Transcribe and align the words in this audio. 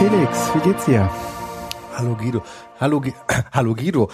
Felix, 0.00 0.54
wie 0.54 0.60
geht's 0.60 0.86
dir? 0.86 1.10
Hallo 1.94 2.16
Guido. 2.16 2.42
Hallo, 2.80 3.02
Gu- 3.02 3.12
Hallo 3.52 3.74
Guido. 3.74 4.10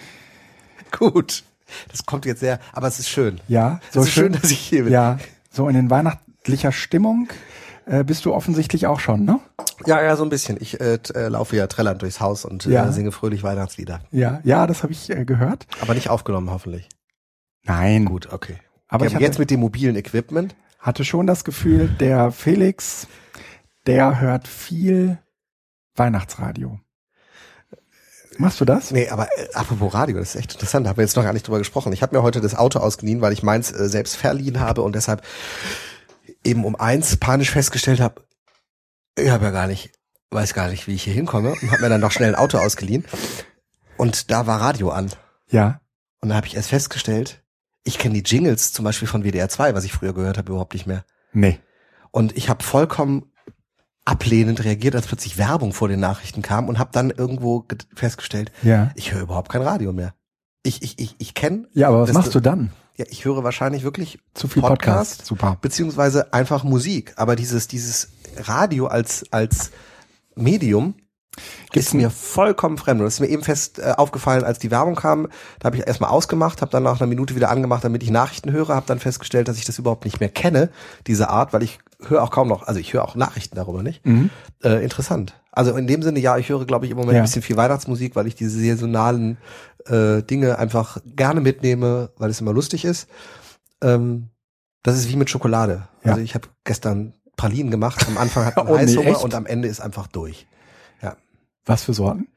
Gut. 0.98 1.44
Das 1.90 2.04
kommt 2.04 2.24
jetzt 2.26 2.40
sehr, 2.40 2.58
aber 2.72 2.88
es 2.88 2.98
ist 2.98 3.08
schön. 3.08 3.40
Ja, 3.46 3.80
so 3.92 4.00
es 4.00 4.06
ist 4.06 4.12
schön, 4.14 4.32
dass 4.32 4.50
ich 4.50 4.58
hier 4.58 4.82
bin. 4.84 4.92
Ja, 4.92 5.18
so 5.50 5.68
in 5.68 5.74
den 5.76 5.90
weihnachtlicher 5.90 6.72
Stimmung 6.72 7.28
äh, 7.86 8.02
bist 8.02 8.24
du 8.24 8.34
offensichtlich 8.34 8.86
auch 8.88 8.98
schon, 8.98 9.24
ne? 9.24 9.38
Ja, 9.86 10.02
ja, 10.02 10.16
so 10.16 10.24
ein 10.24 10.28
bisschen. 10.30 10.56
Ich 10.60 10.80
äh, 10.80 10.98
äh, 11.14 11.28
laufe 11.28 11.54
ja 11.54 11.68
trällernd 11.68 12.02
durchs 12.02 12.18
Haus 12.20 12.44
und 12.44 12.64
Ja. 12.66 12.88
äh, 12.88 12.92
singe 12.92 13.12
fröhlich 13.12 13.44
Weihnachtslieder. 13.44 14.00
Ja, 14.10 14.40
ja, 14.42 14.66
das 14.66 14.82
habe 14.82 14.92
ich 14.92 15.08
äh, 15.10 15.24
gehört. 15.24 15.66
Aber 15.80 15.94
nicht 15.94 16.10
aufgenommen, 16.10 16.50
hoffentlich. 16.50 16.88
Nein, 17.64 18.06
Gut, 18.06 18.32
okay. 18.32 18.56
aber 18.88 19.06
ich 19.06 19.14
hatte, 19.14 19.22
jetzt 19.24 19.38
mit 19.38 19.50
dem 19.52 19.60
mobilen 19.60 19.94
Equipment. 19.94 20.56
hatte 20.80 21.04
schon 21.04 21.26
das 21.28 21.44
Gefühl, 21.44 21.88
der 21.88 22.32
Felix, 22.32 23.06
der 23.86 24.20
hört 24.20 24.48
viel 24.48 25.18
Weihnachtsradio. 25.94 26.80
Machst 28.38 28.60
du 28.60 28.66
das? 28.66 28.90
Nee, 28.90 29.08
aber 29.08 29.28
äh, 29.38 29.48
apropos 29.54 29.94
Radio, 29.94 30.18
das 30.18 30.34
ist 30.34 30.40
echt 30.40 30.52
interessant, 30.54 30.84
da 30.84 30.90
haben 30.90 30.98
wir 30.98 31.04
jetzt 31.04 31.16
noch 31.16 31.22
gar 31.24 31.32
nicht 31.32 31.46
drüber 31.46 31.58
gesprochen. 31.58 31.92
Ich 31.92 32.02
habe 32.02 32.14
mir 32.14 32.22
heute 32.22 32.40
das 32.42 32.54
Auto 32.54 32.80
ausgeliehen, 32.80 33.22
weil 33.22 33.32
ich 33.32 33.42
meins 33.42 33.72
äh, 33.72 33.88
selbst 33.88 34.16
verliehen 34.16 34.60
habe 34.60 34.82
und 34.82 34.94
deshalb 34.94 35.22
eben 36.44 36.64
um 36.64 36.76
eins 36.76 37.16
panisch 37.16 37.50
festgestellt 37.50 38.00
habe, 38.00 38.22
ich 39.18 39.30
habe 39.30 39.46
ja 39.46 39.50
gar 39.52 39.66
nicht, 39.66 39.92
weiß 40.30 40.52
gar 40.52 40.68
nicht, 40.68 40.86
wie 40.86 40.94
ich 40.94 41.04
hier 41.04 41.14
hinkomme 41.14 41.52
und 41.52 41.70
habe 41.70 41.80
mir 41.82 41.88
dann 41.88 42.00
noch 42.02 42.12
schnell 42.12 42.28
ein 42.28 42.34
Auto 42.34 42.58
ausgeliehen 42.58 43.06
und 43.96 44.30
da 44.30 44.46
war 44.46 44.60
Radio 44.60 44.90
an 44.90 45.10
Ja. 45.48 45.80
und 46.20 46.28
da 46.28 46.34
habe 46.34 46.46
ich 46.46 46.56
erst 46.56 46.68
festgestellt, 46.68 47.42
ich 47.84 47.98
kenne 47.98 48.20
die 48.20 48.28
Jingles 48.28 48.72
zum 48.72 48.84
Beispiel 48.84 49.08
von 49.08 49.22
WDR 49.24 49.48
2, 49.48 49.74
was 49.74 49.84
ich 49.84 49.92
früher 49.92 50.12
gehört 50.12 50.36
habe, 50.36 50.50
überhaupt 50.52 50.74
nicht 50.74 50.86
mehr. 50.86 51.04
Nee. 51.32 51.58
Und 52.10 52.36
ich 52.36 52.48
habe 52.50 52.62
vollkommen 52.64 53.32
ablehnend 54.06 54.64
reagiert, 54.64 54.94
als 54.94 55.06
plötzlich 55.06 55.36
Werbung 55.36 55.72
vor 55.74 55.88
den 55.88 56.00
Nachrichten 56.00 56.40
kam 56.40 56.68
und 56.68 56.78
habe 56.78 56.90
dann 56.92 57.10
irgendwo 57.10 57.60
ge- 57.60 57.76
festgestellt, 57.94 58.50
Ja. 58.62 58.90
ich 58.94 59.12
höre 59.12 59.20
überhaupt 59.22 59.50
kein 59.50 59.60
Radio 59.62 59.92
mehr. 59.92 60.14
Ich, 60.62 60.82
ich, 60.82 60.98
ich, 60.98 61.14
ich 61.18 61.34
kenne, 61.34 61.68
Ja, 61.74 61.88
aber 61.88 62.02
was 62.02 62.12
machst 62.12 62.34
du 62.34 62.40
dann? 62.40 62.70
ja, 62.96 63.04
ich 63.10 63.24
höre 63.26 63.44
wahrscheinlich 63.44 63.82
wirklich 63.82 64.18
Zu 64.32 64.48
viel 64.48 64.62
Podcast. 64.62 65.26
Super. 65.26 65.58
beziehungsweise 65.60 66.32
einfach 66.32 66.64
Musik. 66.64 67.12
Aber 67.16 67.36
dieses, 67.36 67.68
dieses 67.68 68.08
Radio 68.38 68.86
als, 68.86 69.24
als 69.32 69.70
Medium 70.34 70.94
Gibt's 71.72 71.88
ist 71.88 71.94
mir 71.94 72.10
vollkommen 72.10 72.78
fremd. 72.78 73.00
Und 73.00 73.04
das 73.06 73.14
ist 73.14 73.20
mir 73.20 73.26
eben 73.28 73.42
fest 73.42 73.78
äh, 73.78 73.92
aufgefallen, 73.96 74.44
als 74.44 74.58
die 74.58 74.70
Werbung 74.70 74.94
kam. 74.94 75.28
Da 75.58 75.66
habe 75.66 75.76
ich 75.76 75.86
erstmal 75.86 76.10
ausgemacht, 76.10 76.60
habe 76.62 76.70
dann 76.70 76.82
nach 76.82 77.00
einer 77.00 77.06
Minute 77.08 77.34
wieder 77.36 77.50
angemacht, 77.50 77.84
damit 77.84 78.02
ich 78.02 78.10
Nachrichten 78.10 78.52
höre, 78.52 78.68
habe 78.74 78.86
dann 78.86 78.98
festgestellt, 78.98 79.48
dass 79.48 79.58
ich 79.58 79.64
das 79.64 79.78
überhaupt 79.78 80.04
nicht 80.04 80.20
mehr 80.20 80.28
kenne, 80.28 80.70
diese 81.06 81.28
Art, 81.28 81.52
weil 81.52 81.62
ich 81.62 81.78
höre 82.06 82.22
auch 82.22 82.30
kaum 82.30 82.48
noch, 82.48 82.66
also 82.66 82.78
ich 82.80 82.92
höre 82.92 83.04
auch 83.04 83.14
Nachrichten 83.14 83.56
darüber 83.56 83.82
nicht. 83.82 84.04
Mhm. 84.06 84.30
Äh, 84.62 84.82
interessant. 84.84 85.34
Also 85.52 85.74
in 85.76 85.86
dem 85.86 86.02
Sinne, 86.02 86.18
ja, 86.20 86.36
ich 86.36 86.48
höre, 86.50 86.64
glaube 86.66 86.84
ich, 86.84 86.90
im 86.90 86.98
Moment 86.98 87.14
Ja. 87.14 87.22
ein 87.22 87.24
bisschen 87.24 87.42
viel 87.42 87.56
Weihnachtsmusik, 87.56 88.14
weil 88.16 88.26
ich 88.26 88.34
diese 88.34 88.58
saisonalen 88.58 89.38
äh, 89.86 90.22
Dinge 90.22 90.58
einfach 90.58 90.98
gerne 91.04 91.40
mitnehme, 91.40 92.10
weil 92.18 92.30
es 92.30 92.40
immer 92.40 92.52
lustig 92.52 92.84
ist. 92.84 93.08
Ähm, 93.82 94.28
das 94.82 94.96
ist 94.96 95.08
wie 95.08 95.16
mit 95.16 95.30
Schokolade. 95.30 95.88
Ja. 96.04 96.12
Also 96.12 96.22
ich 96.22 96.34
habe 96.34 96.48
gestern 96.64 97.14
Pralinen 97.36 97.70
gemacht. 97.70 98.04
Am 98.06 98.18
Anfang 98.18 98.44
hat 98.44 98.56
man 98.56 98.66
Oh 98.68 98.76
nee, 98.76 98.82
Heißhunger 98.82 99.08
echt? 99.10 99.24
und 99.24 99.34
am 99.34 99.46
Ende 99.46 99.68
ist 99.68 99.80
einfach 99.80 100.06
durch. 100.06 100.46
Was 101.66 101.84
für 101.84 101.92
Sorten? 101.94 102.28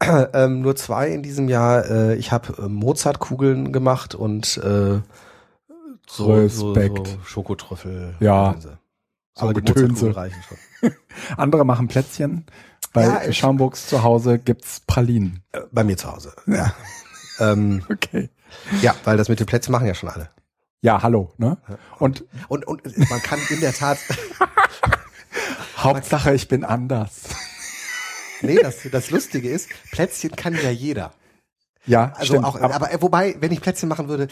ähm, 0.00 0.62
nur 0.62 0.76
zwei 0.76 1.08
in 1.08 1.22
diesem 1.22 1.48
Jahr. 1.48 1.84
Äh, 1.84 2.14
ich 2.16 2.30
habe 2.32 2.62
äh, 2.62 2.68
Mozartkugeln 2.68 3.72
gemacht 3.72 4.14
und 4.14 4.56
äh, 4.58 5.00
so, 6.06 6.48
so, 6.48 6.72
Respekt. 6.72 7.06
so 7.08 7.18
Schokotrüffel. 7.24 8.14
Ja. 8.20 8.54
So 8.58 8.70
Aber. 9.34 9.52
Mozartkugeln 9.60 10.12
reichen 10.12 10.42
schon. 10.48 10.92
Andere 11.36 11.64
machen 11.66 11.88
Plätzchen. 11.88 12.46
Bei 12.92 13.04
Ja, 13.04 13.32
Schaumburgs 13.32 13.86
zu 13.88 14.02
Hause 14.02 14.38
gibt's 14.38 14.80
Pralinen. 14.86 15.42
Äh, 15.52 15.60
bei 15.72 15.84
mir 15.84 15.96
zu 15.96 16.10
Hause. 16.10 16.32
Ja. 16.46 16.72
ähm, 17.40 17.82
Okay. 17.90 18.30
ja, 18.80 18.94
weil 19.04 19.16
das 19.16 19.28
mit 19.28 19.40
den 19.40 19.46
Plätzchen 19.46 19.72
machen 19.72 19.86
ja 19.86 19.94
schon 19.94 20.08
alle. 20.08 20.30
Ja, 20.80 21.02
hallo, 21.02 21.32
ne? 21.38 21.58
Und 21.98 22.24
Und, 22.46 22.64
und 22.66 22.82
man 23.10 23.20
kann 23.20 23.40
in 23.50 23.60
der 23.60 23.72
Tat, 23.74 23.98
Hauptsache, 25.76 26.32
ich 26.34 26.46
bin 26.46 26.64
anders. 26.64 27.22
Nee, 28.42 28.58
das, 28.62 28.76
das 28.90 29.10
Lustige 29.10 29.48
ist, 29.50 29.68
Plätzchen 29.90 30.32
kann 30.36 30.54
ja 30.54 30.70
jeder. 30.70 31.12
Ja, 31.86 32.12
Also 32.16 32.34
stimmt. 32.34 32.44
auch, 32.44 32.60
aber, 32.60 32.92
äh, 32.92 33.00
wobei, 33.00 33.36
wenn 33.40 33.50
ich 33.52 33.60
Plätzchen 33.60 33.88
machen 33.88 34.08
würde, 34.08 34.28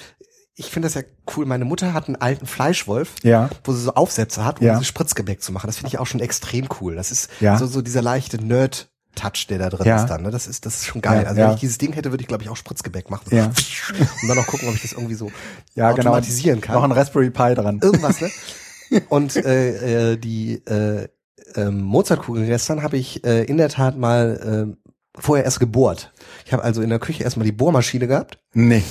ich 0.54 0.70
finde 0.70 0.86
das 0.86 0.94
ja 0.94 1.02
cool. 1.36 1.46
Meine 1.46 1.64
Mutter 1.64 1.92
hat 1.92 2.06
einen 2.06 2.16
alten 2.16 2.46
Fleischwolf, 2.46 3.14
Ja. 3.22 3.50
wo 3.64 3.72
sie 3.72 3.82
so 3.82 3.94
Aufsätze 3.94 4.44
hat, 4.44 4.60
um 4.60 4.66
Ja. 4.66 4.74
dieses 4.74 4.86
Spritzgebäck 4.88 5.42
zu 5.42 5.52
machen. 5.52 5.66
Das 5.66 5.76
finde 5.76 5.88
ich 5.88 5.98
auch 5.98 6.06
schon 6.06 6.20
extrem 6.20 6.68
cool. 6.80 6.96
Das 6.96 7.10
ist 7.12 7.30
Ja. 7.40 7.56
so, 7.58 7.66
so 7.66 7.82
dieser 7.82 8.00
leichte 8.02 8.42
Nerd-Touch, 8.42 9.46
der 9.48 9.58
da 9.58 9.68
drin 9.70 9.86
Ja. 9.86 9.96
ist 10.02 10.06
dann. 10.06 10.22
Ne? 10.22 10.30
Das 10.30 10.46
ist, 10.46 10.64
das 10.66 10.76
ist 10.76 10.86
schon 10.86 11.02
geil. 11.02 11.22
Ja, 11.22 11.28
also 11.28 11.40
ja. 11.40 11.46
wenn 11.48 11.54
ich 11.54 11.60
dieses 11.60 11.78
Ding 11.78 11.92
hätte, 11.92 12.10
würde 12.10 12.22
ich 12.22 12.28
glaube 12.28 12.42
ich 12.42 12.48
auch 12.48 12.56
Spritzgebäck 12.56 13.10
machen. 13.10 13.24
Ja. 13.30 13.46
Und 14.22 14.28
dann 14.28 14.36
noch 14.36 14.46
gucken, 14.46 14.68
ob 14.68 14.74
ich 14.74 14.82
das 14.82 14.92
irgendwie 14.92 15.14
so 15.14 15.30
ja, 15.74 15.90
genau. 15.92 16.10
automatisieren 16.10 16.60
kann. 16.62 16.74
Noch 16.74 16.84
ein 16.84 16.92
Raspberry 16.92 17.30
Pi 17.30 17.54
dran. 17.54 17.80
Irgendwas, 17.82 18.20
ne? 18.22 18.30
Und 19.10 19.36
äh, 19.36 20.12
äh, 20.12 20.16
die 20.16 20.54
äh, 20.66 21.08
ähm, 21.54 21.80
Mozartkugeln 21.82 22.46
gestern 22.46 22.82
habe 22.82 22.96
ich 22.96 23.24
äh, 23.24 23.44
in 23.44 23.56
der 23.56 23.68
Tat 23.68 23.96
mal 23.96 24.74
äh, 24.74 25.20
vorher 25.20 25.44
erst 25.44 25.60
gebohrt. 25.60 26.12
Ich 26.44 26.52
habe 26.52 26.62
also 26.62 26.82
in 26.82 26.90
der 26.90 26.98
Küche 26.98 27.24
erstmal 27.24 27.46
die 27.46 27.52
Bohrmaschine 27.52 28.06
gehabt 28.06 28.38
Nee. 28.52 28.82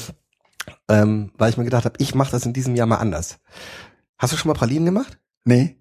ähm, 0.90 1.32
weil 1.38 1.50
ich 1.50 1.58
mir 1.58 1.64
gedacht 1.66 1.86
habe, 1.86 1.96
ich 2.00 2.16
mache 2.16 2.32
das 2.32 2.46
in 2.46 2.54
diesem 2.54 2.76
Jahr 2.76 2.88
mal 2.88 2.98
anders. 2.98 3.38
Hast 4.18 4.34
du 4.34 4.38
schon 4.38 4.50
mal 4.50 4.58
Pralinen 4.58 4.86
gemacht? 4.86 5.20
Nee. 5.44 5.78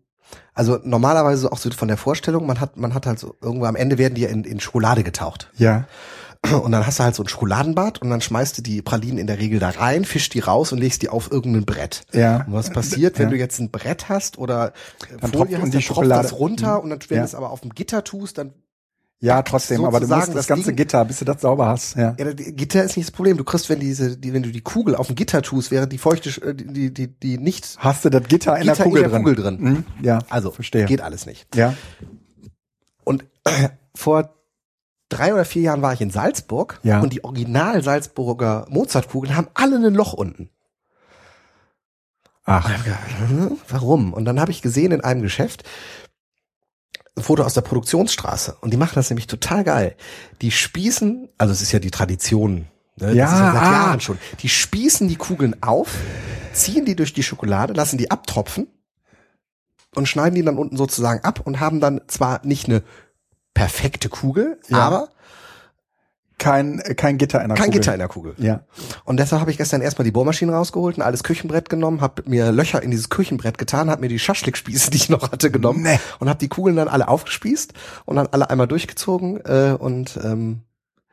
Also 0.53 0.79
normalerweise 0.83 1.51
auch 1.51 1.59
so 1.59 1.71
von 1.71 1.89
der 1.89 1.97
Vorstellung, 1.97 2.47
man 2.47 2.61
hat, 2.61 2.77
man 2.77 2.95
hat 2.95 3.07
halt 3.07 3.19
so, 3.19 3.37
irgendwo 3.41 3.67
am 3.67 3.77
Ende 3.77 3.99
werden 3.99 4.15
die 4.15 4.23
ja 4.23 4.29
in, 4.29 4.45
in 4.45 4.61
Schokolade 4.61 5.03
getaucht. 5.05 5.51
Ja. 5.57 5.87
Und 6.53 6.73
dann 6.73 6.87
hast 6.87 6.99
du 6.99 7.05
halt 7.05 7.15
so 7.15 7.23
ein 7.23 7.29
Schokoladenbad 7.29 8.03
und 8.03 8.11
dann 8.11 8.21
schmeißt 8.21 8.59
du 8.59 8.63
die 8.63 8.83
Pralinen 8.83 9.19
in 9.19 9.27
der 9.27 9.39
Regel 9.39 9.59
da 9.61 9.71
rein, 9.71 10.05
fischst 10.05 10.35
die 10.35 10.41
raus 10.41 10.73
und 10.73 10.79
legst 10.79 11.03
die 11.03 11.09
auf 11.09 11.33
irgendein 11.33 11.65
Brett. 11.65 12.03
Ja. 12.13 12.45
Und 12.47 12.53
was 12.53 12.71
passiert, 12.71 13.19
wenn 13.19 13.27
Ja. 13.27 13.31
du 13.31 13.37
jetzt 13.39 13.59
ein 13.61 13.71
Brett 13.71 14.09
hast 14.09 14.37
oder 14.39 14.73
Dann 15.21 15.33
Folie 15.33 15.33
tropft 15.33 15.53
hast, 15.55 15.63
und 15.63 15.75
die 15.75 15.79
dann 15.79 15.95
tropft 15.95 16.11
das 16.11 16.33
runter 16.39 16.83
und 16.83 16.91
dann, 16.91 16.99
wenn 17.09 17.17
Ja. 17.17 17.23
du 17.23 17.27
es 17.29 17.35
aber 17.35 17.51
auf 17.51 17.61
dem 17.63 17.71
Gitter 17.71 18.05
tust, 18.05 18.39
dann 18.39 18.53
Ja, 19.21 19.41
trotzdem, 19.43 19.83
aber 19.87 20.01
du 20.01 20.07
musst 20.09 20.35
das 20.35 20.47
ganze 20.47 20.67
Ding- 20.67 20.77
Gitter, 20.77 21.03
bis 21.07 21.21
du 21.21 21.25
das 21.25 21.41
sauber 21.41 21.67
hast. 21.67 21.97
Ja. 21.97 22.15
Ja, 22.19 22.33
Gitter 22.35 22.85
ist 22.85 22.97
nicht 22.99 23.09
das 23.09 23.13
Problem. 23.15 23.39
Du 23.39 23.45
kriegst, 23.45 23.71
wenn 23.71 23.81
diese, 23.81 24.19
die, 24.19 24.35
wenn 24.35 24.43
du 24.43 24.51
die 24.51 24.61
Kugel 24.61 24.97
auf 24.97 25.07
dem 25.07 25.17
Gitter 25.17 25.41
tust, 25.41 25.71
während 25.71 25.93
die 25.95 25.99
feuchte, 25.99 26.29
äh, 26.43 26.55
die, 26.55 26.93
die, 26.93 27.09
die 27.09 27.39
nicht, 27.39 27.77
Hast 27.79 28.05
du 28.05 28.11
das 28.11 28.25
Gitter 28.25 28.55
in 28.57 28.63
Gitter 28.65 28.75
der 28.77 28.85
Kugel 28.85 29.03
in 29.05 29.11
der 29.11 29.19
drin? 29.21 29.23
Kugel 29.25 29.35
drin. 29.43 29.59
Mhm. 29.61 29.85
Ja. 30.05 30.19
also, 30.29 30.51
verstehe. 30.51 30.85
geht 30.85 31.01
alles 31.01 31.25
nicht. 31.25 31.47
Ja. 31.57 31.75
Und 33.03 33.25
vor 33.95 34.35
drei 35.09 35.33
oder 35.33 35.45
vier 35.45 35.63
Jahren 35.63 35.83
war 35.83 35.93
ich 35.93 36.01
in 36.01 36.11
Salzburg 36.11 36.81
Ja. 36.83 37.01
und 37.01 37.13
die 37.13 37.25
original 37.25 37.83
Salzburger 37.83 38.67
Mozartkugeln 38.69 39.37
haben 39.37 39.49
alle 39.55 39.77
ein 39.77 39.95
Loch 39.95 40.13
unten. 40.13 40.51
Ach. 42.45 42.69
Hm, 43.29 43.59
Warum? 43.69 44.13
Und 44.13 44.25
dann 44.27 44.41
habe 44.41 44.51
ich 44.51 44.61
gesehen 44.63 44.93
in 44.93 45.01
einem 45.01 45.23
Geschäft 45.23 45.65
ein 47.17 47.23
Foto 47.23 47.43
aus 47.45 47.55
der 47.55 47.61
Produktionsstraße 47.63 48.57
und 48.61 48.73
die 48.73 48.77
machen 48.77 48.97
das 48.97 49.09
nämlich 49.09 49.27
total 49.27 49.65
geil. 49.65 49.97
Die 50.43 50.51
spießen, 50.51 51.29
also 51.39 51.53
es 51.53 51.63
ist 51.63 51.73
ja 51.73 51.79
die 51.79 51.93
Tradition, 51.93 52.67
ne? 52.97 53.13
Ja, 53.15 53.25
das 53.27 53.35
ist 53.35 53.39
ja 53.41 53.53
seit 53.53 53.63
ah. 53.63 53.73
Jahren 53.73 54.01
schon. 54.01 54.19
Die 54.41 54.49
spießen 54.49 55.09
die 55.09 55.17
Kugeln 55.17 55.63
auf, 55.63 55.95
ziehen 56.53 56.85
die 56.85 56.97
durch 56.97 57.13
die 57.15 57.23
Schokolade, 57.23 57.73
lassen 57.73 57.99
die 57.99 58.11
abtropfen 58.11 58.67
und 59.95 60.09
schneiden 60.09 60.35
die 60.35 60.43
dann 60.43 60.59
unten 60.59 60.77
sozusagen 60.77 61.25
ab 61.25 61.41
und 61.45 61.61
haben 61.61 61.81
dann 61.81 62.01
zwar 62.09 62.45
nicht 62.45 62.69
eine 62.69 62.83
perfekte 63.55 64.09
Kugel, 64.09 64.59
Ja. 64.69 64.79
aber 64.79 65.09
Kein, 66.37 66.83
kein 66.97 67.17
Gitter 67.17 67.41
in 67.43 67.49
der 67.49 67.57
kein 67.57 67.67
Kugel. 67.67 67.81
Gitter 67.81 67.93
in 67.93 67.99
der 68.01 68.09
Kugel. 68.09 68.35
Ja. 68.39 68.63
Und 69.05 69.19
deshalb 69.19 69.41
habe 69.41 69.53
ich 69.53 69.57
gestern 69.57 69.81
erstmal 69.81 70.05
die 70.05 70.11
Bohrmaschine 70.11 70.53
rausgeholt, 70.53 70.99
ein 70.99 71.03
altes 71.03 71.23
Küchenbrett 71.23 71.69
genommen, 71.71 72.01
habe 72.01 72.25
mir 72.27 72.51
Löcher 72.51 72.83
in 72.83 72.91
dieses 72.91 73.09
Küchenbrett 73.09 73.57
getan, 73.57 73.89
habe 73.89 74.01
mir 74.01 74.09
die 74.09 74.19
Schaschlikspieße, 74.19 74.91
die 74.91 74.97
ich 74.97 75.09
noch 75.09 75.31
hatte, 75.31 75.53
genommen 75.53 75.83
Nee. 75.83 75.99
und 76.19 76.29
habe 76.29 76.41
die 76.41 76.49
Kugeln 76.49 76.75
dann 76.75 76.89
alle 76.89 77.07
aufgespießt 77.07 77.73
und 78.05 78.17
dann 78.17 78.27
alle 78.33 78.51
einmal 78.51 78.67
durchgezogen 78.67 79.41
äh, 79.45 79.77
und 79.79 80.19
ähm, 80.25 80.63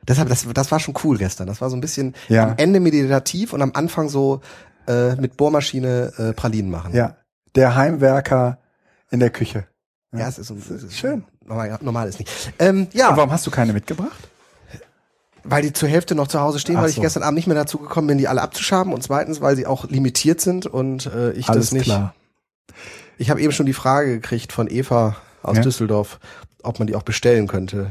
deshalb 0.06 0.28
das 0.28 0.44
das 0.52 0.72
war 0.72 0.80
schon 0.80 0.94
cool 1.04 1.16
gestern. 1.18 1.46
Das 1.46 1.60
war 1.60 1.70
so 1.70 1.76
ein 1.76 1.80
bisschen 1.80 2.14
Ja. 2.28 2.48
am 2.48 2.54
Ende 2.56 2.80
meditativ 2.80 3.52
und 3.52 3.62
am 3.62 3.70
Anfang 3.74 4.08
so 4.08 4.40
äh, 4.88 5.14
mit 5.14 5.36
Bohrmaschine 5.36 6.12
äh, 6.18 6.32
Pralinen 6.32 6.70
machen. 6.70 6.94
Ja. 6.94 7.16
Der 7.54 7.76
Heimwerker 7.76 8.58
in 9.12 9.20
der 9.20 9.30
Küche. 9.30 9.66
Ja 10.12 10.28
es 10.28 10.38
ist, 10.38 10.50
es 10.50 10.70
ist 10.82 10.96
Schön. 10.98 11.24
Normal, 11.44 11.78
normal 11.80 12.08
ist 12.08 12.18
nicht. 12.18 12.30
Ähm, 12.58 12.86
ja, 12.92 13.10
Und 13.10 13.16
warum 13.16 13.30
hast 13.32 13.46
du 13.46 13.50
keine 13.50 13.72
mitgebracht? 13.72 14.28
weil 15.44 15.62
die 15.62 15.72
zur 15.72 15.88
Hälfte 15.88 16.14
noch 16.14 16.28
zu 16.28 16.38
Hause 16.40 16.60
stehen, 16.60 16.76
Ach 16.76 16.82
weil 16.82 16.90
ich 16.90 16.94
so. 16.94 17.00
gestern 17.02 17.24
Abend 17.24 17.34
nicht 17.34 17.48
mehr 17.48 17.56
dazu 17.56 17.78
gekommen 17.78 18.06
bin, 18.06 18.16
die 18.18 18.28
alle 18.28 18.40
abzuschaben 18.42 18.92
und 18.92 19.02
zweitens, 19.02 19.40
weil 19.40 19.56
sie 19.56 19.66
auch 19.66 19.88
limitiert 19.90 20.40
sind 20.40 20.66
und 20.66 21.06
äh, 21.06 21.32
ich 21.32 21.48
Alles 21.48 21.66
das 21.66 21.72
nicht. 21.72 21.84
klar. 21.86 22.14
Ich 23.18 23.28
habe 23.28 23.40
eben 23.40 23.50
schon 23.52 23.66
die 23.66 23.72
Frage 23.72 24.12
gekriegt 24.20 24.52
von 24.52 24.70
Eva 24.70 25.16
aus 25.42 25.56
Ja. 25.56 25.62
Düsseldorf, 25.64 26.20
ob 26.62 26.78
man 26.78 26.86
die 26.86 26.94
auch 26.94 27.02
bestellen 27.02 27.48
könnte. 27.48 27.90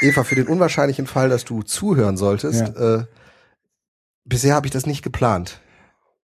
Eva, 0.00 0.24
für 0.24 0.34
den 0.34 0.48
unwahrscheinlichen 0.48 1.06
Fall, 1.06 1.28
dass 1.28 1.44
du 1.44 1.62
zuhören 1.62 2.16
solltest, 2.16 2.76
äh, 2.76 3.04
bisher 4.24 4.56
habe 4.56 4.66
ich 4.66 4.72
das 4.72 4.84
nicht 4.84 5.02
geplant. 5.04 5.60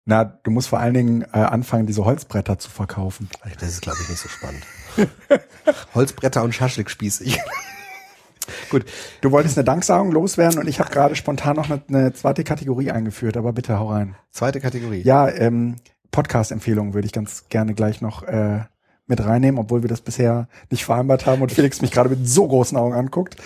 Na, 0.05 0.25
du 0.25 0.51
musst 0.51 0.69
vor 0.69 0.81
allen 0.81 0.95
Dingen 0.95 1.23
äh, 1.23 1.39
anfangen, 1.39 1.87
diese 1.87 2.05
Holzbretter 2.05 2.59
zu 2.59 2.71
verkaufen. 2.71 3.29
Das 3.61 3.69
ist, 3.69 3.83
glaube 3.83 3.99
ich, 4.03 4.09
nicht 4.09 4.21
so 4.21 4.29
spannend. 4.29 4.67
Holzbretter 5.95 6.43
und 6.43 6.55
Schaschlik 6.55 6.91
ich. 7.01 7.39
Gut, 8.71 8.85
du 9.21 9.31
wolltest 9.31 9.57
eine 9.57 9.65
Danksagung 9.65 10.11
loswerden 10.11 10.59
und 10.59 10.67
ich 10.67 10.81
habe 10.81 10.91
gerade 10.91 11.15
spontan 11.15 11.55
noch 11.55 11.71
eine, 11.71 11.81
eine, 11.89 12.13
zweite 12.13 12.43
Kategorie 12.43 12.91
eingeführt, 12.91 13.37
aber 13.37 13.53
bitte 13.53 13.79
hau 13.79 13.91
rein. 13.91 14.17
Zweite 14.33 14.61
Kategorie. 14.61 15.03
Ja, 15.03 15.29
ähm, 15.29 15.77
Podcast-Empfehlungen 16.11 16.93
würde 16.93 17.07
ich 17.07 17.13
ganz 17.13 17.49
gerne 17.49 17.75
gleich 17.75 18.01
noch 18.01 18.25
äh, 18.25 18.63
mit 19.13 19.25
reinnehmen, 19.25 19.61
obwohl 19.61 19.83
wir 19.83 19.91
das 19.91 20.01
bisher 20.01 20.49
nicht 20.71 20.87
vereinbart 20.87 21.27
haben 21.27 21.43
und 21.43 21.53
Felix 21.53 21.83
mich 21.83 21.91
gerade 21.91 22.09
mit 22.09 22.27
so 22.27 22.49
großen 22.49 22.79
Augen 22.79 22.95
anguckt. 22.95 23.37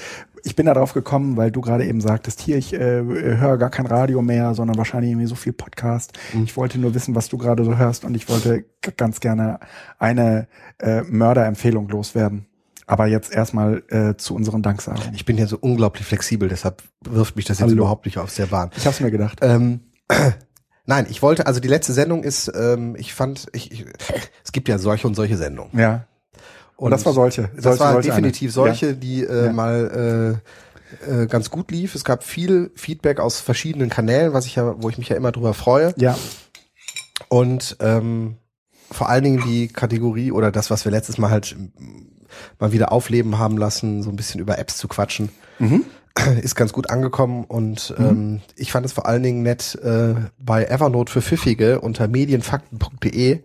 Ich 0.45 0.55
bin 0.55 0.67
da 0.67 0.75
drauf 0.75 0.93
gekommen, 0.93 1.37
weil 1.37 1.51
du 1.51 1.61
gerade 1.61 1.85
eben 1.85 2.01
sagtest, 2.01 2.41
hier, 2.41 2.57
ich 2.57 2.73
äh, 2.73 3.03
höre 3.03 3.59
gar 3.59 3.71
kein 3.71 3.87
Radio 3.87 4.23
mehr, 4.23 4.55
sondern 4.55 4.79
wahrscheinlich 4.79 5.11
irgendwie 5.11 5.27
so 5.27 5.35
viel 5.35 5.53
Podcast. 5.53 6.13
Mhm. 6.33 6.45
Ich 6.45 6.57
wollte 6.57 6.79
nur 6.79 6.95
wissen, 6.95 7.17
was 7.17 7.29
du 7.29 7.37
gerade 7.37 7.65
so 7.65 7.77
hörst 7.77 8.05
und 8.05 8.15
ich 8.15 8.29
wollte 8.29 8.65
ganz 8.97 9.19
gerne 9.19 9.59
eine 9.99 10.47
äh, 10.79 11.03
Mörderempfehlung 11.03 11.89
loswerden. 11.89 12.47
Aber 12.87 13.09
jetzt 13.09 13.35
erstmal 13.35 13.83
äh, 13.89 14.17
zu 14.17 14.37
unseren 14.37 14.63
Danksagen. 14.63 15.13
Ich 15.15 15.25
bin 15.25 15.37
ja 15.37 15.47
so 15.49 15.59
unglaublich 15.61 16.07
flexibel, 16.07 16.49
deshalb 16.49 16.85
wirft 17.05 17.35
mich 17.35 17.45
das 17.45 17.59
jetzt 17.59 17.71
Hallo. 17.71 17.79
überhaupt 17.79 18.07
nicht 18.07 18.19
aus 18.19 18.37
der 18.37 18.47
Bahn. 18.47 18.71
Ich 18.77 18.87
hab's 18.87 19.01
mir 19.01 19.11
gedacht. 19.11 19.41
Ähm, 19.43 19.81
nein, 20.87 21.07
ich 21.11 21.23
wollte, 21.23 21.47
also 21.47 21.61
die 21.61 21.69
letzte 21.69 21.93
Sendung 21.93 22.23
ist, 22.25 22.51
ähm, 22.55 22.97
ich 22.97 23.15
fand, 23.15 23.47
ich, 23.53 23.71
ich, 23.71 23.85
es 24.45 24.53
gibt 24.53 24.69
ja 24.69 24.79
solche 24.79 25.07
und 25.07 25.15
solche 25.15 25.37
Sendungen. 25.37 25.79
Ja. 25.79 26.07
Und, 26.77 26.87
und 26.87 26.91
das 26.91 27.07
war 27.07 27.13
solche. 27.13 27.51
Das 27.55 27.65
solche, 27.65 27.81
war 27.81 27.93
solche 27.93 28.11
definitiv 28.11 28.49
eine. 28.49 28.53
solche, 28.53 28.87
ja. 28.89 28.93
die 28.93 29.25
äh, 29.25 29.47
ja. 29.47 29.53
mal 29.53 30.41
äh, 31.05 31.23
äh, 31.23 31.27
ganz 31.27 31.51
gut 31.51 31.71
lief. 31.71 31.95
Es 31.95 32.05
gab 32.05 32.23
viel 32.23 32.71
Feedback 32.75 33.21
aus 33.21 33.41
verschiedenen 33.41 33.89
Kanälen, 33.89 34.33
was 34.33 34.47
ich 34.47 34.57
ja, 34.57 34.75
wo 34.83 34.89
ich 34.89 34.99
mich 34.99 35.09
ja 35.09 35.17
immer 35.17 35.33
drüber 35.33 35.55
freue. 35.55 35.95
Ja. 35.97 36.17
Und 37.29 37.77
ähm, 37.81 38.37
vor 38.91 39.09
allen 39.09 39.25
Dingen 39.25 39.43
die 39.47 39.69
Kategorie 39.69 40.31
oder 40.33 40.53
das, 40.53 40.71
was 40.71 40.85
wir 40.85 40.93
letztes 40.93 41.19
Mal 41.19 41.31
halt 41.31 41.57
mal 42.59 42.73
wieder 42.73 42.93
aufleben 42.93 43.39
haben 43.39 43.57
lassen, 43.57 44.03
so 44.03 44.11
ein 44.11 44.17
bisschen 44.17 44.41
über 44.41 44.59
Apps 44.59 44.77
zu 44.77 44.89
quatschen. 44.89 45.31
Mhm. 45.59 45.85
Ist 46.43 46.55
ganz 46.55 46.73
gut 46.73 46.91
angekommen 46.91 47.45
und 47.45 47.95
mhm. 47.99 48.05
ähm, 48.05 48.41
ich 48.57 48.73
fand 48.73 48.87
es 48.87 48.93
vor 48.93 49.07
allen 49.07 49.23
Dingen 49.23 49.43
nett, 49.43 49.79
äh, 49.83 50.15
bei 50.39 50.65
Evernote 50.65 51.13
für 51.13 51.23
Pfiffige 51.23 51.81
unter 51.81 52.09
medienfakten.de 52.09 53.43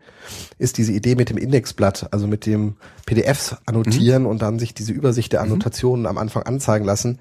ist 0.58 0.78
diese 0.78 0.94
Idee 0.94 1.16
mit 1.16 1.30
dem 1.30 1.38
Indexblatt, 1.38 2.08
also 2.12 2.28
mit 2.28 2.46
dem 2.46 2.78
PDFs 3.06 3.58
annotieren 3.66 4.24
mhm. 4.24 4.30
und 4.30 4.42
dann 4.42 4.60
sich 4.60 4.74
diese 4.74 4.94
Übersicht 4.94 5.34
der 5.34 5.42
mhm. 5.42 5.52
Annotationen 5.52 6.06
am 6.06 6.18
Anfang 6.18 6.44
anzeigen 6.44 6.86
lassen, 6.86 7.20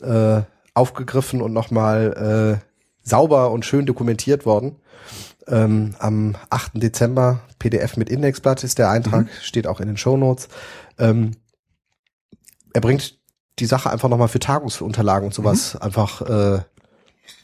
äh, 0.00 0.42
aufgegriffen 0.74 1.42
und 1.42 1.52
nochmal 1.52 2.60
äh, 2.62 3.08
sauber 3.08 3.50
und 3.50 3.64
schön 3.64 3.86
dokumentiert 3.86 4.46
worden. 4.46 4.76
Ähm, 5.48 5.96
am 5.98 6.36
8. 6.50 6.72
Dezember 6.74 7.40
PDF 7.58 7.96
mit 7.96 8.08
Indexblatt 8.08 8.62
ist 8.62 8.78
der 8.78 8.90
Eintrag, 8.90 9.24
mhm. 9.24 9.30
steht 9.40 9.66
auch 9.66 9.80
in 9.80 9.88
den 9.88 9.96
Show 9.96 10.16
Notes. 10.16 10.48
Ähm, 10.98 11.32
er 12.72 12.80
bringt 12.80 13.18
die 13.62 13.66
Sache 13.66 13.90
einfach 13.90 14.08
nochmal 14.08 14.28
für 14.28 14.40
Tagungsunterlagen 14.40 15.26
und 15.26 15.34
sowas 15.34 15.74
mhm. 15.74 15.82
einfach 15.82 16.22
äh, 16.22 16.60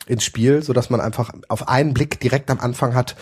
ins 0.07 0.25
Spiel, 0.25 0.63
so 0.63 0.73
dass 0.73 0.91
man 0.91 1.01
einfach 1.01 1.31
auf 1.49 1.69
einen 1.69 1.95
Blick 1.95 2.19
direkt 2.19 2.51
am 2.51 2.59
Anfang 2.59 2.95
hat, 2.95 3.15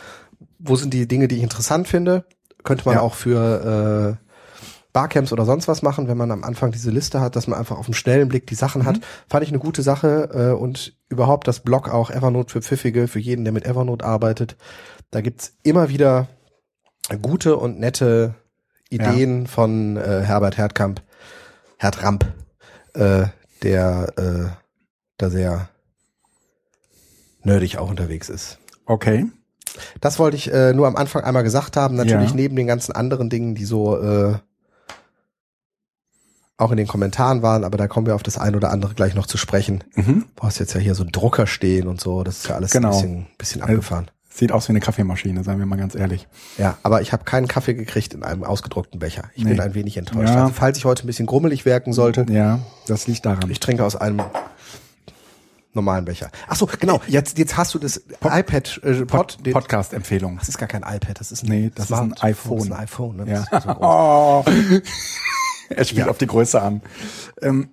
wo 0.59 0.77
sind 0.77 0.95
die 0.95 1.07
Dinge, 1.07 1.29
die 1.29 1.37
ich 1.37 1.43
interessant 1.43 1.87
finde. 1.89 2.25
Könnte 2.65 2.87
man 2.87 2.97
ja. 2.97 3.01
auch 3.03 3.15
für 3.15 4.19
äh, 4.19 4.27
Barcamps 4.93 5.31
oder 5.31 5.45
sonst 5.45 5.69
was 5.69 5.83
machen, 5.83 6.09
wenn 6.09 6.17
man 6.17 6.31
am 6.31 6.43
Anfang 6.43 6.73
diese 6.73 6.91
Liste 6.91 7.21
hat, 7.21 7.37
dass 7.37 7.47
man 7.47 7.59
einfach 7.59 7.77
auf 7.77 7.87
einen 7.87 7.95
schnellen 7.95 8.29
Blick 8.29 8.47
die 8.47 8.55
Sachen 8.55 8.83
mhm. 8.83 8.87
hat. 8.87 9.01
Fand 9.29 9.45
ich 9.45 9.51
eine 9.51 9.59
gute 9.59 9.83
Sache 9.83 10.31
äh, 10.33 10.59
und 10.59 10.97
überhaupt 11.11 11.47
das 11.47 11.61
Blog 11.61 11.91
auch 11.91 12.11
Evernote 12.11 12.51
für 12.51 12.63
Pfiffige, 12.63 13.07
für 13.07 13.21
jeden, 13.21 13.45
der 13.45 13.53
mit 13.53 13.67
Evernote 13.67 14.05
arbeitet. 14.05 14.57
Da 15.11 15.21
gibt's 15.21 15.53
immer 15.63 15.91
wieder 15.91 16.29
gute 17.21 17.57
und 17.57 17.79
nette 17.79 18.35
Ideen 18.89 19.43
ja. 19.43 19.49
von 19.49 19.97
äh, 19.97 20.23
Herbert 20.23 20.57
Herdkamp, 20.57 21.03
Herdramp, 21.77 22.27
äh, 22.97 23.27
der 23.63 24.13
äh, 24.17 24.57
da 25.19 25.31
sehr 25.31 25.69
nerdig 27.43 27.79
auch 27.79 27.89
unterwegs 27.89 28.29
ist. 28.29 28.59
Okay. 28.87 29.27
Das 30.01 30.19
wollte 30.19 30.37
ich 30.37 30.53
äh, 30.53 30.73
nur 30.73 30.87
am 30.87 30.97
Anfang 30.97 31.23
einmal 31.25 31.43
gesagt 31.43 31.77
haben. 31.77 31.97
Natürlich 31.97 32.31
ja. 32.31 32.37
neben 32.37 32.57
den 32.57 32.67
ganzen 32.67 32.93
anderen 32.93 33.31
Dingen, 33.31 33.55
die 33.55 33.65
so 33.65 34.01
äh, 34.01 34.35
auch 36.59 36.71
in 36.71 36.77
den 36.77 36.87
Kommentaren 36.87 37.43
waren, 37.43 37.65
aber 37.65 37.77
da 37.77 37.87
kommen 37.87 38.07
wir 38.07 38.15
auf 38.15 38.23
das 38.23 38.39
ein 38.39 38.57
oder 38.57 38.71
andere 38.71 38.95
gleich 38.95 39.15
noch 39.15 39.27
zu 39.27 39.37
sprechen. 39.37 39.85
Mhm. 39.95 40.25
Du 40.35 40.43
hast 40.43 40.59
jetzt 40.59 40.75
ja 40.75 40.81
hier 40.81 40.95
so 40.95 41.03
einen 41.03 41.13
Drucker 41.13 41.47
stehen 41.47 41.87
und 41.87 42.01
so, 42.01 42.25
das 42.25 42.39
ist 42.39 42.49
ja 42.49 42.57
alles 42.57 42.71
genau. 42.71 42.89
ein 42.89 42.95
bisschen, 42.95 43.27
bisschen 43.37 43.63
abgefahren. 43.63 44.11
Sieht 44.37 44.53
aus 44.53 44.69
wie 44.69 44.73
eine 44.73 44.81
Kaffeemaschine, 44.81 45.43
sagen 45.45 45.61
wir 45.61 45.65
mal 45.65 45.79
ganz 45.79 45.95
ehrlich. 45.95 46.29
Ja, 46.59 46.77
aber 46.83 47.01
ich 47.01 47.15
habe 47.15 47.25
keinen 47.25 47.49
Kaffee 47.49 47.73
gekriegt 47.73 48.13
in 48.13 48.23
einem 48.23 48.45
ausgedruckten 48.45 49.01
Becher. 49.01 49.31
Ich 49.35 49.45
nee. 49.45 49.53
bin 49.53 49.61
ein 49.61 49.75
wenig 49.75 49.97
enttäuscht. 49.97 50.29
Ja. 50.29 50.43
Also, 50.43 50.53
falls 50.53 50.77
ich 50.77 50.85
heute 50.85 51.05
ein 51.05 51.07
bisschen 51.07 51.25
grummelig 51.25 51.65
wirken 51.65 51.95
sollte. 51.95 52.27
Ja, 52.29 52.61
das 52.87 53.07
liegt 53.07 53.25
daran. 53.25 53.51
Ich 53.51 53.61
trinke 53.61 53.83
aus 53.83 53.97
einem 53.97 54.21
normalen 55.73 56.05
Becher. 56.05 56.31
Ach 56.49 56.57
so, 56.57 56.69
genau. 56.79 57.01
Jetzt 57.07 57.39
jetzt 57.39 57.57
hast 57.57 57.73
du 57.73 57.79
das 57.79 57.99
Pod, 57.99 58.31
iPad 58.31 58.81
äh, 58.83 59.07
Pod, 59.07 59.39
Pod 59.43 59.53
Podcast 59.53 59.95
Empfehlung. 59.95 60.37
Das 60.37 60.51
ist 60.51 60.59
gar 60.59 60.69
kein 60.69 60.83
iPad, 60.83 61.19
das 61.19 61.33
ist 61.33 61.45
ein 61.45 61.49
Nee, 61.49 61.71
das 61.75 61.87
Smart, 61.87 62.09
ist 62.09 62.23
ein 62.23 62.29
iPhone. 62.29 62.59
Das 62.59 62.67
ist 62.67 62.73
ein 62.73 62.79
iPhone, 62.79 63.17
ne? 63.17 63.31
Ja. 63.31 63.61
So 63.63 63.71
oh. 63.81 64.45
er 65.71 65.85
spielt 65.87 66.05
ja. 66.05 66.11
auf 66.11 66.19
die 66.19 66.27
Größe 66.27 66.61
an. 66.61 66.83
Ähm, 67.41 67.71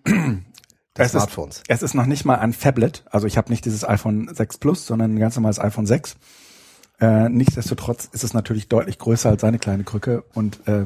es 0.97 1.11
Smartphones. 1.11 1.57
Ist, 1.57 1.65
es 1.67 1.83
ist 1.83 1.93
noch 1.93 2.05
nicht 2.05 2.23
mal 2.23 2.35
ein 2.35 2.57
Tablet, 2.57 3.03
also 3.09 3.27
ich 3.27 3.35
habe 3.35 3.49
nicht 3.49 3.65
dieses 3.65 3.83
iPhone 3.83 4.33
6 4.33 4.59
Plus, 4.59 4.85
sondern 4.85 5.15
ein 5.15 5.19
ganz 5.19 5.35
normales 5.35 5.59
iPhone 5.59 5.85
6. 5.85 6.15
Äh, 7.03 7.27
nichtsdestotrotz 7.27 8.07
ist 8.13 8.23
es 8.23 8.33
natürlich 8.33 8.69
deutlich 8.69 8.97
größer 8.97 9.29
als 9.29 9.41
seine 9.41 9.59
kleine 9.59 9.83
Krücke 9.83 10.23
und 10.33 10.65
äh, 10.69 10.85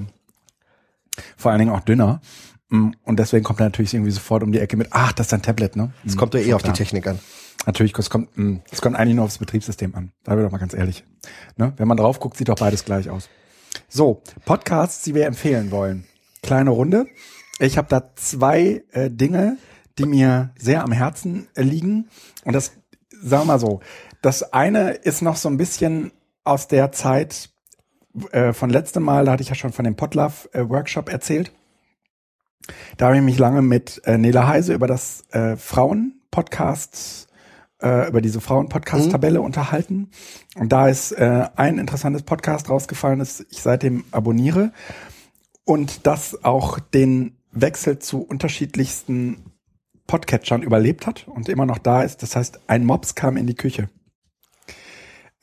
vor 1.36 1.52
allen 1.52 1.60
Dingen 1.60 1.72
auch 1.72 1.82
dünner. 1.82 2.22
Mm, 2.70 2.90
und 3.04 3.20
deswegen 3.20 3.44
kommt 3.44 3.60
er 3.60 3.68
natürlich 3.68 3.94
irgendwie 3.94 4.10
sofort 4.10 4.42
um 4.42 4.52
die 4.52 4.58
Ecke 4.58 4.78
mit, 4.78 4.88
ach, 4.90 5.14
das 5.14 5.28
ist 5.28 5.34
ein 5.34 5.44
Tablet, 5.44 5.76
ne? 5.76 5.94
Es 6.08 6.18
kommt 6.18 6.34
ja 6.34 6.40
eh 6.40 6.56
auf 6.56 6.64
die 6.64 6.72
Technik 6.72 7.06
an. 7.06 7.20
Natürlich, 7.68 7.96
es 7.96 8.10
kommt, 8.10 8.36
mm, 8.36 8.62
es 8.72 8.82
kommt 8.82 8.96
eigentlich 8.96 9.16
nur 9.16 9.26
aufs 9.26 9.38
Betriebssystem 9.38 9.94
an. 9.94 10.12
Da 10.24 10.36
ich 10.36 10.44
doch 10.44 10.52
mal 10.52 10.58
ganz 10.58 10.74
ehrlich. 10.74 11.04
Ne? 11.56 11.74
Wenn 11.78 11.88
man 11.88 11.98
drauf 11.98 12.20
guckt, 12.20 12.36
sieht 12.36 12.50
doch 12.50 12.58
beides 12.58 12.84
gleich 12.84 13.12
aus. 13.12 13.30
So, 13.88 14.24
Podcasts, 14.44 15.04
die 15.04 15.14
wir 15.14 15.28
empfehlen 15.28 15.70
wollen. 15.70 16.06
Kleine 16.42 16.72
Runde. 16.72 17.06
Ich 17.60 17.78
habe 17.78 17.90
da 17.90 18.16
zwei 18.16 18.84
äh, 18.90 19.12
Dinge, 19.12 19.58
die 20.00 20.08
mir 20.08 20.50
sehr 20.58 20.84
am 20.84 20.92
Herzen 20.92 21.48
liegen. 21.56 22.10
Und 22.44 22.54
das, 22.54 22.72
sagen 23.22 23.44
wir 23.44 23.54
mal 23.54 23.60
so, 23.60 23.82
das 24.22 24.54
eine 24.54 24.92
ist 24.92 25.22
noch 25.22 25.36
so 25.36 25.50
ein 25.50 25.58
bisschen 25.58 26.12
aus 26.44 26.68
der 26.68 26.92
Zeit 26.92 27.50
äh, 28.32 28.54
von 28.54 28.70
letztem 28.70 29.04
Mal, 29.04 29.26
da 29.26 29.34
hatte 29.34 29.44
ich 29.44 29.50
ja 29.50 29.56
schon 29.56 29.74
von 29.74 29.86
dem 29.86 29.96
Potlove 29.96 30.50
äh, 30.54 30.68
Workshop 30.68 31.10
erzählt. 31.10 31.52
Da 32.98 33.08
habe 33.08 33.18
ich 33.18 33.24
mich 33.24 33.38
lange 33.38 33.62
mit 33.62 34.02
äh, 34.06 34.18
Nela 34.18 34.48
Heise 34.48 34.74
über 34.74 34.88
das 34.88 35.24
äh, 35.32 35.56
Frauen-Podcast, 35.56 37.28
äh, 37.82 38.10
über 38.10 38.22
diese 38.22 38.42
Frauen-Podcast-Tabelle 38.42 39.40
mhm. 39.40 39.46
unterhalten. 39.46 40.10
Und 40.56 40.72
da 40.72 40.88
ist 40.88 41.12
äh, 41.12 41.48
ein 41.56 41.78
interessantes 41.78 42.24
Podcast 42.24 42.70
rausgefallen, 42.70 43.20
das 43.20 43.46
ich 43.50 43.62
seitdem 43.62 44.04
abonniere. 44.12 44.72
Und 45.64 46.08
das 46.08 46.44
auch 46.44 46.80
den 46.80 47.38
Wechsel 47.52 48.00
zu 48.00 48.22
unterschiedlichsten 48.22 49.44
Podcatchern 50.08 50.64
überlebt 50.64 51.06
hat 51.06 51.28
und 51.28 51.50
immer 51.50 51.66
noch 51.66 51.78
da 51.78 52.02
ist. 52.02 52.24
Das 52.24 52.36
heißt, 52.36 52.62
ein 52.68 52.86
Mops 52.86 53.16
kam 53.16 53.38
in 53.38 53.48
die 53.48 53.56
Küche. 53.56 53.90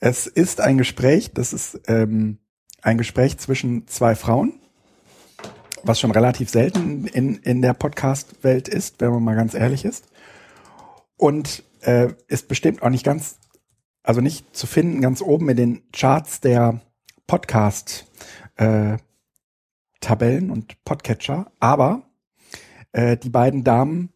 Es 0.07 0.27
ist 0.27 0.61
ein 0.61 0.77
Gespräch, 0.77 1.33
das 1.33 1.51
ist 1.51 1.81
ähm, 1.87 2.37
ein 2.83 2.99
Gespräch 2.99 3.39
zwischen 3.39 3.87
zwei 3.87 4.13
Frauen, 4.13 4.59
was 5.81 5.99
schon 5.99 6.11
relativ 6.11 6.51
selten 6.51 7.07
in, 7.07 7.37
in 7.37 7.63
der 7.63 7.73
Podcast-Welt 7.73 8.67
ist, 8.67 9.01
wenn 9.01 9.09
man 9.09 9.23
mal 9.23 9.35
ganz 9.35 9.55
ehrlich 9.55 9.83
ist. 9.83 10.07
Und 11.17 11.63
äh, 11.81 12.13
ist 12.27 12.47
bestimmt 12.47 12.83
auch 12.83 12.91
nicht 12.91 13.03
ganz, 13.03 13.39
also 14.03 14.21
nicht 14.21 14.55
zu 14.55 14.67
finden 14.67 15.01
ganz 15.01 15.23
oben 15.23 15.49
in 15.49 15.57
den 15.57 15.91
Charts 15.91 16.39
der 16.39 16.81
Podcast 17.25 18.05
äh, 18.57 18.99
und 20.07 20.83
Podcatcher, 20.85 21.51
aber 21.59 22.03
äh, 22.91 23.17
die 23.17 23.31
beiden 23.31 23.63
Damen 23.63 24.13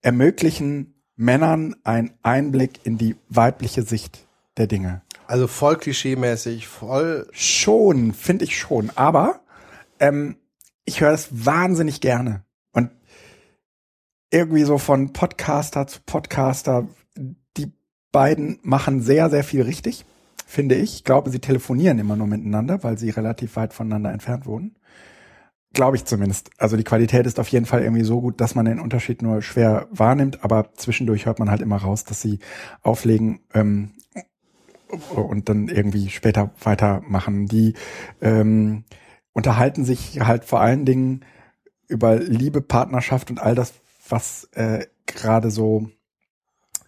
ermöglichen 0.00 0.97
Männern 1.18 1.74
einen 1.82 2.12
Einblick 2.22 2.86
in 2.86 2.96
die 2.96 3.16
weibliche 3.28 3.82
Sicht 3.82 4.26
der 4.56 4.68
Dinge. 4.68 5.02
Also 5.26 5.48
voll 5.48 5.76
klischeemäßig, 5.76 6.68
voll. 6.68 7.28
Schon, 7.32 8.14
finde 8.14 8.44
ich 8.44 8.56
schon. 8.56 8.90
Aber 8.94 9.40
ähm, 9.98 10.36
ich 10.84 11.00
höre 11.00 11.10
das 11.10 11.44
wahnsinnig 11.44 12.00
gerne. 12.00 12.44
Und 12.72 12.90
irgendwie 14.30 14.62
so 14.62 14.78
von 14.78 15.12
Podcaster 15.12 15.88
zu 15.88 16.00
Podcaster, 16.06 16.86
die 17.16 17.72
beiden 18.12 18.60
machen 18.62 19.02
sehr, 19.02 19.28
sehr 19.28 19.42
viel 19.42 19.62
richtig, 19.62 20.04
finde 20.46 20.76
ich. 20.76 20.94
Ich 20.94 21.04
glaube, 21.04 21.30
sie 21.30 21.40
telefonieren 21.40 21.98
immer 21.98 22.14
nur 22.14 22.28
miteinander, 22.28 22.84
weil 22.84 22.96
sie 22.96 23.10
relativ 23.10 23.56
weit 23.56 23.74
voneinander 23.74 24.12
entfernt 24.12 24.46
wohnen. 24.46 24.76
Glaube 25.74 25.96
ich 25.96 26.04
zumindest. 26.04 26.50
Also 26.58 26.76
die 26.76 26.84
Qualität 26.84 27.26
ist 27.26 27.38
auf 27.38 27.48
jeden 27.48 27.66
Fall 27.66 27.82
irgendwie 27.82 28.04
so 28.04 28.20
gut, 28.20 28.40
dass 28.40 28.54
man 28.54 28.64
den 28.64 28.80
Unterschied 28.80 29.22
nur 29.22 29.42
schwer 29.42 29.86
wahrnimmt, 29.90 30.42
aber 30.42 30.72
zwischendurch 30.74 31.26
hört 31.26 31.38
man 31.38 31.50
halt 31.50 31.60
immer 31.60 31.76
raus, 31.76 32.04
dass 32.04 32.22
sie 32.22 32.38
auflegen 32.82 33.40
ähm, 33.54 33.90
und 35.14 35.48
dann 35.48 35.68
irgendwie 35.68 36.08
später 36.08 36.50
weitermachen. 36.62 37.46
Die 37.46 37.74
ähm, 38.22 38.84
unterhalten 39.34 39.84
sich 39.84 40.20
halt 40.20 40.44
vor 40.44 40.60
allen 40.60 40.86
Dingen 40.86 41.24
über 41.86 42.16
Liebe, 42.16 42.60
Partnerschaft 42.60 43.30
und 43.30 43.40
all 43.40 43.54
das, 43.54 43.74
was 44.08 44.48
äh, 44.52 44.86
gerade 45.06 45.50
so 45.50 45.90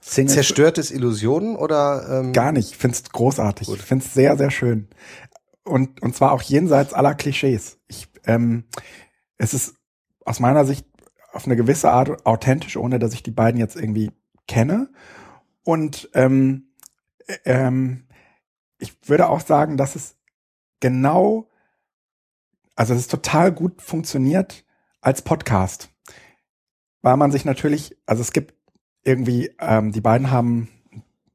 Singles 0.01 0.35
Zerstört 0.35 0.79
es 0.79 0.91
Illusionen 0.91 1.57
oder? 1.57 2.21
Ähm 2.21 2.33
gar 2.33 2.53
nicht. 2.53 2.71
Ich 2.71 2.79
find's 2.79 3.05
großartig. 3.05 3.69
Gut. 3.69 3.79
Ich 3.79 3.85
find's 3.85 4.15
sehr, 4.15 4.37
sehr 4.37 4.51
schön. 4.51 4.89
Und, 5.71 6.03
und 6.03 6.17
zwar 6.17 6.33
auch 6.33 6.43
jenseits 6.43 6.93
aller 6.93 7.15
Klischees. 7.15 7.79
Ich, 7.87 8.09
ähm, 8.27 8.65
es 9.39 9.55
ist 9.55 9.77
aus 10.25 10.41
meiner 10.41 10.65
Sicht 10.65 10.85
auf 11.33 11.47
eine 11.47 11.57
gewisse 11.57 11.93
Art 11.93 12.27
authentisch, 12.27 12.77
ohne 12.77 12.99
dass 12.99 13.15
ich 13.15 13.23
die 13.23 13.31
beiden 13.31 13.61
jetzt 13.61 13.77
irgendwie 13.77 14.11
kenne. 14.49 14.91
Und 15.63 16.11
ähm, 16.15 16.73
äh, 17.27 17.37
ähm, 17.45 18.09
ich 18.79 18.97
würde 19.09 19.29
auch 19.29 19.41
sagen, 19.41 19.77
dass 19.77 19.95
es 19.95 20.17
genau, 20.81 21.49
also 22.75 22.93
es 22.93 23.01
ist 23.01 23.11
total 23.11 23.53
gut 23.53 23.81
funktioniert 23.81 24.65
als 25.01 25.23
Podcast. 25.23 25.91
Weil 27.01 27.17
man 27.17 27.31
sich 27.31 27.45
natürlich, 27.45 27.97
also 28.07 28.23
es 28.23 28.33
gibt 28.33 28.55
irgendwie, 29.05 29.55
ähm, 29.61 29.93
die 29.93 30.01
beiden 30.01 30.33
haben 30.33 30.69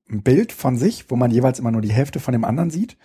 ein 0.10 0.24
Bild 0.24 0.52
von 0.52 0.78
sich, 0.78 1.10
wo 1.10 1.16
man 1.16 1.32
jeweils 1.32 1.58
immer 1.58 1.72
nur 1.72 1.82
die 1.82 1.94
Hälfte 1.94 2.20
von 2.20 2.34
dem 2.34 2.44
anderen 2.44 2.70
sieht 2.70 2.98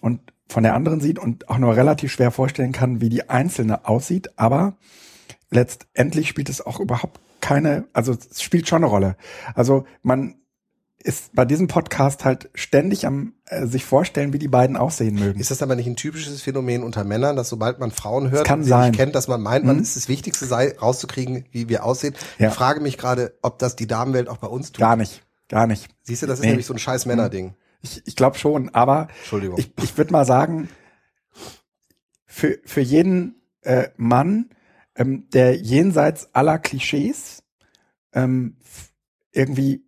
und 0.00 0.32
von 0.48 0.62
der 0.62 0.74
anderen 0.74 1.00
sieht 1.00 1.18
und 1.18 1.48
auch 1.48 1.58
nur 1.58 1.76
relativ 1.76 2.12
schwer 2.12 2.30
vorstellen 2.30 2.72
kann, 2.72 3.00
wie 3.00 3.08
die 3.08 3.28
einzelne 3.28 3.86
aussieht. 3.86 4.38
Aber 4.38 4.76
letztendlich 5.50 6.28
spielt 6.28 6.48
es 6.48 6.64
auch 6.64 6.80
überhaupt 6.80 7.20
keine, 7.40 7.84
also 7.92 8.12
es 8.12 8.42
spielt 8.42 8.68
schon 8.68 8.82
eine 8.82 8.86
Rolle. 8.86 9.16
Also 9.54 9.86
man 10.02 10.36
ist 11.06 11.34
bei 11.34 11.44
diesem 11.44 11.68
Podcast 11.68 12.24
halt 12.24 12.50
ständig 12.54 13.06
am 13.06 13.34
äh, 13.46 13.66
sich 13.66 13.84
vorstellen, 13.84 14.32
wie 14.32 14.40
die 14.40 14.48
beiden 14.48 14.76
aussehen 14.76 15.14
mögen. 15.14 15.38
Ist 15.38 15.52
das 15.52 15.62
aber 15.62 15.76
nicht 15.76 15.86
ein 15.86 15.94
typisches 15.94 16.42
Phänomen 16.42 16.82
unter 16.82 17.04
Männern, 17.04 17.36
dass 17.36 17.48
sobald 17.48 17.78
man 17.78 17.92
Frauen 17.92 18.30
hört, 18.32 18.44
kann 18.44 18.64
sie 18.64 18.74
nicht 18.74 18.94
kennt, 18.94 19.14
dass 19.14 19.28
man 19.28 19.40
meint, 19.40 19.64
man 19.64 19.76
mhm. 19.76 19.82
ist 19.82 19.94
das 19.94 20.08
Wichtigste 20.08 20.46
sei, 20.46 20.76
rauszukriegen, 20.76 21.44
wie 21.52 21.68
wir 21.68 21.84
aussehen. 21.84 22.14
Ja. 22.38 22.48
Ich 22.48 22.54
frage 22.54 22.80
mich 22.80 22.98
gerade, 22.98 23.34
ob 23.42 23.60
das 23.60 23.76
die 23.76 23.86
Damenwelt 23.86 24.28
auch 24.28 24.38
bei 24.38 24.48
uns 24.48 24.72
tut. 24.72 24.80
Gar 24.80 24.96
nicht, 24.96 25.22
gar 25.48 25.68
nicht. 25.68 25.88
Siehst 26.02 26.22
du, 26.22 26.26
das 26.26 26.40
ist 26.40 26.44
nee. 26.44 26.50
nämlich 26.50 26.66
so 26.66 26.74
ein 26.74 26.80
scheiß 26.80 27.06
Männerding. 27.06 27.54
Ich, 27.86 28.06
ich 28.06 28.16
glaube 28.16 28.38
schon, 28.38 28.68
aber 28.70 29.08
ich, 29.56 29.72
ich 29.82 29.96
würde 29.96 30.12
mal 30.12 30.24
sagen, 30.24 30.68
für, 32.26 32.58
für 32.64 32.80
jeden 32.80 33.40
äh, 33.62 33.88
Mann, 33.96 34.50
ähm, 34.94 35.28
der 35.30 35.56
jenseits 35.56 36.34
aller 36.34 36.58
Klischees 36.58 37.44
ähm, 38.12 38.56
irgendwie 39.32 39.84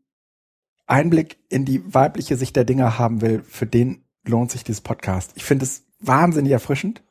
Einblick 0.86 1.38
in 1.48 1.64
die 1.64 1.82
weibliche 1.92 2.36
Sicht 2.36 2.56
der 2.56 2.64
Dinge 2.64 2.98
haben 2.98 3.20
will, 3.20 3.42
für 3.42 3.66
den 3.66 4.04
lohnt 4.24 4.50
sich 4.50 4.64
dieses 4.64 4.80
Podcast. 4.80 5.32
Ich 5.34 5.44
finde 5.44 5.64
es 5.64 5.84
wahnsinnig 6.00 6.52
erfrischend. 6.52 7.02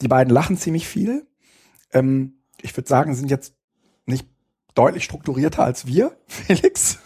Die 0.00 0.08
beiden 0.08 0.32
lachen 0.32 0.56
ziemlich 0.56 0.88
viel. 0.88 1.26
Ähm, 1.92 2.40
ich 2.62 2.76
würde 2.76 2.88
sagen, 2.88 3.14
sind 3.14 3.30
jetzt 3.30 3.54
nicht 4.06 4.26
deutlich 4.74 5.04
strukturierter 5.04 5.64
als 5.64 5.86
wir, 5.86 6.16
Felix. 6.26 6.98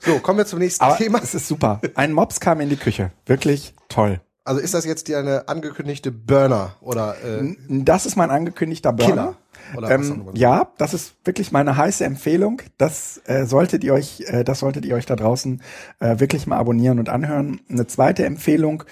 So, 0.00 0.18
kommen 0.18 0.38
wir 0.38 0.46
zum 0.46 0.58
nächsten 0.58 0.84
Aber 0.84 0.96
Thema. 0.96 1.20
Es 1.22 1.34
ist 1.34 1.48
super. 1.48 1.80
Ein 1.94 2.12
Mops 2.12 2.40
kam 2.40 2.60
in 2.60 2.68
die 2.68 2.76
Küche. 2.76 3.10
Wirklich 3.26 3.74
toll. 3.88 4.20
Also 4.44 4.60
ist 4.60 4.74
das 4.74 4.84
jetzt 4.84 5.10
eine 5.10 5.48
angekündigte 5.48 6.12
Burner 6.12 6.76
oder? 6.82 7.16
Äh, 7.24 7.56
das 7.68 8.04
ist 8.04 8.16
mein 8.16 8.30
angekündigter 8.30 8.92
Burner. 8.92 9.36
Killer. 9.72 9.90
Ähm, 9.90 10.28
ja, 10.34 10.68
das 10.76 10.94
ist 10.94 11.14
wirklich 11.24 11.52
meine 11.52 11.76
heiße 11.76 12.04
Empfehlung. 12.04 12.60
Das 12.76 13.20
äh, 13.24 13.46
solltet 13.46 13.82
ihr 13.84 13.94
euch, 13.94 14.22
äh, 14.26 14.44
das 14.44 14.60
solltet 14.60 14.84
ihr 14.84 14.94
euch 14.94 15.06
da 15.06 15.16
draußen 15.16 15.62
äh, 16.00 16.20
wirklich 16.20 16.46
mal 16.46 16.58
abonnieren 16.58 16.98
und 16.98 17.08
anhören. 17.08 17.60
Eine 17.68 17.86
zweite 17.86 18.24
Empfehlung. 18.26 18.84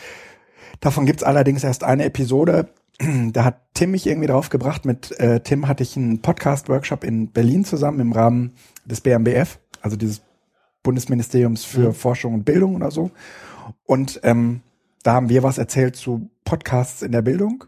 Davon 0.80 1.06
gibt's 1.06 1.23
allerdings 1.23 1.62
erst 1.64 1.85
eine 1.85 2.04
Episode. 2.04 2.68
Da 3.32 3.44
hat 3.44 3.61
Tim 3.75 3.90
mich 3.90 4.06
irgendwie 4.06 4.28
drauf 4.28 4.49
gebracht. 4.49 4.85
Mit 4.85 5.18
äh, 5.18 5.40
Tim 5.40 5.66
hatte 5.66 5.82
ich 5.82 5.97
einen 5.97 6.23
Podcast-Workshop 6.23 7.04
in 7.04 7.32
Berlin 7.32 7.64
zusammen 7.64 8.00
im 8.00 8.12
Rahmen 8.12 8.52
des 8.85 9.00
BMBF, 9.00 9.59
also 9.80 9.97
dieses 9.97 10.23
Bundesministeriums 10.83 11.65
für 11.65 11.89
mhm. 11.89 11.95
Forschung 11.95 12.35
und 12.35 12.45
Bildung 12.45 12.77
oder 12.77 12.91
so. 12.91 13.11
Und 13.85 14.21
ähm, 14.23 14.62
da 15.03 15.15
haben 15.15 15.29
wir 15.29 15.43
was 15.43 15.59
erzählt 15.59 15.97
zu 15.97 16.31
Podcasts 16.45 17.03
in 17.03 17.12
der 17.12 17.23
Bildung. 17.23 17.65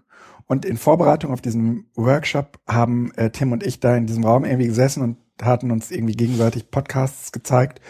Und 0.47 0.65
in 0.65 0.77
Vorbereitung 0.77 1.33
auf 1.33 1.41
diesen 1.41 1.87
Workshop 1.95 2.59
haben 2.67 3.13
äh, 3.15 3.31
Tim 3.31 3.53
und 3.53 3.63
ich 3.65 3.81
da 3.81 3.97
in 3.97 4.07
diesem 4.07 4.25
Raum 4.25 4.45
irgendwie 4.45 4.67
gesessen 4.67 5.03
und 5.03 5.17
hatten 5.43 5.71
uns 5.71 5.91
irgendwie 5.91 6.15
gegenseitig 6.15 6.71
Podcasts 6.71 7.33
gezeigt. 7.33 7.81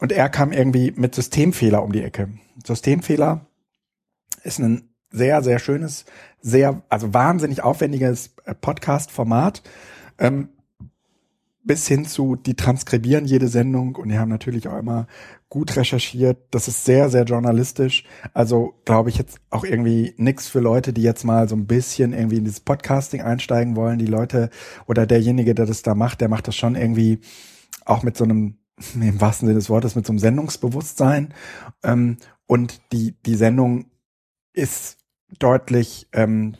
Und 0.00 0.12
er 0.12 0.28
kam 0.28 0.52
irgendwie 0.52 0.92
mit 0.96 1.14
Systemfehler 1.14 1.82
um 1.82 1.92
die 1.92 2.02
Ecke. 2.02 2.28
Systemfehler 2.64 3.46
ist 4.42 4.58
ein 4.58 4.90
sehr, 5.10 5.42
sehr 5.42 5.58
schönes, 5.58 6.04
sehr, 6.40 6.82
also 6.88 7.14
wahnsinnig 7.14 7.62
aufwendiges 7.62 8.34
äh, 8.44 8.54
Podcast-Format. 8.54 9.62
Ähm, 10.18 10.48
bis 11.64 11.88
hin 11.88 12.04
zu, 12.04 12.36
die 12.36 12.54
transkribieren 12.54 13.24
jede 13.24 13.48
Sendung 13.48 13.96
und 13.96 14.10
die 14.10 14.18
haben 14.18 14.28
natürlich 14.28 14.68
auch 14.68 14.78
immer 14.78 15.06
gut 15.48 15.76
recherchiert. 15.76 16.38
Das 16.50 16.68
ist 16.68 16.84
sehr, 16.84 17.08
sehr 17.08 17.24
journalistisch. 17.24 18.04
Also 18.34 18.74
glaube 18.84 19.08
ich 19.08 19.16
jetzt 19.16 19.38
auch 19.50 19.64
irgendwie 19.64 20.14
nix 20.18 20.46
für 20.46 20.60
Leute, 20.60 20.92
die 20.92 21.02
jetzt 21.02 21.24
mal 21.24 21.48
so 21.48 21.56
ein 21.56 21.66
bisschen 21.66 22.12
irgendwie 22.12 22.36
in 22.36 22.44
dieses 22.44 22.60
Podcasting 22.60 23.22
einsteigen 23.22 23.76
wollen. 23.76 23.98
Die 23.98 24.06
Leute 24.06 24.50
oder 24.86 25.06
derjenige, 25.06 25.54
der 25.54 25.66
das 25.66 25.82
da 25.82 25.94
macht, 25.94 26.20
der 26.20 26.28
macht 26.28 26.48
das 26.48 26.56
schon 26.56 26.74
irgendwie 26.74 27.20
auch 27.86 28.02
mit 28.02 28.16
so 28.16 28.24
einem, 28.24 28.58
im 28.94 29.20
wahrsten 29.20 29.46
Sinne 29.46 29.58
des 29.58 29.70
Wortes, 29.70 29.94
mit 29.94 30.06
so 30.06 30.12
einem 30.12 30.18
Sendungsbewusstsein. 30.18 31.32
Ähm, 31.82 32.18
und 32.46 32.82
die, 32.92 33.16
die 33.24 33.36
Sendung 33.36 33.86
ist 34.52 34.98
deutlich 35.38 36.08
ähm, 36.12 36.56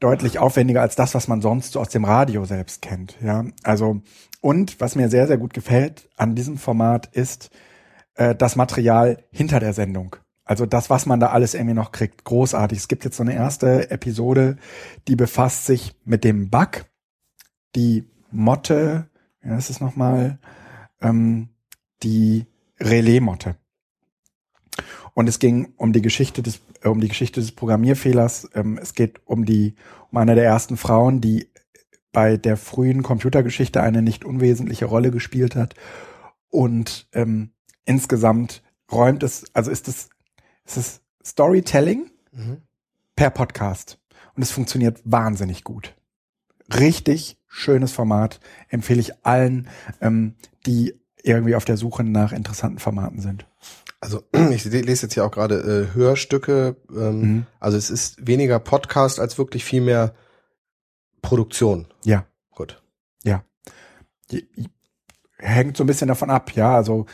deutlich 0.00 0.38
aufwendiger 0.38 0.82
als 0.82 0.96
das, 0.96 1.14
was 1.14 1.28
man 1.28 1.40
sonst 1.40 1.72
so 1.72 1.80
aus 1.80 1.88
dem 1.88 2.04
Radio 2.04 2.44
selbst 2.44 2.82
kennt. 2.82 3.16
Ja, 3.22 3.44
also 3.62 4.02
und 4.40 4.80
was 4.80 4.96
mir 4.96 5.08
sehr 5.08 5.26
sehr 5.26 5.38
gut 5.38 5.54
gefällt 5.54 6.08
an 6.16 6.34
diesem 6.34 6.58
Format 6.58 7.06
ist 7.06 7.50
äh, 8.14 8.34
das 8.34 8.56
Material 8.56 9.24
hinter 9.30 9.60
der 9.60 9.72
Sendung. 9.72 10.16
Also 10.44 10.66
das, 10.66 10.90
was 10.90 11.06
man 11.06 11.20
da 11.20 11.28
alles 11.28 11.54
irgendwie 11.54 11.74
noch 11.74 11.90
kriegt, 11.90 12.24
großartig. 12.24 12.78
Es 12.78 12.88
gibt 12.88 13.04
jetzt 13.04 13.16
so 13.16 13.22
eine 13.22 13.34
erste 13.34 13.90
Episode, 13.90 14.56
die 15.08 15.16
befasst 15.16 15.64
sich 15.64 15.94
mit 16.04 16.22
dem 16.22 16.50
Bug, 16.50 16.84
die 17.74 18.04
Motte, 18.30 19.08
ja, 19.42 19.56
ist 19.56 19.70
es 19.70 19.80
nochmal, 19.80 20.38
ähm, 21.00 21.48
die 22.02 22.46
Relais-Motte. 22.80 23.56
Und 25.14 25.28
es 25.28 25.38
ging 25.38 25.72
um 25.76 25.92
die 25.92 26.02
Geschichte 26.02 26.42
des, 26.42 26.60
äh, 26.82 26.88
um 26.88 27.00
die 27.00 27.08
Geschichte 27.08 27.40
des 27.40 27.52
Programmierfehlers. 27.52 28.50
Ähm, 28.54 28.78
es 28.80 28.94
geht 28.94 29.20
um 29.24 29.44
die, 29.44 29.74
um 30.10 30.18
eine 30.18 30.34
der 30.34 30.44
ersten 30.44 30.76
Frauen, 30.76 31.20
die 31.20 31.48
bei 32.12 32.36
der 32.36 32.56
frühen 32.56 33.02
Computergeschichte 33.02 33.82
eine 33.82 34.02
nicht 34.02 34.24
unwesentliche 34.24 34.86
Rolle 34.86 35.10
gespielt 35.10 35.56
hat. 35.56 35.74
Und 36.50 37.08
ähm, 37.12 37.50
insgesamt 37.84 38.62
räumt 38.90 39.22
es, 39.22 39.44
also 39.54 39.70
ist 39.70 39.88
es, 39.88 40.08
ist 40.64 40.76
es 40.76 41.00
Storytelling 41.24 42.10
mhm. 42.32 42.58
per 43.16 43.30
Podcast. 43.30 43.98
Und 44.36 44.42
es 44.42 44.50
funktioniert 44.50 45.00
wahnsinnig 45.04 45.64
gut. 45.64 45.94
Richtig 46.72 47.38
schönes 47.46 47.92
Format. 47.92 48.40
Empfehle 48.68 49.00
ich 49.00 49.24
allen, 49.24 49.68
ähm, 50.00 50.34
die 50.66 50.94
irgendwie 51.22 51.54
auf 51.54 51.64
der 51.64 51.76
Suche 51.76 52.04
nach 52.04 52.32
interessanten 52.32 52.78
Formaten 52.78 53.20
sind. 53.20 53.46
Also 54.04 54.22
ich 54.50 54.64
lese 54.64 55.06
jetzt 55.06 55.14
hier 55.14 55.24
auch 55.24 55.30
gerade 55.30 55.88
äh, 55.90 55.94
Hörstücke. 55.94 56.76
Ähm, 56.90 57.20
mhm. 57.20 57.46
Also 57.58 57.78
es 57.78 57.88
ist 57.88 58.26
weniger 58.26 58.58
Podcast 58.58 59.18
als 59.18 59.38
wirklich 59.38 59.64
viel 59.64 59.80
mehr 59.80 60.14
Produktion. 61.22 61.86
Ja. 62.04 62.26
Gut. 62.50 62.82
Ja. 63.24 63.44
Hängt 65.38 65.76
so 65.78 65.84
ein 65.84 65.86
bisschen 65.86 66.08
davon 66.08 66.28
ab, 66.28 66.52
ja. 66.52 66.76
Also 66.76 67.06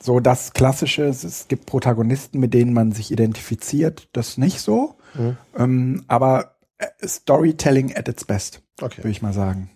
so 0.00 0.18
das 0.18 0.54
Klassische, 0.54 1.04
es 1.04 1.46
gibt 1.48 1.66
Protagonisten, 1.66 2.40
mit 2.40 2.54
denen 2.54 2.72
man 2.72 2.92
sich 2.92 3.10
identifiziert, 3.10 4.08
das 4.14 4.38
nicht 4.38 4.60
so. 4.60 4.96
Mhm. 5.12 5.36
Ähm, 5.54 6.04
aber 6.08 6.56
äh, 6.78 6.86
Storytelling 7.06 7.94
at 7.94 8.08
its 8.08 8.24
best, 8.24 8.62
okay. 8.80 8.98
würde 8.98 9.10
ich 9.10 9.20
mal 9.20 9.34
sagen. 9.34 9.70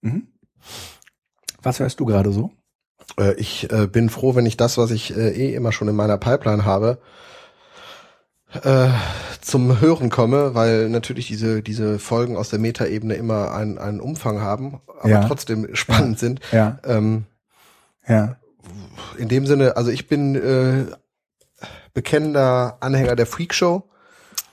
Mhm. 0.00 0.26
Was 1.62 1.78
hörst 1.78 2.00
du 2.00 2.06
gerade 2.06 2.32
so? 2.32 2.50
Äh, 3.18 3.34
ich 3.34 3.70
äh, 3.72 3.86
bin 3.86 4.10
froh, 4.10 4.34
wenn 4.34 4.46
ich 4.46 4.56
das, 4.56 4.78
was 4.78 4.90
ich 4.90 5.16
äh, 5.16 5.30
eh 5.30 5.54
immer 5.54 5.72
schon 5.72 5.88
in 5.88 5.96
meiner 5.96 6.18
Pipeline 6.18 6.64
habe, 6.64 6.98
äh, 8.62 8.88
zum 9.40 9.80
Hören 9.80 10.10
komme, 10.10 10.54
weil 10.54 10.88
natürlich 10.88 11.26
diese, 11.26 11.62
diese 11.62 11.98
Folgen 11.98 12.36
aus 12.36 12.48
der 12.48 12.58
Metaebene 12.58 13.14
immer 13.14 13.52
einen, 13.52 13.78
einen 13.78 14.00
Umfang 14.00 14.40
haben, 14.40 14.80
aber 15.00 15.08
ja. 15.08 15.24
trotzdem 15.26 15.74
spannend 15.74 16.14
ja. 16.14 16.18
sind. 16.18 16.40
Ja. 16.52 16.78
Ähm, 16.84 17.24
ja. 18.06 18.36
In 19.18 19.28
dem 19.28 19.46
Sinne, 19.46 19.76
also 19.76 19.90
ich 19.90 20.08
bin 20.08 20.34
äh, 20.34 20.86
bekennender 21.94 22.76
Anhänger 22.80 23.16
der 23.16 23.26
Freak 23.26 23.54
Show. 23.54 23.84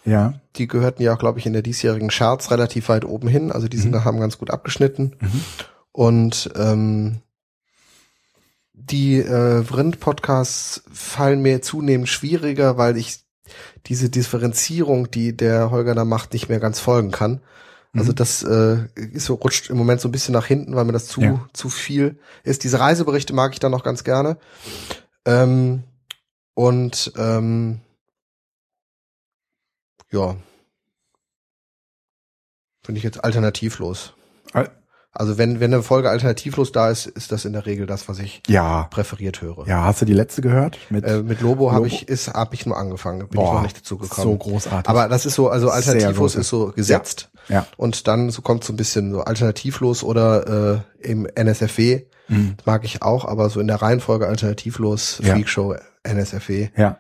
Ja. 0.06 0.34
Die 0.56 0.68
gehörten 0.68 1.02
ja 1.02 1.14
auch, 1.14 1.20
glaube 1.20 1.40
ich, 1.40 1.46
in 1.46 1.54
der 1.54 1.62
diesjährigen 1.62 2.10
Charts 2.10 2.52
relativ 2.52 2.90
weit 2.90 3.06
oben 3.06 3.28
hin. 3.28 3.52
Also 3.52 3.68
die 3.68 3.78
sind, 3.78 3.94
mhm. 3.94 4.06
haben 4.06 4.20
ganz 4.20 4.38
gut 4.38 4.52
abgeschnitten. 4.52 5.16
Mhm. 5.20 5.42
Und 5.92 6.52
ähm, 6.56 7.22
die 8.74 9.18
äh, 9.20 9.64
Vrind-Podcasts 9.64 10.84
fallen 10.92 11.42
mir 11.42 11.62
zunehmend 11.62 12.10
schwieriger, 12.10 12.78
weil 12.78 12.98
ich 12.98 13.20
diese 13.86 14.10
Differenzierung, 14.10 15.12
die 15.12 15.36
der 15.36 15.70
Holger 15.72 15.96
da 15.96 16.06
macht, 16.06 16.34
nicht 16.34 16.50
mehr 16.50 16.60
ganz 16.60 16.80
folgen 16.80 17.12
kann. 17.12 17.42
Also 17.94 18.12
Mhm. 18.12 18.16
das 18.16 18.42
äh, 18.44 18.88
ist 18.96 19.26
so, 19.26 19.36
rutscht 19.36 19.70
im 19.70 19.78
Moment 19.78 20.02
so 20.02 20.08
ein 20.08 20.12
bisschen 20.12 20.34
nach 20.34 20.48
hinten, 20.48 20.76
weil 20.76 20.86
mir 20.86 20.94
das 20.94 21.06
zu, 21.08 21.22
Ja. 21.22 21.48
zu 21.54 21.70
viel 21.70 22.18
ist. 22.44 22.64
Diese 22.64 22.80
Reiseberichte 22.80 23.34
mag 23.34 23.54
ich 23.54 23.60
dann 23.60 23.72
noch 23.72 23.84
ganz 23.84 24.04
gerne. 24.04 24.38
Ähm, 25.26 25.84
und 26.56 27.14
ähm, 27.18 27.82
ja, 30.12 30.36
finde 32.84 32.98
ich 32.98 33.04
jetzt 33.04 33.24
alternativlos. 33.24 34.14
Al- 35.14 35.22
Also 35.22 35.38
wenn, 35.38 35.60
wenn 35.60 35.74
eine 35.74 35.84
Folge 35.84 36.10
alternativlos 36.10 36.72
da 36.72 36.90
ist, 36.90 37.06
ist 37.06 37.32
das 37.32 37.46
in 37.46 37.54
der 37.54 37.66
Regel 37.66 37.86
das, 37.86 38.10
was 38.10 38.20
ich 38.20 38.42
Ja. 38.48 38.88
präferiert 38.90 39.42
höre. 39.42 39.68
Ja, 39.68 39.84
hast 39.86 40.02
du 40.02 40.06
die 40.06 40.14
letzte 40.14 40.42
gehört? 40.42 40.78
Mit 40.90 41.06
Äh, 41.06 41.22
mit 41.24 41.42
Lobo 41.42 41.72
habe 41.72 41.84
Lobo? 41.86 41.88
ich 41.96 42.08
ist 42.10 42.34
habe 42.34 42.56
ich 42.56 42.66
nur 42.66 42.78
angefangen, 42.78 43.20
bin 43.20 43.28
ich 43.30 43.36
Boah, 43.36 43.54
noch 43.56 43.62
nicht 43.64 43.78
dazu 43.78 43.98
gekommen. 43.98 44.24
so 44.32 44.36
großartig. 44.38 44.90
Aber 44.90 45.08
das 45.10 45.26
ist 45.26 45.36
so, 45.36 45.50
also 45.50 45.70
alternativlos 45.70 46.36
ist 46.36 46.50
so 46.50 46.72
gesetzt 46.76 47.30
ja. 47.48 47.66
und 47.78 48.08
dann 48.08 48.30
so 48.32 48.42
kommt 48.42 48.64
so 48.64 48.74
ein 48.74 48.78
bisschen 48.78 49.12
so 49.12 49.22
alternativlos 49.22 50.04
oder 50.04 50.84
äh, 51.02 51.08
im 51.08 51.26
NSFW 51.36 52.04
Mhm. 52.30 52.56
mag 52.66 52.86
ich 52.86 53.02
auch, 53.02 53.26
aber 53.26 53.50
so 53.50 53.60
in 53.60 53.68
der 53.68 53.82
Reihenfolge 53.82 54.28
alternativlos 54.28 55.20
Ja. 55.22 55.34
Freakshow 55.34 55.76
NSFW. 56.04 56.70
Ja. 56.78 56.98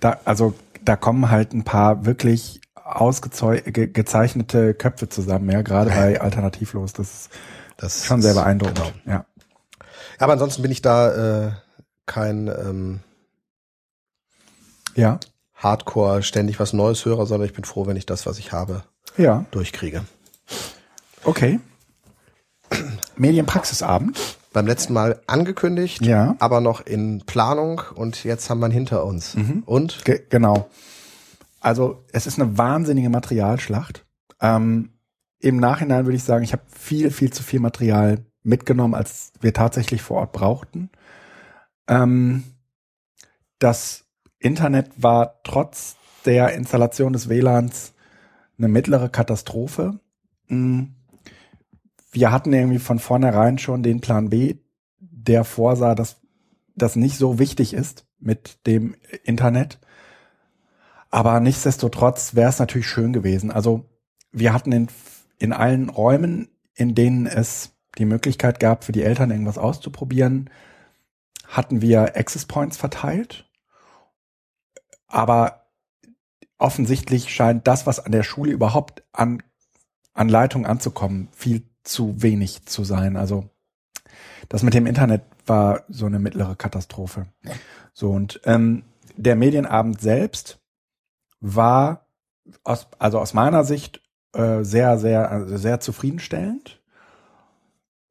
Da, 0.00 0.18
also 0.24 0.54
da 0.84 0.96
kommen 0.96 1.30
halt 1.30 1.52
ein 1.54 1.62
paar 1.62 2.04
wirklich 2.06 2.60
ausgezeichnete 3.00 4.74
Köpfe 4.74 5.08
zusammen, 5.08 5.50
ja, 5.50 5.62
gerade 5.62 5.90
bei 5.90 6.20
Alternativlos. 6.20 6.92
Das 6.92 7.12
ist 7.12 7.30
Das 7.76 8.04
schon 8.04 8.18
ist- 8.20 8.24
sehr 8.26 8.34
beeindruckend. 8.34 8.78
Genau. 9.04 9.16
Ja. 9.16 9.26
Aber 10.18 10.32
ansonsten 10.34 10.62
bin 10.62 10.70
ich 10.70 10.82
da 10.82 11.46
äh, 11.48 11.52
kein 12.06 12.48
ähm, 12.48 13.00
Ja. 14.94 15.18
Hardcore 15.54 16.22
ständig 16.22 16.58
was 16.60 16.72
Neues 16.72 17.04
höre, 17.04 17.24
sondern 17.26 17.46
ich 17.48 17.54
bin 17.54 17.64
froh, 17.64 17.86
wenn 17.86 17.96
ich 17.96 18.06
das, 18.06 18.26
was 18.26 18.38
ich 18.38 18.52
habe, 18.52 18.82
Ja. 19.16 19.44
durchkriege. 19.52 20.04
Okay. 21.24 21.60
Medienpraxisabend. 23.16 24.18
Beim 24.52 24.66
letzten 24.66 24.92
Mal 24.92 25.20
angekündigt, 25.26 26.04
Ja. 26.04 26.36
aber 26.38 26.60
noch 26.60 26.84
in 26.84 27.22
Planung 27.24 27.80
und 27.94 28.22
jetzt 28.24 28.50
haben 28.50 28.60
wir 28.60 28.66
ihn 28.66 28.72
hinter 28.72 29.04
uns. 29.04 29.34
Mhm. 29.34 29.62
Und 29.64 30.04
Ge 30.04 30.20
genau. 30.28 30.68
Also 31.62 32.04
es 32.12 32.26
ist 32.26 32.40
eine 32.40 32.58
wahnsinnige 32.58 33.08
Materialschlacht. 33.08 34.04
Ähm, 34.40 34.90
Im 35.38 35.58
Nachhinein 35.58 36.04
würde 36.04 36.16
ich 36.16 36.24
sagen, 36.24 36.42
ich 36.42 36.52
habe 36.52 36.64
viel, 36.66 37.12
viel 37.12 37.32
zu 37.32 37.44
viel 37.44 37.60
Material 37.60 38.26
mitgenommen, 38.42 38.94
als 38.94 39.32
wir 39.40 39.54
tatsächlich 39.54 40.02
vor 40.02 40.18
Ort 40.18 40.32
brauchten. 40.32 40.90
Ähm, 41.86 42.42
das 43.60 44.04
Internet 44.40 44.90
war 44.96 45.40
trotz 45.44 45.96
der 46.24 46.52
Installation 46.54 47.12
des 47.12 47.28
WLANs 47.28 47.94
eine 48.58 48.66
mittlere 48.66 49.08
Katastrophe. 49.08 50.00
Mm. 50.48 50.82
Wir 52.10 52.32
hatten 52.32 52.52
irgendwie 52.52 52.80
von 52.80 52.98
vornherein 52.98 53.58
schon 53.58 53.84
den 53.84 54.00
Plan 54.00 54.30
B, 54.30 54.56
der 54.98 55.44
vorsah, 55.44 55.94
dass 55.94 56.20
das 56.74 56.96
nicht 56.96 57.16
so 57.16 57.38
wichtig 57.38 57.72
ist 57.72 58.04
mit 58.18 58.66
dem 58.66 58.96
Internet. 59.22 59.78
Aber 61.12 61.40
nichtsdestotrotz 61.40 62.34
wäre 62.34 62.48
es 62.48 62.58
natürlich 62.58 62.88
schön 62.88 63.12
gewesen. 63.12 63.52
Also 63.52 63.84
wir 64.32 64.54
hatten 64.54 64.72
in, 64.72 64.88
in 65.38 65.52
allen 65.52 65.90
Räumen, 65.90 66.48
in 66.74 66.94
denen 66.94 67.26
es 67.26 67.72
die 67.98 68.06
Möglichkeit 68.06 68.58
gab, 68.58 68.82
für 68.82 68.92
die 68.92 69.02
Eltern 69.02 69.30
irgendwas 69.30 69.58
auszuprobieren, 69.58 70.48
hatten 71.46 71.82
wir 71.82 72.16
Access 72.16 72.46
Points 72.46 72.78
verteilt. 72.78 73.46
Aber 75.06 75.66
offensichtlich 76.56 77.28
scheint 77.28 77.68
das, 77.68 77.86
was 77.86 78.00
an 78.00 78.12
der 78.12 78.22
Schule 78.22 78.50
überhaupt 78.50 79.04
an, 79.12 79.42
an 80.14 80.30
Leitung 80.30 80.64
anzukommen, 80.64 81.28
viel 81.32 81.68
zu 81.84 82.22
wenig 82.22 82.64
zu 82.64 82.84
sein. 82.84 83.18
Also 83.18 83.50
das 84.48 84.62
mit 84.62 84.72
dem 84.72 84.86
Internet 84.86 85.24
war 85.44 85.82
so 85.90 86.06
eine 86.06 86.18
mittlere 86.18 86.56
Katastrophe. 86.56 87.26
So 87.92 88.12
und 88.12 88.40
ähm, 88.44 88.84
der 89.16 89.36
Medienabend 89.36 90.00
selbst 90.00 90.61
war 91.42 92.06
aus, 92.64 92.86
also 92.98 93.18
aus 93.18 93.34
meiner 93.34 93.64
Sicht 93.64 94.00
äh, 94.32 94.62
sehr, 94.62 94.98
sehr, 94.98 95.30
also 95.30 95.56
sehr 95.58 95.80
zufriedenstellend. 95.80 96.80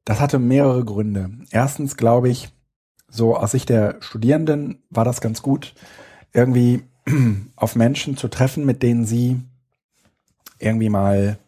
Das 0.04 0.20
hatte 0.20 0.38
mehrere 0.38 0.84
Gründe. 0.84 1.30
Erstens 1.50 1.96
glaube 1.96 2.28
ich, 2.28 2.52
so 3.08 3.36
aus 3.36 3.50
Sicht 3.50 3.68
der 3.68 3.96
Studierenden 4.00 4.82
war 4.90 5.04
das 5.04 5.20
ganz 5.20 5.42
gut, 5.42 5.74
irgendwie 6.32 6.84
auf 7.56 7.74
Menschen 7.74 8.16
zu 8.16 8.28
treffen, 8.28 8.64
mit 8.64 8.82
denen 8.82 9.04
sie 9.04 9.40
irgendwie 10.58 10.88
mal 10.88 11.38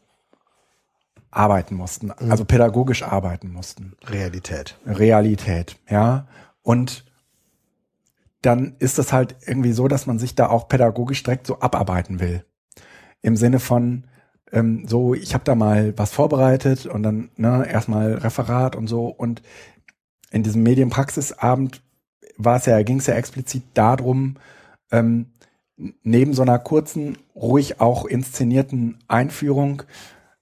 arbeiten 1.31 1.75
mussten, 1.75 2.13
also 2.13 2.45
pädagogisch 2.45 3.03
arbeiten 3.03 3.53
mussten. 3.53 3.97
Realität. 4.05 4.79
Realität, 4.87 5.77
ja. 5.91 6.27
Und 6.63 7.05
dann 8.47 8.77
ist 8.79 8.99
es 8.99 9.13
halt 9.13 9.37
irgendwie 9.47 9.73
so, 9.73 9.89
dass 9.89 10.07
man 10.07 10.19
sich 10.19 10.35
da 10.35 10.49
auch 10.49 10.69
pädagogisch 10.69 11.23
direkt 11.23 11.47
so 11.47 11.61
abarbeiten 11.61 12.21
will. 12.21 12.45
Im 13.23 13.37
Sinne 13.37 13.59
von, 13.59 14.05
ähm, 14.53 14.87
so, 14.87 15.15
ich 15.15 15.35
habe 15.35 15.45
da 15.45 15.55
mal 15.55 15.97
was 15.97 16.13
vorbereitet 16.13 16.87
und 16.87 17.03
dann 17.03 17.31
ne, 17.37 17.67
erstmal 17.69 18.15
Referat 18.15 18.77
und 18.77 18.87
so. 18.87 19.07
Und 19.07 19.43
in 20.31 20.43
diesem 20.43 20.63
Medienpraxisabend 20.63 21.83
war 22.37 22.57
es 22.57 22.67
ja, 22.67 22.83
ging 22.83 22.99
es 22.99 23.07
ja 23.07 23.15
explizit 23.15 23.63
darum, 23.75 24.37
ähm, 24.91 25.27
neben 26.03 26.35
so 26.35 26.43
einer 26.43 26.59
kurzen, 26.59 27.19
ruhig 27.35 27.81
auch 27.81 28.05
inszenierten 28.05 28.99
Einführung, 29.09 29.83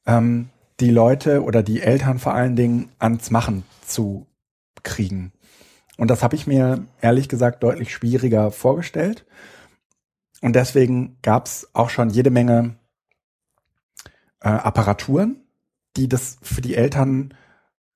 ähm, 0.06 0.48
die 0.80 0.90
Leute 0.90 1.42
oder 1.42 1.62
die 1.62 1.80
Eltern 1.80 2.18
vor 2.18 2.34
allen 2.34 2.56
Dingen 2.56 2.90
ans 2.98 3.30
Machen 3.30 3.64
zu 3.86 4.26
kriegen. 4.82 5.32
Und 5.98 6.08
das 6.08 6.22
habe 6.22 6.36
ich 6.36 6.46
mir 6.46 6.86
ehrlich 7.00 7.28
gesagt 7.28 7.62
deutlich 7.62 7.92
schwieriger 7.92 8.50
vorgestellt. 8.50 9.24
Und 10.40 10.56
deswegen 10.56 11.18
gab 11.22 11.46
es 11.46 11.68
auch 11.72 11.90
schon 11.90 12.10
jede 12.10 12.30
Menge 12.30 12.76
äh, 14.40 14.48
Apparaturen, 14.48 15.36
die 15.96 16.08
das 16.08 16.38
für 16.42 16.60
die 16.60 16.74
Eltern 16.74 17.34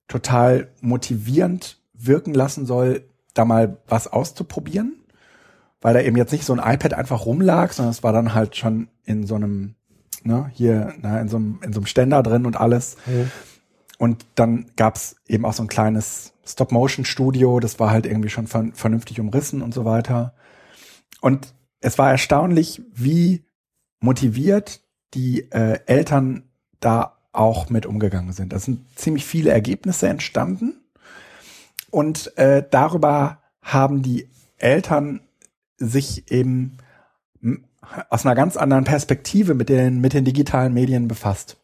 total 0.09 0.69
motivierend 0.81 1.81
wirken 1.95 2.35
lassen 2.35 2.67
soll, 2.67 3.05
da 3.35 3.45
mal 3.45 3.79
was 3.89 4.07
auszuprobieren. 4.07 4.95
Weil 5.81 5.95
da 5.95 6.01
eben 6.01 6.17
jetzt 6.17 6.33
nicht 6.33 6.45
so 6.45 6.55
ein 6.55 6.75
iPad 6.75 6.95
einfach 6.95 7.27
rumlag, 7.27 7.73
sondern 7.73 7.91
es 7.91 8.03
war 8.03 8.13
dann 8.13 8.35
halt 8.35 8.57
schon 8.57 8.89
in 9.05 9.27
so 9.27 9.35
einem, 9.35 9.75
ne, 10.23 10.51
hier, 10.53 10.95
na, 11.01 11.21
in 11.21 11.29
so 11.29 11.37
einem, 11.37 11.59
in 11.63 11.73
so 11.73 11.81
einem 11.81 11.87
Ständer 11.87 12.23
drin 12.23 12.47
und 12.47 12.57
alles. 12.57 12.97
Und 13.99 14.27
dann 14.35 14.67
gab's 14.77 15.17
eben 15.27 15.45
auch 15.45 15.53
so 15.53 15.63
ein 15.63 15.69
kleines 15.69 16.33
Stop-Motion-Studio, 16.47 17.61
das 17.61 17.79
war 17.79 17.91
halt 17.91 18.07
irgendwie 18.07 18.29
schon 18.29 18.47
ver 18.47 18.67
vernünftig 18.73 19.21
umrissen 19.21 19.63
und 19.63 19.75
so 19.75 19.85
weiter. 19.85 20.35
Und 21.21 21.55
es 21.81 21.99
war 21.99 22.11
erstaunlich, 22.11 22.83
wie 22.93 23.45
motiviert 24.01 24.81
die 25.15 25.51
äh, 25.51 25.81
Eltern 25.87 26.45
da 26.81 27.17
auch 27.33 27.69
mit 27.69 27.87
umgegangen 27.87 28.33
sind. 28.33 28.53
Da 28.53 28.59
sind 28.59 28.87
ziemlich 28.99 29.25
viele 29.25 29.51
Ergebnisse 29.51 30.09
entstanden. 30.09 30.81
Und 31.91 32.37
äh, 32.37 32.65
darüber 32.69 33.41
haben 33.63 34.03
die 34.03 34.29
Eltern 34.59 35.21
sich 35.79 36.31
eben 36.31 36.79
aus 38.11 38.25
einer 38.25 38.35
ganz 38.35 38.57
anderen 38.57 38.85
Perspektive 38.85 39.55
mit 39.55 39.69
den, 39.69 40.01
mit 40.01 40.13
den 40.13 40.25
digitalen 40.25 40.75
Medien 40.75 41.09
befasst. 41.09 41.59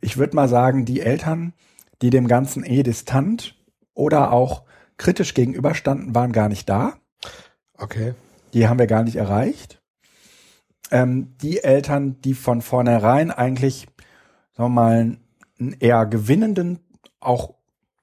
Ich 0.00 0.16
würde 0.16 0.34
mal 0.34 0.48
sagen, 0.48 0.84
die 0.84 1.00
Eltern, 1.00 1.52
die 2.00 2.10
dem 2.10 2.26
Ganzen 2.26 2.64
eh 2.64 2.82
distant 2.82 3.54
oder 3.94 4.32
auch 4.32 4.64
kritisch 4.96 5.34
gegenüberstanden, 5.34 6.14
waren 6.14 6.32
gar 6.32 6.48
nicht 6.48 6.68
da. 6.68 6.94
Okay. 7.76 8.14
Die 8.52 8.68
haben 8.68 8.78
wir 8.78 8.86
gar 8.86 9.02
nicht 9.02 9.16
erreicht. 9.16 9.82
Ähm, 10.90 11.34
die 11.40 11.62
Eltern, 11.64 12.20
die 12.20 12.34
von 12.34 12.62
vornherein 12.62 13.30
eigentlich, 13.30 13.88
sagen 14.52 14.74
wir 14.74 14.80
mal, 14.80 15.16
einen 15.58 15.76
eher 15.80 16.06
gewinnenden, 16.06 16.80
auch 17.20 17.54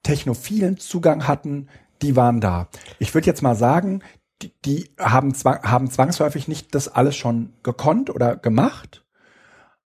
technophilen 0.02 0.78
Zugang 0.78 1.28
hatten, 1.28 1.68
die 2.02 2.16
waren 2.16 2.40
da. 2.40 2.68
Ich 2.98 3.14
würde 3.14 3.26
jetzt 3.26 3.42
mal 3.42 3.54
sagen, 3.54 4.02
die, 4.42 4.52
die 4.64 4.90
haben, 4.98 5.34
zwang, 5.34 5.62
haben 5.62 5.90
zwangsläufig 5.90 6.48
nicht 6.48 6.74
das 6.74 6.88
alles 6.88 7.16
schon 7.16 7.52
gekonnt 7.62 8.10
oder 8.10 8.36
gemacht, 8.36 9.04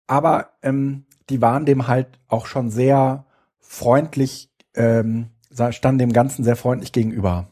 aber 0.06 0.50
ähm, 0.62 1.04
die 1.28 1.42
waren 1.42 1.66
dem 1.66 1.88
halt 1.88 2.20
auch 2.28 2.46
schon 2.46 2.70
sehr 2.70 3.26
freundlich, 3.58 4.52
ähm, 4.74 5.30
standen 5.72 5.98
dem 5.98 6.12
Ganzen 6.12 6.44
sehr 6.44 6.56
freundlich 6.56 6.92
gegenüber. 6.92 7.48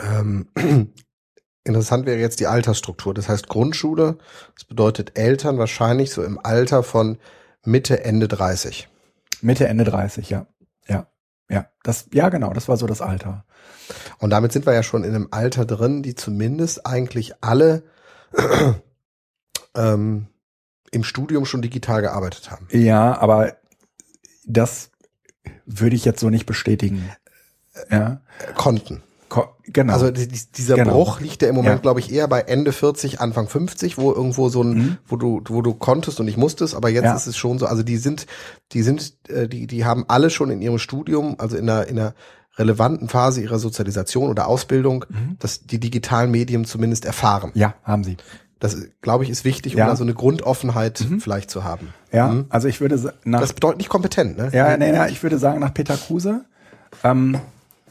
Ähm, 0.00 0.48
interessant 1.64 2.06
wäre 2.06 2.18
jetzt 2.18 2.40
die 2.40 2.46
Altersstruktur. 2.46 3.14
Das 3.14 3.28
heißt 3.28 3.48
Grundschule, 3.48 4.18
das 4.54 4.64
bedeutet 4.64 5.18
Eltern 5.18 5.58
wahrscheinlich 5.58 6.10
so 6.10 6.22
im 6.22 6.38
Alter 6.42 6.82
von 6.82 7.18
Mitte, 7.64 8.04
Ende 8.04 8.28
30. 8.28 8.88
Mitte, 9.40 9.66
Ende 9.66 9.84
30, 9.84 10.30
ja. 10.30 10.46
Ja. 10.88 11.06
Ja, 11.48 11.68
das, 11.82 12.06
ja 12.12 12.28
genau, 12.28 12.52
das 12.52 12.68
war 12.68 12.76
so 12.76 12.86
das 12.86 13.00
Alter. 13.00 13.44
Und 14.18 14.30
damit 14.30 14.52
sind 14.52 14.66
wir 14.66 14.74
ja 14.74 14.82
schon 14.82 15.04
in 15.04 15.14
einem 15.14 15.28
Alter 15.30 15.64
drin, 15.64 16.02
die 16.02 16.14
zumindest 16.14 16.86
eigentlich 16.86 17.34
alle 17.40 17.84
ähm, 19.76 20.26
im 20.90 21.04
Studium 21.04 21.46
schon 21.46 21.62
digital 21.62 22.02
gearbeitet 22.02 22.50
haben. 22.50 22.66
Ja, 22.70 23.16
aber 23.18 23.56
das 24.44 24.90
würde 25.66 25.96
ich 25.96 26.04
jetzt 26.04 26.20
so 26.20 26.30
nicht 26.30 26.46
bestätigen. 26.46 27.10
Ja. 27.90 28.20
Konnten. 28.56 29.02
Ko 29.28 29.44
genau. 29.64 29.92
Also 29.92 30.10
die, 30.10 30.28
dieser 30.28 30.76
Genau. 30.76 30.92
Bruch 30.92 31.20
liegt 31.20 31.42
ja 31.42 31.48
im 31.48 31.56
Moment, 31.56 31.74
Ja. 31.76 31.80
glaube 31.82 31.98
ich, 32.00 32.12
eher 32.12 32.28
bei 32.28 32.40
Ende 32.42 32.72
40, 32.72 33.20
Anfang 33.20 33.48
50, 33.48 33.98
wo 33.98 34.12
irgendwo 34.12 34.48
so 34.48 34.62
ein, 34.62 34.74
Mhm. 34.74 34.98
wo 35.08 35.16
du, 35.16 35.42
wo 35.48 35.62
du 35.62 35.74
konntest 35.74 36.20
und 36.20 36.26
nicht 36.26 36.38
musstest, 36.38 36.74
aber 36.76 36.88
jetzt 36.90 37.04
Ja. 37.04 37.16
ist 37.16 37.26
es 37.26 37.36
schon 37.36 37.58
so, 37.58 37.66
also 37.66 37.82
die 37.82 37.96
sind, 37.96 38.26
die 38.72 38.82
sind, 38.82 39.14
äh, 39.28 39.48
die, 39.48 39.66
die 39.66 39.84
haben 39.84 40.04
alle 40.08 40.30
schon 40.30 40.50
in 40.50 40.62
ihrem 40.62 40.78
Studium, 40.78 41.34
also 41.38 41.56
in 41.56 41.68
einer, 41.68 41.86
in 41.88 41.98
einer 41.98 42.14
relevanten 42.56 43.08
Phase 43.08 43.42
ihrer 43.42 43.58
Sozialisation 43.58 44.30
oder 44.30 44.46
Ausbildung, 44.46 45.04
Mhm. 45.08 45.36
dass 45.40 45.60
die 45.66 45.80
digitalen 45.80 46.30
Medien 46.30 46.64
zumindest 46.64 47.04
erfahren. 47.04 47.50
ja, 47.54 47.74
haben 47.82 48.04
sie. 48.04 48.16
Das, 48.58 48.76
glaube 49.02 49.24
ich, 49.24 49.30
ist 49.30 49.44
wichtig, 49.44 49.74
um 49.74 49.80
Ja. 49.80 49.86
da 49.88 49.96
so 49.96 50.02
eine 50.04 50.14
Grundoffenheit 50.14 51.04
Mhm. 51.08 51.20
vielleicht 51.20 51.50
zu 51.50 51.62
haben. 51.64 51.92
Ja, 52.12 52.28
Mhm. 52.28 52.46
also 52.48 52.68
ich 52.68 52.80
würde 52.80 53.12
nach 53.24 53.40
Das 53.40 53.52
bedeutet 53.52 53.78
nicht 53.78 53.88
kompetent, 53.90 54.38
ne? 54.38 54.50
Ja, 54.52 54.76
nee, 54.76 54.92
nee, 54.92 55.08
ich 55.10 55.22
würde 55.22 55.38
sagen, 55.38 55.60
nach 55.60 55.74
Peter 55.74 55.96
Kruse, 55.96 56.44
ähm, 57.04 57.38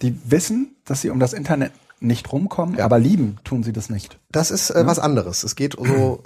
die 0.02 0.18
wissen, 0.30 0.76
dass 0.86 1.02
sie 1.02 1.10
um 1.12 1.20
das 1.20 1.34
Internet 1.34 1.72
nicht 2.00 2.32
rumkommen, 2.32 2.76
Ja. 2.78 2.86
aber 2.86 2.98
lieben 3.00 3.38
tun 3.44 3.64
sie 3.64 3.74
das 3.74 3.90
nicht. 3.90 4.20
Das 4.32 4.50
ist 4.52 4.70
äh, 4.72 4.86
was 4.88 4.98
anderes. 5.00 5.44
Es 5.44 5.56
geht 5.56 5.74
so, 5.78 6.24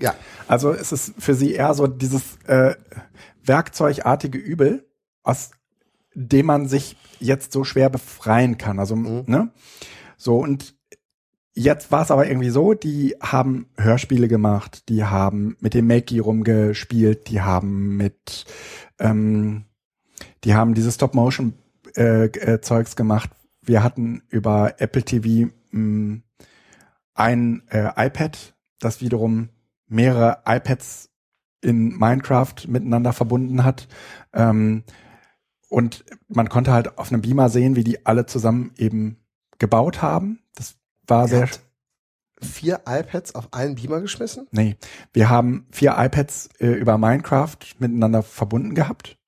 ja, 0.00 0.14
Also 0.48 0.72
es 0.72 0.92
ist 0.92 1.14
für 1.18 1.34
sie 1.34 1.54
eher 1.54 1.74
so 1.74 1.86
dieses 1.86 2.22
äh, 2.46 2.74
werkzeugartige 3.44 4.38
Übel, 4.38 4.86
aus 5.22 5.50
dem 6.14 6.46
man 6.46 6.68
sich 6.68 6.96
jetzt 7.20 7.52
so 7.52 7.64
schwer 7.64 7.90
befreien 7.90 8.58
kann. 8.58 8.78
Also, 8.78 8.96
Mhm. 8.96 9.24
ne? 9.26 9.50
So, 10.16 10.38
und 10.38 10.74
jetzt 11.54 11.90
war 11.90 12.02
es 12.02 12.10
aber 12.10 12.26
irgendwie 12.26 12.50
so, 12.50 12.74
die 12.74 13.16
haben 13.20 13.66
Hörspiele 13.76 14.28
gemacht, 14.28 14.88
die 14.88 15.04
haben 15.04 15.56
mit 15.60 15.74
dem 15.74 15.86
Makey 15.86 16.18
rumgespielt, 16.18 17.28
die 17.28 17.40
haben 17.40 17.96
mit, 17.96 18.44
ähm, 18.98 19.64
die 20.44 20.54
haben 20.54 20.74
dieses 20.74 20.96
Stop-Motion 20.96 21.54
äh, 21.96 22.26
äh, 22.26 22.84
gemacht. 22.96 23.30
Wir 23.62 23.82
hatten 23.82 24.22
über 24.28 24.74
Apple 24.78 25.02
TV 25.02 25.50
mh, 25.70 26.20
ein 27.14 27.62
äh, 27.68 27.90
iPad, 27.96 28.54
das 28.80 29.00
wiederum 29.00 29.48
mehrere 29.86 30.42
iPads 30.46 31.10
in 31.60 31.96
Minecraft 31.96 32.54
miteinander 32.68 33.12
verbunden 33.12 33.64
hat. 33.64 33.88
Ähm, 34.32 34.84
und 35.68 36.04
man 36.28 36.48
konnte 36.48 36.72
halt 36.72 36.98
auf 36.98 37.10
einem 37.10 37.22
Beamer 37.22 37.48
sehen, 37.48 37.74
wie 37.74 37.84
die 37.84 38.04
alle 38.04 38.26
zusammen 38.26 38.72
eben 38.76 39.16
gebaut 39.58 40.02
haben. 40.02 40.40
Das 40.54 40.76
war 41.06 41.28
sehr. 41.28 41.42
habt 41.42 41.60
vier 42.40 42.80
iPads 42.86 43.34
auf 43.34 43.52
einen 43.52 43.74
Beamer 43.76 44.00
geschmissen. 44.00 44.46
Nee, 44.50 44.76
wir 45.12 45.30
haben 45.30 45.66
vier 45.70 45.94
iPads 45.96 46.50
äh, 46.58 46.66
über 46.66 46.98
Minecraft 46.98 47.56
miteinander 47.78 48.22
verbunden 48.22 48.74
gehabt 48.74 49.18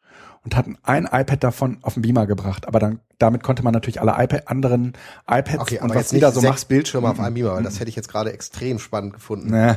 und 0.44 0.54
hatten 0.54 0.76
ein 0.82 1.04
iPad 1.04 1.42
davon 1.42 1.78
auf 1.82 1.94
den 1.94 2.02
Beamer 2.02 2.26
gebracht. 2.26 2.68
Aber 2.68 2.78
dann 2.78 3.00
damit 3.18 3.42
konnte 3.42 3.62
man 3.62 3.72
natürlich 3.72 4.00
alle 4.00 4.12
iPad, 4.22 4.48
anderen 4.48 4.92
iPads 5.26 5.60
Okay, 5.60 5.80
und 5.80 5.94
was 5.94 6.10
da 6.10 6.30
so 6.30 6.40
sechs 6.40 6.62
macht. 6.62 6.68
Bildschirme 6.68 7.08
auf 7.08 7.18
einem 7.18 7.34
Beamer, 7.34 7.54
weil 7.54 7.62
das 7.62 7.80
hätte 7.80 7.88
ich 7.88 7.96
jetzt 7.96 8.08
gerade 8.08 8.32
extrem 8.32 8.78
spannend 8.78 9.14
gefunden. 9.14 9.50
Nee, 9.50 9.74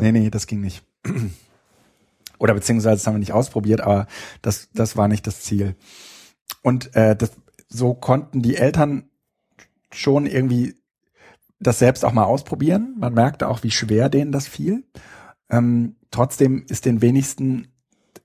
nee, 0.00 0.12
nee, 0.12 0.30
das 0.30 0.46
ging 0.46 0.60
nicht. 0.60 0.84
Oder 2.38 2.54
beziehungsweise 2.54 2.96
das 2.96 3.06
haben 3.06 3.14
wir 3.14 3.20
nicht 3.20 3.32
ausprobiert, 3.32 3.80
aber 3.80 4.06
das, 4.42 4.68
das 4.72 4.96
war 4.96 5.08
nicht 5.08 5.26
das 5.26 5.40
Ziel. 5.40 5.74
Und 6.62 6.94
äh, 6.94 7.16
das, 7.16 7.32
so 7.68 7.94
konnten 7.94 8.42
die 8.42 8.56
Eltern 8.56 9.08
schon 9.90 10.26
irgendwie 10.26 10.77
das 11.60 11.78
selbst 11.78 12.04
auch 12.04 12.12
mal 12.12 12.24
ausprobieren. 12.24 12.94
Man 12.98 13.14
merkte 13.14 13.48
auch, 13.48 13.62
wie 13.62 13.70
schwer 13.70 14.08
denen 14.08 14.32
das 14.32 14.46
fiel. 14.46 14.84
Ähm, 15.50 15.96
trotzdem 16.10 16.64
ist 16.68 16.84
den 16.84 17.00
wenigsten 17.02 17.68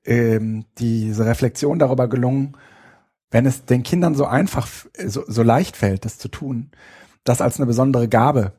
ähm, 0.05 0.65
diese 0.77 1.25
Reflexion 1.25 1.79
darüber 1.79 2.07
gelungen, 2.07 2.57
wenn 3.31 3.45
es 3.45 3.65
den 3.65 3.83
Kindern 3.83 4.15
so 4.15 4.25
einfach, 4.25 4.67
so, 5.05 5.23
so 5.27 5.43
leicht 5.43 5.75
fällt, 5.75 6.05
das 6.05 6.17
zu 6.17 6.27
tun, 6.27 6.71
das 7.23 7.41
als 7.41 7.57
eine 7.57 7.65
besondere 7.65 8.07
Gabe 8.07 8.53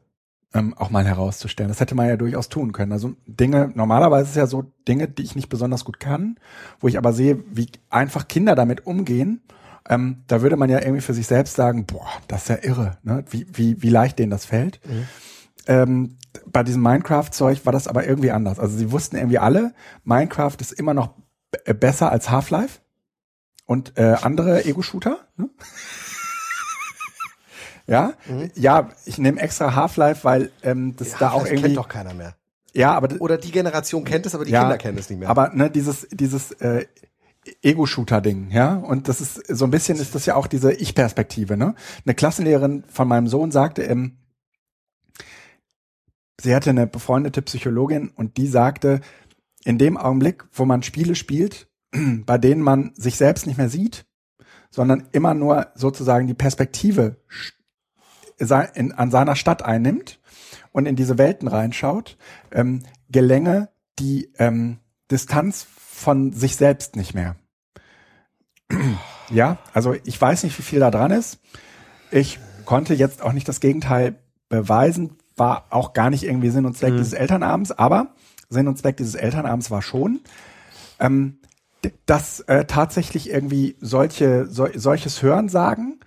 ähm, 0.54 0.74
auch 0.74 0.90
mal 0.90 1.04
herauszustellen. 1.04 1.68
Das 1.68 1.80
hätte 1.80 1.94
man 1.94 2.08
ja 2.08 2.16
durchaus 2.16 2.48
tun 2.48 2.72
können. 2.72 2.92
Also 2.92 3.14
Dinge, 3.26 3.70
normalerweise 3.74 4.24
ist 4.24 4.30
es 4.30 4.36
ja 4.36 4.46
so 4.46 4.64
Dinge, 4.88 5.08
die 5.08 5.22
ich 5.22 5.36
nicht 5.36 5.48
besonders 5.48 5.84
gut 5.84 6.00
kann, 6.00 6.38
wo 6.80 6.88
ich 6.88 6.96
aber 6.96 7.12
sehe, 7.12 7.42
wie 7.52 7.68
einfach 7.90 8.28
Kinder 8.28 8.54
damit 8.54 8.86
umgehen. 8.86 9.42
Ähm, 9.88 10.24
da 10.28 10.40
würde 10.42 10.56
man 10.56 10.70
ja 10.70 10.80
irgendwie 10.80 11.02
für 11.02 11.14
sich 11.14 11.26
selbst 11.26 11.56
sagen, 11.56 11.84
boah, 11.86 12.06
das 12.28 12.42
ist 12.42 12.48
ja 12.48 12.58
irre, 12.62 12.98
ne? 13.02 13.24
wie, 13.30 13.46
wie, 13.52 13.82
wie 13.82 13.90
leicht 13.90 14.18
denen 14.18 14.30
das 14.30 14.46
fällt. 14.46 14.80
Ähm, 15.66 16.16
bei 16.46 16.62
diesem 16.62 16.82
Minecraft-Zeug 16.82 17.66
war 17.66 17.72
das 17.72 17.86
aber 17.86 18.06
irgendwie 18.06 18.30
anders. 18.30 18.58
Also 18.58 18.76
sie 18.76 18.90
wussten 18.92 19.16
irgendwie 19.16 19.38
alle, 19.38 19.74
Minecraft 20.04 20.56
ist 20.60 20.72
immer 20.72 20.94
noch 20.94 21.14
b- 21.50 21.72
besser 21.74 22.10
als 22.10 22.30
Half-Life 22.30 22.80
und 23.66 23.96
äh, 23.98 24.16
andere 24.22 24.64
Ego-Shooter. 24.64 25.18
Ne? 25.36 25.50
ja, 27.86 28.14
ja, 28.54 28.88
ich 29.04 29.18
nehme 29.18 29.40
extra 29.40 29.74
Half-Life, 29.74 30.24
weil 30.24 30.50
ähm, 30.62 30.96
das 30.96 31.16
da 31.18 31.30
auch 31.32 31.42
das 31.42 31.50
irgendwie. 31.50 31.64
kennt 31.68 31.76
doch 31.76 31.88
keiner 31.88 32.14
mehr. 32.14 32.34
ja, 32.72 32.92
aber 32.92 33.20
Oder 33.20 33.36
die 33.38 33.50
Generation 33.50 34.04
kennt 34.04 34.24
es, 34.26 34.34
aber 34.34 34.44
die 34.46 34.52
ja, 34.52 34.60
Kinder 34.62 34.78
kennen 34.78 34.96
es 34.98 35.10
nicht 35.10 35.18
mehr. 35.18 35.28
Aber 35.28 35.50
ne, 35.50 35.70
dieses 35.70 36.08
dieses 36.10 36.52
äh, 36.52 36.86
Ego-Shooter-Ding, 37.62 38.50
ja, 38.50 38.74
und 38.76 39.08
das 39.08 39.20
ist 39.20 39.46
so 39.48 39.64
ein 39.64 39.70
bisschen 39.70 39.98
ist 39.98 40.14
das 40.14 40.26
ja 40.26 40.34
auch 40.36 40.46
diese 40.46 40.72
Ich-Perspektive, 40.72 41.56
ne? 41.56 41.74
Eine 42.04 42.14
Klassenlehrerin 42.14 42.84
von 42.88 43.08
meinem 43.08 43.26
Sohn 43.26 43.50
sagte, 43.50 43.82
ähm, 43.82 44.18
sie 46.40 46.54
hatte 46.54 46.70
eine 46.70 46.86
befreundete 46.86 47.42
Psychologin 47.42 48.10
und 48.14 48.36
die 48.36 48.46
sagte, 48.46 49.00
in 49.64 49.78
dem 49.78 49.96
Augenblick, 49.96 50.44
wo 50.52 50.64
man 50.64 50.82
Spiele 50.82 51.14
spielt, 51.14 51.68
bei 52.26 52.38
denen 52.38 52.62
man 52.62 52.92
sich 52.94 53.16
selbst 53.16 53.46
nicht 53.46 53.58
mehr 53.58 53.68
sieht, 53.68 54.06
sondern 54.70 55.08
immer 55.12 55.34
nur 55.34 55.68
sozusagen 55.74 56.26
die 56.26 56.34
Perspektive 56.34 57.16
in, 58.74 58.92
an 58.92 59.10
seiner 59.10 59.36
Stadt 59.36 59.62
einnimmt 59.62 60.20
und 60.72 60.86
in 60.86 60.96
diese 60.96 61.18
Welten 61.18 61.48
reinschaut, 61.48 62.16
ähm, 62.50 62.82
gelänge 63.08 63.68
die 64.00 64.32
ähm, 64.38 64.78
Distanz 65.10 65.66
von 65.94 66.32
sich 66.32 66.56
selbst 66.56 66.96
nicht 66.96 67.14
mehr. 67.14 67.36
ja, 69.30 69.58
also 69.72 69.94
ich 70.04 70.20
weiß 70.20 70.42
nicht, 70.44 70.58
wie 70.58 70.62
viel 70.62 70.80
da 70.80 70.90
dran 70.90 71.12
ist. 71.12 71.38
Ich 72.10 72.38
konnte 72.64 72.94
jetzt 72.94 73.22
auch 73.22 73.32
nicht 73.32 73.48
das 73.48 73.60
Gegenteil 73.60 74.16
beweisen, 74.48 75.16
war 75.36 75.66
auch 75.70 75.92
gar 75.92 76.10
nicht 76.10 76.24
irgendwie 76.24 76.50
Sinn 76.50 76.66
und 76.66 76.76
Zweck 76.76 76.96
dieses 76.96 77.12
Elternabends, 77.12 77.72
aber 77.72 78.14
Sinn 78.48 78.68
und 78.68 78.76
Zweck 78.76 78.96
dieses 78.96 79.14
Elternabends 79.14 79.70
war 79.70 79.82
schon, 79.82 80.20
ähm, 80.98 81.38
dass 82.06 82.40
äh, 82.40 82.64
tatsächlich 82.64 83.30
irgendwie 83.30 83.76
solche, 83.80 84.46
sol 84.46 84.72
solches 84.74 85.22
Hörensagen 85.22 86.00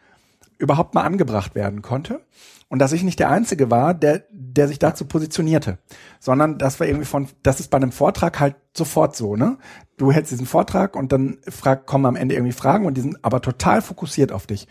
überhaupt 0.58 0.96
mal 0.96 1.04
angebracht 1.04 1.56
werden 1.56 1.82
konnte. 1.82 2.22
Und 2.70 2.80
dass 2.80 2.92
ich 2.92 3.04
nicht 3.04 3.20
der 3.20 3.30
Einzige 3.30 3.72
war, 3.72 3.94
der, 3.94 4.24
der 4.58 4.68
sich 4.68 4.80
dazu 4.80 5.06
positionierte, 5.06 5.78
sondern 6.20 6.58
das 6.58 6.80
war 6.80 6.88
irgendwie 6.88 7.06
von, 7.06 7.28
das 7.44 7.60
ist 7.60 7.70
bei 7.70 7.78
einem 7.78 7.92
Vortrag 7.92 8.40
halt 8.40 8.56
sofort 8.76 9.16
so, 9.16 9.36
ne? 9.36 9.58
Du 9.98 10.12
hältst 10.12 10.32
diesen 10.32 10.46
Vortrag 10.46 10.96
und 10.96 11.12
dann 11.12 11.38
frag, 11.48 11.86
kommen 11.86 12.06
am 12.06 12.16
Ende 12.16 12.36
irgendwie 12.36 12.54
Fragen 12.54 12.86
und 12.86 12.96
die 12.96 13.02
sind 13.02 13.24
aber 13.24 13.42
total 13.42 13.82
fokussiert 13.82 14.32
auf 14.32 14.46
dich. 14.46 14.68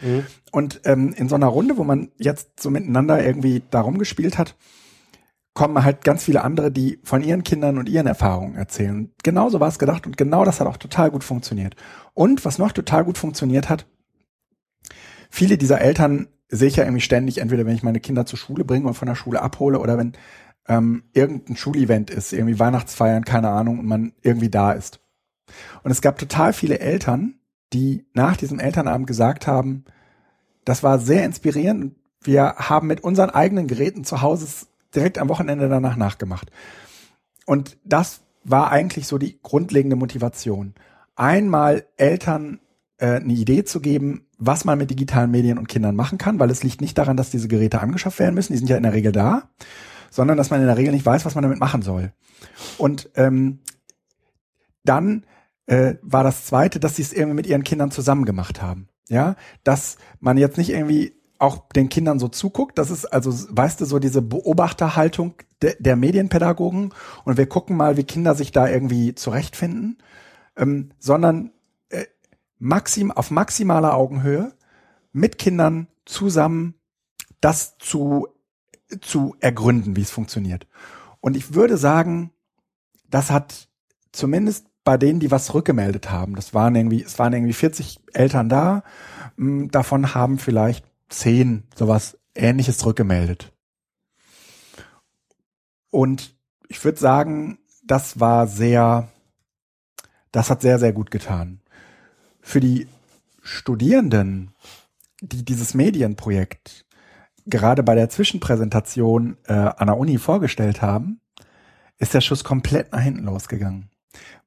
Und 0.53 0.81
ähm, 0.85 1.13
in 1.17 1.29
so 1.29 1.35
einer 1.35 1.49
Runde, 1.49 1.77
wo 1.77 1.85
man 1.85 2.11
jetzt 2.17 2.61
so 2.61 2.71
miteinander 2.71 3.25
irgendwie 3.25 3.63
darum 3.71 3.99
gespielt 3.99 4.39
hat, 4.39 4.57
kommen 5.55 5.83
halt 5.83 6.05
ganz 6.05 6.25
viele 6.25 6.45
andere, 6.45 6.71
die 6.71 7.01
von 7.03 7.25
ihren 7.25 7.43
Kindern 7.43 7.79
und 7.79 7.89
ihren 7.89 8.07
Erfahrungen 8.07 8.55
erzählen. 8.57 9.11
Genauso 9.25 9.59
war 9.59 9.69
es 9.69 9.79
gedacht 9.79 10.07
und 10.07 10.17
genau 10.17 10.45
das 10.45 10.61
hat 10.61 10.69
auch 10.69 10.77
total 10.77 11.11
gut 11.11 11.25
funktioniert. 11.25 11.75
Und 12.15 12.45
was 12.45 12.59
noch 12.59 12.73
total 12.73 13.05
gut 13.05 13.19
funktioniert 13.19 13.69
hat, 13.69 13.87
viele 15.31 15.59
dieser 15.59 15.81
Eltern 15.81 16.29
sehe 16.49 16.69
ich 16.69 16.77
ja 16.77 16.85
irgendwie 16.85 17.01
ständig, 17.01 17.39
entweder 17.39 17.67
wenn 17.67 17.75
ich 17.75 17.83
meine 17.83 18.01
Kinder 18.01 18.27
zur 18.27 18.39
Schule 18.39 18.65
bringe 18.65 18.87
und 18.87 18.95
von 18.95 19.09
der 19.09 19.15
Schule 19.15 19.43
abhole 19.43 19.79
oder 19.79 19.99
wenn 19.99 20.13
ähm, 20.69 21.05
irgendein 21.13 21.57
Schulevent 21.57 22.11
ist, 22.11 22.33
irgendwie 22.33 22.59
Weihnachtsfeiern, 22.59 23.25
keine 23.25 23.51
Ahnung, 23.51 23.79
und 23.79 23.87
man 23.87 24.13
irgendwie 24.23 24.51
da 24.51 24.73
ist. 24.73 25.01
Und 25.83 25.91
es 25.91 26.03
gab 26.03 26.19
total 26.19 26.53
viele 26.53 26.81
Eltern, 26.81 27.35
die 27.73 28.07
nach 28.15 28.37
diesem 28.37 28.59
Elternabend 28.59 29.07
gesagt 29.07 29.47
haben, 29.47 29.85
das 30.65 30.83
war 30.83 30.99
sehr 30.99 31.25
inspirierend. 31.25 31.95
Wir 32.21 32.55
haben 32.57 32.89
mit 32.89 33.05
unseren 33.05 33.31
eigenen 33.31 33.69
Geräten 33.69 34.05
zu 34.05 34.23
Hause 34.23 34.67
direkt 34.95 35.19
am 35.19 35.29
Wochenende 35.29 35.69
danach 35.69 35.97
nachgemacht. 35.97 36.51
Und 37.45 37.79
das 37.85 38.23
war 38.43 38.71
eigentlich 38.71 39.07
so 39.07 39.19
die 39.19 39.39
grundlegende 39.43 39.97
Motivation. 39.97 40.75
Einmal 41.15 41.87
Eltern 41.97 42.61
äh, 42.99 43.17
eine 43.17 43.33
Idee 43.33 43.65
zu 43.65 43.81
geben, 43.81 44.26
was 44.39 44.65
man 44.65 44.79
mit 44.79 44.91
digitalen 44.91 45.31
Medien 45.31 45.59
und 45.59 45.69
Kindern 45.69 45.97
machen 45.97 46.19
kann, 46.19 46.39
weil 46.39 46.51
es 46.51 46.63
liegt 46.63 46.81
nicht 46.81 46.99
daran, 46.99 47.17
dass 47.17 47.31
diese 47.31 47.49
Geräte 47.49 47.81
angeschafft 47.81 48.19
werden 48.19 48.35
müssen, 48.35 48.53
die 48.53 48.59
sind 48.59 48.69
ja 48.69 48.77
in 48.77 48.83
der 48.83 48.93
Regel 48.93 49.13
da, 49.13 49.49
sondern 50.11 50.37
dass 50.37 50.51
man 50.51 50.61
in 50.61 50.67
der 50.67 50.77
Regel 50.77 50.93
nicht 50.93 51.07
weiß, 51.07 51.25
was 51.25 51.35
man 51.35 51.43
damit 51.43 51.59
machen 51.59 51.83
soll. 51.83 52.13
Und 52.79 53.11
ähm, 53.15 53.61
dann 54.85 55.25
äh, 55.67 55.95
war 56.03 56.23
das 56.23 56.47
zweite, 56.47 56.81
dass 56.81 56.97
sie 56.97 57.03
es 57.03 57.13
irgendwie 57.13 57.37
mit 57.37 57.47
ihren 57.47 57.65
Kindern 57.65 57.91
zusammen 57.91 58.25
gemacht 58.25 58.63
haben. 58.63 58.89
Ja, 59.09 59.37
dass 59.63 59.99
man 60.19 60.37
jetzt 60.37 60.59
nicht 60.59 60.71
irgendwie 60.71 61.15
auch 61.39 61.69
den 61.69 61.89
Kindern 61.89 62.19
so 62.19 62.29
zuguckt. 62.29 62.79
Das 62.79 62.91
ist 62.91 63.05
also, 63.07 63.33
weißt 63.51 63.81
du, 63.81 63.85
so 63.85 63.99
diese 63.99 64.23
Beobachterhaltung 64.23 65.35
de, 65.63 65.77
der 65.79 65.97
Medienpädagogen 65.97 66.93
und 67.25 67.37
wir 67.37 67.47
gucken 67.47 67.77
mal, 67.77 67.97
wie 67.97 68.05
Kinder 68.05 68.35
sich 68.35 68.53
da 68.53 68.69
irgendwie 68.69 69.15
zurechtfinden, 69.15 69.99
ähm, 70.57 70.91
sondern 70.99 71.53
maxim, 72.59 73.11
auf 73.11 73.31
maximaler 73.31 73.95
Augenhöhe 73.95 74.53
mit 75.13 75.39
Kindern 75.39 75.89
zusammen 76.05 76.75
das 77.41 77.79
zu, 77.79 78.29
zu 79.01 79.37
ergründen, 79.41 79.97
wie 79.97 80.03
es 80.03 80.11
funktioniert. 80.11 80.67
Und 81.21 81.37
ich 81.37 81.55
würde 81.55 81.77
sagen, 81.77 82.33
das 83.09 83.31
hat 83.31 83.69
zumindest 84.13 84.67
bei 84.85 84.97
denen, 84.97 85.21
die 85.21 85.31
was 85.31 85.53
rückgemeldet 85.53 86.11
haben, 86.11 86.37
das 86.37 86.55
waren 86.55 86.75
irgendwie, 86.77 87.03
es 87.03 87.19
waren 87.19 87.33
irgendwie 87.33 87.53
40 87.53 88.01
Eltern 88.13 88.49
da, 88.49 88.85
hm, 89.37 89.71
davon 89.71 90.15
haben 90.15 90.39
vielleicht 90.39 90.85
zehn 91.09 91.65
sowas 91.75 92.19
ähnliches 92.35 92.79
zurückgemeldet. 92.79 93.53
Und 95.91 96.37
ich 96.69 96.85
würde 96.85 96.99
sagen, 96.99 97.59
das 97.83 98.21
war 98.21 98.47
sehr, 98.47 99.09
das 100.31 100.51
hat 100.51 100.63
sehr, 100.63 100.79
sehr 100.79 100.93
gut 100.93 101.11
getan. 101.11 101.61
Für 102.47 102.61
die 102.61 102.87
Studierenden, 103.43 104.53
die 105.21 105.45
dieses 105.45 105.75
Medienprojekt 105.75 106.87
gerade 107.45 107.83
bei 107.83 107.97
der 107.97 108.09
Zwischenpräsentation 108.09 109.37
äh, 109.49 109.53
an 109.53 109.89
der 109.89 109.97
Uni 109.97 110.17
vorgestellt 110.17 110.81
haben, 110.81 111.21
ist 111.99 112.15
der 112.15 112.21
Schuss 112.21 112.45
komplett 112.45 112.93
nach 112.93 113.01
hinten 113.01 113.25
losgegangen. 113.25 113.91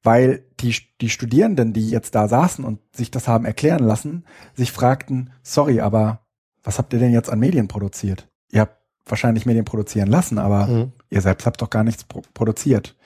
Weil 0.02 0.46
die, 0.60 0.74
die 1.02 1.10
Studierenden, 1.10 1.74
die 1.74 1.90
jetzt 1.90 2.14
da 2.14 2.26
saßen 2.26 2.64
und 2.64 2.80
sich 2.96 3.10
das 3.10 3.28
haben 3.28 3.44
erklären 3.44 3.84
lassen, 3.84 4.24
sich 4.54 4.72
fragten, 4.72 5.34
sorry, 5.42 5.82
aber 5.82 6.24
was 6.62 6.78
habt 6.78 6.94
ihr 6.94 7.00
denn 7.00 7.12
jetzt 7.12 7.28
an 7.28 7.38
Medien 7.38 7.68
produziert? 7.68 8.28
Ihr 8.50 8.62
habt 8.62 8.78
wahrscheinlich 9.04 9.44
Medien 9.44 9.66
produzieren 9.66 10.08
lassen, 10.08 10.38
aber 10.38 10.66
mhm. 10.68 10.92
ihr 11.10 11.20
selbst 11.20 11.44
habt 11.44 11.60
doch 11.60 11.68
gar 11.68 11.84
nichts 11.84 12.04
pro 12.04 12.22
produziert. 12.32 12.96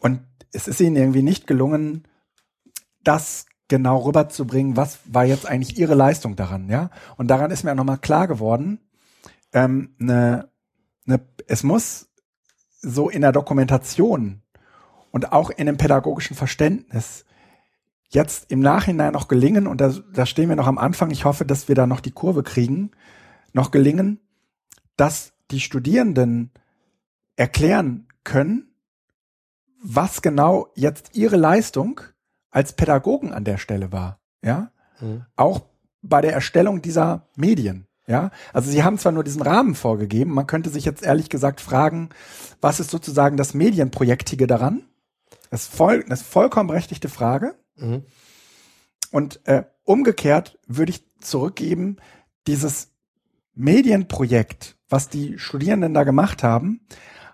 Und 0.00 0.22
es 0.52 0.68
ist 0.68 0.80
ihnen 0.80 0.96
irgendwie 0.96 1.22
nicht 1.22 1.46
gelungen, 1.46 2.08
das 3.04 3.45
genau 3.68 3.98
rüberzubringen, 3.98 4.76
was 4.76 5.00
war 5.04 5.24
jetzt 5.24 5.46
eigentlich 5.46 5.78
ihre 5.78 5.94
Leistung 5.94 6.36
daran, 6.36 6.68
ja? 6.68 6.90
Und 7.16 7.28
daran 7.28 7.50
ist 7.50 7.64
mir 7.64 7.72
auch 7.72 7.76
nochmal 7.76 7.98
klar 7.98 8.28
geworden, 8.28 8.80
ähm, 9.52 9.94
ne, 9.98 10.48
ne, 11.04 11.20
es 11.46 11.62
muss 11.62 12.08
so 12.80 13.08
in 13.08 13.22
der 13.22 13.32
Dokumentation 13.32 14.42
und 15.10 15.32
auch 15.32 15.50
in 15.50 15.66
dem 15.66 15.76
pädagogischen 15.76 16.36
Verständnis 16.36 17.24
jetzt 18.08 18.50
im 18.50 18.60
Nachhinein 18.60 19.12
noch 19.12 19.28
gelingen, 19.28 19.66
und 19.66 19.80
da, 19.80 19.92
da 20.12 20.26
stehen 20.26 20.48
wir 20.48 20.56
noch 20.56 20.68
am 20.68 20.78
Anfang, 20.78 21.10
ich 21.10 21.24
hoffe, 21.24 21.44
dass 21.44 21.68
wir 21.68 21.74
da 21.74 21.86
noch 21.86 22.00
die 22.00 22.12
Kurve 22.12 22.42
kriegen, 22.42 22.92
noch 23.52 23.70
gelingen, 23.70 24.20
dass 24.96 25.32
die 25.50 25.60
Studierenden 25.60 26.52
erklären 27.34 28.06
können, 28.22 28.68
was 29.82 30.22
genau 30.22 30.68
jetzt 30.74 31.16
ihre 31.16 31.36
Leistung 31.36 32.00
als 32.50 32.72
Pädagogen 32.74 33.32
an 33.32 33.44
der 33.44 33.58
Stelle 33.58 33.92
war. 33.92 34.20
Ja, 34.42 34.70
mhm. 35.00 35.24
auch 35.36 35.62
bei 36.02 36.20
der 36.20 36.32
Erstellung 36.32 36.82
dieser 36.82 37.28
Medien. 37.36 37.86
Ja, 38.08 38.30
also 38.52 38.70
sie 38.70 38.84
haben 38.84 38.98
zwar 38.98 39.10
nur 39.10 39.24
diesen 39.24 39.42
Rahmen 39.42 39.74
vorgegeben, 39.74 40.32
man 40.32 40.46
könnte 40.46 40.70
sich 40.70 40.84
jetzt 40.84 41.02
ehrlich 41.02 41.28
gesagt 41.28 41.60
fragen, 41.60 42.10
was 42.60 42.78
ist 42.78 42.90
sozusagen 42.90 43.36
das 43.36 43.52
Medienprojektige 43.52 44.46
daran? 44.46 44.84
Das 45.50 45.62
ist, 45.62 45.74
voll, 45.74 46.04
das 46.08 46.20
ist 46.20 46.28
vollkommen 46.28 46.68
berechtigte 46.68 47.08
Frage. 47.08 47.56
Mhm. 47.76 48.04
Und 49.10 49.40
äh, 49.46 49.64
umgekehrt 49.82 50.58
würde 50.66 50.90
ich 50.90 51.04
zurückgeben, 51.20 51.96
dieses 52.46 52.92
Medienprojekt, 53.54 54.76
was 54.88 55.08
die 55.08 55.38
Studierenden 55.38 55.94
da 55.94 56.04
gemacht 56.04 56.42
haben, 56.42 56.86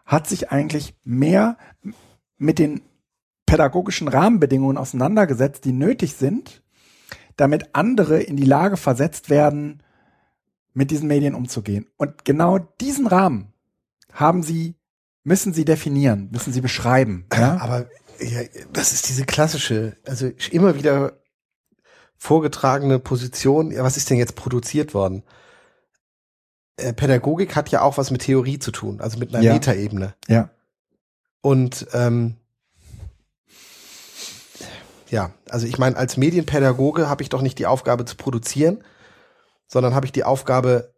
hat 0.06 0.26
sich 0.26 0.50
eigentlich 0.50 0.94
mehr 1.04 1.58
mit 2.38 2.58
den 2.58 2.82
pädagogischen 3.52 4.08
Rahmenbedingungen 4.08 4.78
auseinandergesetzt, 4.78 5.66
die 5.66 5.74
nötig 5.74 6.14
sind, 6.14 6.62
damit 7.36 7.74
andere 7.74 8.18
in 8.18 8.38
die 8.38 8.46
Lage 8.46 8.78
versetzt 8.78 9.28
werden, 9.28 9.82
mit 10.72 10.90
diesen 10.90 11.06
Medien 11.06 11.34
umzugehen. 11.34 11.86
Und 11.98 12.24
genau 12.24 12.58
diesen 12.80 13.06
Rahmen 13.06 13.52
haben 14.10 14.42
sie, 14.42 14.76
müssen 15.22 15.52
sie 15.52 15.66
definieren, 15.66 16.30
müssen 16.32 16.50
sie 16.50 16.62
beschreiben. 16.62 17.26
Ja? 17.30 17.58
Aber 17.60 17.90
ja, 18.20 18.40
das 18.72 18.94
ist 18.94 19.10
diese 19.10 19.26
klassische, 19.26 19.98
also 20.06 20.30
immer 20.50 20.74
wieder 20.74 21.18
vorgetragene 22.16 23.00
Position. 23.00 23.70
Ja, 23.70 23.84
was 23.84 23.98
ist 23.98 24.08
denn 24.08 24.16
jetzt 24.16 24.34
produziert 24.34 24.94
worden? 24.94 25.24
Äh, 26.78 26.94
Pädagogik 26.94 27.54
hat 27.54 27.68
ja 27.68 27.82
auch 27.82 27.98
was 27.98 28.10
mit 28.10 28.22
Theorie 28.22 28.58
zu 28.58 28.70
tun, 28.70 29.02
also 29.02 29.18
mit 29.18 29.34
einer 29.34 29.44
ja. 29.44 29.52
Metaebene. 29.52 30.14
Ja. 30.26 30.48
Und 31.42 31.86
ähm, 31.92 32.38
ja, 35.12 35.30
also 35.50 35.66
ich 35.66 35.78
meine, 35.78 35.96
als 35.96 36.16
Medienpädagoge 36.16 37.08
habe 37.08 37.22
ich 37.22 37.28
doch 37.28 37.42
nicht 37.42 37.58
die 37.58 37.66
Aufgabe 37.66 38.04
zu 38.06 38.16
produzieren, 38.16 38.82
sondern 39.66 39.94
habe 39.94 40.06
ich 40.06 40.12
die 40.12 40.24
Aufgabe, 40.24 40.94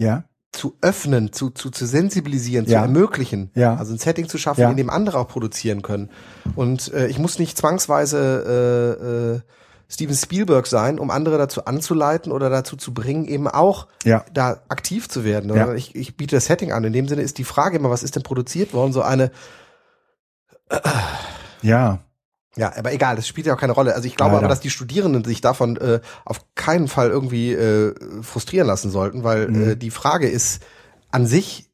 ja 0.00 0.24
zu 0.50 0.76
öffnen, 0.80 1.30
zu, 1.32 1.50
zu, 1.50 1.70
zu 1.70 1.86
sensibilisieren, 1.86 2.64
ja. 2.64 2.78
zu 2.78 2.86
ermöglichen. 2.86 3.50
Ja. 3.54 3.76
Also 3.76 3.92
ein 3.92 3.98
Setting 3.98 4.28
zu 4.28 4.38
schaffen, 4.38 4.62
ja. 4.62 4.70
in 4.70 4.78
dem 4.78 4.88
andere 4.88 5.18
auch 5.18 5.28
produzieren 5.28 5.82
können. 5.82 6.08
Und 6.56 6.92
äh, 6.94 7.06
ich 7.08 7.18
muss 7.18 7.38
nicht 7.38 7.56
zwangsweise 7.58 8.96
äh, 8.96 9.04
äh, 9.04 9.40
Steven 9.90 10.16
Spielberg 10.16 10.66
sein, 10.66 10.98
um 10.98 11.10
andere 11.10 11.36
dazu 11.36 11.66
anzuleiten 11.66 12.32
oder 12.32 12.50
dazu 12.50 12.76
zu 12.76 12.94
bringen, 12.94 13.26
eben 13.26 13.46
auch 13.46 13.88
ja. 14.04 14.24
da 14.32 14.62
aktiv 14.68 15.08
zu 15.08 15.22
werden. 15.22 15.54
Ja. 15.54 15.74
Ich, 15.74 15.94
ich 15.94 16.16
biete 16.16 16.36
das 16.36 16.46
Setting 16.46 16.72
an. 16.72 16.82
In 16.82 16.94
dem 16.94 17.08
Sinne 17.08 17.22
ist 17.22 17.38
die 17.38 17.44
Frage 17.44 17.76
immer, 17.76 17.90
was 17.90 18.02
ist 18.02 18.16
denn 18.16 18.22
produziert 18.22 18.72
worden? 18.72 18.92
So 18.92 19.02
eine 19.02 19.30
äh, 20.70 20.80
ja. 21.62 22.00
Ja, 22.56 22.76
aber 22.76 22.92
egal, 22.92 23.14
das 23.14 23.28
spielt 23.28 23.46
ja 23.46 23.54
auch 23.54 23.60
keine 23.60 23.72
Rolle. 23.72 23.94
Also 23.94 24.08
ich 24.08 24.16
glaube 24.16 24.32
Leider. 24.32 24.46
aber, 24.46 24.48
dass 24.48 24.60
die 24.60 24.70
Studierenden 24.70 25.22
sich 25.22 25.40
davon 25.40 25.76
äh, 25.76 26.00
auf 26.24 26.44
keinen 26.56 26.88
Fall 26.88 27.08
irgendwie 27.08 27.52
äh, 27.52 27.94
frustrieren 28.22 28.66
lassen 28.66 28.90
sollten, 28.90 29.22
weil 29.22 29.48
mhm. 29.48 29.70
äh, 29.70 29.76
die 29.76 29.90
Frage 29.90 30.28
ist 30.28 30.60
an 31.12 31.26
sich 31.26 31.70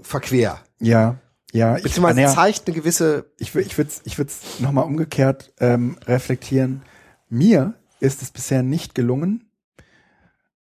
verquer. 0.00 0.60
Ja, 0.80 1.16
ja. 1.52 1.74
Beziehungsweise 1.74 2.22
ich, 2.22 2.28
zeigt 2.28 2.66
eine 2.66 2.76
gewisse. 2.76 3.26
Ich 3.38 3.54
würde, 3.54 3.66
ich 3.66 3.76
würde, 3.76 3.90
ich 4.04 4.16
würde 4.16 4.30
es 4.30 4.60
nochmal 4.60 4.84
umgekehrt 4.84 5.52
ähm, 5.60 5.98
reflektieren. 6.06 6.82
Mir 7.28 7.74
ist 8.00 8.22
es 8.22 8.30
bisher 8.30 8.62
nicht 8.62 8.94
gelungen, 8.94 9.50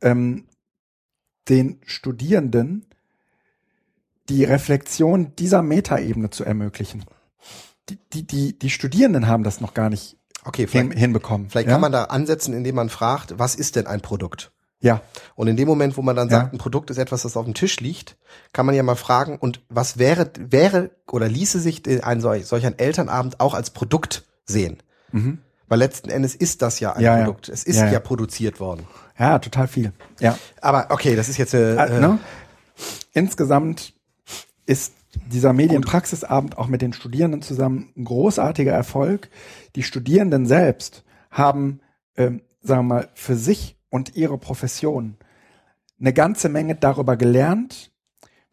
ähm, 0.01 0.45
den 1.47 1.79
Studierenden 1.85 2.85
die 4.27 4.43
Reflexion 4.43 5.35
dieser 5.37 5.63
Metaebene 5.63 6.29
zu 6.29 6.43
ermöglichen 6.43 7.05
die, 8.13 8.25
die, 8.25 8.57
die 8.57 8.69
Studierenden 8.69 9.27
haben 9.27 9.43
das 9.43 9.61
noch 9.61 9.73
gar 9.73 9.89
nicht 9.89 10.17
okay, 10.45 10.67
hin, 10.67 10.91
hinbekommen. 10.91 11.49
Vielleicht 11.49 11.67
ja? 11.67 11.73
kann 11.73 11.81
man 11.81 11.91
da 11.91 12.05
ansetzen, 12.05 12.53
indem 12.53 12.75
man 12.75 12.89
fragt, 12.89 13.37
was 13.37 13.55
ist 13.55 13.75
denn 13.75 13.87
ein 13.87 14.01
Produkt? 14.01 14.51
Ja. 14.81 15.01
Und 15.35 15.47
in 15.47 15.57
dem 15.57 15.67
Moment, 15.67 15.97
wo 15.97 16.01
man 16.01 16.15
dann 16.15 16.29
sagt, 16.29 16.47
ja. 16.47 16.51
ein 16.53 16.57
Produkt 16.57 16.89
ist 16.89 16.97
etwas, 16.97 17.23
das 17.23 17.35
auf 17.35 17.45
dem 17.45 17.53
Tisch 17.53 17.79
liegt, 17.79 18.17
kann 18.53 18.65
man 18.65 18.75
ja 18.75 18.83
mal 18.83 18.95
fragen, 18.95 19.37
und 19.37 19.61
was 19.69 19.97
wäre, 19.97 20.31
wäre 20.37 20.91
oder 21.11 21.27
ließe 21.27 21.59
sich 21.59 21.83
ein 22.03 22.21
solch, 22.21 22.45
solch 22.45 22.65
ein 22.65 22.79
Elternabend 22.79 23.39
auch 23.39 23.53
als 23.53 23.71
Produkt 23.71 24.23
sehen? 24.45 24.77
Mhm. 25.11 25.39
Weil 25.67 25.79
letzten 25.79 26.09
Endes 26.09 26.33
ist 26.33 26.61
das 26.61 26.79
ja 26.79 26.93
ein 26.93 27.03
ja, 27.03 27.17
Produkt. 27.17 27.47
Ja. 27.47 27.53
Es 27.53 27.63
ist 27.63 27.77
ja, 27.77 27.99
produziert 27.99 28.59
worden. 28.59 28.87
Ja, 29.19 29.37
total 29.39 29.67
viel. 29.67 29.91
Ja. 30.19 30.37
Aber 30.61 30.87
okay, 30.89 31.15
das 31.15 31.29
ist 31.29 31.37
jetzt 31.37 31.53
eine, 31.53 31.75
äh, 31.75 31.97
äh, 31.97 31.99
ne? 31.99 32.19
Insgesamt 33.13 33.93
ist 34.65 34.93
dieser 35.31 35.53
Medienpraxisabend 35.53 36.57
auch 36.57 36.67
mit 36.67 36.81
den 36.81 36.93
Studierenden 36.93 37.41
zusammen 37.41 37.91
ein 37.97 38.05
großartiger 38.05 38.71
Erfolg. 38.71 39.29
Die 39.75 39.83
Studierenden 39.83 40.45
selbst 40.45 41.03
haben, 41.31 41.81
ähm, 42.15 42.41
sagen 42.61 42.87
wir 42.87 42.95
mal, 42.95 43.09
für 43.13 43.35
sich 43.35 43.77
und 43.89 44.15
ihre 44.15 44.37
Profession 44.37 45.17
eine 45.99 46.13
ganze 46.13 46.49
Menge 46.49 46.75
darüber 46.75 47.17
gelernt, 47.17 47.91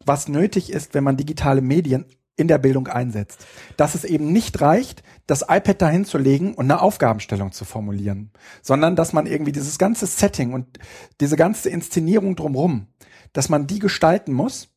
was 0.05 0.27
nötig 0.27 0.71
ist, 0.71 0.93
wenn 0.93 1.03
man 1.03 1.17
digitale 1.17 1.61
Medien 1.61 2.05
in 2.35 2.47
der 2.47 2.59
Bildung 2.59 2.87
einsetzt. 2.87 3.45
Dass 3.77 3.95
es 3.95 4.03
eben 4.03 4.31
nicht 4.31 4.61
reicht, 4.61 5.03
das 5.25 5.41
iPad 5.41 5.81
dahin 5.81 6.05
zu 6.05 6.17
legen 6.17 6.53
und 6.53 6.65
eine 6.65 6.81
Aufgabenstellung 6.81 7.51
zu 7.51 7.65
formulieren, 7.65 8.31
sondern 8.61 8.95
dass 8.95 9.11
man 9.11 9.25
irgendwie 9.25 9.51
dieses 9.51 9.77
ganze 9.77 10.05
Setting 10.05 10.53
und 10.53 10.79
diese 11.19 11.35
ganze 11.35 11.69
Inszenierung 11.69 12.35
drumherum, 12.35 12.87
dass 13.33 13.49
man 13.49 13.67
die 13.67 13.79
gestalten 13.79 14.33
muss, 14.33 14.69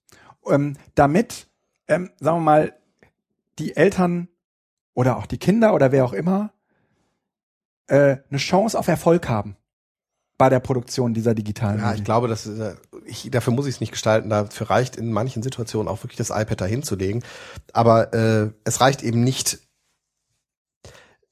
ähm, 0.49 0.77
damit 0.95 1.50
ähm, 1.91 2.11
sagen 2.21 2.39
wir 2.39 2.45
mal, 2.45 2.73
die 3.59 3.77
Eltern 3.77 4.29
oder 4.95 5.19
auch 5.19 5.27
die 5.27 5.39
Kinder 5.39 5.75
oder 5.75 5.93
wer 5.93 6.05
auch 6.05 6.13
immer 6.13 6.53
äh, 7.89 8.19
eine 8.31 8.39
Chance 8.39 8.79
auf 8.79 8.89
Erfolg 8.89 9.29
haben 9.29 9.57
bei 10.39 10.49
der 10.49 10.61
Produktion 10.61 11.13
dieser 11.13 11.35
digitalen. 11.35 11.81
Ja, 11.81 11.93
ich 11.93 12.05
glaube, 12.05 12.29
das 12.29 12.47
ist, 12.47 12.59
äh, 12.59 12.75
ich, 13.05 13.31
dafür 13.31 13.53
muss 13.53 13.67
ich 13.67 13.75
es 13.75 13.81
nicht 13.81 13.93
gestalten. 13.93 14.31
Dafür 14.31 14.71
reicht 14.71 14.97
in 14.97 15.13
manchen 15.13 15.43
Situationen 15.43 15.89
auch 15.89 16.03
wirklich 16.03 16.17
das 16.17 16.31
iPad 16.31 16.61
dahin 16.61 16.83
zu 16.83 16.97
legen. 16.97 17.23
Aber 17.73 18.15
äh, 18.15 18.51
es 18.65 18.81
reicht 18.81 19.03
eben 19.03 19.23
nicht, 19.23 19.59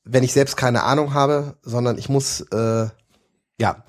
wenn 0.05 0.25
ich 0.25 0.33
selbst 0.33 0.57
keine 0.57 0.83
Ahnung 0.83 1.15
habe, 1.15 1.57
sondern 1.63 1.97
ich 1.97 2.09
muss, 2.09 2.41
äh, 2.53 2.89
ja. 3.61 3.85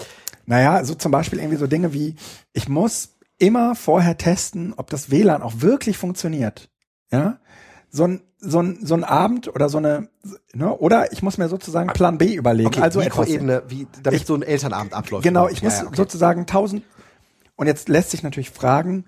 Naja, 0.45 0.83
so 0.85 0.95
zum 0.95 1.11
Beispiel 1.11 1.39
irgendwie 1.39 1.57
so 1.57 1.67
Dinge 1.67 1.93
wie, 1.93 2.15
ich 2.53 2.69
muss 2.69 3.18
immer 3.39 3.73
vorher 3.73 4.17
testen, 4.17 4.73
ob 4.77 4.89
das 4.89 5.09
WLAN 5.09 5.41
auch 5.41 5.53
wirklich 5.57 5.97
funktioniert. 5.97 6.69
Ja, 7.11 7.39
so 7.89 8.05
ein 8.05 8.21
so 8.37 8.61
ein 8.61 8.85
so 8.85 8.93
ein 8.93 9.03
Abend 9.03 9.47
oder 9.47 9.67
so 9.67 9.79
eine 9.79 10.09
ne, 10.53 10.77
oder 10.77 11.11
ich 11.11 11.23
muss 11.23 11.37
mir 11.37 11.49
sozusagen 11.49 11.91
Plan 11.91 12.17
B 12.17 12.35
überlegen. 12.35 12.67
Okay, 12.67 12.81
also 12.81 12.99
Mikroebene, 12.99 13.63
wie 13.67 13.87
damit 14.03 14.21
ich, 14.21 14.27
so 14.27 14.35
ein 14.35 14.43
Elternabend 14.43 14.93
abläuft. 14.93 15.23
Genau, 15.23 15.47
ich 15.47 15.63
muss 15.63 15.79
ja, 15.79 15.87
okay. 15.87 15.95
sozusagen 15.95 16.45
tausend 16.45 16.83
und 17.55 17.67
jetzt 17.67 17.89
lässt 17.89 18.11
sich 18.11 18.23
natürlich 18.23 18.51
fragen, 18.51 19.05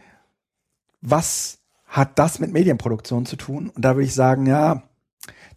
was 1.02 1.60
hat 1.86 2.18
das 2.18 2.40
mit 2.40 2.52
Medienproduktion 2.52 3.26
zu 3.26 3.36
tun? 3.36 3.70
Und 3.70 3.86
da 3.86 3.96
würde 3.96 4.06
ich 4.06 4.14
sagen, 4.14 4.46
ja, 4.46 4.84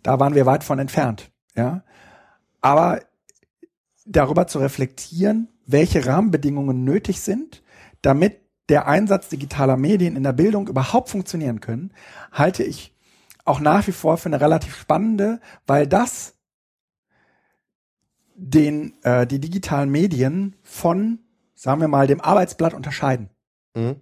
da 0.02 0.20
waren 0.20 0.34
wir 0.34 0.46
weit 0.46 0.64
von 0.64 0.78
entfernt. 0.78 1.30
Ja, 1.56 1.82
aber 2.60 3.00
darüber 4.04 4.46
zu 4.46 4.58
reflektieren, 4.58 5.48
welche 5.66 6.04
Rahmenbedingungen 6.04 6.84
nötig 6.84 7.20
sind, 7.20 7.62
damit 8.02 8.43
der 8.68 8.86
Einsatz 8.86 9.28
digitaler 9.28 9.76
Medien 9.76 10.16
in 10.16 10.22
der 10.22 10.32
Bildung 10.32 10.68
überhaupt 10.68 11.10
funktionieren 11.10 11.60
können, 11.60 11.92
halte 12.32 12.62
ich 12.62 12.94
auch 13.44 13.60
nach 13.60 13.86
wie 13.86 13.92
vor 13.92 14.16
für 14.16 14.28
eine 14.28 14.40
relativ 14.40 14.76
spannende, 14.76 15.40
weil 15.66 15.86
das 15.86 16.34
den 18.36 18.94
äh, 19.04 19.26
die 19.26 19.38
digitalen 19.38 19.90
Medien 19.90 20.56
von, 20.62 21.20
sagen 21.54 21.80
wir 21.80 21.88
mal, 21.88 22.06
dem 22.06 22.20
Arbeitsblatt 22.20 22.74
unterscheiden. 22.74 23.30
Mhm. 23.74 23.96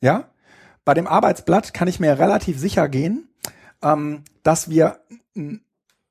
Ja, 0.00 0.30
bei 0.84 0.94
dem 0.94 1.06
Arbeitsblatt 1.06 1.74
kann 1.74 1.88
ich 1.88 2.00
mir 2.00 2.18
relativ 2.18 2.58
sicher 2.58 2.88
gehen, 2.88 3.28
ähm, 3.82 4.24
dass 4.42 4.68
wir 4.68 5.00
ein 5.36 5.62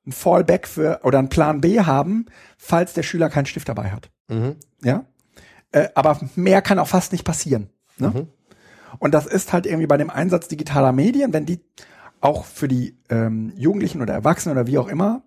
Fallback 0.08 0.66
für 0.66 1.00
oder 1.04 1.18
einen 1.18 1.28
Plan 1.28 1.60
B 1.60 1.80
haben, 1.80 2.26
falls 2.56 2.94
der 2.94 3.02
Schüler 3.02 3.28
keinen 3.28 3.46
Stift 3.46 3.68
dabei 3.68 3.90
hat. 3.90 4.10
Mhm. 4.28 4.56
Ja, 4.82 5.04
äh, 5.72 5.88
aber 5.94 6.18
mehr 6.34 6.62
kann 6.62 6.78
auch 6.78 6.88
fast 6.88 7.12
nicht 7.12 7.24
passieren. 7.24 7.70
Ne? 8.00 8.08
Mhm. 8.08 8.28
Und 8.98 9.12
das 9.12 9.26
ist 9.26 9.52
halt 9.52 9.66
irgendwie 9.66 9.86
bei 9.86 9.96
dem 9.96 10.10
Einsatz 10.10 10.48
digitaler 10.48 10.92
Medien, 10.92 11.32
wenn 11.32 11.46
die 11.46 11.60
auch 12.20 12.44
für 12.44 12.68
die 12.68 12.98
ähm, 13.10 13.52
Jugendlichen 13.56 14.02
oder 14.02 14.14
Erwachsenen 14.14 14.56
oder 14.56 14.66
wie 14.66 14.78
auch 14.78 14.88
immer 14.88 15.22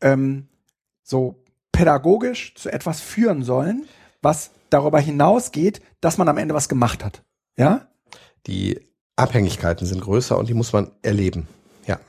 ähm, 0.00 0.48
so 1.02 1.42
pädagogisch 1.70 2.54
zu 2.54 2.70
etwas 2.70 3.00
führen 3.00 3.42
sollen, 3.42 3.86
was 4.20 4.50
darüber 4.70 5.00
hinausgeht, 5.00 5.80
dass 6.00 6.18
man 6.18 6.28
am 6.28 6.38
Ende 6.38 6.54
was 6.54 6.68
gemacht 6.68 7.04
hat. 7.04 7.22
Ja? 7.56 7.88
Die 8.46 8.80
Abhängigkeiten 9.16 9.86
sind 9.86 10.00
größer 10.00 10.36
und 10.36 10.48
die 10.48 10.54
muss 10.54 10.72
man 10.72 10.90
erleben. 11.02 11.48
Ja. 11.86 12.00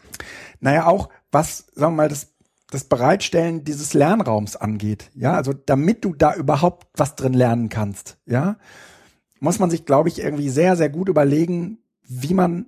Naja, 0.59 0.87
auch 0.87 1.09
was, 1.31 1.65
sagen 1.73 1.93
wir 1.93 2.03
mal, 2.03 2.09
das, 2.09 2.33
das 2.69 2.85
Bereitstellen 2.85 3.63
dieses 3.63 3.93
Lernraums 3.93 4.55
angeht. 4.55 5.11
Ja, 5.13 5.33
also 5.33 5.53
damit 5.53 6.03
du 6.05 6.13
da 6.13 6.33
überhaupt 6.33 6.87
was 6.95 7.15
drin 7.15 7.33
lernen 7.33 7.69
kannst. 7.69 8.17
Ja, 8.25 8.57
muss 9.43 9.59
man 9.59 9.69
sich, 9.69 9.85
glaube 9.85 10.07
ich, 10.07 10.19
irgendwie 10.19 10.49
sehr, 10.49 10.77
sehr 10.77 10.87
gut 10.87 11.09
überlegen, 11.09 11.79
wie 12.07 12.33
man, 12.33 12.67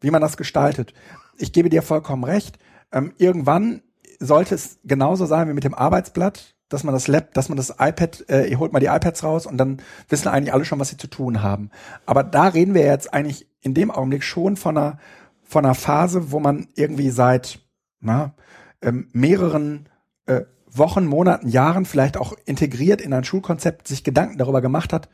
wie 0.00 0.10
man 0.10 0.22
das 0.22 0.38
gestaltet. 0.38 0.94
Ich 1.36 1.52
gebe 1.52 1.68
dir 1.68 1.82
vollkommen 1.82 2.24
recht. 2.24 2.58
Ähm, 2.90 3.12
irgendwann 3.18 3.82
sollte 4.18 4.54
es 4.54 4.78
genauso 4.84 5.26
sein 5.26 5.50
wie 5.50 5.52
mit 5.52 5.64
dem 5.64 5.74
Arbeitsblatt, 5.74 6.56
dass 6.70 6.82
man 6.82 6.94
das 6.94 7.08
Lab, 7.08 7.34
dass 7.34 7.50
man 7.50 7.58
das 7.58 7.74
iPad, 7.78 8.24
äh, 8.30 8.46
ihr 8.46 8.58
holt 8.58 8.72
mal 8.72 8.80
die 8.80 8.86
iPads 8.86 9.22
raus 9.22 9.44
und 9.44 9.58
dann 9.58 9.82
wissen 10.08 10.28
eigentlich 10.28 10.54
alle 10.54 10.64
schon, 10.64 10.80
was 10.80 10.88
sie 10.88 10.96
zu 10.96 11.08
tun 11.08 11.42
haben. 11.42 11.68
Aber 12.06 12.22
da 12.22 12.48
reden 12.48 12.72
wir 12.72 12.86
jetzt 12.86 13.12
eigentlich 13.12 13.46
in 13.60 13.74
dem 13.74 13.90
Augenblick 13.90 14.24
schon 14.24 14.56
von 14.56 14.78
einer, 14.78 14.98
von 15.42 15.66
einer 15.66 15.74
Phase, 15.74 16.32
wo 16.32 16.40
man 16.40 16.68
irgendwie 16.74 17.10
seit 17.10 17.60
na, 18.00 18.32
ähm, 18.80 19.08
mehreren 19.12 19.90
äh, 20.24 20.44
Wochen, 20.70 21.04
Monaten, 21.04 21.48
Jahren 21.48 21.84
vielleicht 21.84 22.16
auch 22.16 22.32
integriert 22.46 23.02
in 23.02 23.12
ein 23.12 23.24
Schulkonzept 23.24 23.86
sich 23.88 24.04
Gedanken 24.04 24.38
darüber 24.38 24.62
gemacht 24.62 24.94
hat, 24.94 25.10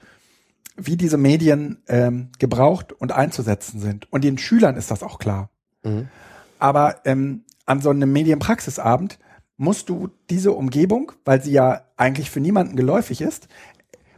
wie 0.76 0.96
diese 0.96 1.18
Medien 1.18 1.82
ähm, 1.88 2.30
gebraucht 2.38 2.92
und 2.92 3.12
einzusetzen 3.12 3.80
sind. 3.80 4.10
Und 4.12 4.24
den 4.24 4.38
Schülern 4.38 4.76
ist 4.76 4.90
das 4.90 5.02
auch 5.02 5.18
klar. 5.18 5.50
Mhm. 5.84 6.08
Aber 6.58 7.00
ähm, 7.04 7.44
an 7.66 7.80
so 7.80 7.90
einem 7.90 8.12
Medienpraxisabend 8.12 9.18
musst 9.56 9.88
du 9.88 10.10
diese 10.30 10.52
Umgebung, 10.52 11.12
weil 11.24 11.42
sie 11.42 11.52
ja 11.52 11.82
eigentlich 11.96 12.30
für 12.30 12.40
niemanden 12.40 12.76
geläufig 12.76 13.20
ist, 13.20 13.48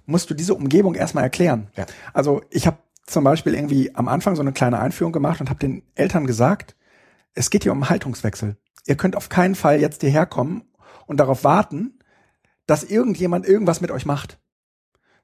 musst 0.06 0.30
du 0.30 0.34
diese 0.34 0.54
Umgebung 0.54 0.94
erstmal 0.94 1.24
erklären. 1.24 1.68
Ja. 1.76 1.86
Also 2.14 2.42
ich 2.50 2.66
habe 2.66 2.78
zum 3.06 3.24
Beispiel 3.24 3.54
irgendwie 3.54 3.94
am 3.94 4.08
Anfang 4.08 4.34
so 4.34 4.42
eine 4.42 4.52
kleine 4.52 4.80
Einführung 4.80 5.12
gemacht 5.12 5.40
und 5.40 5.50
habe 5.50 5.60
den 5.60 5.82
Eltern 5.94 6.26
gesagt, 6.26 6.74
es 7.34 7.50
geht 7.50 7.64
hier 7.64 7.72
um 7.72 7.88
Haltungswechsel. 7.88 8.56
Ihr 8.86 8.96
könnt 8.96 9.16
auf 9.16 9.28
keinen 9.28 9.54
Fall 9.54 9.80
jetzt 9.80 10.00
hierher 10.00 10.26
kommen 10.26 10.64
und 11.06 11.18
darauf 11.18 11.44
warten, 11.44 11.98
dass 12.66 12.84
irgendjemand 12.84 13.46
irgendwas 13.46 13.80
mit 13.80 13.90
euch 13.90 14.06
macht, 14.06 14.38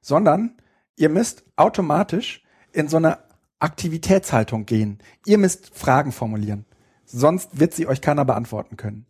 sondern 0.01 0.57
ihr 0.95 1.09
müsst 1.09 1.43
automatisch 1.55 2.43
in 2.71 2.87
so 2.87 2.97
eine 2.97 3.19
Aktivitätshaltung 3.59 4.65
gehen. 4.65 4.99
Ihr 5.25 5.37
müsst 5.37 5.77
Fragen 5.77 6.11
formulieren. 6.11 6.65
Sonst 7.05 7.59
wird 7.59 7.73
sie 7.73 7.87
euch 7.87 8.01
keiner 8.01 8.25
beantworten 8.25 8.77
können. 8.77 9.05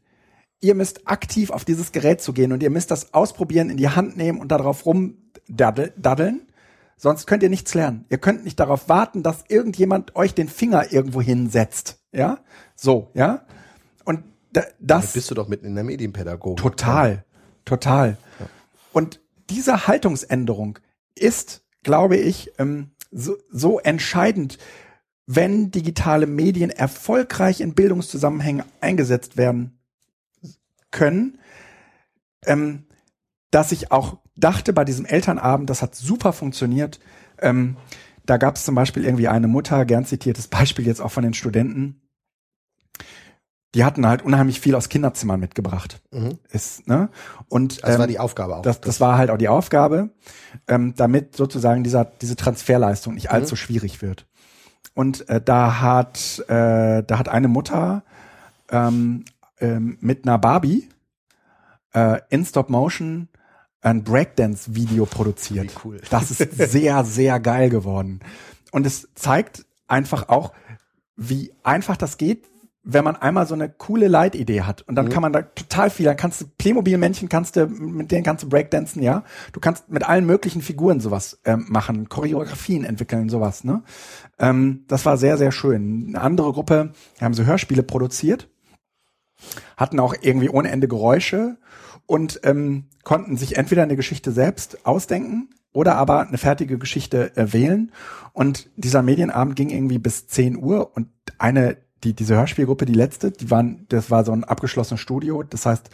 Ihr 0.62 0.76
müsst 0.76 1.08
aktiv 1.08 1.50
auf 1.50 1.66
dieses 1.66 1.92
Gerät 1.92 2.22
zu 2.22 2.34
gehen 2.34 2.54
und 2.54 2.64
ihr 2.64 2.70
müsst 2.70 2.92
das 2.92 3.14
ausprobieren, 3.14 3.70
in 3.70 3.78
die 3.78 3.90
Hand 3.90 4.16
nehmen 4.16 4.40
und 4.40 4.52
darauf 4.52 4.86
rumdaddeln. 4.86 6.48
Sonst 6.96 7.26
könnt 7.26 7.44
ihr 7.44 7.50
nichts 7.50 7.74
lernen. 7.74 8.06
Ihr 8.10 8.18
könnt 8.18 8.46
nicht 8.46 8.60
darauf 8.60 8.88
warten, 8.88 9.24
dass 9.24 9.44
irgendjemand 9.50 10.16
euch 10.16 10.34
den 10.34 10.48
Finger 10.48 10.94
irgendwo 10.94 11.22
hinsetzt. 11.22 12.00
Ja? 12.12 12.40
So, 12.76 13.10
ja? 13.14 13.46
Und 14.06 14.24
da, 14.54 14.62
das. 14.80 15.02
Damit 15.02 15.14
bist 15.14 15.32
du 15.32 15.36
doch 15.36 15.48
mitten 15.48 15.66
in 15.66 15.76
der 15.76 15.84
Medienpädagogik. 15.84 16.62
Total. 16.62 17.26
Total. 17.66 18.18
Ja. 18.40 18.46
Und 18.94 19.20
diese 19.50 19.88
Haltungsänderung 19.88 20.80
ist 21.16 21.63
glaube 21.84 22.18
ich, 22.18 22.52
ähm, 22.58 22.92
so, 23.12 23.38
so 23.50 23.80
entscheidend, 23.80 24.58
wenn 25.26 25.72
digitale 25.72 26.28
Medien 26.28 26.70
erfolgreich 26.70 27.62
in 27.62 27.74
Bildungszusammenhängen 27.74 28.66
eingesetzt 28.82 29.38
werden 29.38 29.80
können, 30.92 31.40
ähm, 32.46 32.86
dass 33.52 33.72
ich 33.72 33.92
auch 33.92 34.18
dachte 34.36 34.74
bei 34.74 34.84
diesem 34.84 35.06
Elternabend, 35.06 35.70
das 35.70 35.82
hat 35.82 35.96
super 35.96 36.34
funktioniert. 36.34 37.00
Ähm, 37.40 37.78
da 38.26 38.38
gab 38.38 38.56
es 38.56 38.66
zum 38.66 38.76
Beispiel 38.76 39.06
irgendwie 39.06 39.28
eine 39.28 39.48
Mutter, 39.48 39.86
gern 39.86 40.06
zitiertes 40.06 40.48
Beispiel 40.48 40.88
jetzt 40.88 41.02
auch 41.02 41.12
von 41.12 41.24
den 41.24 41.34
Studenten, 41.34 42.02
die 43.74 43.84
hatten 43.84 44.06
halt 44.08 44.22
unheimlich 44.22 44.60
viel 44.60 44.76
aus 44.76 44.90
Kinderzimmern 44.90 45.40
mitgebracht. 45.40 46.02
Mhm. 46.12 46.38
Ist, 46.52 46.88
ne? 46.88 47.10
Und 47.50 47.84
das 47.84 47.96
ähm, 47.96 48.00
war 48.00 48.08
die 48.08 48.20
Aufgabe 48.20 48.58
auch. 48.58 48.62
Das, 48.62 48.82
das 48.82 49.00
war 49.00 49.18
halt 49.18 49.30
auch 49.30 49.38
die 49.38 49.48
Aufgabe, 49.48 50.10
ähm, 50.68 50.94
damit 50.96 51.36
sozusagen 51.36 51.84
dieser 51.84 52.06
diese 52.06 52.36
Transferleistung 52.36 53.16
nicht 53.16 53.30
mhm. 53.30 53.36
allzu 53.36 53.56
schwierig 53.56 54.02
wird. 54.02 54.28
Und 54.94 55.28
äh, 55.30 55.42
da 55.42 55.82
hat 55.82 56.44
äh, 56.48 57.04
da 57.04 57.18
hat 57.18 57.30
eine 57.30 57.48
Mutter 57.48 58.04
ähm, 58.70 59.26
ähm, 59.60 59.98
mit 60.02 60.26
einer 60.26 60.38
Barbie 60.38 60.90
äh, 61.94 62.20
in 62.30 62.46
Stop 62.46 62.70
Motion 62.70 63.30
ein 63.82 64.04
Breakdance-Video 64.04 65.06
produziert. 65.06 65.66
Wie 65.66 65.80
cool. 65.88 66.02
Das 66.10 66.32
ist 66.32 66.72
sehr, 66.72 67.04
sehr 67.04 67.40
geil 67.40 67.70
geworden. 67.70 68.22
Und 68.72 68.86
es 68.86 69.10
zeigt 69.14 69.66
einfach 69.88 70.30
auch, 70.30 70.54
wie 71.16 71.54
einfach 71.64 71.98
das 71.98 72.18
geht, 72.18 72.50
wenn 72.84 73.06
man 73.06 73.16
einmal 73.16 73.48
so 73.48 73.54
eine 73.54 73.70
coole 73.70 74.10
Leitidee 74.10 74.62
hat 74.62 74.82
und 74.82 74.96
dann 74.96 75.06
mhm. 75.06 75.10
kann 75.10 75.22
man 75.22 75.34
da 75.34 75.42
total 75.42 75.90
viel, 75.90 76.06
dann 76.06 76.18
kannst 76.18 76.42
du 76.42 76.46
Playmobil-Männchen 76.58 77.30
kannst 77.30 77.56
du, 77.56 77.68
mit 77.68 78.12
denen 78.12 78.24
kannst 78.24 78.44
du 78.44 78.50
Breakdancen, 78.50 79.02
ja. 79.02 79.24
Du 79.54 79.62
kannst 79.62 79.90
mit 79.90 80.08
allen 80.08 80.26
möglichen 80.26 80.62
Figuren 80.62 81.00
sowas 81.00 81.40
ähm, 81.46 81.66
machen, 81.70 82.10
Choreografien 82.10 82.84
entwickeln, 82.84 83.30
sowas, 83.30 83.64
ne. 83.64 83.84
Ähm, 84.38 84.84
das 84.90 85.06
war 85.06 85.18
sehr, 85.18 85.38
sehr 85.38 85.54
schön. 85.54 86.08
Eine 86.10 86.22
andere 86.22 86.52
Gruppe, 86.52 86.92
die 87.20 87.26
haben 87.26 87.34
so 87.34 87.46
Hörspiele 87.46 87.84
produziert, 87.84 88.50
hatten 89.78 90.00
auch 90.00 90.14
irgendwie 90.22 90.50
ohne 90.50 90.70
Ende 90.70 90.90
Geräusche 90.90 91.58
und 92.06 92.42
ähm, 92.44 92.90
konnten 93.04 93.38
sich 93.38 93.56
entweder 93.56 93.84
eine 93.84 93.96
Geschichte 93.96 94.32
selbst 94.32 94.86
ausdenken 94.86 95.50
oder 95.72 95.96
aber 95.96 96.28
eine 96.28 96.38
fertige 96.38 96.78
Geschichte 96.78 97.36
äh, 97.38 97.54
wählen. 97.54 97.94
Und 98.34 98.70
dieser 98.76 99.04
Medienabend 99.04 99.56
ging 99.56 99.70
irgendwie 99.70 100.00
bis 100.00 100.28
10 100.28 100.58
Uhr 100.58 100.96
und 100.96 101.08
eine 101.38 101.78
die, 102.04 102.14
diese 102.14 102.36
Hörspielgruppe, 102.36 102.86
die 102.86 102.94
letzte, 102.94 103.32
die 103.32 103.50
waren, 103.50 103.86
das 103.90 104.12
war 104.12 104.26
so 104.26 104.32
ein 104.32 104.44
abgeschlossenes 104.44 105.00
Studio. 105.00 105.44
Das 105.44 105.66
heißt, 105.66 105.90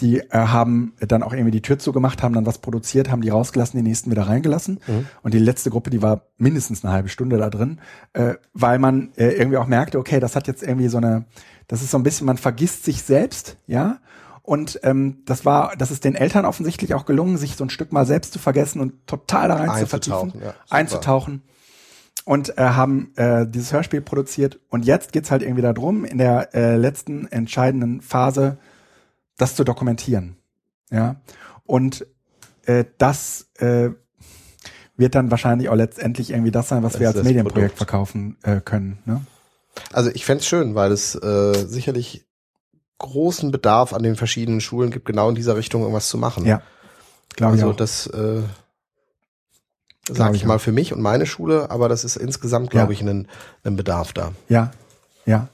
die 0.00 0.18
äh, 0.18 0.26
haben 0.30 0.92
dann 1.00 1.22
auch 1.22 1.32
irgendwie 1.32 1.52
die 1.52 1.62
Tür 1.62 1.78
zugemacht, 1.78 2.22
haben 2.22 2.34
dann 2.34 2.44
was 2.44 2.58
produziert, 2.58 3.10
haben 3.10 3.22
die 3.22 3.30
rausgelassen, 3.30 3.78
die 3.78 3.88
nächsten 3.88 4.10
wieder 4.10 4.28
reingelassen. 4.28 4.80
Mhm. 4.86 5.06
Und 5.22 5.32
die 5.32 5.38
letzte 5.38 5.70
Gruppe, 5.70 5.90
die 5.90 6.02
war 6.02 6.22
mindestens 6.36 6.84
eine 6.84 6.92
halbe 6.92 7.08
Stunde 7.08 7.38
da 7.38 7.48
drin, 7.48 7.80
äh, 8.12 8.34
weil 8.52 8.78
man 8.78 9.10
äh, 9.16 9.28
irgendwie 9.28 9.56
auch 9.56 9.66
merkte, 9.66 9.98
okay, 9.98 10.20
das 10.20 10.36
hat 10.36 10.48
jetzt 10.48 10.62
irgendwie 10.62 10.88
so 10.88 10.98
eine, 10.98 11.24
das 11.66 11.80
ist 11.80 11.90
so 11.90 11.98
ein 11.98 12.02
bisschen, 12.02 12.26
man 12.26 12.36
vergisst 12.36 12.84
sich 12.84 13.02
selbst, 13.02 13.56
ja, 13.66 13.98
Und 14.46 14.78
ähm, 14.84 15.22
das 15.26 15.44
war, 15.44 15.74
das 15.76 15.90
ist 15.90 16.04
den 16.04 16.14
Eltern 16.14 16.44
offensichtlich 16.44 16.94
auch 16.94 17.04
gelungen, 17.04 17.36
sich 17.36 17.56
so 17.56 17.64
ein 17.64 17.70
Stück 17.70 17.90
mal 17.90 18.06
selbst 18.06 18.32
zu 18.32 18.38
vergessen 18.38 18.80
und 18.80 19.04
total 19.08 19.48
da 19.48 19.56
rein 19.56 19.80
zu 19.80 19.86
vertiefen, 19.88 20.18
Einzutauchen, 20.18 20.40
ja, 20.40 20.54
einzutauchen. 20.70 21.42
Und 22.26 22.58
äh, 22.58 22.62
haben 22.62 23.12
äh, 23.16 23.46
dieses 23.46 23.72
Hörspiel 23.72 24.02
produziert. 24.02 24.58
Und 24.68 24.84
jetzt 24.84 25.12
geht's 25.12 25.30
halt 25.30 25.42
irgendwie 25.42 25.62
darum, 25.62 26.04
in 26.04 26.18
der 26.18 26.54
äh, 26.54 26.76
letzten 26.76 27.26
entscheidenden 27.28 28.02
Phase 28.02 28.58
das 29.38 29.54
zu 29.54 29.62
dokumentieren. 29.64 30.36
Ja. 30.90 31.16
Und 31.64 32.04
äh, 32.64 32.84
das 32.98 33.46
äh, 33.58 33.90
wird 34.96 35.14
dann 35.14 35.30
wahrscheinlich 35.30 35.68
auch 35.68 35.76
letztendlich 35.76 36.30
irgendwie 36.30 36.50
das 36.50 36.68
sein, 36.68 36.82
was 36.82 36.94
Das 36.94 37.00
wir 37.00 37.08
als 37.08 37.22
Medienprojekt 37.22 37.54
Produkt. 37.54 37.78
verkaufen 37.78 38.36
äh, 38.42 38.60
können. 38.60 38.98
Ne? 39.04 39.24
Also 39.92 40.10
ich 40.10 40.24
fänd's 40.24 40.46
schön, 40.46 40.74
weil 40.74 40.90
es 40.90 41.14
äh, 41.14 41.54
sicherlich 41.66 42.26
großen 42.98 43.52
Bedarf 43.52 43.92
an 43.92 44.02
den 44.02 44.16
verschiedenen 44.16 44.60
Schulen 44.60 44.90
gibt, 44.90 45.04
genau 45.06 45.28
in 45.28 45.36
dieser 45.36 45.56
Richtung 45.56 45.82
irgendwas 45.82 46.08
zu 46.08 46.18
machen. 46.18 46.44
Ja, 46.44 46.62
glaube 47.36 47.52
also 47.52 47.66
ich 47.66 47.72
auch. 47.72 47.76
das 47.76 48.06
äh, 48.08 48.42
Sage 50.08 50.36
ich 50.36 50.42
ich 50.42 50.46
mal 50.46 50.58
für 50.58 50.72
mich 50.72 50.92
und 50.92 51.00
meine 51.02 51.26
Schule, 51.26 51.70
aber 51.70 51.88
das 51.88 52.04
ist 52.04 52.16
insgesamt, 52.16 52.70
glaube 52.70 52.92
Ja. 52.92 53.00
ich, 53.00 53.06
ein, 53.06 53.26
ein 53.64 53.76
Bedarf 53.76 54.12
da. 54.12 54.32
Ja, 54.48 54.70
ja. 55.24 55.48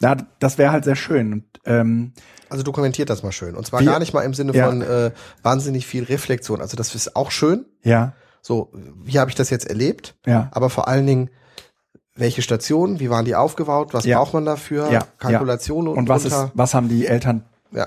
Ja, 0.00 0.16
das 0.38 0.58
wäre 0.58 0.72
halt 0.72 0.84
sehr 0.84 0.96
schön. 0.96 1.32
Und, 1.32 1.44
ähm, 1.64 2.12
Also 2.48 2.62
dokumentiert 2.62 3.08
das 3.10 3.22
mal 3.22 3.32
schön. 3.32 3.54
Und 3.56 3.66
zwar 3.66 3.80
Wir- 3.80 3.86
gar 3.90 3.98
nicht 3.98 4.12
mal 4.12 4.22
im 4.22 4.34
Sinne 4.34 4.52
Ja. 4.54 4.66
von 4.66 4.82
äh, 4.82 5.10
wahnsinnig 5.42 5.86
viel 5.86 6.04
Reflexion. 6.04 6.60
Also 6.60 6.76
das 6.76 6.94
ist 6.94 7.16
auch 7.16 7.30
schön. 7.30 7.64
ja, 7.82 8.12
So, 8.42 8.70
wie 9.02 9.18
habe 9.18 9.30
ich 9.30 9.34
das 9.36 9.50
jetzt 9.50 9.66
erlebt? 9.68 10.14
ja, 10.26 10.48
Aber 10.52 10.70
vor 10.70 10.86
allen 10.88 11.06
Dingen, 11.06 11.30
welche 12.16 12.42
Stationen, 12.42 13.00
wie 13.00 13.08
waren 13.10 13.24
die 13.24 13.34
aufgebaut, 13.34 13.92
was 13.94 14.04
braucht 14.06 14.34
man 14.34 14.44
dafür? 14.44 14.90
Ja, 14.90 15.04
Kalkulationen 15.18 15.88
und, 15.88 15.98
und 15.98 16.08
was 16.08 16.24
ist, 16.24 16.32
runter. 16.34 16.50
was 16.54 16.74
haben 16.74 16.88
die 16.88 17.06
Eltern 17.06 17.44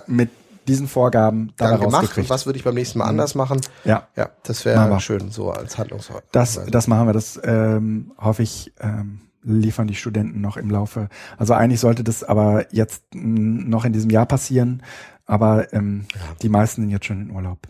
mit 0.08 0.30
diesen 0.68 0.88
Vorgaben 0.88 1.54
dann 1.58 1.80
gemacht 1.80 2.18
und 2.18 2.30
was 2.30 2.46
würde 2.46 2.58
ich 2.58 2.64
beim 2.64 2.76
nächsten 2.76 3.00
Mal 3.00 3.06
anders 3.06 3.36
machen? 3.36 3.60
Ja, 3.84 4.08
Ja, 4.16 4.30
das 4.44 4.64
wäre 4.66 5.00
schön, 5.00 5.30
so 5.32 5.52
als 5.52 5.78
Handlungsweise. 5.78 6.24
das, 6.32 6.60
das 6.70 6.88
machen 6.88 7.08
wir. 7.08 7.14
Das 7.14 7.40
ähm, 7.44 8.14
hoffe 8.18 8.44
ich, 8.44 8.74
ähm, 8.80 9.22
liefern 9.42 9.88
die 9.88 9.96
Studenten 9.96 10.40
noch 10.40 10.56
im 10.56 10.70
Laufe. 10.70 11.10
Also 11.38 11.54
eigentlich 11.54 11.82
sollte 11.82 12.04
das 12.04 12.24
aber 12.24 12.72
jetzt 12.74 13.04
mh, 13.14 13.64
noch 13.68 13.84
in 13.84 13.92
diesem 13.94 14.10
Jahr 14.10 14.26
passieren, 14.26 14.84
aber 15.26 15.74
ähm, 15.74 16.06
Ja. 16.16 16.22
die 16.42 16.50
meisten 16.50 16.82
sind 16.82 16.90
jetzt 16.92 17.06
schon 17.06 17.22
in 17.22 17.32
Urlaub. 17.32 17.68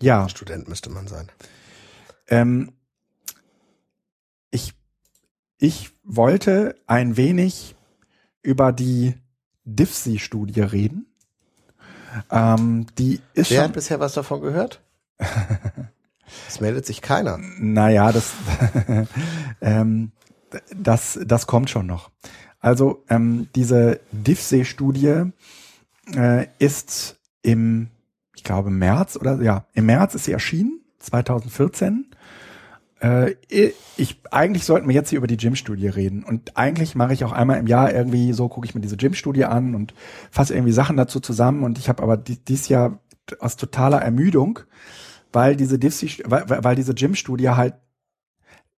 Ja, 0.00 0.28
Student 0.28 0.66
müsste 0.68 0.90
man 0.90 1.06
sein. 1.06 1.28
ähm, 2.28 2.72
ich, 4.50 4.74
ich 5.58 5.90
wollte 6.04 6.76
ein 6.86 7.16
wenig 7.16 7.74
über 8.42 8.72
die 8.72 9.14
DIFSI-Studie 9.64 10.60
reden. 10.60 11.06
Ähm, 12.30 12.86
die 12.98 13.20
ist 13.34 13.50
Wer 13.50 13.58
schon, 13.58 13.64
hat 13.64 13.72
bisher 13.72 14.00
was 14.00 14.14
davon 14.14 14.40
gehört? 14.40 14.80
Es 16.48 16.60
meldet 16.60 16.86
sich 16.86 17.02
keiner. 17.02 17.38
naja, 17.58 18.10
das, 18.10 18.32
ähm, 19.60 20.10
das, 20.74 21.18
das 21.24 21.46
kommt 21.46 21.70
schon 21.70 21.86
noch. 21.86 22.10
Also 22.60 23.04
ähm, 23.08 23.48
diese 23.54 24.00
DIFSE-Studie 24.12 25.32
äh, 26.16 26.46
ist 26.58 27.16
im, 27.42 27.90
ich 28.34 28.42
glaube, 28.42 28.70
März 28.70 29.16
oder 29.16 29.40
ja, 29.42 29.66
im 29.74 29.86
März 29.86 30.14
ist 30.14 30.24
sie 30.24 30.32
erschienen, 30.32 30.80
2014. 30.98 32.13
Äh, 33.00 33.34
ich, 33.96 34.20
eigentlich 34.30 34.64
sollten 34.64 34.88
wir 34.88 34.94
jetzt 34.94 35.10
hier 35.10 35.18
über 35.18 35.26
die 35.26 35.36
Gym-Studie 35.36 35.88
reden. 35.88 36.24
Und 36.24 36.56
eigentlich 36.56 36.94
mache 36.94 37.12
ich 37.12 37.24
auch 37.24 37.32
einmal 37.32 37.58
im 37.58 37.66
Jahr 37.66 37.92
irgendwie 37.92 38.32
so, 38.32 38.48
gucke 38.48 38.66
ich 38.66 38.74
mir 38.74 38.80
diese 38.80 38.96
Gym-Studie 38.96 39.44
an 39.44 39.74
und 39.74 39.94
fasse 40.30 40.54
irgendwie 40.54 40.72
Sachen 40.72 40.96
dazu 40.96 41.20
zusammen. 41.20 41.64
Und 41.64 41.78
ich 41.78 41.88
habe 41.88 42.02
aber 42.02 42.16
di- 42.16 42.38
dieses 42.38 42.68
Jahr 42.68 43.00
aus 43.40 43.56
totaler 43.56 44.00
Ermüdung, 44.00 44.60
weil 45.32 45.56
diese 45.56 45.80
weil 45.82 46.64
weil 46.64 46.76
diese 46.76 46.94
Gym-Studie 46.94 47.50
halt 47.50 47.74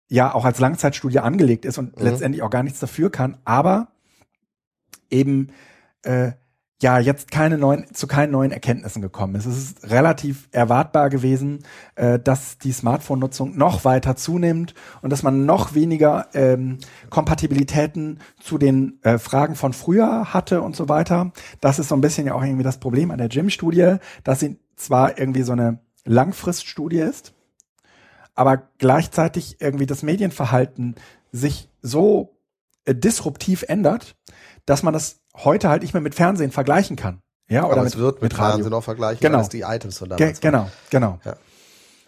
ja 0.08 0.34
auch 0.34 0.44
als 0.44 0.60
Langzeitstudie 0.60 1.18
angelegt 1.18 1.64
ist 1.64 1.78
und 1.78 1.96
Mhm. 1.98 2.04
letztendlich 2.04 2.42
auch 2.42 2.50
gar 2.50 2.62
nichts 2.62 2.78
dafür 2.78 3.10
kann, 3.10 3.38
aber 3.44 3.88
eben 5.10 5.48
äh, 6.02 6.32
ja 6.82 6.98
jetzt 6.98 7.30
keine 7.30 7.56
neuen 7.56 7.86
zu 7.94 8.06
keinen 8.06 8.32
neuen 8.32 8.50
Erkenntnissen 8.50 9.00
gekommen 9.00 9.36
ist. 9.36 9.46
Es 9.46 9.56
ist 9.56 9.90
relativ 9.90 10.48
erwartbar 10.52 11.08
gewesen, 11.08 11.64
äh, 11.94 12.18
dass 12.18 12.58
die 12.58 12.72
Smartphone-Nutzung 12.72 13.56
noch 13.56 13.84
weiter 13.84 14.16
zunimmt 14.16 14.74
und 15.00 15.10
dass 15.10 15.22
man 15.22 15.46
noch 15.46 15.74
weniger 15.74 16.28
ähm, 16.34 16.78
Kompatibilitäten 17.10 18.20
zu 18.40 18.58
den 18.58 18.98
äh, 19.02 19.18
Fragen 19.18 19.54
von 19.54 19.72
früher 19.72 20.34
hatte 20.34 20.62
und 20.62 20.76
so 20.76 20.88
weiter. 20.88 21.32
Das 21.60 21.78
ist 21.78 21.88
so 21.88 21.94
ein 21.94 22.00
bisschen 22.00 22.26
ja 22.26 22.34
auch 22.34 22.42
irgendwie 22.42 22.64
das 22.64 22.80
Problem 22.80 23.10
an 23.10 23.18
der 23.18 23.28
Gym-Studie, 23.28 23.96
dass 24.24 24.40
sie 24.40 24.58
zwar 24.76 25.18
irgendwie 25.18 25.42
so 25.42 25.52
eine 25.52 25.78
Langfriststudie 26.04 26.98
ist, 26.98 27.34
aber 28.34 28.68
gleichzeitig 28.78 29.60
irgendwie 29.60 29.86
das 29.86 30.02
Medienverhalten 30.02 30.96
sich 31.32 31.70
so 31.82 32.36
äh, 32.84 32.94
disruptiv 32.94 33.64
ändert, 33.68 34.16
dass 34.66 34.82
man 34.82 34.92
das 34.92 35.23
heute 35.36 35.68
halt 35.68 35.82
nicht 35.82 35.94
mehr 35.94 36.00
mit 36.00 36.14
Fernsehen 36.14 36.50
vergleichen 36.50 36.96
kann. 36.96 37.20
Ja, 37.48 37.64
oder 37.64 37.72
Aber 37.74 37.82
mit, 37.84 37.92
es 37.94 37.98
wird 37.98 38.14
mit, 38.16 38.32
mit 38.32 38.38
Radio. 38.38 38.54
Fernsehen 38.56 38.72
auch 38.72 38.84
vergleichen, 38.84 39.20
Genau. 39.20 39.40
es 39.40 39.48
die 39.48 39.62
Items 39.62 39.98
von 39.98 40.08
Ge 40.10 40.16
damals 40.18 40.42
waren. 40.42 40.52
genau, 40.52 40.70
genau. 40.90 41.18
Ja. 41.24 41.36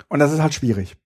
Und 0.09 0.19
das 0.21 0.33
ist 0.33 0.41
halt 0.41 0.55
schwierig. 0.55 0.97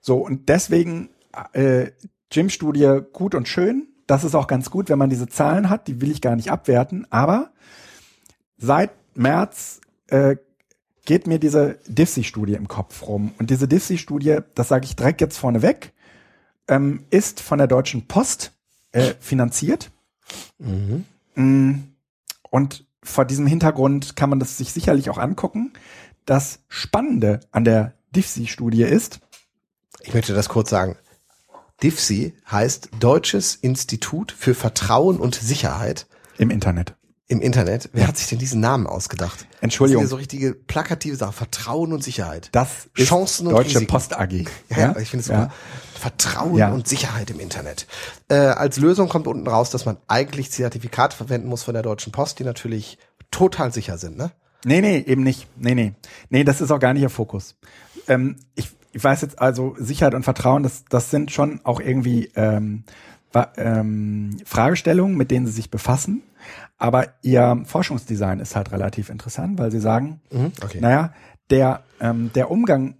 So, 0.00 0.18
und 0.18 0.48
deswegen 0.48 1.08
äh, 1.52 1.90
Gym-Studie 2.30 3.00
gut 3.12 3.34
und 3.34 3.48
schön. 3.48 3.88
Das 4.06 4.24
ist 4.24 4.34
auch 4.34 4.46
ganz 4.46 4.70
gut, 4.70 4.88
wenn 4.88 4.98
man 4.98 5.10
diese 5.10 5.26
Zahlen 5.28 5.70
hat, 5.70 5.88
die 5.88 6.00
will 6.00 6.10
ich 6.10 6.20
gar 6.20 6.36
nicht 6.36 6.50
abwerten, 6.50 7.06
aber 7.10 7.50
seit 8.58 8.90
März 9.14 9.80
äh, 10.08 10.36
geht 11.04 11.26
mir 11.26 11.38
diese 11.38 11.78
DIFSI-Studie 11.88 12.54
im 12.54 12.68
Kopf 12.68 13.06
rum. 13.06 13.32
Und 13.38 13.50
diese 13.50 13.66
DIFSI-Studie, 13.68 14.38
das 14.54 14.68
sage 14.68 14.84
ich 14.84 14.94
direkt 14.96 15.20
jetzt 15.20 15.38
vorneweg, 15.38 15.92
ähm, 16.68 17.04
ist 17.10 17.40
von 17.40 17.58
der 17.58 17.66
Deutschen 17.66 18.06
Post 18.06 18.52
äh, 18.92 19.14
finanziert. 19.20 19.90
Mhm. 20.58 21.04
Mm, 21.34 21.72
Und 22.50 22.86
vor 23.02 23.24
diesem 23.24 23.46
Hintergrund 23.46 24.16
kann 24.16 24.30
man 24.30 24.38
das 24.38 24.58
sich 24.58 24.72
sicherlich 24.72 25.10
auch 25.10 25.18
angucken. 25.18 25.72
Das 26.24 26.60
Spannende 26.68 27.40
an 27.50 27.64
der 27.64 27.94
DIFSI-Studie 28.14 28.82
ist, 28.82 29.20
Ich 30.00 30.14
möchte 30.14 30.34
das 30.34 30.48
kurz 30.48 30.70
sagen. 30.70 30.96
DIFSI 31.82 32.34
heißt 32.50 32.90
Deutsches 33.00 33.56
Institut 33.56 34.32
für 34.32 34.54
Vertrauen 34.54 35.18
und 35.18 35.34
Sicherheit 35.34 36.06
im 36.38 36.50
Internet. 36.50 36.94
Im 37.28 37.40
Internet. 37.40 37.88
Wer 37.92 38.08
hat 38.08 38.16
sich 38.16 38.28
denn 38.28 38.38
diesen 38.38 38.60
Namen 38.60 38.86
ausgedacht? 38.86 39.46
Entschuldigung. 39.60 40.02
Das 40.02 40.10
sind 40.10 40.16
ja 40.16 40.16
so 40.16 40.20
richtige 40.20 40.54
plakative 40.54 41.16
Sachen. 41.16 41.32
Vertrauen 41.32 41.92
und 41.92 42.02
Sicherheit. 42.04 42.50
Das 42.52 42.88
ist 42.96 43.08
Chancen 43.08 43.46
und 43.46 43.54
Deutsche 43.54 43.76
Risiken. 43.76 43.86
Post 43.86 44.14
AG. 44.18 44.32
Ja, 44.70 44.78
ja, 44.78 44.96
ich 44.98 45.08
finde 45.08 45.20
es 45.20 45.26
super. 45.26 45.50
Vertrauen 45.98 46.56
Ja. 46.56 46.72
und 46.72 46.86
Sicherheit 46.88 47.30
im 47.30 47.40
Internet. 47.40 47.86
Äh, 48.28 48.34
als 48.34 48.76
Lösung 48.78 49.08
kommt 49.08 49.26
unten 49.26 49.46
raus, 49.46 49.70
dass 49.70 49.86
man 49.86 49.96
eigentlich 50.08 50.50
Zertifikate 50.50 51.16
verwenden 51.16 51.48
muss 51.48 51.62
von 51.62 51.74
der 51.74 51.82
Deutschen 51.82 52.12
Post, 52.12 52.38
die 52.38 52.44
natürlich 52.44 52.98
total 53.30 53.72
sicher 53.72 53.98
sind, 53.98 54.16
ne? 54.18 54.32
Nee, 54.64 54.80
nee, 54.80 54.98
eben 54.98 55.22
nicht. 55.22 55.48
Nee, 55.56 55.74
nee. 55.74 55.94
Nee, 56.28 56.44
das 56.44 56.60
ist 56.60 56.70
auch 56.70 56.78
gar 56.78 56.92
nicht 56.92 57.02
ihr 57.02 57.10
Fokus. 57.10 57.56
Ähm, 58.08 58.36
ich, 58.54 58.70
ich 58.92 59.02
weiß 59.02 59.22
jetzt 59.22 59.40
also, 59.40 59.74
Sicherheit 59.78 60.14
und 60.14 60.22
Vertrauen, 60.22 60.62
das, 60.62 60.84
das 60.88 61.10
sind 61.10 61.32
schon 61.32 61.60
auch 61.64 61.80
irgendwie 61.80 62.30
ähm, 62.36 62.84
ähm, 63.56 64.36
Fragestellungen, 64.44 65.16
mit 65.16 65.30
denen 65.30 65.46
sie 65.46 65.52
sich 65.52 65.70
befassen. 65.70 66.22
Aber 66.82 67.14
ihr 67.22 67.62
Forschungsdesign 67.64 68.40
ist 68.40 68.56
halt 68.56 68.72
relativ 68.72 69.08
interessant, 69.08 69.56
weil 69.56 69.70
sie 69.70 69.78
sagen, 69.78 70.20
Okay. 70.64 70.80
naja, 70.80 71.14
der, 71.48 71.84
ähm, 72.00 72.32
der 72.34 72.50
Umgang 72.50 72.96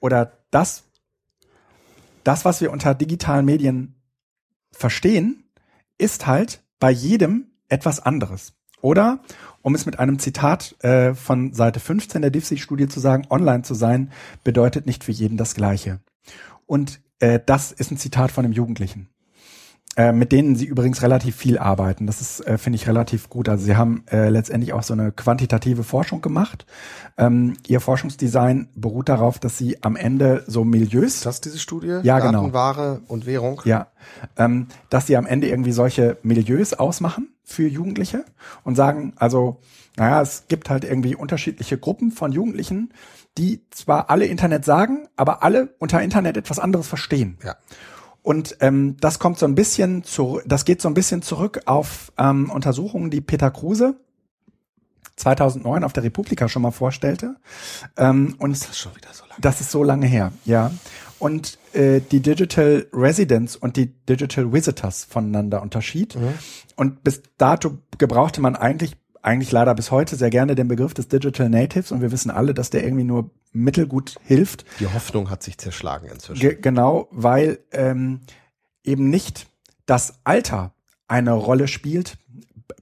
oder 0.00 0.38
das, 0.50 0.84
das, 2.24 2.46
was 2.46 2.62
wir 2.62 2.72
unter 2.72 2.94
digitalen 2.94 3.44
Medien 3.44 3.94
verstehen, 4.72 5.44
ist 5.98 6.26
halt 6.26 6.62
bei 6.80 6.90
jedem 6.90 7.48
etwas 7.68 8.00
anderes. 8.00 8.54
Oder, 8.80 9.18
um 9.60 9.74
es 9.74 9.84
mit 9.84 9.98
einem 9.98 10.18
Zitat 10.18 10.74
äh, 10.82 11.12
von 11.12 11.52
Seite 11.52 11.78
15 11.78 12.22
der 12.22 12.30
DIFSI-Studie 12.30 12.88
zu 12.88 13.00
sagen, 13.00 13.26
online 13.28 13.64
zu 13.64 13.74
sein 13.74 14.12
bedeutet 14.44 14.86
nicht 14.86 15.04
für 15.04 15.12
jeden 15.12 15.36
das 15.36 15.54
Gleiche. 15.54 16.00
Und 16.64 17.02
äh, 17.18 17.38
das 17.44 17.70
ist 17.70 17.90
ein 17.90 17.98
Zitat 17.98 18.30
von 18.30 18.46
einem 18.46 18.54
Jugendlichen 18.54 19.10
äh, 19.96 20.12
mit 20.12 20.30
denen 20.30 20.56
sie 20.56 20.66
übrigens 20.66 21.00
relativ 21.02 21.36
viel 21.36 21.58
arbeiten. 21.58 22.06
Das 22.06 22.20
ist, 22.20 22.46
äh, 22.46 22.58
finde 22.58 22.76
ich, 22.76 22.86
relativ 22.86 23.30
gut. 23.30 23.48
Also 23.48 23.64
sie 23.64 23.76
haben 23.76 24.04
äh, 24.10 24.28
letztendlich 24.28 24.74
auch 24.74 24.82
so 24.82 24.92
eine 24.92 25.10
quantitative 25.10 25.84
Forschung 25.84 26.20
gemacht. 26.20 26.66
Ähm, 27.16 27.54
ihr 27.66 27.80
Forschungsdesign 27.80 28.68
beruht 28.74 29.08
darauf, 29.08 29.38
dass 29.38 29.56
sie 29.56 29.82
am 29.82 29.96
Ende 29.96 30.44
so 30.46 30.64
Milieus, 30.64 31.14
Ist 31.14 31.26
das 31.26 31.40
diese 31.40 31.58
Studie? 31.58 32.00
Ja, 32.02 32.18
genau. 32.18 32.42
Daten, 32.42 32.52
Ware 32.52 33.00
und 33.08 33.24
Währung? 33.24 33.62
ja, 33.64 33.86
ähm, 34.36 34.66
dass 34.90 35.06
sie 35.06 35.16
am 35.16 35.24
Ende 35.24 35.48
irgendwie 35.48 35.72
solche 35.72 36.18
Milieus 36.22 36.74
ausmachen 36.74 37.30
für 37.42 37.66
Jugendliche 37.66 38.24
und 38.64 38.74
sagen, 38.74 39.14
also, 39.16 39.60
naja, 39.96 40.20
es 40.20 40.44
gibt 40.48 40.68
halt 40.68 40.84
irgendwie 40.84 41.14
unterschiedliche 41.14 41.78
Gruppen 41.78 42.10
von 42.10 42.32
Jugendlichen, 42.32 42.92
die 43.38 43.62
zwar 43.70 44.10
alle 44.10 44.26
Internet 44.26 44.64
sagen, 44.66 45.08
aber 45.16 45.42
alle 45.42 45.74
unter 45.78 46.02
Internet 46.02 46.36
etwas 46.36 46.58
anderes 46.58 46.86
verstehen. 46.86 47.38
Ja. 47.42 47.56
Und 48.26 48.56
ähm, 48.58 48.96
das 48.98 49.20
kommt 49.20 49.38
so 49.38 49.46
ein 49.46 49.54
bisschen 49.54 50.02
zu, 50.02 50.40
das 50.44 50.64
geht 50.64 50.82
so 50.82 50.88
ein 50.88 50.94
bisschen 50.94 51.22
zurück 51.22 51.60
auf 51.66 52.10
ähm, 52.18 52.50
Untersuchungen, 52.50 53.08
die 53.08 53.20
Peter 53.20 53.52
Kruse 53.52 53.94
2009 55.14 55.84
auf 55.84 55.92
der 55.92 56.02
Republika 56.02 56.48
schon 56.48 56.62
mal 56.62 56.72
vorstellte. 56.72 57.36
Ähm, 57.96 58.34
und 58.40 58.50
Ist 58.50 58.68
das 58.68 58.80
schon 58.80 58.96
wieder 58.96 59.10
so 59.12 59.22
lange? 59.26 59.40
das 59.40 59.60
ist 59.60 59.70
so 59.70 59.84
lange 59.84 60.06
her, 60.08 60.32
ja. 60.44 60.72
Und 61.20 61.60
äh, 61.72 62.00
die 62.00 62.18
Digital 62.18 62.88
Residents 62.92 63.54
und 63.54 63.76
die 63.76 63.94
Digital 64.08 64.52
Visitors 64.52 65.04
voneinander 65.04 65.62
unterschied. 65.62 66.18
Und 66.74 67.04
bis 67.04 67.22
dato 67.38 67.78
gebrauchte 67.96 68.40
man 68.40 68.56
eigentlich, 68.56 68.96
eigentlich 69.26 69.50
leider 69.50 69.74
bis 69.74 69.90
heute 69.90 70.14
sehr 70.14 70.30
gerne 70.30 70.54
den 70.54 70.68
Begriff 70.68 70.94
des 70.94 71.08
Digital 71.08 71.48
Natives. 71.48 71.90
Und 71.90 72.00
wir 72.00 72.12
wissen 72.12 72.30
alle, 72.30 72.54
dass 72.54 72.70
der 72.70 72.84
irgendwie 72.84 73.04
nur 73.04 73.30
mittelgut 73.52 74.14
hilft. 74.22 74.64
Die 74.78 74.86
Hoffnung 74.86 75.30
hat 75.30 75.42
sich 75.42 75.58
zerschlagen 75.58 76.08
inzwischen. 76.08 76.40
Ge 76.40 76.56
genau, 76.60 77.08
weil 77.10 77.58
ähm, 77.72 78.20
eben 78.84 79.10
nicht 79.10 79.48
das 79.84 80.20
Alter 80.22 80.74
eine 81.08 81.32
Rolle 81.32 81.66
spielt 81.66 82.18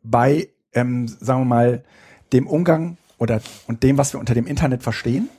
bei, 0.03 0.51
ähm, 0.75 1.09
sagen 1.09 1.41
wir 1.41 1.47
mal, 1.47 1.85
dem 2.33 2.47
Umgang 2.47 2.99
oder 3.17 3.41
und 3.67 3.83
dem, 3.83 3.97
was 3.97 4.13
wir 4.13 4.21
unter 4.21 4.35
dem 4.35 4.47
Internet 4.47 4.83
verstehen, 4.83 5.31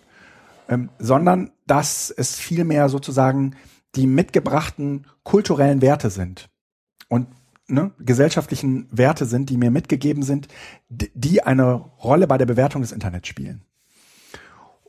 ähm, 0.70 0.90
sondern 0.98 1.52
dass 1.68 2.10
es 2.10 2.36
vielmehr 2.36 2.90
sozusagen 2.90 3.56
die 3.96 4.08
mitgebrachten 4.08 5.06
kulturellen 5.24 5.82
Werte 5.82 6.10
sind 6.10 6.50
und 7.10 7.28
ne, 7.68 7.92
gesellschaftlichen 8.00 8.88
Werte 8.92 9.26
sind, 9.26 9.50
die 9.50 9.58
mir 9.58 9.72
mitgegeben 9.72 10.24
sind, 10.24 10.48
die 10.90 11.44
eine 11.44 11.74
Rolle 11.74 12.28
bei 12.28 12.38
der 12.38 12.46
Bewertung 12.46 12.82
des 12.82 12.92
Internets 12.92 13.28
spielen. 13.28 13.64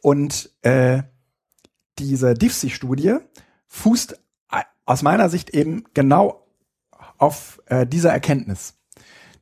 Und 0.03 0.51
äh, 0.63 1.03
diese 1.99 2.35
DIFSI-Studie 2.35 3.17
fußt 3.67 4.13
äh, 4.53 4.63
aus 4.85 5.03
meiner 5.03 5.29
Sicht 5.29 5.51
eben 5.51 5.85
genau 5.95 6.47
auf 7.19 7.63
äh, 7.67 7.87
dieser 7.87 8.13
Erkenntnis, 8.13 8.75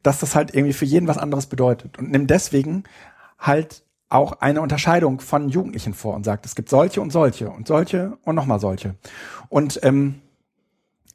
dass 0.03 0.20
das 0.20 0.35
halt 0.35 0.55
irgendwie 0.55 0.72
für 0.72 0.85
jeden 0.85 1.09
was 1.09 1.18
anderes 1.18 1.47
bedeutet 1.47 1.99
und 1.99 2.11
nimmt 2.11 2.30
deswegen 2.30 2.85
halt 3.39 3.85
auch 4.09 4.41
eine 4.41 4.61
Unterscheidung 4.61 5.20
von 5.20 5.49
Jugendlichen 5.49 5.93
vor 5.93 6.14
und 6.14 6.24
sagt, 6.24 6.47
es 6.47 6.55
gibt 6.55 6.68
solche 6.68 7.01
und 7.01 7.11
solche 7.11 7.51
und 7.51 7.66
solche 7.66 8.16
und 8.22 8.37
nochmal 8.37 8.61
solche. 8.61 8.95
Und 9.49 9.80
ähm, 9.82 10.20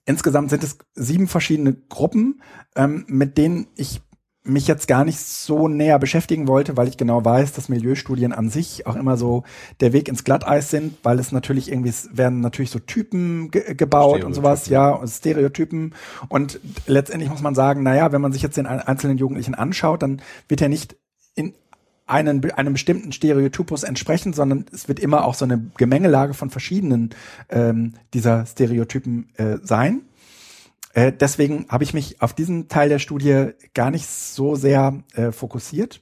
insgesamt 0.10 0.50
sind 0.50 0.64
es 0.64 0.78
sieben 0.96 1.28
verschiedene 1.28 1.74
Gruppen, 1.74 2.42
ähm, 2.76 3.06
mit 3.08 3.38
denen 3.38 3.68
ich 3.76 4.02
mich 4.44 4.68
jetzt 4.68 4.88
gar 4.88 5.06
nicht 5.06 5.20
so 5.20 5.68
näher 5.68 6.00
beschäftigen 6.00 6.48
wollte, 6.48 6.76
weil 6.76 6.88
ich 6.88 6.98
genau 6.98 7.24
weiß, 7.24 7.54
dass 7.54 7.70
Milieustudien 7.70 8.32
an 8.34 8.50
sich 8.50 8.88
auch 8.88 8.96
immer 8.96 9.18
so 9.18 9.44
der 9.82 9.94
Weg 9.94 10.08
ins 10.08 10.24
Glatteis 10.24 10.72
sind, 10.72 10.98
weil 11.04 11.20
es 11.20 11.32
natürlich 11.32 11.70
irgendwie, 11.72 11.90
es 11.90 12.10
werden 12.18 12.40
natürlich 12.40 12.72
so 12.72 12.80
Typen 12.80 13.52
ge 13.52 13.76
gebaut 13.76 14.24
und 14.24 14.34
sowas, 14.34 14.68
ja, 14.68 14.90
und 14.90 15.08
Stereotypen. 15.08 15.94
Und 16.30 16.60
letztendlich 16.88 17.30
muss 17.30 17.42
man 17.44 17.54
sagen, 17.54 17.84
naja, 17.84 18.12
wenn 18.12 18.22
man 18.22 18.32
sich 18.34 18.42
jetzt 18.42 18.58
den 18.58 18.66
ein- 18.66 18.80
einzelnen 18.80 19.20
Jugendlichen 19.20 19.54
anschaut, 19.54 20.02
dann 20.02 20.22
wird 20.48 20.62
er 20.62 20.70
nicht 20.70 20.96
einen, 22.10 22.52
einem 22.52 22.74
bestimmten 22.74 23.12
Stereotypus 23.12 23.84
entsprechen, 23.84 24.34
sondern 24.34 24.66
es 24.74 24.88
wird 24.88 25.00
immer 25.00 25.26
auch 25.26 25.36
so 25.36 25.46
eine 25.46 25.70
Gemengelage 25.78 26.34
von 26.34 26.50
verschiedenen 26.50 27.12
ähm, 27.50 27.94
dieser 28.14 28.46
Stereotypen 28.46 29.30
äh, 29.38 29.58
sein. 29.62 30.02
Äh, 30.94 31.12
deswegen 31.12 31.68
habe 31.70 31.84
ich 31.84 31.94
mich 31.94 32.22
auf 32.22 32.34
diesen 32.34 32.68
Teil 32.68 32.90
der 32.90 33.00
Studie 33.00 33.52
gar 33.74 33.92
nicht 33.92 34.08
so 34.08 34.56
sehr 34.56 35.04
äh, 35.14 35.32
fokussiert, 35.32 36.02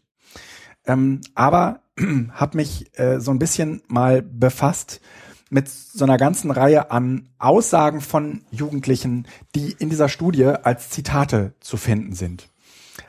ähm, 0.86 1.22
aber 1.36 1.82
habe 2.32 2.58
mich 2.58 2.97
äh, 2.97 3.20
so 3.20 3.32
ein 3.32 3.39
bisschen 3.39 3.82
mal 3.88 4.22
befasst 4.22 5.01
mit 5.49 5.70
so 5.70 6.03
einer 6.03 6.18
ganzen 6.18 6.51
Reihe 6.51 6.91
an 6.91 7.30
Aussagen 7.38 8.01
von 8.01 8.43
Jugendlichen, 8.51 9.28
die 9.55 9.72
in 9.72 9.89
dieser 9.89 10.10
Studie 10.10 10.45
als 10.45 10.89
Zitate 10.89 11.53
zu 11.60 11.78
finden 11.78 12.14
sind. 12.14 12.49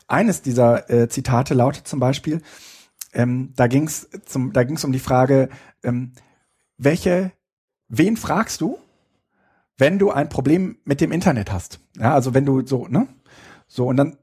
Eines 0.06 0.42
dieser 0.42 0.88
äh, 0.90 1.08
Zitate 1.08 1.54
lautet 1.54 1.86
zum 1.86 2.00
Beispiel, 2.00 2.40
ähm, 3.12 3.52
da 3.56 3.66
ging 3.66 3.84
es 3.84 4.08
da 4.52 4.64
ging 4.64 4.76
es 4.76 4.84
um 4.84 4.92
die 4.92 4.98
Frage, 4.98 5.48
ähm, 5.82 6.12
welche, 6.76 7.32
wen 7.88 8.16
fragst 8.16 8.60
du, 8.60 8.78
wenn 9.76 9.98
du 9.98 10.10
ein 10.10 10.28
Problem 10.28 10.78
mit 10.84 11.00
dem 11.00 11.12
Internet 11.12 11.52
hast? 11.52 11.80
Ja, 11.96 12.14
also 12.14 12.34
wenn 12.34 12.44
du 12.44 12.66
so, 12.66 12.86
ne? 12.86 13.08
So, 13.66 13.86
und 13.86 13.96
dann 13.96 14.16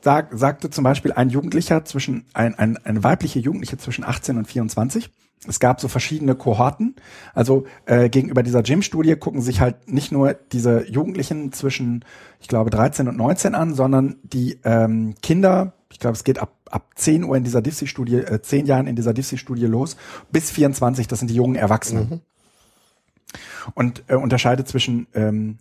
sag, 0.00 0.28
sagte 0.32 0.70
zum 0.70 0.84
Beispiel 0.84 1.12
ein 1.12 1.30
Jugendlicher 1.30 1.84
zwischen, 1.84 2.26
ein, 2.32 2.54
ein, 2.54 2.76
eine 2.84 3.02
weibliche 3.02 3.38
Jugendliche 3.38 3.78
zwischen 3.78 4.04
18 4.04 4.36
und 4.36 4.46
24. 4.46 5.10
Es 5.48 5.58
gab 5.58 5.80
so 5.80 5.88
verschiedene 5.88 6.34
Kohorten. 6.34 6.96
Also 7.32 7.64
äh, 7.86 8.10
gegenüber 8.10 8.42
dieser 8.42 8.62
Gym-Studie 8.62 9.16
gucken 9.16 9.40
sich 9.40 9.60
halt 9.60 9.90
nicht 9.90 10.12
nur 10.12 10.34
diese 10.34 10.86
Jugendlichen 10.86 11.52
zwischen, 11.52 12.04
ich 12.40 12.48
glaube, 12.48 12.68
13 12.68 13.08
und 13.08 13.16
19 13.16 13.54
an, 13.54 13.74
sondern 13.74 14.16
die 14.22 14.60
ähm, 14.64 15.14
Kinder, 15.22 15.72
ich 15.90 15.98
glaube, 15.98 16.14
es 16.14 16.24
geht 16.24 16.38
ab, 16.38 16.54
ab 16.70 16.90
10 16.94 17.24
Uhr 17.24 17.36
in 17.36 17.44
dieser 17.44 17.62
DIFSI-Studie, 17.62 18.16
äh, 18.16 18.40
10 18.40 18.66
Jahren 18.66 18.86
in 18.86 18.96
dieser 18.96 19.12
DIFSI-Studie 19.12 19.66
los, 19.66 19.96
bis 20.30 20.50
24, 20.50 21.08
das 21.08 21.18
sind 21.18 21.28
die 21.28 21.34
jungen 21.34 21.56
Erwachsenen. 21.56 22.22
Und 23.74 24.04
äh, 24.08 24.14
unterscheidet 24.14 24.68
zwischen 24.68 25.06
ähm, 25.14 25.58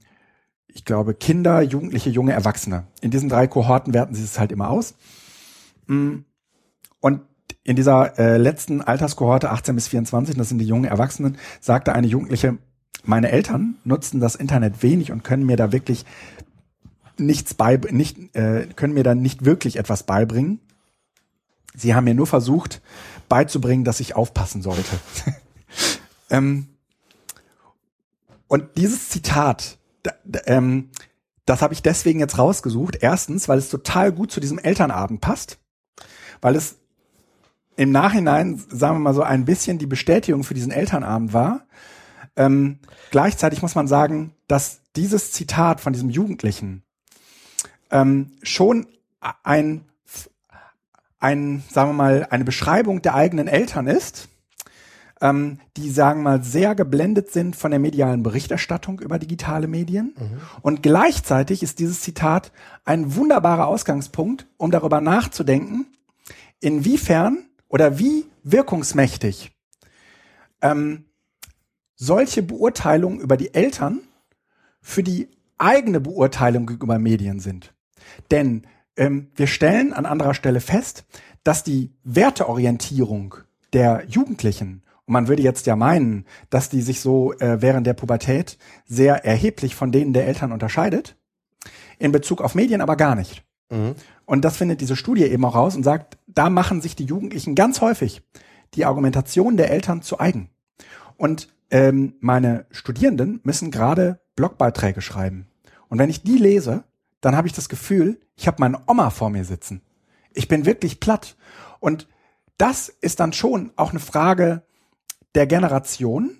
ich 0.73 0.85
glaube, 0.85 1.13
Kinder, 1.13 1.61
Jugendliche, 1.61 2.09
junge 2.09 2.33
Erwachsene. 2.33 2.85
In 3.01 3.11
diesen 3.11 3.29
drei 3.29 3.47
Kohorten 3.47 3.93
werten 3.93 4.13
sie 4.13 4.23
es 4.23 4.39
halt 4.39 4.51
immer 4.51 4.69
aus. 4.69 4.95
Mm. 5.87 6.19
Und 6.99 7.21
in 7.63 7.75
dieser 7.75 8.17
äh, 8.19 8.37
letzten 8.37 8.81
Alterskohorte, 8.81 9.49
18 9.49 9.75
bis 9.75 9.87
24, 9.87 10.35
das 10.37 10.49
sind 10.49 10.59
die 10.59 10.65
jungen 10.65 10.85
Erwachsenen, 10.85 11.37
sagte 11.59 11.93
eine 11.93 12.07
Jugendliche, 12.07 12.57
meine 13.03 13.31
Eltern 13.31 13.75
nutzen 13.83 14.19
das 14.19 14.35
Internet 14.35 14.83
wenig 14.83 15.11
und 15.11 15.23
können 15.23 15.45
mir 15.45 15.57
da 15.57 15.71
wirklich 15.71 16.05
nichts 17.19 17.53
bei, 17.53 17.77
nicht, 17.91 18.35
äh, 18.35 18.67
können 18.75 18.93
mir 18.93 19.03
da 19.03 19.15
nicht 19.15 19.45
wirklich 19.45 19.77
etwas 19.77 20.03
beibringen. 20.03 20.59
Sie 21.75 21.95
haben 21.95 22.05
mir 22.05 22.15
nur 22.15 22.27
versucht 22.27 22.81
beizubringen, 23.29 23.83
dass 23.83 23.99
ich 23.99 24.15
aufpassen 24.15 24.61
sollte. 24.61 24.99
ähm, 26.29 26.67
und 28.47 28.65
dieses 28.77 29.09
Zitat, 29.09 29.77
ähm, 30.45 30.89
das 31.45 31.61
habe 31.61 31.73
ich 31.73 31.81
deswegen 31.81 32.19
jetzt 32.19 32.37
rausgesucht. 32.37 32.97
Erstens, 33.01 33.47
weil 33.47 33.59
es 33.59 33.69
total 33.69 34.11
gut 34.11 34.31
zu 34.31 34.39
diesem 34.39 34.59
Elternabend 34.59 35.21
passt, 35.21 35.59
weil 36.41 36.55
es 36.55 36.77
im 37.75 37.91
Nachhinein, 37.91 38.61
sagen 38.69 38.97
wir 38.97 38.99
mal 38.99 39.13
so, 39.13 39.23
ein 39.23 39.45
bisschen 39.45 39.77
die 39.77 39.85
Bestätigung 39.85 40.43
für 40.43 40.53
diesen 40.53 40.71
Elternabend 40.71 41.31
war. 41.31 41.65
Ähm, 42.35 42.79
gleichzeitig 43.11 43.61
muss 43.61 43.75
man 43.75 43.87
sagen, 43.87 44.33
dass 44.47 44.81
dieses 44.95 45.31
Zitat 45.31 45.79
von 45.79 45.93
diesem 45.93 46.09
Jugendlichen 46.09 46.83
ähm, 47.91 48.31
schon 48.43 48.87
ein, 49.43 49.85
ein, 51.19 51.63
sagen 51.69 51.89
wir 51.89 51.93
mal, 51.93 52.27
eine 52.29 52.45
Beschreibung 52.45 53.01
der 53.01 53.15
eigenen 53.15 53.47
Eltern 53.47 53.87
ist 53.87 54.29
ähm, 55.21 55.59
die 55.77 55.89
sagen 55.89 56.21
wir 56.21 56.37
mal 56.37 56.43
sehr 56.43 56.75
geblendet 56.75 57.31
sind 57.31 57.55
von 57.55 57.71
der 57.71 57.79
medialen 57.79 58.23
Berichterstattung 58.23 58.99
über 58.99 59.19
digitale 59.19 59.67
Medien. 59.67 60.13
Und 60.61 60.83
gleichzeitig 60.83 61.63
ist 61.63 61.79
dieses 61.79 62.01
Zitat 62.01 62.51
ein 62.85 63.15
wunderbarer 63.15 63.67
Ausgangspunkt, 63.67 64.47
um 64.57 64.71
darüber 64.71 65.01
nachzudenken, 65.01 65.87
inwiefern 66.59 67.45
oder 67.67 67.99
wie 67.99 68.25
wirkungsmächtig 68.43 69.51
ähm, 70.61 71.05
solche 71.95 72.41
Beurteilungen 72.41 73.19
über 73.19 73.37
die 73.37 73.53
Eltern 73.53 74.01
für 74.81 75.03
die 75.03 75.29
eigene 75.57 75.99
Beurteilung 75.99 76.65
gegenüber 76.65 76.99
Medien 76.99 77.39
sind. 77.39 77.73
Denn 78.31 78.63
ähm, 78.97 79.29
wir 79.35 79.47
stellen 79.47 79.93
an 79.93 80.05
anderer 80.05 80.33
Stelle 80.33 80.61
fest, 80.61 81.05
dass 81.43 81.63
die 81.63 81.93
Werteorientierung 82.03 83.35
der 83.73 84.03
Jugendlichen 84.07 84.83
und 85.09 85.13
man 85.13 85.27
würde 85.27 85.41
jetzt 85.41 85.65
ja 85.65 85.75
meinen, 85.75 86.23
dass 86.51 86.69
die 86.69 86.83
sich 86.83 87.01
so 87.01 87.33
äh, 87.39 87.63
während 87.63 87.87
der 87.87 87.95
Pubertät 87.95 88.59
sehr 88.85 89.25
erheblich 89.25 89.73
von 89.73 89.91
denen 89.91 90.13
der 90.13 90.27
Eltern 90.27 90.51
unterscheidet. 90.51 91.15
In 91.97 92.11
Bezug 92.11 92.41
auf 92.41 92.53
Medien 92.53 92.79
aber 92.79 92.95
gar 92.95 93.15
nicht. 93.15 93.43
Mhm. 93.71 93.95
Und 94.25 94.45
das 94.45 94.57
findet 94.57 94.81
diese 94.81 94.95
Studie 94.95 95.23
eben 95.23 95.43
auch 95.45 95.55
raus 95.55 95.75
und 95.75 95.81
sagt, 95.81 96.19
da 96.27 96.51
machen 96.51 96.79
sich 96.79 96.95
die 96.95 97.05
Jugendlichen 97.05 97.55
ganz 97.55 97.81
häufig 97.81 98.21
die 98.75 98.85
Argumentation 98.85 99.57
der 99.57 99.71
Eltern 99.71 100.03
zu 100.03 100.19
eigen. 100.19 100.51
Und 101.17 101.47
ähm, 101.71 102.13
meine 102.19 102.67
Studierenden 102.69 103.39
müssen 103.41 103.71
gerade 103.71 104.19
Blogbeiträge 104.35 105.01
schreiben. 105.01 105.47
Und 105.87 105.97
wenn 105.97 106.11
ich 106.11 106.21
die 106.21 106.37
lese, 106.37 106.83
dann 107.21 107.35
habe 107.35 107.47
ich 107.47 107.53
das 107.53 107.69
Gefühl, 107.69 108.19
ich 108.35 108.47
habe 108.47 108.57
meine 108.59 108.79
Oma 108.87 109.09
vor 109.09 109.29
mir 109.29 109.45
sitzen. 109.45 109.81
Ich 110.33 110.47
bin 110.47 110.65
wirklich 110.65 110.99
platt. 110.99 111.35
Und 111.79 112.07
das 112.57 112.89
ist 112.89 113.19
dann 113.19 113.33
schon 113.33 113.71
auch 113.75 113.91
eine 113.91 113.99
Frage 113.99 114.63
der 115.35 115.47
Generation, 115.47 116.37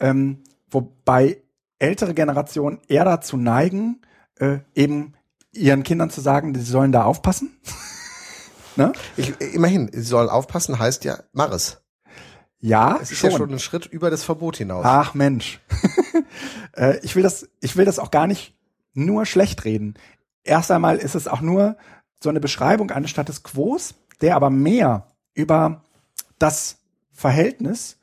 ähm, 0.00 0.42
wobei 0.70 1.42
ältere 1.78 2.14
Generationen 2.14 2.80
eher 2.88 3.04
dazu 3.04 3.36
neigen, 3.36 4.02
äh, 4.38 4.58
eben 4.74 5.14
ihren 5.52 5.82
Kindern 5.82 6.10
zu 6.10 6.20
sagen, 6.20 6.54
sie 6.54 6.62
sollen 6.62 6.92
da 6.92 7.04
aufpassen. 7.04 7.58
ne? 8.76 8.92
Ich, 9.16 9.38
immerhin, 9.40 9.90
sie 9.92 10.02
sollen 10.02 10.28
aufpassen, 10.28 10.78
heißt 10.78 11.04
ja, 11.04 11.18
mach 11.32 11.50
es. 11.50 11.82
Ja, 12.58 12.98
Es 13.00 13.12
ist 13.12 13.18
schon. 13.18 13.30
ja 13.30 13.36
schon 13.36 13.52
ein 13.52 13.58
Schritt 13.58 13.86
über 13.86 14.10
das 14.10 14.24
Verbot 14.24 14.56
hinaus. 14.56 14.84
Ach 14.84 15.14
Mensch. 15.14 15.60
äh, 16.76 16.98
ich 17.02 17.14
will 17.14 17.22
das, 17.22 17.48
ich 17.60 17.76
will 17.76 17.84
das 17.84 17.98
auch 17.98 18.10
gar 18.10 18.26
nicht 18.26 18.55
nur 18.96 19.26
schlecht 19.26 19.64
reden. 19.64 19.94
Erst 20.42 20.70
einmal 20.70 20.96
ist 20.96 21.14
es 21.14 21.28
auch 21.28 21.40
nur 21.40 21.76
so 22.22 22.30
eine 22.30 22.40
Beschreibung 22.40 22.90
eines 22.90 23.10
Status 23.10 23.42
Quos, 23.42 23.94
der 24.20 24.36
aber 24.36 24.50
mehr 24.50 25.06
über 25.34 25.82
das 26.38 26.78
Verhältnis 27.12 27.98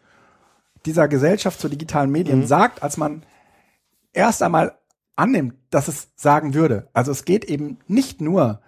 dieser 0.86 1.08
Gesellschaft 1.08 1.60
zu 1.60 1.70
digitalen 1.70 2.12
Medien 2.12 2.40
Mhm. 2.40 2.48
sagt, 2.48 2.84
als 2.84 2.98
man 2.98 3.24
erst 4.12 4.44
einmal 4.44 4.78
annimmt, 5.16 5.56
dass 5.70 5.88
es 5.88 6.10
sagen 6.16 6.54
würde. 6.54 6.90
Also 6.94 7.12
es 7.12 7.26
geht 7.26 7.46
eben 7.46 7.80
nicht 7.88 8.22
nur 8.22 8.62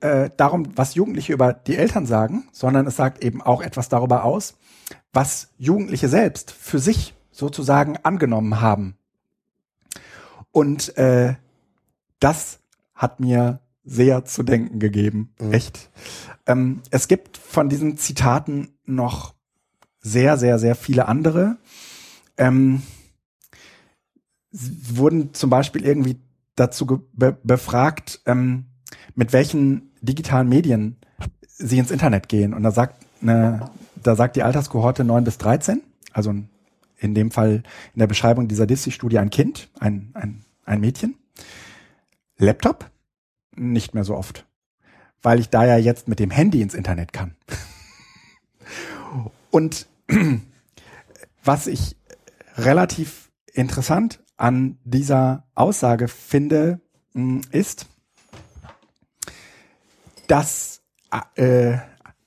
äh, 0.00 0.30
darum, 0.36 0.76
was 0.76 0.94
Jugendliche 0.94 1.32
über 1.32 1.52
die 1.54 1.76
Eltern 1.76 2.06
sagen, 2.06 2.48
sondern 2.52 2.86
es 2.86 2.96
sagt 2.96 3.24
eben 3.24 3.40
auch 3.40 3.62
etwas 3.62 3.88
darüber 3.88 4.24
aus, 4.24 4.58
was 5.12 5.48
Jugendliche 5.56 6.08
selbst 6.08 6.50
für 6.50 6.78
sich 6.78 7.14
sozusagen 7.30 7.96
angenommen 8.02 8.60
haben. 8.60 8.96
Und 10.52 10.96
äh, 10.98 11.36
das 12.20 12.60
hat 12.94 13.20
mir 13.20 13.60
sehr 13.84 14.24
zu 14.24 14.42
denken 14.42 14.80
gegeben. 14.80 15.32
Echt. 15.50 15.90
Ähm, 16.46 16.82
es 16.90 17.08
gibt 17.08 17.36
von 17.36 17.68
diesen 17.68 17.96
Zitaten 17.98 18.68
noch 18.84 19.34
sehr, 20.00 20.36
sehr, 20.36 20.58
sehr 20.58 20.74
viele 20.74 21.06
andere. 21.06 21.56
Ähm, 22.36 22.82
wurden 24.50 25.34
zum 25.34 25.50
Beispiel 25.50 25.84
irgendwie 25.84 26.20
dazu 26.56 26.86
be 27.12 27.36
befragt, 27.42 28.20
ähm, 28.26 28.66
mit 29.14 29.32
welchen 29.32 29.92
digitalen 30.00 30.48
Medien 30.48 30.96
sie 31.46 31.78
ins 31.78 31.90
Internet 31.90 32.28
gehen. 32.28 32.54
Und 32.54 32.62
da 32.62 32.70
sagt 32.70 33.04
eine, 33.22 33.70
da 33.94 34.16
sagt 34.16 34.36
die 34.36 34.42
Alterskohorte 34.42 35.04
9 35.04 35.24
bis 35.24 35.38
13, 35.38 35.82
also 36.12 36.34
in 36.98 37.14
dem 37.14 37.30
Fall 37.30 37.62
in 37.94 37.98
der 37.98 38.06
Beschreibung 38.06 38.48
dieser 38.48 38.66
DISI-Studie 38.66 39.18
ein 39.18 39.30
Kind, 39.30 39.68
ein, 39.78 40.10
ein, 40.14 40.44
ein 40.64 40.80
Mädchen. 40.80 41.16
Laptop? 42.38 42.90
Nicht 43.54 43.94
mehr 43.94 44.04
so 44.04 44.16
oft. 44.16 44.46
Weil 45.22 45.40
ich 45.40 45.48
da 45.48 45.64
ja 45.64 45.76
jetzt 45.76 46.08
mit 46.08 46.18
dem 46.18 46.30
Handy 46.30 46.62
ins 46.62 46.74
Internet 46.74 47.12
kann. 47.12 47.34
Und 49.50 49.86
was 51.44 51.66
ich 51.66 51.96
relativ 52.56 53.30
interessant 53.52 54.22
an 54.36 54.78
dieser 54.84 55.46
Aussage 55.54 56.08
finde, 56.08 56.80
mh, 57.14 57.42
ist, 57.50 57.86
dass 60.26 60.82
äh, 61.36 61.78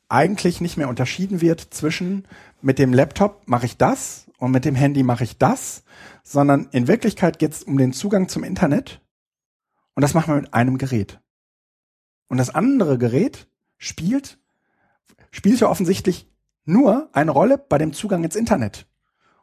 eigentlich 0.08 0.62
nicht 0.62 0.78
mehr 0.78 0.90
unterschieden 0.90 1.42
wird 1.42 1.62
zwischen 1.72 2.28
mit 2.62 2.80
dem 2.80 2.94
Laptop 2.94 3.48
mache 3.48 3.68
ich 3.68 3.78
das 3.78 4.26
und 4.38 4.52
mit 4.52 4.66
dem 4.66 4.76
Handy 4.76 5.04
mache 5.04 5.24
ich 5.24 5.38
das, 5.38 5.84
sondern 6.24 6.68
in 6.72 6.88
Wirklichkeit 6.88 7.40
geht 7.40 7.54
es 7.54 7.64
um 7.64 7.78
den 7.78 7.94
Zugang 7.94 8.28
zum 8.28 8.44
Internet 8.44 9.02
und 10.00 10.02
das 10.02 10.14
machen 10.14 10.34
wir 10.34 10.40
mit 10.40 10.54
einem 10.54 10.78
Gerät. 10.78 11.20
Und 12.30 12.38
das 12.38 12.50
andere 12.56 12.98
Gerät 12.98 13.50
spielt, 13.78 14.40
spielt 15.30 15.60
ja 15.60 15.68
offensichtlich 15.68 16.26
nur 16.64 17.10
eine 17.12 17.32
Rolle 17.32 17.58
bei 17.58 17.78
dem 17.78 17.92
Zugang 17.92 18.24
ins 18.24 18.38
Internet. 18.38 18.86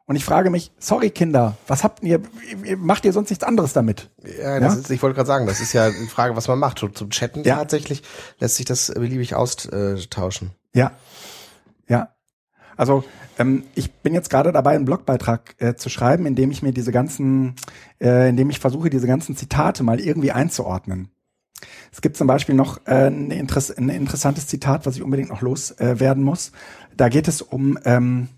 Und 0.06 0.16
ich 0.16 0.24
frage 0.24 0.48
mich, 0.48 0.72
sorry 0.78 1.10
Kinder, 1.10 1.58
was 1.66 1.84
habt 1.84 2.02
ihr, 2.02 2.22
macht 2.78 3.04
ihr 3.04 3.12
sonst 3.12 3.28
nichts 3.28 3.44
anderes 3.44 3.74
damit? 3.74 4.08
Ja, 4.22 4.58
das 4.58 4.72
Ja? 4.76 4.80
Ist, 4.80 4.90
ich 4.90 5.02
wollte 5.02 5.14
gerade 5.16 5.26
sagen, 5.26 5.46
das 5.46 5.60
ist 5.60 5.74
ja 5.74 5.90
die 5.90 6.06
Frage, 6.06 6.34
was 6.36 6.48
man 6.48 6.58
macht. 6.58 6.78
Zum- 6.78 6.94
Zum 6.94 7.10
Chatten 7.10 7.44
Ja. 7.44 7.56
tatsächlich 7.56 8.02
lässt 8.38 8.54
sich 8.56 8.64
das 8.64 8.86
beliebig 8.94 9.34
austauschen. 9.34 10.52
Ja, 10.72 10.92
ja. 11.86 12.14
Also 12.78 13.04
ähm, 13.38 13.64
ich 13.74 13.92
bin 13.92 14.14
jetzt 14.14 14.30
gerade 14.30 14.52
dabei, 14.52 14.74
einen 14.74 14.84
Blogbeitrag 14.84 15.54
äh, 15.58 15.74
zu 15.74 15.88
schreiben, 15.88 16.26
in 16.26 16.34
dem 16.34 16.50
ich 16.50 16.62
mir 16.62 16.72
diese 16.72 16.92
ganzen, 16.92 17.54
äh, 18.00 18.28
in 18.28 18.36
dem 18.36 18.50
ich 18.50 18.60
versuche, 18.60 18.90
diese 18.90 19.06
ganzen 19.06 19.36
Zitate 19.36 19.82
mal 19.82 20.00
irgendwie 20.00 20.32
einzuordnen. 20.32 21.10
Es 21.90 22.02
gibt 22.02 22.16
zum 22.16 22.26
Beispiel 22.26 22.54
noch 22.54 22.86
äh, 22.86 23.06
ein, 23.06 23.30
Interess 23.30 23.70
ein 23.70 23.88
interessantes 23.88 24.46
Zitat, 24.46 24.86
was 24.86 24.96
ich 24.96 25.02
unbedingt 25.02 25.30
noch 25.30 25.40
loswerden 25.40 26.22
äh, 26.22 26.26
muss. 26.26 26.52
Da 26.96 27.08
geht 27.08 27.28
es 27.28 27.42
um 27.42 27.78
ähm, 27.84 28.28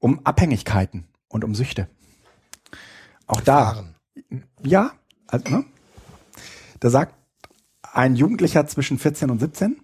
um 0.00 0.24
Abhängigkeiten 0.24 1.04
und 1.28 1.44
um 1.44 1.54
Süchte. 1.54 1.88
Auch 3.26 3.40
da, 3.40 3.74
Fahren. 3.74 3.94
ja, 4.62 4.92
also, 5.28 5.48
ne? 5.48 5.64
Da 6.80 6.90
sagt 6.90 7.14
ein 7.82 8.16
Jugendlicher 8.16 8.66
zwischen 8.66 8.98
14 8.98 9.30
und 9.30 9.38
17, 9.38 9.80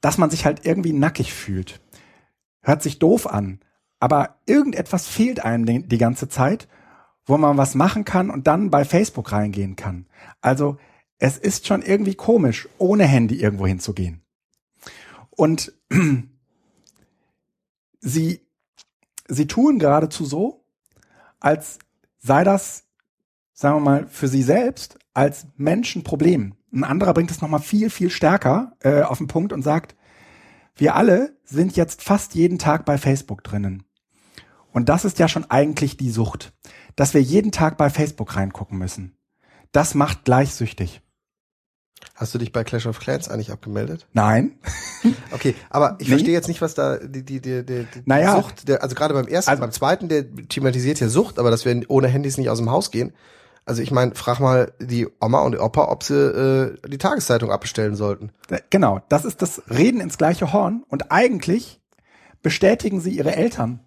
dass 0.00 0.18
man 0.18 0.30
sich 0.30 0.44
halt 0.44 0.64
irgendwie 0.64 0.92
nackig 0.92 1.32
fühlt. 1.32 1.80
Hört 2.62 2.82
sich 2.82 2.98
doof 2.98 3.26
an, 3.26 3.60
aber 4.00 4.38
irgendetwas 4.46 5.06
fehlt 5.06 5.44
einem 5.44 5.88
die, 5.88 5.98
ganze 5.98 6.28
Zeit, 6.28 6.68
wo 7.24 7.36
man 7.36 7.56
was 7.56 7.74
machen 7.74 8.04
kann 8.04 8.30
und 8.30 8.46
dann 8.46 8.70
bei 8.70 8.84
Facebook 8.84 9.32
reingehen 9.32 9.76
kann. 9.76 10.06
Also 10.40 10.78
es 11.18 11.36
ist 11.36 11.66
schon 11.66 11.82
irgendwie 11.82 12.14
komisch, 12.14 12.68
ohne 12.78 13.04
Handy 13.04 13.40
irgendwo 13.40 13.66
hinzugehen. 13.66 14.22
Und 15.30 15.72
sie, 18.00 18.40
sie 19.28 19.46
tun 19.46 19.78
geradezu 19.78 20.24
so, 20.24 20.64
als 21.40 21.78
sei 22.18 22.44
das, 22.44 22.84
sagen 23.52 23.76
wir 23.76 23.80
mal, 23.80 24.06
für 24.06 24.28
sie 24.28 24.42
selbst 24.42 24.98
als 25.14 25.46
Menschen 25.56 26.04
Problem. 26.04 26.54
Ein 26.72 26.84
anderer 26.84 27.14
bringt 27.14 27.30
es 27.30 27.40
nochmal 27.40 27.60
viel, 27.60 27.90
viel 27.90 28.10
stärker 28.10 28.72
äh, 28.80 29.02
auf 29.02 29.18
den 29.18 29.26
Punkt 29.26 29.52
und 29.52 29.62
sagt, 29.62 29.96
wir 30.76 30.94
alle 30.94 31.36
sind 31.44 31.76
jetzt 31.76 32.02
fast 32.02 32.34
jeden 32.34 32.58
Tag 32.58 32.84
bei 32.84 32.98
Facebook 32.98 33.42
drinnen. 33.42 33.84
Und 34.72 34.88
das 34.88 35.04
ist 35.04 35.18
ja 35.18 35.28
schon 35.28 35.50
eigentlich 35.50 35.96
die 35.96 36.10
Sucht, 36.10 36.52
dass 36.94 37.14
wir 37.14 37.22
jeden 37.22 37.52
Tag 37.52 37.78
bei 37.78 37.90
Facebook 37.90 38.36
reingucken 38.36 38.78
müssen. 38.78 39.16
Das 39.72 39.94
macht 39.94 40.24
gleich 40.24 40.52
süchtig. 40.54 41.00
Hast 42.14 42.32
du 42.34 42.38
dich 42.38 42.52
bei 42.52 42.62
Clash 42.64 42.86
of 42.86 43.00
Clans 43.00 43.28
eigentlich 43.28 43.50
abgemeldet? 43.50 44.06
Nein. 44.12 44.58
Okay, 45.30 45.54
aber 45.70 45.94
ich 46.00 46.08
Nee. 46.08 46.14
verstehe 46.14 46.32
jetzt 46.34 46.48
nicht, 46.48 46.60
was 46.60 46.74
da 46.74 46.96
die 46.96 47.22
die 47.24 47.40
die, 47.40 47.64
die, 47.64 47.84
die 47.84 48.02
Naja. 48.06 48.34
Sucht, 48.34 48.66
der, 48.66 48.82
also 48.82 48.96
gerade 48.96 49.14
beim 49.14 49.28
ersten, 49.28 49.50
Also- 49.50 49.60
beim 49.60 49.70
zweiten, 49.70 50.08
der 50.08 50.24
thematisiert 50.48 50.98
ja 50.98 51.08
Sucht, 51.08 51.38
aber 51.38 51.52
dass 51.52 51.64
wir 51.64 51.80
ohne 51.88 52.08
Handys 52.08 52.36
nicht 52.36 52.50
aus 52.50 52.58
dem 52.58 52.68
Haus 52.70 52.90
gehen. 52.90 53.12
Also 53.68 53.82
ich 53.82 53.90
meine, 53.90 54.14
frag 54.14 54.40
mal 54.40 54.72
die 54.80 55.06
Oma 55.20 55.40
und 55.42 55.52
die 55.52 55.58
Opa, 55.58 55.88
ob 55.90 56.02
sie 56.02 56.14
äh, 56.14 56.88
die 56.88 56.96
Tageszeitung 56.96 57.50
abbestellen 57.50 57.96
sollten. 57.96 58.30
Äh, 58.48 58.60
Genau, 58.70 59.00
das 59.10 59.24
ist 59.26 59.42
das 59.42 59.62
Reden 59.68 60.00
ins 60.00 60.16
gleiche 60.16 60.52
Horn 60.54 60.84
und 60.88 61.12
eigentlich 61.12 61.78
bestätigen 62.42 63.00
sie 63.00 63.10
ihre 63.10 63.36
Eltern. 63.36 63.80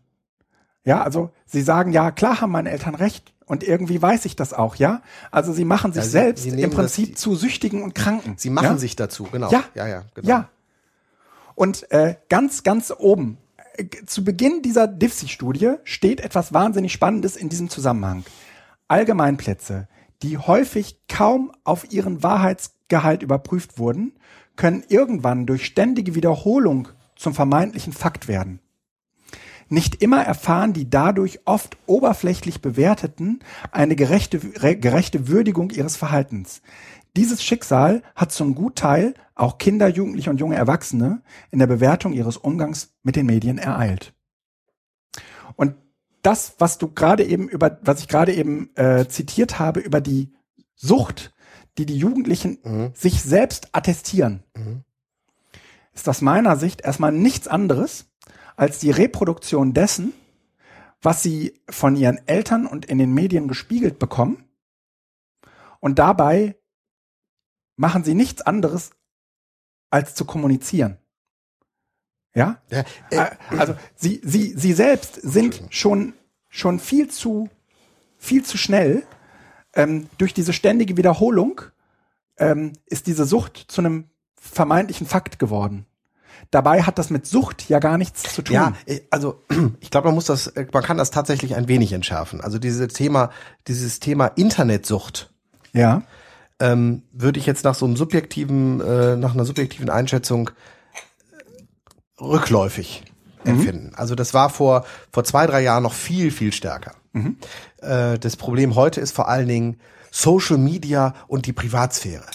Ja, 0.83 1.01
also 1.03 1.31
sie 1.47 1.61
sagen, 1.63 1.91
ja, 1.93 2.11
klar 2.11 2.41
haben 2.41 2.51
meine 2.51 2.69
Eltern 2.69 2.93
recht 2.95 3.33
und 3.45 3.63
irgendwie 3.63 3.99
weiß 4.01 4.25
ich 4.25 4.35
das 4.35 4.53
auch, 4.53 4.75
ja? 4.75 5.01
Also 5.31 5.51
sie 5.53 5.65
machen 5.65 5.93
sich 5.93 6.01
Ja, 6.01 6.05
sie- 6.05 6.11
selbst 6.11 6.43
sie 6.43 6.49
im 6.49 6.55
nehmen 6.57 6.71
das- 6.71 6.75
Prinzip 6.79 7.17
zu 7.17 7.35
Süchtigen 7.35 7.81
und 7.81 7.95
Kranken. 7.95 8.35
Sie 8.37 8.49
machen 8.51 8.65
ja? 8.65 8.77
sich 8.77 8.95
dazu, 8.95 9.23
genau. 9.31 9.49
Ja. 9.51 9.63
ja, 9.73 9.87
ja, 9.87 10.03
genau. 10.13 10.27
Ja. 10.27 10.49
Und 11.55 11.91
äh, 11.91 12.15
ganz, 12.29 12.63
ganz 12.63 12.93
oben, 12.97 13.37
äh, 13.77 13.85
zu 14.05 14.23
Beginn 14.23 14.61
dieser 14.61 14.87
DIFSI-Studie 14.87 15.73
steht 15.83 16.21
etwas 16.21 16.53
wahnsinnig 16.53 16.93
Spannendes 16.93 17.35
in 17.35 17.49
diesem 17.49 17.69
Zusammenhang. 17.69 18.23
Allgemeinplätze, 18.91 19.87
die 20.21 20.37
häufig 20.37 20.99
kaum 21.07 21.51
auf 21.63 21.91
ihren 21.91 22.21
Wahrheitsgehalt 22.23 23.23
überprüft 23.23 23.79
wurden, 23.79 24.19
können 24.55 24.83
irgendwann 24.89 25.45
durch 25.45 25.65
ständige 25.65 26.13
Wiederholung 26.13 26.89
zum 27.15 27.33
vermeintlichen 27.33 27.93
Fakt 27.93 28.27
werden. 28.27 28.59
Nicht 29.69 30.03
immer 30.03 30.21
erfahren 30.21 30.73
die 30.73 30.89
dadurch 30.89 31.39
oft 31.45 31.77
oberflächlich 31.85 32.61
Bewerteten 32.61 33.39
eine 33.71 33.95
gerechte, 33.95 34.41
re- 34.61 34.75
gerechte 34.75 35.29
Würdigung 35.29 35.69
ihres 35.69 35.95
Verhaltens. 35.95 36.61
Dieses 37.15 37.41
Schicksal 37.41 38.03
hat 38.13 38.33
zum 38.33 38.53
Gutteil 38.53 39.13
auch 39.33 39.57
Kinder, 39.57 39.87
Jugendliche 39.87 40.29
und 40.29 40.41
junge 40.41 40.55
Erwachsene 40.55 41.21
in 41.51 41.59
der 41.59 41.67
Bewertung 41.67 42.11
ihres 42.11 42.35
Umgangs 42.35 42.93
mit 43.03 43.15
den 43.15 43.25
Medien 43.25 43.57
ereilt. 43.57 44.13
Und 45.55 45.75
das, 46.21 46.55
was 46.59 46.77
du 46.77 46.87
gerade 46.91 47.23
eben 47.23 47.47
über, 47.49 47.79
was 47.83 47.99
ich 48.01 48.07
gerade 48.07 48.33
eben 48.33 48.75
äh, 48.75 49.07
zitiert 49.07 49.59
habe 49.59 49.79
über 49.79 50.01
die 50.01 50.33
Sucht, 50.75 51.33
die 51.77 51.85
die 51.85 51.97
Jugendlichen 51.97 52.59
Mhm. 52.63 52.91
sich 52.93 53.21
selbst 53.21 53.69
attestieren, 53.73 54.43
Mhm. 54.55 54.83
ist 55.93 56.07
aus 56.09 56.21
meiner 56.21 56.57
Sicht 56.57 56.81
erstmal 56.81 57.11
nichts 57.11 57.47
anderes 57.47 58.05
als 58.55 58.79
die 58.79 58.91
Reproduktion 58.91 59.73
dessen, 59.73 60.13
was 61.01 61.23
sie 61.23 61.59
von 61.69 61.95
ihren 61.95 62.25
Eltern 62.27 62.67
und 62.67 62.85
in 62.85 62.97
den 62.97 63.13
Medien 63.13 63.47
gespiegelt 63.47 63.97
bekommen. 63.97 64.43
Und 65.79 65.97
dabei 65.97 66.55
machen 67.75 68.03
sie 68.03 68.13
nichts 68.13 68.41
anderes 68.43 68.91
als 69.89 70.13
zu 70.13 70.25
kommunizieren. 70.25 70.97
Ja? 72.33 72.57
Ja, 72.69 72.83
Äh, 73.09 73.25
Also 73.57 73.75
sie, 73.95 74.21
sie, 74.23 74.53
sie 74.55 74.73
selbst 74.73 75.15
sind 75.15 75.61
schon, 75.69 76.13
schon 76.49 76.79
viel 76.79 77.09
zu, 77.09 77.49
viel 78.17 78.43
zu 78.43 78.57
schnell. 78.57 79.03
Ähm, 79.73 80.07
durch 80.17 80.33
diese 80.33 80.53
ständige 80.53 80.97
Wiederholung 80.97 81.61
ähm, 82.37 82.73
ist 82.85 83.07
diese 83.07 83.25
Sucht 83.25 83.65
zu 83.67 83.81
einem 83.81 84.09
vermeintlichen 84.35 85.07
Fakt 85.07 85.39
geworden. 85.39 85.85
Dabei 86.49 86.81
hat 86.81 86.97
das 86.97 87.09
mit 87.09 87.27
Sucht 87.27 87.69
ja 87.69 87.79
gar 87.79 87.97
nichts 87.97 88.23
zu 88.23 88.41
tun. 88.41 88.55
Ja, 88.55 88.73
äh, 88.85 89.01
also 89.11 89.41
ich 89.79 89.91
glaube, 89.91 90.07
man 90.07 90.15
muss 90.15 90.25
das, 90.25 90.47
äh, 90.47 90.65
man 90.73 90.83
kann 90.83 90.97
das 90.97 91.11
tatsächlich 91.11 91.55
ein 91.55 91.67
wenig 91.67 91.93
entschärfen. 91.93 92.41
Also 92.41 92.57
dieses 92.59 92.91
Thema, 92.93 93.29
dieses 93.67 93.99
Thema 93.99 94.27
Internetsucht. 94.27 95.31
ja. 95.73 96.03
ähm, 96.59 97.03
würde 97.11 97.39
ich 97.39 97.45
jetzt 97.45 97.63
nach 97.63 97.75
so 97.75 97.85
einem 97.85 97.95
subjektiven, 97.95 98.81
äh, 98.81 99.15
nach 99.15 99.33
einer 99.33 99.45
subjektiven 99.45 99.89
Einschätzung 99.89 100.51
rückläufig 102.21 103.03
empfinden. 103.43 103.91
Also 103.95 104.15
das 104.15 104.33
war 104.33 104.49
vor, 104.49 104.85
vor 105.11 105.23
zwei, 105.23 105.47
drei 105.47 105.61
Jahren 105.61 105.83
noch 105.83 105.93
viel, 105.93 106.31
viel 106.31 106.53
stärker. 106.53 106.93
Äh, 107.81 108.19
das 108.19 108.37
Problem 108.37 108.75
heute 108.75 109.01
ist 109.01 109.13
vor 109.13 109.27
allen 109.27 109.47
Dingen 109.47 109.79
Social 110.11 110.57
Media 110.57 111.15
und 111.27 111.45
die 111.45 111.53
Privatsphäre. 111.53 112.25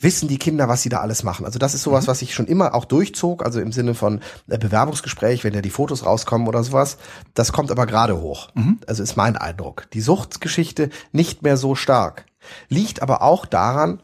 Wissen 0.00 0.28
die 0.28 0.38
Kinder, 0.38 0.66
was 0.68 0.82
sie 0.82 0.88
da 0.88 1.00
alles 1.00 1.22
machen? 1.22 1.44
Also 1.44 1.58
das 1.58 1.74
ist 1.74 1.82
sowas, 1.82 2.08
was 2.08 2.22
ich 2.22 2.34
schon 2.34 2.46
immer 2.46 2.74
auch 2.74 2.84
durchzog, 2.84 3.44
also 3.44 3.60
im 3.60 3.70
Sinne 3.70 3.94
von 3.94 4.20
äh, 4.48 4.58
Bewerbungsgespräch, 4.58 5.44
wenn 5.44 5.54
ja 5.54 5.60
die 5.60 5.70
Fotos 5.70 6.04
rauskommen 6.04 6.48
oder 6.48 6.64
sowas. 6.64 6.96
Das 7.34 7.52
kommt 7.52 7.70
aber 7.70 7.86
gerade 7.86 8.20
hoch. 8.20 8.48
Also 8.86 9.02
ist 9.02 9.16
mein 9.16 9.36
Eindruck. 9.36 9.88
Die 9.92 10.00
Suchtgeschichte 10.00 10.90
nicht 11.12 11.42
mehr 11.42 11.56
so 11.56 11.74
stark. 11.74 12.24
Liegt 12.68 13.02
aber 13.02 13.22
auch 13.22 13.46
daran, 13.46 14.00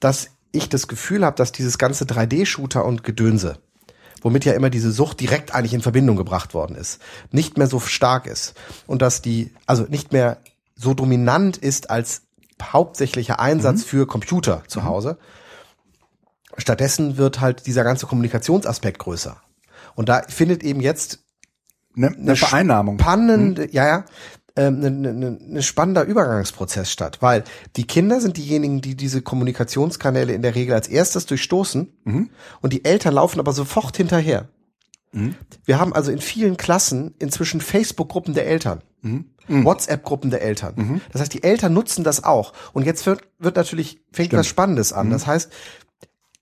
dass 0.00 0.30
ich 0.52 0.68
das 0.68 0.88
Gefühl 0.88 1.24
habe, 1.24 1.36
dass 1.36 1.52
dieses 1.52 1.78
ganze 1.78 2.04
3D-Shooter 2.04 2.84
und 2.84 3.04
Gedönse, 3.04 3.58
womit 4.24 4.44
ja 4.44 4.54
immer 4.54 4.70
diese 4.70 4.90
Sucht 4.90 5.20
direkt 5.20 5.54
eigentlich 5.54 5.74
in 5.74 5.82
Verbindung 5.82 6.16
gebracht 6.16 6.54
worden 6.54 6.74
ist, 6.74 7.00
nicht 7.30 7.56
mehr 7.58 7.68
so 7.68 7.78
stark 7.78 8.26
ist. 8.26 8.54
Und 8.88 9.02
dass 9.02 9.22
die, 9.22 9.54
also 9.66 9.84
nicht 9.84 10.12
mehr 10.12 10.38
so 10.74 10.94
dominant 10.94 11.56
ist 11.56 11.90
als 11.90 12.22
hauptsächlicher 12.60 13.38
Einsatz 13.38 13.84
für 13.84 14.06
Computer 14.06 14.62
zu 14.66 14.84
Hause. 14.84 15.18
Stattdessen 16.56 17.16
wird 17.18 17.40
halt 17.40 17.66
dieser 17.66 17.84
ganze 17.84 18.06
Kommunikationsaspekt 18.06 18.98
größer. 18.98 19.36
Und 19.94 20.08
da 20.08 20.22
findet 20.26 20.64
eben 20.64 20.80
jetzt 20.80 21.20
Ne, 21.96 22.08
eine 22.08 22.34
Vereinnahmung. 22.34 22.98
spannende, 22.98 23.70
ja, 23.70 23.86
ja, 23.86 24.04
ähm, 24.56 24.84
ein 24.84 25.00
ne, 25.00 25.12
ne, 25.12 25.38
ne 25.40 25.62
spannender 25.62 26.04
Übergangsprozess 26.04 26.90
statt, 26.90 27.18
weil 27.20 27.44
die 27.76 27.86
Kinder 27.86 28.20
sind 28.20 28.36
diejenigen, 28.36 28.80
die 28.80 28.94
diese 28.94 29.22
Kommunikationskanäle 29.22 30.32
in 30.32 30.42
der 30.42 30.54
Regel 30.54 30.74
als 30.74 30.88
erstes 30.88 31.26
durchstoßen 31.26 31.92
und 32.60 32.72
die 32.72 32.84
Eltern 32.84 33.14
laufen 33.14 33.40
aber 33.40 33.52
sofort 33.52 33.96
hinterher. 33.96 34.48
Wir 35.64 35.78
haben 35.78 35.92
also 35.92 36.10
in 36.10 36.20
vielen 36.20 36.56
Klassen 36.56 37.14
inzwischen 37.18 37.60
Facebook-Gruppen 37.60 38.34
der 38.34 38.46
Eltern. 38.46 38.82
WhatsApp-Gruppen 39.64 40.30
der 40.30 40.42
Eltern. 40.42 40.74
Das 41.12 41.20
heißt, 41.20 41.34
die 41.34 41.42
Eltern 41.42 41.72
nutzen 41.72 42.02
das 42.04 42.24
auch. 42.24 42.52
Und 42.72 42.84
jetzt 42.86 43.04
wird, 43.06 43.22
wird 43.38 43.56
natürlich, 43.56 44.00
fängt 44.12 44.32
was 44.32 44.46
Spannendes 44.46 44.92
an. 44.92 45.08
Das 45.10 45.26
heißt, 45.26 45.52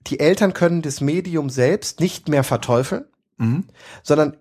die 0.06 0.20
Eltern 0.20 0.52
können 0.54 0.82
das 0.82 1.00
Medium 1.00 1.50
selbst 1.50 2.00
nicht 2.00 2.28
mehr 2.28 2.44
verteufeln, 2.44 3.04
sondern 4.02 4.36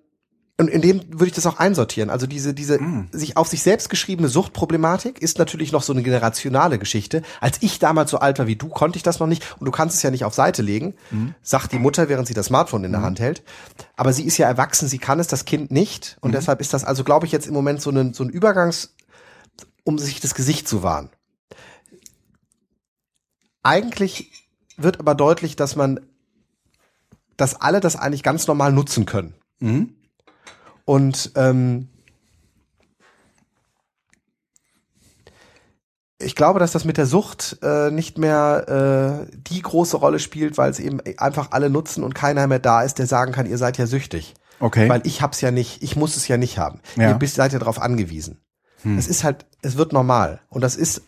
und 0.62 0.68
in 0.68 0.84
dem 0.84 1.02
würde 1.08 1.26
ich 1.26 1.34
das 1.34 1.48
auch 1.48 1.58
einsortieren. 1.58 2.12
Also 2.12 2.28
diese, 2.28 2.54
diese 2.54 2.80
sich 3.12 3.36
auf 3.36 3.48
sich 3.48 3.64
selbst 3.64 3.90
geschriebene 3.90 4.28
Suchtproblematik 4.28 5.20
ist 5.20 5.40
natürlich 5.40 5.72
noch 5.72 5.82
so 5.82 5.92
eine 5.92 6.04
generationale 6.04 6.78
Geschichte. 6.78 7.24
Als 7.40 7.58
ich 7.62 7.80
damals 7.80 8.12
so 8.12 8.20
alt 8.20 8.38
war 8.38 8.46
wie 8.46 8.56
du, 8.56 8.68
konnte 8.68 8.98
ich 8.98 9.02
das 9.02 9.20
noch 9.20 9.26
nicht 9.26 9.44
und 9.58 9.66
du 9.66 9.72
kannst 9.72 9.96
es 9.96 10.04
ja 10.04 10.12
nicht 10.12 10.24
auf 10.24 10.36
Seite 10.36 10.62
legen, 10.62 10.94
sagt 11.42 11.72
die 11.72 11.80
Mutter, 11.80 12.10
während 12.10 12.28
sie 12.28 12.36
das 12.36 12.46
Smartphone 12.46 12.84
in 12.84 12.92
der 12.92 13.02
Hand 13.02 13.20
hält. 13.20 13.42
Aber 13.96 14.14
sie 14.14 14.24
ist 14.24 14.38
ja 14.38 14.48
erwachsen, 14.48 14.88
sie 14.88 15.00
kann 15.00 15.20
es, 15.20 15.26
das 15.26 15.46
Kind 15.46 15.72
nicht. 15.72 16.18
Und 16.22 16.36
deshalb 16.36 16.62
ist 16.62 16.76
das 16.76 16.84
also, 16.84 17.04
glaube 17.04 17.26
ich, 17.26 17.32
jetzt 17.32 17.48
im 17.48 17.56
Moment 17.56 17.82
so 17.82 17.90
ein, 17.90 18.14
so 18.14 18.24
ein 18.24 18.30
Übergangs, 18.30 18.94
um 19.84 19.98
sich 19.98 20.20
das 20.20 20.36
Gesicht 20.36 20.68
zu 20.68 20.84
wahren. 20.84 21.10
Eigentlich 23.64 24.32
wird 24.78 25.00
aber 25.00 25.16
deutlich, 25.16 25.56
dass 25.56 25.76
man, 25.76 26.02
dass 27.36 27.60
alle 27.60 27.80
das 27.80 27.96
eigentlich 27.96 28.22
ganz 28.22 28.46
normal 28.46 28.72
nutzen 28.72 29.08
können. 29.08 29.34
Und 30.86 31.32
ähm, 31.36 31.88
ich 36.20 36.36
glaube, 36.36 36.60
dass 36.60 36.72
das 36.72 36.86
mit 36.86 36.98
der 36.98 37.06
Sucht 37.06 37.58
äh, 37.62 37.92
nicht 37.92 38.18
mehr 38.18 39.26
äh, 39.28 39.38
die 39.38 39.62
große 39.62 39.98
Rolle 39.98 40.20
spielt, 40.20 40.58
weil 40.58 40.72
es 40.72 40.80
eben 40.80 41.00
einfach 41.18 41.52
alle 41.52 41.70
nutzen 41.70 42.04
und 42.04 42.14
keiner 42.14 42.48
mehr 42.48 42.60
da 42.60 42.84
ist, 42.84 43.00
der 43.00 43.08
sagen 43.08 43.32
kann, 43.32 43.46
ihr 43.46 43.58
seid 43.58 43.78
ja 43.78 43.88
süchtig. 43.88 44.34
Okay. 44.60 44.88
Weil 44.88 45.02
ich 45.06 45.22
hab's 45.22 45.42
ja 45.42 45.50
nicht, 45.50 45.82
ich 45.82 45.96
muss 45.96 46.16
es 46.16 46.28
ja 46.28 46.38
nicht 46.38 46.60
haben. 46.60 46.82
Ja. 46.96 47.10
Ihr 47.10 47.16
bist, 47.16 47.36
seid 47.36 47.54
ja 47.54 47.60
darauf 47.60 47.82
angewiesen. 47.82 48.40
Es 48.98 49.08
ist 49.08 49.24
halt, 49.24 49.46
es 49.62 49.78
wird 49.78 49.94
normal. 49.94 50.42
Und 50.50 50.62
das 50.62 50.76
ist 50.76 51.04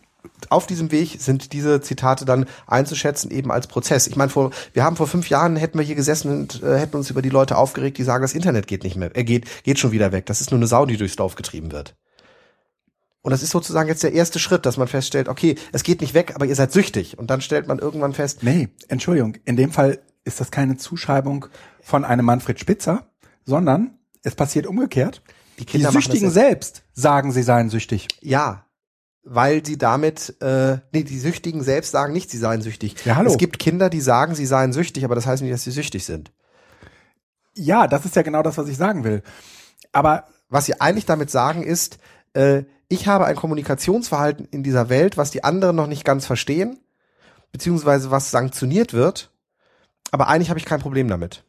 auf 0.50 0.68
diesem 0.68 0.92
Weg 0.92 1.18
sind 1.20 1.54
diese 1.54 1.82
Zitate 1.82 2.26
dann 2.26 2.46
einzuschätzen 2.68 3.32
eben 3.32 3.52
als 3.52 3.68
Prozess. 3.68 4.08
Ich 4.08 4.16
meine, 4.16 4.30
vor, 4.30 4.52
wir 4.74 4.84
haben 4.84 4.96
vor 4.96 5.08
fünf 5.08 5.30
Jahren 5.30 5.56
hätten 5.56 5.78
wir 5.78 5.86
hier 5.86 5.96
gesessen 5.96 6.32
und 6.32 6.64
äh, 6.64 6.78
hätten 6.78 6.98
uns 6.98 7.10
über 7.10 7.22
die 7.22 7.30
Leute 7.30 7.58
aufgeregt, 7.58 7.98
die 7.98 8.04
sagen, 8.04 8.22
das 8.22 8.34
Internet 8.34 8.68
geht 8.68 8.84
nicht 8.84 8.96
mehr, 8.96 9.12
er 9.14 9.24
geht, 9.24 9.46
geht 9.64 9.80
schon 9.80 9.92
wieder 9.92 10.12
weg. 10.12 10.26
Das 10.26 10.42
ist 10.42 10.52
nur 10.52 10.60
eine 10.60 10.68
Sau, 10.68 10.86
die 10.86 10.98
durchs 10.98 11.16
Dorf 11.16 11.36
getrieben 11.36 11.72
wird. 11.72 11.96
Und 13.22 13.32
das 13.32 13.42
ist 13.42 13.52
sozusagen 13.52 13.88
jetzt 13.88 14.04
der 14.04 14.12
erste 14.12 14.38
Schritt, 14.38 14.66
dass 14.66 14.76
man 14.76 14.90
feststellt, 14.90 15.30
okay, 15.30 15.56
es 15.72 15.84
geht 15.84 16.02
nicht 16.02 16.14
weg, 16.14 16.34
aber 16.36 16.46
ihr 16.46 16.56
seid 16.56 16.74
süchtig. 16.74 17.18
Und 17.18 17.30
dann 17.30 17.40
stellt 17.40 17.68
man 17.68 17.80
irgendwann 17.80 18.14
fest, 18.14 18.44
Nee, 18.44 18.68
Entschuldigung. 18.90 19.38
In 19.46 19.56
dem 19.56 19.72
Fall 19.72 20.00
ist 20.26 20.42
das 20.42 20.52
keine 20.52 20.76
Zuschreibung 20.76 21.46
von 21.82 22.04
einem 22.04 22.26
Manfred 22.26 22.60
Spitzer, 22.60 23.08
sondern 23.46 23.98
es 24.24 24.36
passiert 24.36 24.68
umgekehrt. 24.68 25.22
die 25.58 25.62
Die 25.62 25.66
Kinder 25.66 25.88
das 25.88 25.94
Süchtigen 25.94 26.30
selbst 26.30 26.84
sagen, 26.94 27.32
sie 27.32 27.44
seien 27.44 27.70
süchtig. 27.70 28.10
Ja, 28.20 28.66
weil 29.24 29.66
sie 29.66 29.78
damit, 29.78 30.36
äh, 30.42 30.78
nee, 30.92 31.04
die 31.04 31.20
Süchtigen 31.20 31.64
selbst 31.64 31.92
sagen 31.92 32.14
nicht, 32.14 32.30
sie 32.30 32.38
seien 32.38 32.62
süchtig. 32.62 33.06
Ja, 33.06 33.16
hallo. 33.16 33.32
Es 33.32 33.38
gibt 33.38 33.60
Kinder, 33.60 33.90
die 33.90 34.02
sagen, 34.02 34.36
sie 34.36 34.46
seien 34.46 34.74
süchtig, 34.74 35.06
aber 35.06 35.16
das 35.16 35.26
heißt 35.26 35.42
nicht, 35.42 35.54
dass 35.54 35.64
sie 35.64 35.72
süchtig 35.72 36.06
sind. 36.06 36.32
Ja, 37.56 37.88
das 37.88 38.06
ist 38.06 38.16
ja 38.16 38.22
genau 38.22 38.44
das, 38.44 38.58
was 38.58 38.68
ich 38.68 38.78
sagen 38.78 39.04
will. 39.04 39.24
Aber 39.92 40.28
Was 40.50 40.66
sie 40.68 40.80
eigentlich 40.80 41.08
damit 41.08 41.32
sagen 41.32 41.64
ist, 41.64 41.98
äh, 42.34 42.64
ich 42.88 43.08
habe 43.08 43.26
ein 43.26 43.36
Kommunikationsverhalten 43.36 44.48
in 44.52 44.62
dieser 44.62 44.88
Welt, 44.88 45.18
was 45.18 45.32
die 45.32 45.44
anderen 45.44 45.76
noch 45.76 45.88
nicht 45.88 46.06
ganz 46.06 46.28
verstehen, 46.28 46.80
beziehungsweise 47.52 48.12
was 48.12 48.30
sanktioniert 48.30 48.94
wird, 48.94 49.32
aber 50.12 50.28
eigentlich 50.28 50.50
habe 50.50 50.60
ich 50.60 50.66
kein 50.66 50.80
Problem 50.80 51.08
damit. 51.08 51.44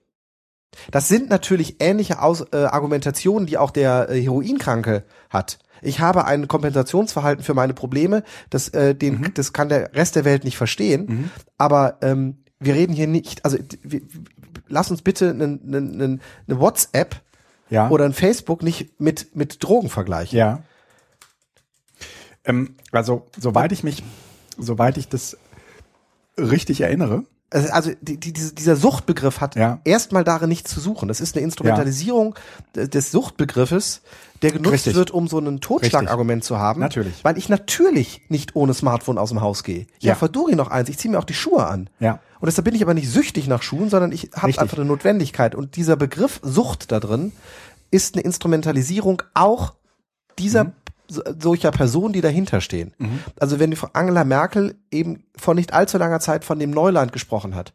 Das 0.91 1.07
sind 1.07 1.29
natürlich 1.29 1.83
ähnliche 1.83 2.23
Aus 2.23 2.47
äh, 2.53 2.65
Argumentationen, 2.65 3.47
die 3.47 3.59
auch 3.59 3.71
der 3.71 4.09
äh, 4.09 4.23
Heroinkranke 4.23 5.05
hat. 5.29 5.59
Ich 5.85 6.01
habe 6.01 6.25
ein 6.25 6.49
Kompensationsverhalten 6.49 7.45
für 7.45 7.55
meine 7.55 7.75
Probleme, 7.75 8.23
das, 8.51 8.69
äh, 8.71 8.95
den, 8.95 9.33
das 9.35 9.53
kann 9.53 9.69
der 9.69 9.95
Rest 9.95 10.17
der 10.17 10.25
Welt 10.25 10.45
nicht 10.45 10.57
verstehen. 10.57 11.31
Aber 11.59 11.99
ähm, 12.03 12.39
wir 12.61 12.75
reden 12.75 12.93
hier 12.95 13.07
nicht, 13.07 13.45
also 13.45 13.59
wir, 13.83 14.01
lass 14.69 14.91
uns 14.91 15.03
bitte 15.03 15.31
eine 15.31 15.49
ne, 15.49 15.81
ne, 15.81 16.19
ne 16.47 16.61
WhatsApp 16.61 17.21
ja. 17.71 17.89
oder 17.91 18.05
ein 18.05 18.13
Facebook 18.15 18.63
nicht 18.63 19.01
mit, 19.01 19.35
mit 19.37 19.63
Drogen 19.63 19.91
vergleichen. 19.91 20.39
Ja. 20.39 20.63
Ähm, 22.45 22.75
also, 22.93 23.27
soweit 23.39 23.73
ich 23.73 23.83
mich, 23.85 24.03
soweit 24.59 24.97
ich 24.99 25.09
das 25.09 25.37
richtig 26.39 26.81
erinnere, 26.81 27.25
Also, 27.51 27.69
also 27.73 27.91
die, 28.01 28.19
die, 28.19 28.33
diese- 28.33 28.55
dieser 28.55 28.77
Suchtbegriff 28.77 29.41
hat 29.41 29.55
Ja. 29.57 29.81
erstmal 29.85 30.25
darin 30.25 30.49
nichts 30.49 30.71
zu 30.73 30.81
suchen. 30.81 31.09
Das 31.09 31.21
ist 31.21 31.37
eine 31.37 31.45
Instrumentalisierung 31.45 32.35
de- 32.75 32.89
des 32.89 33.11
Suchtbegriffes, 33.13 34.03
der 34.43 34.53
genutzt 34.53 34.73
Richtig. 34.73 34.95
wird, 34.95 35.11
um 35.11 35.27
so 35.29 35.39
ein 35.39 35.61
Totschlagargument 35.61 36.45
zu 36.45 36.59
haben. 36.59 36.81
Natürlich. 36.81 37.25
Weil 37.25 37.39
ich 37.39 37.49
natürlich 37.49 38.21
nicht 38.29 38.55
ohne 38.57 38.75
Smartphone 38.75 39.17
aus 39.19 39.31
dem 39.31 39.41
Haus 39.41 39.63
gehe. 39.65 39.87
Ja, 40.01 40.11
Ja. 40.11 40.15
verduri 40.17 40.55
noch 40.55 40.71
eins, 40.71 40.89
ich 40.89 40.99
ziehe 40.99 41.11
mir 41.11 41.19
auch 41.19 41.25
die 41.25 41.35
Schuhe 41.35 41.67
an. 41.67 41.89
Ja. 42.01 42.21
Und 42.41 42.47
deshalb 42.47 42.65
bin 42.67 42.75
ich 42.75 42.83
aber 42.83 42.93
nicht 42.95 43.09
süchtig 43.11 43.47
nach 43.47 43.63
Schuhen, 43.63 43.89
sondern 43.89 44.13
ich 44.13 44.31
habe 44.35 44.49
einfach 44.59 44.77
eine 44.77 44.85
Notwendigkeit. 44.87 45.55
Und 45.55 45.77
dieser 45.77 45.97
Begriff 45.97 46.41
Sucht 46.43 46.93
da 46.93 47.01
drin 47.01 47.33
ist 47.91 48.15
eine 48.17 48.23
Instrumentalisierung 48.25 49.23
auch 49.33 49.75
dieser 50.39 50.65
Mhm. 50.65 50.73
so- 51.09 51.23
solcher 51.39 51.71
Personen, 51.71 52.13
die 52.13 52.21
dahinter 52.21 52.61
stehen. 52.61 52.93
Also 53.41 53.59
wenn 53.61 53.75
Angela 53.95 54.25
Merkel 54.25 54.75
eben 54.91 55.25
vor 55.37 55.55
nicht 55.55 55.73
allzu 55.73 55.97
langer 55.97 56.21
Zeit 56.21 56.45
von 56.45 56.59
dem 56.59 56.71
Neuland 56.71 57.13
gesprochen 57.13 57.55
hat, 57.55 57.73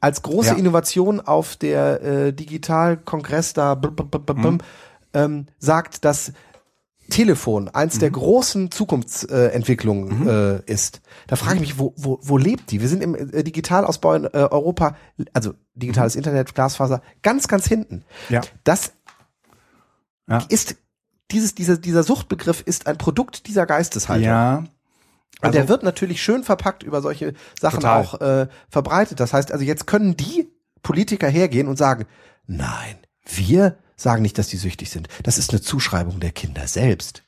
als 0.00 0.22
große 0.22 0.50
Ja. 0.50 0.54
Innovation 0.54 1.20
auf 1.20 1.56
der 1.56 2.02
äh, 2.02 2.32
Digitalkongress 2.32 3.52
da 3.52 3.74
b 3.74 3.88
-b 3.88 4.04
-b 4.04 4.18
-b 4.18 4.50
Mhm. 4.52 4.58
Ähm, 5.14 5.46
sagt, 5.58 6.04
dass 6.04 6.32
Telefon 7.10 7.68
eins 7.68 7.98
der 7.98 8.10
großen 8.10 8.70
Zukunftsentwicklungen 8.70 10.28
äh, 10.28 10.62
ist. 10.66 11.00
Da 11.26 11.34
frage 11.36 11.56
ich 11.56 11.60
mich, 11.60 11.78
wo, 11.78 11.92
wo, 11.96 12.20
wo 12.22 12.36
lebt 12.38 12.70
die? 12.70 12.80
Wir 12.80 12.88
sind 12.88 13.02
im 13.02 13.14
äh, 13.16 13.42
Digitalausbau 13.42 14.14
in 14.14 14.24
äh, 14.26 14.28
Europa, 14.32 14.96
also 15.32 15.54
digitales 15.74 16.14
Internet, 16.14 16.54
Glasfaser, 16.54 17.02
ganz, 17.22 17.48
ganz 17.48 17.66
hinten. 17.66 18.04
Ja. 18.28 18.42
Das 18.64 18.92
Ja. 20.28 20.44
ist 20.48 20.76
dieses, 21.32 21.54
dieser, 21.56 21.76
dieser 21.78 22.02
Suchtbegriff 22.04 22.60
ist 22.64 22.86
ein 22.86 22.96
Produkt 22.98 23.46
dieser 23.48 23.66
Geisteshaltung. 23.66 24.24
ja. 24.26 24.58
Und 24.58 24.66
Also- 25.46 25.58
der 25.58 25.68
wird 25.68 25.82
natürlich 25.82 26.22
schön 26.22 26.44
verpackt 26.44 26.82
über 26.82 27.00
solche 27.02 27.34
Sachen 27.60 27.80
Total. 27.80 28.00
auch 28.02 28.20
äh, 28.20 28.48
verbreitet. 28.68 29.18
Das 29.20 29.32
heißt 29.32 29.50
also, 29.52 29.64
jetzt 29.64 29.86
können 29.86 30.16
die 30.16 30.48
Politiker 30.82 31.28
hergehen 31.28 31.66
und 31.66 31.76
sagen, 31.76 32.04
nein, 32.46 32.96
wir 33.36 33.76
sagen 33.96 34.22
nicht, 34.22 34.38
dass 34.38 34.48
die 34.48 34.56
süchtig 34.56 34.90
sind. 34.90 35.08
Das 35.22 35.38
ist 35.38 35.50
eine 35.50 35.60
Zuschreibung 35.60 36.20
der 36.20 36.32
Kinder 36.32 36.66
selbst. 36.66 37.22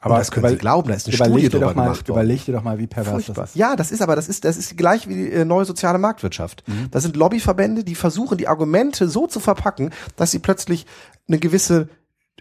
Aber 0.00 0.18
das 0.18 0.30
können 0.30 0.46
Sie 0.46 0.52
über- 0.54 0.60
glauben, 0.60 0.88
da 0.90 0.94
ist 0.94 1.08
eine 1.08 1.16
Studie 1.16 1.48
drüber 1.48 1.74
mal, 1.74 1.82
gemacht 1.84 2.08
worden. 2.08 2.20
Überleg 2.20 2.44
dir 2.44 2.52
doch 2.52 2.62
mal, 2.62 2.78
wie 2.78 2.86
pervers 2.86 3.24
Furchtbar. 3.24 3.34
das 3.44 3.50
ist. 3.50 3.56
Ja, 3.56 3.74
das 3.74 3.90
ist 3.90 4.00
aber, 4.00 4.14
das 4.14 4.28
ist, 4.28 4.44
das 4.44 4.56
ist 4.56 4.76
gleich 4.76 5.08
wie 5.08 5.14
die 5.14 5.32
äh, 5.32 5.44
neue 5.44 5.64
soziale 5.64 5.98
Marktwirtschaft. 5.98 6.62
Mhm. 6.68 6.88
Das 6.92 7.02
sind 7.02 7.16
Lobbyverbände, 7.16 7.82
die 7.82 7.96
versuchen, 7.96 8.38
die 8.38 8.46
Argumente 8.46 9.08
so 9.08 9.26
zu 9.26 9.40
verpacken, 9.40 9.90
dass 10.14 10.30
sie 10.30 10.38
plötzlich 10.38 10.86
eine 11.26 11.38
gewisse, 11.38 11.88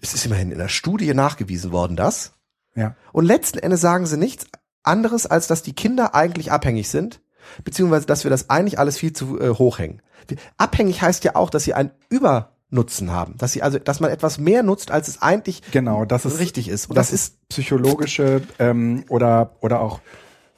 es 0.02 0.14
ist 0.14 0.26
immerhin 0.26 0.52
in 0.52 0.60
der 0.60 0.68
Studie 0.68 1.12
nachgewiesen 1.16 1.72
worden, 1.72 1.96
das. 1.96 2.34
Ja. 2.76 2.96
Und 3.12 3.26
letzten 3.26 3.58
Endes 3.58 3.82
sagen 3.82 4.06
sie 4.06 4.18
nichts 4.18 4.46
anderes, 4.84 5.26
als 5.26 5.48
dass 5.48 5.64
die 5.64 5.74
Kinder 5.74 6.14
eigentlich 6.14 6.52
abhängig 6.52 6.90
sind, 6.90 7.22
beziehungsweise 7.64 8.06
dass 8.06 8.24
wir 8.24 8.30
das 8.30 8.52
eigentlich 8.52 8.78
alles 8.78 8.98
viel 9.00 9.14
zu 9.14 9.40
äh, 9.40 9.50
hoch 9.50 9.80
hängen. 9.80 10.02
Abhängig 10.58 11.02
heißt 11.02 11.24
ja 11.24 11.36
auch, 11.36 11.50
dass 11.50 11.64
sie 11.64 11.74
einen 11.74 11.90
Übernutzen 12.70 13.12
haben, 13.12 13.36
dass 13.38 13.54
sie 13.54 13.62
also, 13.62 13.80
dass 13.80 14.00
man 14.00 14.12
etwas 14.12 14.38
mehr 14.40 14.62
nutzt, 14.64 14.92
als 14.92 15.08
es 15.08 15.22
eigentlich 15.22 15.62
genau, 15.72 16.06
das 16.06 16.26
ist 16.26 16.40
richtig 16.40 16.68
ist. 16.68 16.90
Und 16.90 16.98
das, 16.98 17.12
das 17.12 17.22
ist 17.22 17.48
psychologische 17.50 18.42
ähm, 18.60 19.06
oder 19.10 19.56
oder 19.62 19.80
auch 19.80 20.02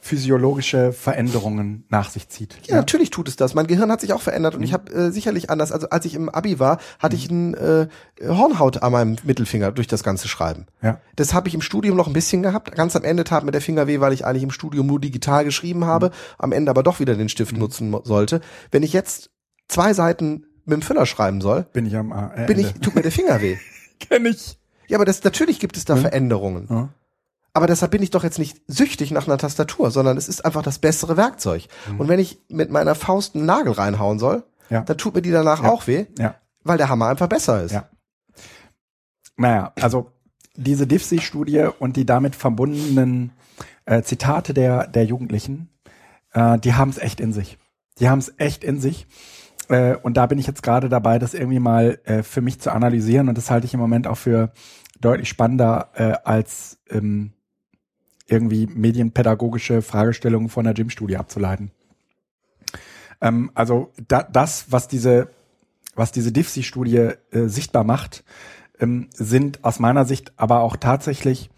physiologische 0.01 0.93
Veränderungen 0.93 1.85
nach 1.89 2.09
sich 2.09 2.29
zieht. 2.29 2.55
Ja, 2.63 2.69
ja, 2.69 2.75
natürlich 2.77 3.09
tut 3.09 3.27
es 3.27 3.35
das. 3.35 3.53
Mein 3.53 3.67
Gehirn 3.67 3.91
hat 3.91 3.99
sich 4.01 4.13
auch 4.13 4.21
verändert 4.21 4.55
und 4.55 4.61
mhm. 4.61 4.65
ich 4.65 4.73
habe 4.73 4.91
äh, 4.91 5.11
sicherlich 5.11 5.49
anders. 5.49 5.71
Also 5.71 5.89
als 5.89 6.05
ich 6.05 6.15
im 6.15 6.29
Abi 6.29 6.57
war, 6.57 6.79
hatte 6.99 7.15
mhm. 7.15 7.21
ich 7.21 7.29
ein 7.29 7.53
äh, 7.55 7.87
Hornhaut 8.23 8.81
an 8.81 8.91
meinem 8.93 9.17
Mittelfinger 9.23 9.71
durch 9.71 9.87
das 9.87 10.01
ganze 10.01 10.27
Schreiben. 10.27 10.67
Ja. 10.81 11.01
Das 11.15 11.33
habe 11.33 11.49
ich 11.49 11.53
im 11.53 11.61
Studium 11.61 11.97
noch 11.97 12.07
ein 12.07 12.13
bisschen 12.13 12.41
gehabt. 12.41 12.73
Ganz 12.75 12.95
am 12.95 13.03
Ende 13.03 13.25
tat 13.25 13.43
mir 13.43 13.51
der 13.51 13.61
Finger 13.61 13.87
weh, 13.87 13.99
weil 13.99 14.13
ich 14.13 14.25
eigentlich 14.25 14.43
im 14.43 14.51
Studium 14.51 14.87
nur 14.87 15.01
digital 15.01 15.43
geschrieben 15.43 15.85
habe, 15.85 16.07
mhm. 16.07 16.13
am 16.39 16.51
Ende 16.53 16.71
aber 16.71 16.81
doch 16.81 16.99
wieder 16.99 17.15
den 17.15 17.29
Stift 17.29 17.53
mhm. 17.53 17.59
nutzen 17.59 17.95
sollte. 18.03 18.39
Wenn 18.71 18.83
ich 18.83 18.93
jetzt 18.93 19.31
zwei 19.67 19.93
Seiten 19.93 20.45
mit 20.69 20.81
dem 20.81 20.81
Füller 20.81 21.05
schreiben 21.05 21.41
soll, 21.41 21.63
bin 21.73 21.85
ich 21.85 21.95
am 21.95 22.11
äh, 22.11 22.45
bin 22.45 22.59
ich 22.59 22.73
tut 22.73 22.95
mir 22.95 23.01
der 23.01 23.11
Finger 23.11 23.41
weh. 23.41 23.57
Kenn 23.99 24.25
ich. 24.25 24.57
Ja, 24.87 24.97
aber 24.97 25.05
das 25.05 25.23
natürlich 25.23 25.59
gibt 25.59 25.77
es 25.77 25.85
da 25.85 25.95
Veränderungen. 25.95 26.67
Ja. 26.69 26.89
Aber 27.53 27.67
deshalb 27.67 27.91
bin 27.91 28.03
ich 28.03 28.11
doch 28.11 28.23
jetzt 28.23 28.39
nicht 28.39 28.61
süchtig 28.67 29.11
nach 29.11 29.27
einer 29.27 29.37
Tastatur, 29.37 29.91
sondern 29.91 30.17
es 30.17 30.29
ist 30.29 30.45
einfach 30.45 30.61
das 30.61 30.79
bessere 30.79 31.17
Werkzeug. 31.17 31.67
Mhm. 31.91 31.99
Und 31.99 32.07
wenn 32.07 32.19
ich 32.19 32.39
mit 32.47 32.69
meiner 32.69 32.95
Faust 32.95 33.35
einen 33.35 33.45
Nagel 33.45 33.73
reinhauen 33.73 34.19
soll, 34.19 34.43
ja. 34.69 34.81
dann 34.81 34.97
tut 34.97 35.15
mir 35.15 35.21
die 35.21 35.31
danach 35.31 35.63
ja. 35.63 35.69
auch 35.69 35.87
weh, 35.87 36.05
ja. 36.17 36.35
weil 36.63 36.77
der 36.77 36.89
Hammer 36.89 37.07
einfach 37.07 37.27
besser 37.27 37.63
ist. 37.63 37.71
Ja. 37.71 37.89
Naja, 39.35 39.73
also 39.79 40.11
diese 40.55 40.85
DIFSI-Studie 40.85 41.69
und 41.79 41.95
die 41.95 42.05
damit 42.05 42.35
verbundenen 42.35 43.31
äh, 43.85 44.03
Zitate 44.03 44.53
der, 44.53 44.87
der 44.87 45.05
Jugendlichen, 45.05 45.69
äh, 46.33 46.59
die 46.59 46.73
haben 46.73 46.89
es 46.89 46.97
echt 46.97 47.19
in 47.19 47.33
sich. 47.33 47.57
Die 47.99 48.09
haben 48.09 48.19
es 48.19 48.33
echt 48.37 48.63
in 48.63 48.79
sich. 48.79 49.07
Äh, 49.69 49.95
und 49.95 50.17
da 50.17 50.25
bin 50.25 50.39
ich 50.39 50.47
jetzt 50.47 50.63
gerade 50.63 50.89
dabei, 50.89 51.19
das 51.19 51.33
irgendwie 51.33 51.59
mal 51.59 51.99
äh, 52.03 52.23
für 52.23 52.41
mich 52.41 52.59
zu 52.59 52.71
analysieren. 52.71 53.29
Und 53.29 53.37
das 53.37 53.49
halte 53.49 53.65
ich 53.65 53.73
im 53.73 53.79
Moment 53.79 54.07
auch 54.07 54.17
für 54.17 54.51
deutlich 54.99 55.29
spannender 55.29 55.89
äh, 55.93 56.13
als 56.23 56.79
ähm, 56.89 57.33
irgendwie 58.27 58.67
medienpädagogische 58.67 59.81
Fragestellungen 59.81 60.49
von 60.49 60.65
der 60.65 60.73
Gym-Studie 60.73 61.17
abzuleiten. 61.17 61.71
Ähm, 63.21 63.51
also 63.53 63.91
da, 64.07 64.23
das, 64.23 64.71
was 64.71 64.87
diese, 64.87 65.29
was 65.95 66.11
diese 66.11 66.31
DIFSI-Studie 66.31 67.13
äh, 67.31 67.47
sichtbar 67.47 67.83
macht, 67.83 68.23
ähm, 68.79 69.09
sind 69.13 69.63
aus 69.63 69.79
meiner 69.79 70.05
Sicht 70.05 70.33
aber 70.37 70.61
auch 70.61 70.77
tatsächlich 70.77 71.49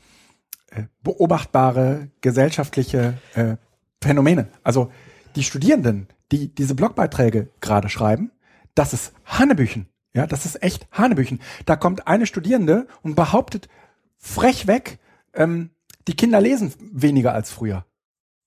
äh, 0.71 0.83
beobachtbare 1.03 2.09
gesellschaftliche 2.21 3.15
äh, 3.35 3.57
Phänomene. 4.01 4.47
Also 4.63 4.91
die 5.35 5.43
Studierenden, 5.43 6.07
die 6.31 6.53
diese 6.53 6.75
Blogbeiträge 6.75 7.49
gerade 7.59 7.89
schreiben, 7.89 8.31
das 8.75 8.93
ist 8.93 9.13
Hannebüchen. 9.25 9.87
Ja, 10.13 10.27
das 10.27 10.45
ist 10.45 10.61
echt 10.61 10.87
Hanebüchen. 10.91 11.41
Da 11.65 11.75
kommt 11.75 12.07
eine 12.07 12.25
Studierende 12.25 12.87
und 13.01 13.15
behauptet 13.15 13.69
frech 14.17 14.67
weg, 14.67 14.99
ähm, 15.33 15.71
die 16.07 16.15
Kinder 16.15 16.41
lesen 16.41 16.73
weniger 16.91 17.33
als 17.33 17.51
früher. 17.51 17.85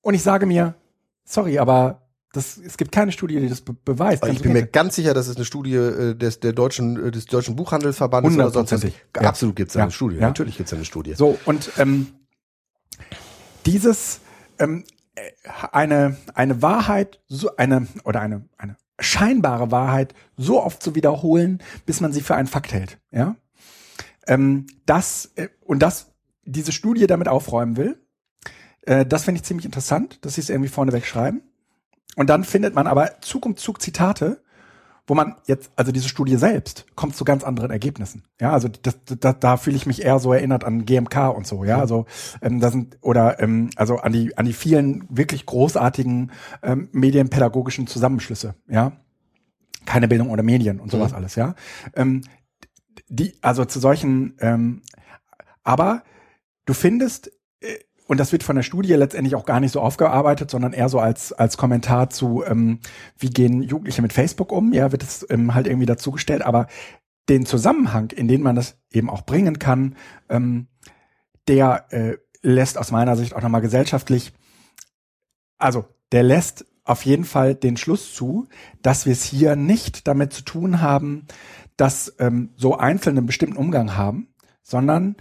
Und 0.03 0.14
ich 0.14 0.22
sage 0.22 0.45
mir, 0.47 0.74
sorry, 1.24 1.59
aber 1.59 2.03
das, 2.32 2.59
es 2.59 2.76
gibt 2.76 2.93
keine 2.93 3.12
Studie, 3.12 3.39
die 3.41 3.49
das 3.49 3.61
be 3.61 3.72
beweist. 3.72 4.26
Ich 4.26 4.43
bin 4.43 4.53
mir 4.53 4.66
ganz 4.66 4.97
sicher, 4.97 5.14
dass 5.14 5.28
es 5.28 5.37
eine 5.37 5.45
Studie 5.45 5.76
äh, 5.76 6.14
des, 6.14 6.41
der 6.41 6.53
deutschen, 6.53 7.07
äh, 7.07 7.11
des 7.11 7.26
deutschen 7.26 7.57
Buchhandelsverbandes 7.57 8.35
oder 8.35 8.51
sonst 8.51 8.72
was. 8.72 8.85
Absolut 9.14 9.57
gibt 9.57 9.70
es 9.70 9.76
eine 9.76 9.87
ja. 9.87 9.91
Studie. 9.91 10.16
Ja. 10.16 10.22
Natürlich 10.22 10.57
gibt 10.57 10.66
es 10.66 10.74
eine 10.74 10.85
Studie. 10.85 11.14
So, 11.14 11.39
und 11.45 11.70
ähm, 11.78 12.09
dieses 13.66 14.20
ähm, 14.59 14.85
äh, 14.89 14.93
eine, 15.72 16.16
eine 16.34 16.62
Wahrheit, 16.62 17.20
so 17.28 17.56
eine, 17.56 17.86
oder 18.04 18.20
eine, 18.20 18.48
eine 18.56 18.76
scheinbare 18.98 19.70
Wahrheit 19.70 20.14
so 20.36 20.62
oft 20.62 20.82
zu 20.82 20.94
wiederholen, 20.94 21.62
bis 21.86 22.00
man 22.00 22.12
sie 22.12 22.20
für 22.20 22.34
einen 22.34 22.48
Fakt 22.48 22.72
hält. 22.72 22.98
Ja, 23.10 23.36
ähm, 24.26 24.66
das 24.86 25.32
äh, 25.36 25.48
und 25.64 25.80
das 25.80 26.12
diese 26.44 26.72
Studie 26.72 27.06
damit 27.06 27.28
aufräumen 27.28 27.76
will. 27.76 27.98
Äh, 28.82 29.06
das 29.06 29.24
finde 29.24 29.38
ich 29.40 29.44
ziemlich 29.44 29.64
interessant, 29.64 30.24
dass 30.24 30.34
sie 30.34 30.42
es 30.42 30.50
irgendwie 30.50 30.68
vorneweg 30.68 31.06
schreiben. 31.06 31.42
Und 32.16 32.28
dann 32.30 32.44
findet 32.44 32.74
man 32.74 32.86
aber 32.86 33.20
Zug 33.20 33.46
um 33.46 33.56
Zug 33.56 33.80
Zitate, 33.82 34.42
wo 35.07 35.14
man 35.14 35.36
jetzt, 35.46 35.70
also 35.76 35.92
diese 35.92 36.09
Studie 36.09 36.36
selbst, 36.36 36.86
kommt 36.94 37.14
zu 37.14 37.24
ganz 37.24 37.44
anderen 37.44 37.70
Ergebnissen. 37.70 38.22
Ja, 38.40 38.52
also 38.52 38.68
das, 38.68 38.98
das, 39.05 39.36
da 39.38 39.57
fühle 39.57 39.76
ich 39.76 39.86
mich 39.86 40.02
eher 40.02 40.18
so 40.18 40.32
erinnert 40.32 40.64
an 40.64 40.84
GMK 40.86 41.28
und 41.36 41.46
so, 41.46 41.64
ja, 41.64 41.78
also 41.78 42.07
ähm, 42.40 42.61
da 42.61 42.70
sind 42.70 42.98
oder 43.02 43.40
ähm, 43.40 43.70
also 43.76 43.96
an 43.96 44.12
die 44.12 44.36
an 44.36 44.46
die 44.46 44.52
vielen 44.52 45.07
wirklich 45.11 45.46
großartigen 45.46 46.32
ähm, 46.62 46.88
medienpädagogischen 46.92 47.86
Zusammenschlüsse, 47.86 48.55
ja, 48.68 48.92
keine 49.84 50.09
Bildung 50.09 50.30
oder 50.30 50.42
Medien 50.42 50.80
und 50.80 50.90
sowas 50.90 51.12
mhm. 51.12 51.18
alles, 51.18 51.34
ja, 51.34 51.55
ähm, 51.94 52.22
die 53.09 53.34
also 53.42 53.64
zu 53.64 53.80
solchen, 53.80 54.34
ähm, 54.40 54.82
aber 55.62 56.02
Du 56.66 56.72
findest, 56.72 57.30
und 58.07 58.20
das 58.20 58.32
wird 58.32 58.42
von 58.42 58.57
der 58.57 58.62
Studie 58.62 58.92
letztendlich 58.94 59.34
auch 59.34 59.46
gar 59.46 59.61
nicht 59.61 59.72
so 59.72 59.80
aufgearbeitet, 59.80 60.50
sondern 60.50 60.72
eher 60.72 60.88
so 60.88 61.00
als, 61.00 61.32
als 61.32 61.57
Kommentar 61.57 62.11
zu, 62.11 62.44
ähm, 62.46 62.80
wie 63.18 63.30
gehen 63.30 63.62
Jugendliche 63.62 64.02
mit 64.02 64.12
Facebook 64.12 64.52
um, 64.52 64.72
ja, 64.72 64.92
wird 64.92 65.02
es 65.02 65.26
ähm, 65.30 65.55
halt 65.55 65.66
irgendwie 65.66 65.86
dazugestellt, 65.86 66.42
aber 66.42 66.66
den 67.28 67.46
Zusammenhang, 67.46 68.11
in 68.11 68.28
den 68.28 68.42
man 68.42 68.57
das 68.57 68.76
eben 68.90 69.09
auch 69.09 69.22
bringen 69.22 69.59
kann, 69.59 69.96
ähm, 70.28 70.68
der 71.48 71.86
äh, 71.90 72.16
lässt 72.42 72.76
aus 72.76 72.90
meiner 72.90 73.16
Sicht 73.16 73.34
auch 73.34 73.42
nochmal 73.42 73.62
gesellschaftlich, 73.62 74.32
also 75.57 75.86
der 76.12 76.22
lässt 76.22 76.66
auf 76.84 77.07
jeden 77.07 77.24
Fall 77.24 77.55
den 77.55 77.78
Schluss 77.78 78.14
zu, 78.14 78.46
dass 78.82 79.07
wir 79.07 79.12
es 79.12 79.24
hier 79.24 79.57
nicht 79.57 80.07
damit 80.07 80.34
zu 80.34 80.42
tun 80.42 80.82
haben, 80.82 81.26
dass 81.78 82.14
ähm, 82.18 82.50
so 82.57 82.76
Einzelne 82.76 83.18
einen 83.18 83.26
bestimmten 83.26 83.57
Umgang 83.57 83.96
haben, 83.96 84.28
sondern 84.62 85.16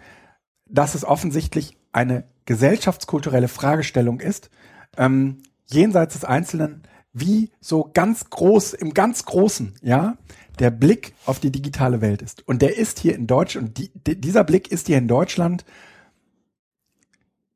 dass 0.65 0.95
es 0.95 1.05
offensichtlich 1.05 1.77
eine 1.93 2.25
gesellschaftskulturelle 2.45 3.47
Fragestellung 3.47 4.19
ist, 4.19 4.49
ähm, 4.97 5.43
jenseits 5.69 6.13
des 6.13 6.25
Einzelnen, 6.25 6.83
wie 7.13 7.51
so 7.61 7.89
ganz 7.93 8.29
groß, 8.29 8.73
im 8.73 8.93
ganz 8.93 9.25
Großen, 9.25 9.75
ja, 9.81 10.17
der 10.59 10.71
Blick 10.71 11.13
auf 11.25 11.39
die 11.39 11.51
digitale 11.51 12.01
Welt 12.01 12.21
ist. 12.21 12.47
Und 12.47 12.61
der 12.61 12.77
ist 12.77 12.99
hier 12.99 13.15
in 13.15 13.27
Deutschland, 13.27 13.69
und 13.69 13.77
die, 13.77 13.91
die, 13.95 14.19
dieser 14.19 14.43
Blick 14.43 14.71
ist 14.71 14.87
hier 14.87 14.97
in 14.97 15.07
Deutschland 15.07 15.65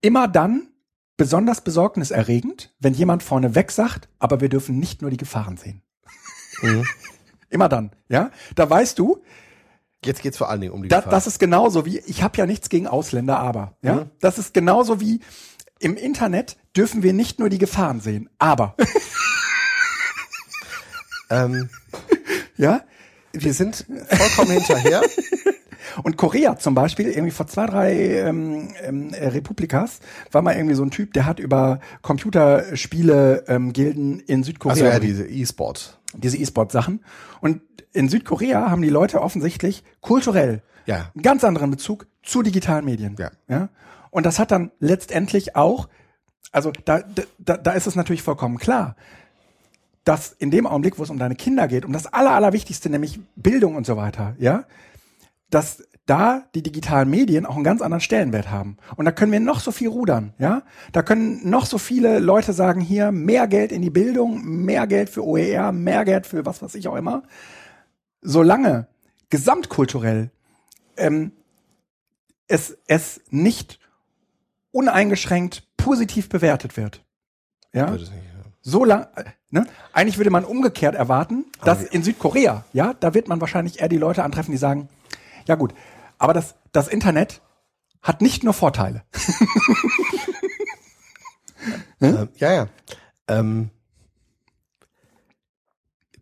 immer 0.02 0.28
dann 0.28 0.68
besonders 1.16 1.62
besorgniserregend, 1.62 2.74
wenn 2.80 2.94
jemand 2.94 3.24
vorneweg 3.24 3.72
sagt, 3.72 4.08
aber 4.20 4.40
wir 4.40 4.50
dürfen 4.50 4.78
nicht 4.80 5.02
nur 5.02 5.12
die 5.12 5.18
Gefahren 5.18 5.58
sehen. 5.58 5.82
Mhm. 6.62 6.86
immer 7.50 7.70
dann, 7.70 7.92
ja. 8.08 8.32
Da 8.56 8.70
weißt 8.70 8.98
du, 9.00 9.24
Jetzt 10.06 10.22
geht's 10.22 10.38
vor 10.38 10.50
allen 10.50 10.62
Dingen 10.62 10.74
um 10.74 10.84
die 10.84 10.90
da, 10.90 10.98
Gefahr. 10.98 11.12
Das 11.12 11.28
ist 11.28 11.40
genauso 11.40 11.86
wie, 11.86 12.00
ich 12.00 12.24
habe 12.24 12.38
ja 12.38 12.46
nichts 12.46 12.70
gegen 12.70 12.88
Ausländer, 12.88 13.40
aber. 13.40 13.78
Ja? 13.82 13.96
Mhm. 13.96 14.12
Das 14.20 14.38
ist 14.38 14.54
genauso 14.54 15.00
wie 15.00 15.22
im 15.80 15.96
Internet 15.96 16.58
dürfen 16.76 17.04
wir 17.04 17.14
nicht 17.14 17.40
nur 17.40 17.50
die 17.50 17.58
Gefahren 17.58 18.00
sehen, 18.00 18.30
aber. 18.38 18.76
ähm, 21.30 21.70
ja? 22.58 22.82
Wir 23.34 23.54
sind 23.54 23.86
vollkommen 24.10 24.52
hinterher. 24.52 25.02
Und 26.04 26.18
Korea 26.18 26.58
zum 26.58 26.76
Beispiel, 26.76 27.08
irgendwie 27.08 27.32
vor 27.32 27.48
zwei, 27.48 27.66
drei 27.66 28.20
ähm, 28.20 28.68
ähm, 28.84 29.10
Republikas, 29.14 30.00
war 30.32 30.44
mal 30.44 30.56
irgendwie 30.56 30.76
so 30.76 30.84
ein 30.84 30.92
Typ, 30.92 31.14
der 31.14 31.26
hat 31.26 31.40
über 31.40 31.80
Computerspiele-Gilden 32.02 34.20
ähm, 34.20 34.24
in 34.28 34.44
Südkorea. 34.44 34.74
Also 34.74 34.86
ja, 34.86 35.00
diese 35.00 35.26
E-Sport. 35.26 35.97
Diese 36.14 36.38
E-Sport-Sachen. 36.38 37.04
Und 37.42 37.62
in 37.94 38.10
Südkorea 38.10 38.70
haben 38.70 38.82
die 38.82 38.90
Leute 38.90 39.22
offensichtlich 39.22 39.84
kulturell 40.02 40.62
ja. 40.86 41.12
einen 41.14 41.22
ganz 41.22 41.44
anderen 41.44 41.72
Bezug 41.72 42.08
zu 42.24 42.42
digitalen 42.42 42.86
Medien. 42.86 43.16
Ja. 43.20 43.32
ja? 43.48 43.70
Und 44.10 44.26
das 44.26 44.40
hat 44.40 44.52
dann 44.52 44.72
letztendlich 44.80 45.56
auch, 45.56 45.90
also 46.52 46.72
da, 46.86 47.04
da, 47.38 47.58
da 47.58 47.72
ist 47.72 47.88
es 47.88 47.96
natürlich 47.96 48.24
vollkommen 48.24 48.58
klar, 48.58 48.96
dass 50.04 50.32
in 50.32 50.52
dem 50.52 50.66
Augenblick, 50.66 50.98
wo 50.98 51.04
es 51.04 51.10
um 51.10 51.20
deine 51.20 51.36
Kinder 51.36 51.68
geht, 51.68 51.84
um 51.84 51.92
das 51.92 52.08
Aller, 52.08 52.32
Allerwichtigste, 52.32 52.90
nämlich 52.90 53.20
Bildung 53.36 53.76
und 53.76 53.86
so 53.86 53.98
weiter, 53.98 54.36
ja, 54.40 54.64
dass 55.50 55.84
da 56.08 56.46
die 56.56 56.64
digitalen 56.64 57.10
Medien 57.10 57.46
auch 57.46 57.56
einen 57.56 57.64
ganz 57.64 57.82
anderen 57.82 58.02
Stellenwert 58.02 58.50
haben. 58.50 58.78
Und 58.96 59.06
da 59.06 59.12
können 59.12 59.32
wir 59.32 59.40
noch 59.40 59.60
so 59.60 59.72
viel 59.72 59.90
rudern, 59.90 60.34
ja? 60.40 60.64
Da 60.92 61.04
können 61.04 61.48
noch 61.48 61.68
so 61.68 61.78
viele 61.78 62.18
Leute 62.18 62.54
sagen, 62.54 62.82
hier 62.82 63.12
mehr 63.12 63.48
Geld 63.48 63.72
in 63.72 63.84
die 63.84 63.92
Bildung, 63.92 64.44
mehr 64.44 64.88
Geld 64.88 65.10
für 65.10 65.24
OER, 65.24 65.72
mehr 65.72 66.04
Geld 66.06 66.26
für 66.26 66.46
was 66.46 66.62
weiß 66.62 66.74
ich 66.76 66.88
auch 66.88 66.96
immer 66.96 67.24
solange 68.22 68.88
gesamtkulturell 69.30 70.32
ähm, 70.98 71.32
es, 72.48 72.78
es 72.88 73.22
nicht 73.30 73.80
uneingeschränkt 74.72 75.64
positiv 75.78 76.30
bewertet 76.30 76.78
wird. 76.78 77.04
Ja. 77.74 77.98
So 78.62 78.84
lang, 78.84 79.08
ne? 79.50 79.66
Eigentlich 79.94 80.18
würde 80.18 80.30
man 80.30 80.44
umgekehrt 80.44 80.96
erwarten, 80.96 81.46
dass 81.64 81.84
in 81.84 82.04
Südkorea, 82.04 82.66
ja, 82.74 82.94
da 82.94 83.14
wird 83.14 83.28
man 83.28 83.40
wahrscheinlich 83.40 83.80
eher 83.80 83.90
die 83.90 83.98
Leute 83.98 84.24
antreffen, 84.24 84.52
die 84.52 84.58
sagen, 84.58 84.90
ja 85.46 85.56
gut, 85.56 85.74
aber 86.18 86.34
das, 86.34 86.56
das 86.72 86.88
Internet 86.88 87.42
hat 88.02 88.22
nicht 88.22 88.44
nur 88.44 88.54
Vorteile. 88.54 89.04
Ähm, 92.02 92.30
ja, 92.38 92.54
ja. 92.54 92.68
Ähm, 93.28 93.70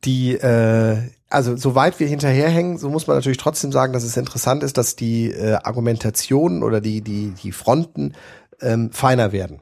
die, 0.04 0.34
äh, 0.34 0.98
also 1.30 1.58
soweit 1.58 2.00
wir 2.00 2.08
hinterherhängen, 2.08 2.78
so 2.78 2.89
muss 2.89 3.08
man 3.08 3.18
natürlich 3.18 3.38
trotzdem 3.38 3.72
sagen, 3.72 3.93
dass 3.93 4.04
es 4.04 4.18
interessant 4.18 4.64
ist, 4.64 4.78
dass 4.78 4.96
die 4.96 5.32
äh, 5.32 5.56
Argumentationen 5.56 6.64
oder 6.64 6.82
die, 6.82 7.02
die, 7.02 7.32
die 7.32 7.52
Fronten 7.52 8.14
ähm, 8.62 8.91
feiner 8.91 9.32
werden. 9.32 9.62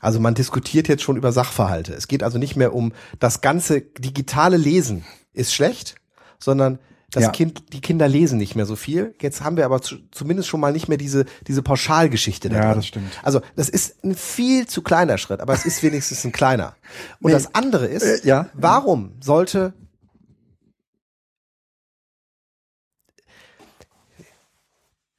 Also 0.00 0.20
man 0.20 0.34
diskutiert 0.34 0.86
jetzt 0.86 1.02
schon 1.02 1.16
über 1.16 1.32
Sachverhalte. 1.32 1.92
Es 1.92 2.06
geht 2.06 2.22
also 2.22 2.38
nicht 2.38 2.54
mehr 2.56 2.72
um 2.72 2.92
das 3.18 3.40
ganze 3.40 3.80
digitale 3.80 4.56
Lesen 4.56 5.04
ist 5.32 5.52
schlecht, 5.52 5.96
sondern 6.38 6.78
das 7.10 7.22
Ja. 7.24 7.30
Kind, 7.30 7.72
die 7.72 7.80
Kinder 7.80 8.06
lesen 8.06 8.38
nicht 8.38 8.54
mehr 8.54 8.66
so 8.66 8.76
viel. 8.76 9.14
Jetzt 9.20 9.40
haben 9.42 9.56
wir 9.56 9.64
aber 9.64 9.80
zu, 9.80 9.96
zumindest 10.10 10.48
schon 10.48 10.60
mal 10.60 10.72
nicht 10.72 10.88
mehr 10.88 10.98
diese, 10.98 11.24
diese 11.46 11.62
Pauschalgeschichte. 11.62 12.48
Ja, 12.48 12.60
drin. 12.60 12.74
das 12.74 12.86
stimmt. 12.86 13.10
Also 13.22 13.40
das 13.56 13.68
ist 13.70 14.04
ein 14.04 14.14
viel 14.14 14.66
zu 14.66 14.82
kleiner 14.82 15.16
Schritt, 15.16 15.40
aber 15.40 15.54
es 15.54 15.64
ist 15.64 15.82
wenigstens 15.82 16.24
ein 16.24 16.32
kleiner. 16.32 16.76
Und 17.20 17.28
Nee. 17.28 17.32
das 17.32 17.54
andere 17.54 17.86
ist, 17.86 18.02
Äh, 18.02 18.26
ja. 18.26 18.48
warum 18.52 19.12
sollte 19.20 19.72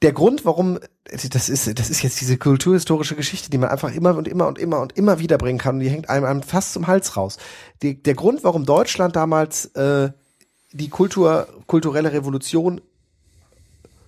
der 0.02 0.14
Grund, 0.14 0.46
warum 0.46 0.80
das 1.32 1.50
ist, 1.50 1.80
das 1.80 1.90
ist 1.90 2.04
jetzt 2.04 2.22
diese 2.22 2.38
kulturhistorische 2.38 3.16
Geschichte, 3.16 3.50
die 3.50 3.58
man 3.58 3.70
einfach 3.70 3.92
immer 3.94 4.16
und 4.16 4.28
immer 4.28 4.48
und 4.48 4.58
immer 4.60 4.80
und 4.80 4.96
immer 4.96 5.20
wieder 5.20 5.38
bringen 5.38 5.58
kann 5.58 5.76
und 5.76 5.82
die 5.82 5.90
hängt 5.90 6.10
einem, 6.10 6.26
einem 6.26 6.44
fast 6.44 6.74
zum 6.74 6.88
Hals 6.88 7.18
raus. 7.18 7.38
Die, 7.82 8.02
der 8.02 8.14
Grund, 8.14 8.44
warum 8.44 8.66
Deutschland 8.66 9.16
damals 9.16 9.66
äh, 9.76 10.12
die 10.72 10.90
Kultur, 10.90 11.48
kulturelle 11.68 12.12
Revolution 12.12 12.82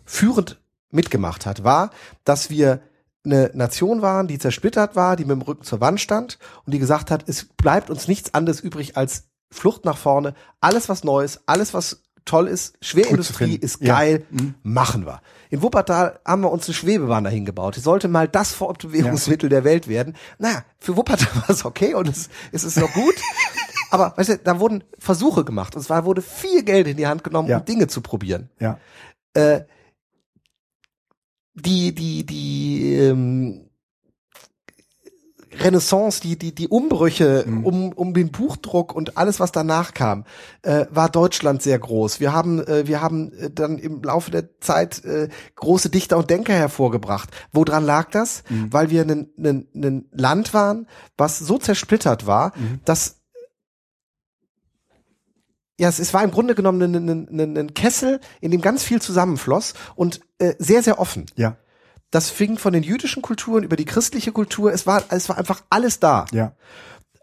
führend 0.05 0.59
mitgemacht 0.91 1.45
hat, 1.45 1.63
war, 1.63 1.91
dass 2.23 2.49
wir 2.49 2.81
eine 3.23 3.51
Nation 3.53 4.01
waren, 4.01 4.27
die 4.27 4.39
zersplittert 4.39 4.95
war, 4.95 5.15
die 5.15 5.25
mit 5.25 5.31
dem 5.35 5.41
Rücken 5.43 5.63
zur 5.63 5.79
Wand 5.79 6.01
stand 6.01 6.39
und 6.65 6.73
die 6.73 6.79
gesagt 6.79 7.11
hat, 7.11 7.27
es 7.27 7.45
bleibt 7.45 7.89
uns 7.89 8.07
nichts 8.07 8.33
anderes 8.33 8.59
übrig 8.59 8.97
als 8.97 9.25
Flucht 9.51 9.85
nach 9.85 9.97
vorne. 9.97 10.33
Alles 10.59 10.89
was 10.89 11.03
Neues, 11.03 11.41
alles 11.45 11.73
was 11.73 12.01
toll 12.25 12.47
ist, 12.47 12.77
Schwerindustrie 12.81 13.55
ist 13.55 13.81
Ja. 13.81 13.95
geil, 13.95 14.25
Mhm. 14.31 14.55
machen 14.63 15.05
wir. 15.05 15.21
In 15.51 15.61
Wuppertal 15.61 16.19
haben 16.25 16.41
wir 16.41 16.51
uns 16.51 16.65
eine 16.67 16.73
Schwebebahn 16.73 17.25
dahin 17.25 17.45
gebaut. 17.45 17.75
Die 17.75 17.81
sollte 17.81 18.07
mal 18.07 18.27
das 18.27 18.53
Fortbewegungsmittel 18.53 19.49
der 19.49 19.63
Welt 19.65 19.87
werden. 19.89 20.15
Naja, 20.39 20.63
für 20.79 20.95
Wuppertal 20.97 21.27
war 21.41 21.49
es 21.49 21.65
okay 21.65 21.93
und 21.93 22.07
es, 22.07 22.29
es 22.51 22.63
ist 22.63 22.77
noch 22.79 22.91
gut. 22.93 23.15
Aber 23.91 24.13
weißt 24.15 24.29
du, 24.29 24.37
da 24.37 24.59
wurden 24.61 24.83
Versuche 24.97 25.43
gemacht 25.43 25.75
und 25.75 25.81
zwar 25.83 26.05
wurde 26.05 26.21
viel 26.21 26.63
Geld 26.63 26.87
in 26.87 26.95
die 26.97 27.05
Hand 27.05 27.23
genommen, 27.25 27.49
Ja. 27.49 27.57
um 27.59 27.65
Dinge 27.65 27.87
zu 27.87 27.99
probieren 28.01 28.49
Ja. 28.59 28.79
äh, 29.33 29.61
die, 31.53 31.93
die, 31.93 32.25
die 32.25 32.95
ähm, 32.95 33.69
Renaissance, 35.59 36.21
die, 36.21 36.37
die, 36.37 36.53
die 36.55 36.67
Umbrüche 36.67 37.43
Mhm. 37.45 37.65
um, 37.65 37.91
um 37.93 38.13
den 38.13 38.31
Buchdruck 38.31 38.93
und 38.95 39.17
alles, 39.17 39.39
was 39.39 39.51
danach 39.51 39.93
kam, 39.93 40.25
äh, 40.61 40.85
war 40.89 41.09
Deutschland 41.09 41.61
sehr 41.61 41.77
groß. 41.79 42.19
Wir 42.19 42.33
haben, 42.33 42.59
äh, 42.65 42.87
wir 42.87 43.01
haben 43.01 43.31
äh, 43.33 43.49
dann 43.49 43.77
im 43.77 44.01
Laufe 44.03 44.31
der 44.31 44.59
Zeit 44.59 45.03
äh, 45.05 45.29
große 45.55 45.89
Dichter 45.89 46.17
und 46.17 46.29
Denker 46.29 46.53
hervorgebracht. 46.53 47.29
Woran 47.51 47.83
lag 47.85 48.09
das? 48.11 48.43
Mhm. 48.49 48.71
Weil 48.71 48.89
wir 48.89 49.01
ein, 49.03 49.29
ein, 49.37 49.67
ein 49.75 50.05
Land 50.11 50.53
waren, 50.53 50.87
was 51.17 51.39
so 51.39 51.57
zersplittert 51.57 52.25
war, 52.25 52.53
Mhm. 52.55 52.79
dass 52.85 53.17
ja, 55.79 55.89
es, 55.89 55.97
es 55.97 56.13
war 56.13 56.23
im 56.23 56.29
Grunde 56.31 56.53
genommen 56.53 56.81
ein, 56.83 57.09
ein, 57.09 57.39
ein, 57.39 57.57
ein 57.57 57.73
Kessel, 57.73 58.19
in 58.39 58.51
dem 58.51 58.61
ganz 58.61 58.83
viel 58.83 59.01
zusammenfloss 59.01 59.73
und 59.95 60.19
äh, 60.37 60.53
sehr, 60.59 60.83
sehr 60.83 60.99
offen. 60.99 61.25
Ja. 61.35 61.57
Das 62.11 62.29
fing 62.29 62.57
von 62.57 62.73
den 62.73 62.83
jüdischen 62.83 63.21
Kulturen 63.21 63.63
über 63.63 63.75
die 63.77 63.85
christliche 63.85 64.31
Kultur. 64.31 64.71
Es 64.73 64.85
war, 64.85 65.03
es 65.09 65.29
war 65.29 65.37
einfach 65.37 65.63
alles 65.69 65.99
da. 65.99 66.25
Ja. 66.31 66.53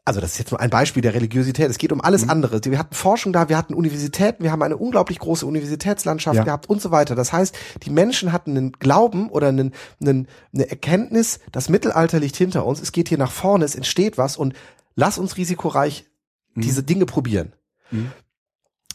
Also 0.07 0.23
das 0.23 0.33
ist 0.33 0.39
jetzt 0.39 0.51
nur 0.53 0.61
ein 0.61 0.71
Beispiel 0.71 1.03
der 1.03 1.13
Religiosität. 1.13 1.69
Es 1.69 1.77
geht 1.77 1.93
um 1.93 2.01
alles 2.01 2.31
andere. 2.31 2.65
Wir 2.65 2.79
hatten 2.79 2.95
Forschung 2.95 3.35
da, 3.35 3.51
wir 3.51 3.59
hatten 3.59 3.75
Universitäten, 3.75 4.43
wir 4.43 4.51
haben 4.51 4.63
eine 4.63 4.79
unglaublich 4.79 5.19
große 5.19 5.45
Universitätslandschaft 5.45 6.39
Ja. 6.39 6.45
gehabt 6.45 6.67
und 6.71 6.81
so 6.81 6.91
weiter. 6.91 7.15
Das 7.15 7.35
heißt, 7.35 7.55
die 7.83 7.91
Menschen 7.91 8.33
hatten 8.33 8.57
einen 8.57 8.73
Glauben 8.73 9.29
oder 9.29 9.49
einen, 9.49 9.75
einen, 10.01 10.27
eine 10.55 10.71
Erkenntnis, 10.71 11.41
das 11.53 11.69
Mittelalter 11.69 12.21
liegt 12.21 12.37
hinter 12.37 12.65
uns, 12.65 12.81
es 12.81 12.93
geht 12.93 13.11
hier 13.11 13.19
nach 13.19 13.31
vorne, 13.31 13.67
es 13.67 13.75
entsteht 13.75 14.17
was 14.17 14.39
und 14.39 14.55
lass 14.95 15.19
uns 15.19 15.37
risikoreich 15.37 16.07
diese 16.55 16.83
Dinge 16.83 17.05
probieren. 17.05 17.53
Mhm. 17.91 18.11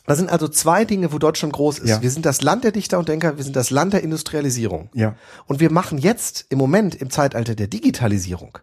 Das 0.05 0.17
sind 0.17 0.29
also 0.29 0.47
zwei 0.49 0.83
Dinge, 0.85 1.13
wo 1.13 1.17
Deutschland 1.17 1.53
groß 1.53 1.79
ist. 1.79 1.89
Ja. 1.89 2.01
Wir 2.01 2.11
sind 2.11 2.25
das 2.25 2.41
Land 2.41 2.63
der 2.65 2.71
Dichter 2.71 2.99
und 2.99 3.07
Denker, 3.07 3.37
wir 3.37 3.43
sind 3.43 3.55
das 3.55 3.69
Land 3.69 3.93
der 3.93 4.03
Industrialisierung. 4.03 4.89
Ja. 4.93 5.15
Und 5.45 5.59
wir 5.61 5.71
machen 5.71 5.97
jetzt 5.97 6.45
im 6.49 6.57
Moment 6.57 6.95
im 6.95 7.09
Zeitalter 7.09 7.55
der 7.55 7.67
Digitalisierung 7.67 8.57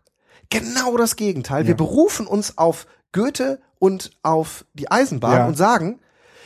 genau 0.50 0.96
das 0.96 1.16
Gegenteil. 1.16 1.64
Wir 1.64 1.70
Ja. 1.70 1.76
berufen 1.76 2.26
uns 2.26 2.58
auf 2.58 2.86
Goethe 3.12 3.60
und 3.78 4.10
auf 4.22 4.64
die 4.74 4.90
Eisenbahn 4.90 5.32
Ja. 5.36 5.46
und 5.46 5.56
sagen, 5.56 6.00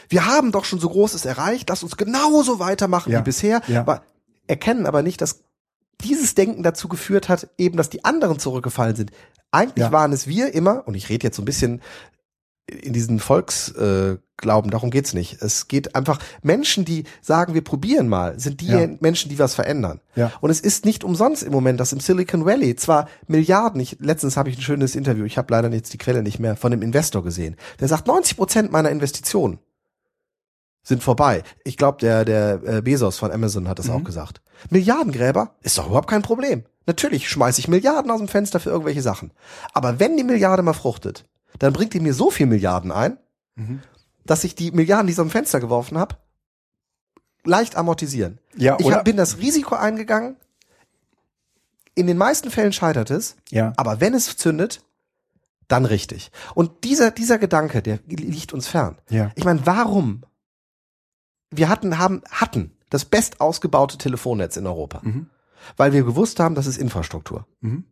wir 0.08 0.26
haben 0.26 0.52
doch 0.52 0.64
schon 0.66 0.78
so 0.78 0.88
Großes 0.90 1.24
erreicht, 1.24 1.68
lass 1.70 1.82
uns 1.82 1.96
genauso 1.96 2.58
weitermachen 2.58 3.10
Ja. 3.12 3.20
wie 3.20 3.24
bisher, 3.24 3.62
Ja. 3.66 3.80
aber 3.80 4.02
erkennen 4.46 4.86
aber 4.86 5.02
nicht, 5.02 5.20
dass 5.22 5.40
dieses 6.02 6.34
Denken 6.34 6.62
dazu 6.62 6.86
geführt 6.88 7.28
hat, 7.30 7.48
eben, 7.56 7.76
dass 7.78 7.88
die 7.88 8.04
anderen 8.04 8.38
zurückgefallen 8.38 8.94
sind. 8.94 9.10
Eigentlich 9.50 9.90
waren 9.90 10.12
es 10.12 10.26
wir 10.26 10.52
immer, 10.52 10.86
und 10.86 10.94
ich 10.94 11.08
rede 11.08 11.26
jetzt 11.26 11.36
so 11.36 11.42
ein 11.42 11.46
bisschen 11.46 11.80
in 12.66 12.92
diesen 12.92 13.18
Volksglauben, 13.20 14.68
äh, 14.68 14.70
darum 14.70 14.90
geht's 14.90 15.12
nicht. 15.12 15.42
Es 15.42 15.68
geht 15.68 15.94
einfach, 15.94 16.18
Menschen, 16.42 16.84
die 16.84 17.04
sagen, 17.20 17.54
wir 17.54 17.62
probieren 17.62 18.08
mal, 18.08 18.38
sind 18.40 18.60
die 18.60 18.68
Ja. 18.68 18.88
Menschen, 19.00 19.28
die 19.28 19.38
was 19.38 19.54
verändern. 19.54 20.00
Ja. 20.16 20.32
Und 20.40 20.50
es 20.50 20.60
ist 20.60 20.84
nicht 20.84 21.04
umsonst 21.04 21.42
im 21.42 21.52
Moment, 21.52 21.78
dass 21.78 21.92
im 21.92 22.00
Silicon 22.00 22.46
Valley 22.46 22.74
zwar 22.76 23.08
Milliarden, 23.26 23.80
ich, 23.80 23.98
letztens 24.00 24.36
habe 24.36 24.48
ich 24.48 24.56
ein 24.58 24.62
schönes 24.62 24.96
Interview, 24.96 25.24
ich 25.24 25.36
habe 25.36 25.52
leider 25.52 25.70
jetzt 25.72 25.92
die 25.92 25.98
Quelle 25.98 26.22
nicht 26.22 26.38
mehr, 26.38 26.56
von 26.56 26.72
einem 26.72 26.82
Investor 26.82 27.22
gesehen, 27.22 27.56
der 27.80 27.88
sagt, 27.88 28.06
90 28.06 28.36
Prozent 28.36 28.72
meiner 28.72 28.90
Investitionen 28.90 29.58
sind 30.82 31.02
vorbei. 31.02 31.42
Ich 31.64 31.76
glaube, 31.76 31.98
der, 32.00 32.24
der 32.24 32.60
äh, 32.64 32.82
Bezos 32.82 33.16
von 33.18 33.32
Amazon 33.32 33.68
hat 33.68 33.78
das 33.78 33.88
auch 33.88 34.04
gesagt. 34.04 34.42
Milliardengräber 34.70 35.54
ist 35.62 35.78
doch 35.78 35.86
überhaupt 35.86 36.08
kein 36.10 36.22
Problem. 36.22 36.64
Natürlich 36.86 37.28
schmeiße 37.28 37.60
ich 37.60 37.68
Milliarden 37.68 38.10
aus 38.10 38.18
dem 38.18 38.28
Fenster 38.28 38.60
für 38.60 38.68
irgendwelche 38.68 39.00
Sachen. 39.00 39.32
Aber 39.72 39.98
wenn 39.98 40.18
die 40.18 40.24
Milliarde 40.24 40.62
mal 40.62 40.74
fruchtet, 40.74 41.24
dann 41.58 41.72
bringt 41.72 41.94
die 41.94 42.00
mir 42.00 42.14
so 42.14 42.30
viel 42.30 42.46
Milliarden 42.46 42.92
ein, 42.92 43.18
Mhm. 43.56 43.80
dass 44.26 44.42
ich 44.44 44.54
die 44.56 44.72
Milliarden, 44.72 45.06
die 45.06 45.12
ich 45.12 45.18
aus 45.18 45.24
dem 45.26 45.30
Fenster 45.30 45.60
geworfen 45.60 45.96
habe, 45.98 46.16
leicht 47.44 47.76
amortisieren. 47.76 48.38
Ja, 48.56 48.76
Ich 48.80 48.90
hab, 48.90 49.04
bin 49.04 49.16
das 49.16 49.38
Risiko 49.38 49.74
eingegangen. 49.76 50.36
In 51.94 52.06
den 52.08 52.16
meisten 52.16 52.50
Fällen 52.50 52.72
scheitert 52.72 53.10
es, 53.10 53.36
ja. 53.50 53.72
aber 53.76 54.00
wenn 54.00 54.14
es 54.14 54.36
zündet, 54.36 54.82
dann 55.68 55.84
richtig. 55.84 56.32
Und 56.54 56.82
dieser, 56.84 57.10
dieser 57.12 57.38
Gedanke, 57.38 57.80
der 57.82 58.00
liegt 58.06 58.52
uns 58.52 58.66
fern. 58.66 58.98
Ja. 59.08 59.30
Ich 59.36 59.44
meine, 59.44 59.64
warum? 59.66 60.24
Wir 61.50 61.68
hatten, 61.68 61.98
haben, 61.98 62.22
hatten 62.30 62.72
das 62.90 63.04
best 63.04 63.40
ausgebaute 63.40 63.96
Telefonnetz 63.98 64.56
in 64.56 64.66
Europa, 64.66 65.00
Mhm. 65.02 65.30
weil 65.76 65.92
wir 65.92 66.02
gewusst 66.02 66.40
haben, 66.40 66.54
das 66.56 66.66
ist 66.66 66.76
Infrastruktur. 66.78 67.46
Mhm. 67.60 67.84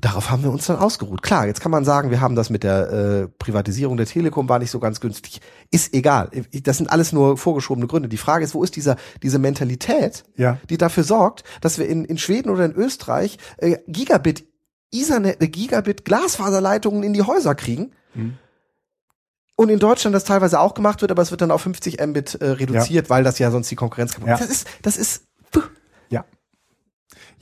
Darauf 0.00 0.30
haben 0.30 0.42
wir 0.42 0.50
uns 0.50 0.66
dann 0.66 0.76
ausgeruht. 0.78 1.22
Klar, 1.22 1.46
jetzt 1.46 1.60
kann 1.60 1.70
man 1.70 1.84
sagen, 1.84 2.10
wir 2.10 2.20
haben 2.20 2.34
das 2.34 2.50
mit 2.50 2.64
der 2.64 2.90
äh, 2.90 3.28
Privatisierung 3.38 3.96
der 3.96 4.06
Telekom 4.06 4.48
war 4.48 4.58
nicht 4.58 4.70
so 4.70 4.80
ganz 4.80 5.00
günstig. 5.00 5.40
Ist 5.70 5.94
egal. 5.94 6.30
Das 6.64 6.78
sind 6.78 6.90
alles 6.90 7.12
nur 7.12 7.36
vorgeschobene 7.36 7.86
Gründe. 7.86 8.08
Die 8.08 8.16
Frage 8.16 8.44
ist, 8.44 8.54
wo 8.54 8.64
ist 8.64 8.74
dieser, 8.74 8.96
diese 9.22 9.38
Mentalität, 9.38 10.24
Ja. 10.36 10.58
die 10.70 10.78
dafür 10.78 11.04
sorgt, 11.04 11.44
dass 11.60 11.78
wir 11.78 11.86
in, 11.88 12.04
in 12.04 12.18
Schweden 12.18 12.50
oder 12.50 12.64
in 12.64 12.72
Österreich 12.72 13.38
äh, 13.58 13.78
Gigabit 13.86 14.44
Ethernet, 14.90 15.40
äh, 15.40 15.48
Gigabit 15.48 16.04
Glasfaserleitungen 16.04 17.02
in 17.02 17.12
die 17.12 17.22
Häuser 17.22 17.54
kriegen. 17.54 17.92
Mhm. 18.14 18.38
Und 19.54 19.68
in 19.68 19.78
Deutschland 19.78 20.14
das 20.16 20.24
teilweise 20.24 20.58
auch 20.58 20.74
gemacht 20.74 21.02
wird, 21.02 21.10
aber 21.12 21.22
es 21.22 21.30
wird 21.30 21.42
dann 21.42 21.50
auf 21.50 21.60
50 21.62 22.00
Mbit 22.04 22.34
äh, 22.36 22.46
reduziert, 22.52 23.10
weil 23.10 23.22
das 23.22 23.38
ja 23.38 23.50
sonst 23.50 23.70
die 23.70 23.76
Konkurrenz 23.76 24.14
kaputt 24.14 24.28
Ja. 24.30 24.38
Das 24.38 24.48
ist, 24.50 24.66
das 24.80 24.96
ist 24.96 25.22
Ja. 25.22 25.22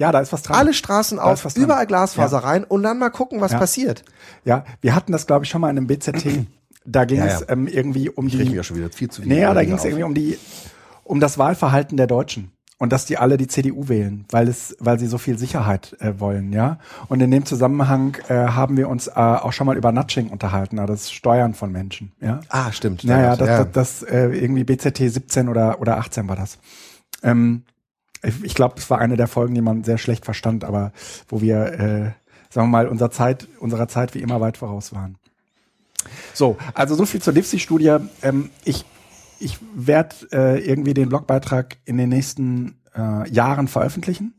Ja, 0.01 0.11
da 0.13 0.21
ist 0.21 0.33
was 0.33 0.43
dran. 0.43 0.57
alle 0.57 0.73
Straßen 0.73 1.19
Da 1.19 1.25
auf, 1.25 1.45
überall 1.57 1.87
Glasfaser 1.87 2.39
Ja. 2.39 2.43
rein 2.49 2.65
und 2.65 2.83
dann 2.83 2.99
mal 2.99 3.11
gucken, 3.11 3.41
was 3.41 3.53
Ja. 3.53 3.59
passiert. 3.59 4.03
Ja, 4.45 4.65
wir 4.81 4.95
hatten 4.95 5.13
das, 5.13 5.27
glaube 5.27 5.45
ich, 5.45 5.51
schon 5.51 5.61
mal 5.61 5.69
in 5.71 5.77
einem 5.77 5.87
BZT. 5.87 6.47
Da 6.87 7.05
ging 7.05 7.19
Ja, 7.19 7.27
es 7.27 7.45
ähm, 7.51 7.67
irgendwie 7.69 8.09
um 8.09 8.27
Ich 8.27 8.39
die. 8.39 8.43
ja 8.55 8.63
schon 8.63 8.79
wieder 8.79 8.89
viel 8.89 9.11
zu 9.11 9.21
viel. 9.21 9.31
Nee, 9.31 9.43
ja, 9.43 9.53
da 9.53 9.63
ging 9.63 9.75
es 9.75 9.85
irgendwie 9.85 10.03
um 10.03 10.15
die, 10.15 10.39
um 11.05 11.21
das 11.21 11.37
Wahlverhalten 11.37 11.99
der 11.99 12.07
Deutschen. 12.07 12.51
Und 12.79 12.91
dass 12.95 13.05
die 13.05 13.19
alle 13.19 13.37
die 13.37 13.47
CDU 13.47 13.89
wählen, 13.89 14.25
weil 14.31 14.49
es, 14.49 14.75
weil 14.81 14.99
sie 14.99 15.07
so 15.07 15.19
viel 15.19 15.37
Sicherheit 15.37 15.95
äh, 16.01 16.19
wollen, 16.19 16.51
ja. 16.55 16.79
Und 17.09 17.21
in 17.21 17.31
dem 17.31 17.45
Zusammenhang 17.45 18.17
äh, 18.31 18.35
haben 18.35 18.79
wir 18.79 18.89
uns 18.89 19.09
äh, 19.09 19.11
auch 19.13 19.53
schon 19.53 19.67
mal 19.67 19.77
über 19.77 19.93
Nudging 19.93 20.31
unterhalten, 20.31 20.79
also 20.79 20.95
das 20.95 21.13
Steuern 21.13 21.53
von 21.53 21.71
Menschen, 21.71 22.13
ja. 22.23 22.41
Ah, 22.49 22.73
stimmt. 22.73 23.05
Naja, 23.05 23.35
ja. 23.35 23.37
das, 23.37 23.49
das, 23.73 24.01
das 24.01 24.03
äh, 24.11 24.29
irgendwie 24.31 24.65
BZT 24.65 24.97
17 25.13 25.51
oder, 25.51 25.79
oder 25.83 25.99
18 25.99 26.27
war 26.31 26.37
das. 26.37 26.57
Ähm, 27.23 27.65
ich 28.23 28.55
glaube, 28.55 28.75
das 28.77 28.91
war 28.91 28.99
eine 28.99 29.17
der 29.17 29.29
Folgen, 29.29 29.55
die 29.55 29.61
man 29.61 29.85
sehr 29.85 29.99
schlecht 29.99 30.25
verstand, 30.25 30.65
aber 30.65 30.93
wo 31.29 31.41
wir, 31.41 31.67
äh, 31.73 32.13
sagen 32.51 32.67
wir 32.67 32.79
mal, 32.79 32.89
unserer 32.89 33.11
Zeit, 33.11 33.49
unserer 33.59 33.89
Zeit 33.89 34.15
wie 34.15 34.21
immer 34.21 34.41
weit 34.41 34.57
voraus 34.57 34.93
waren. 34.93 35.17
So, 36.35 36.57
also 36.75 36.95
so 36.95 37.07
viel 37.07 37.21
zur 37.21 37.35
Lipsy-Studie. 37.35 37.97
Ähm, 38.23 38.51
ich 38.65 38.85
ich 39.41 39.59
werde 39.75 40.15
äh, 40.33 40.65
irgendwie 40.65 40.95
den 40.95 41.09
Blogbeitrag 41.09 41.79
in 41.87 41.97
den 41.97 42.11
nächsten 42.11 42.79
äh, 42.95 43.29
Jahren 43.31 43.69
veröffentlichen. 43.69 44.35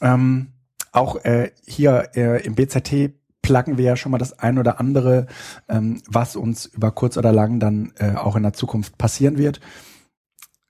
Ähm, 0.00 0.52
auch 0.92 1.16
äh, 1.24 1.50
hier 1.66 2.10
äh, 2.14 2.44
im 2.46 2.54
BZT 2.54 3.12
pluggen 3.42 3.76
wir 3.76 3.84
ja 3.84 3.96
schon 3.96 4.12
mal 4.12 4.18
das 4.18 4.38
ein 4.38 4.58
oder 4.58 4.80
andere, 4.80 5.26
ähm, 5.68 6.00
was 6.06 6.36
uns 6.36 6.66
über 6.66 6.92
kurz 6.92 7.16
oder 7.16 7.32
lang 7.32 7.60
dann 7.60 7.92
äh, 7.98 8.14
auch 8.14 8.36
in 8.36 8.44
der 8.44 8.52
Zukunft 8.52 8.96
passieren 8.98 9.36
wird. 9.36 9.60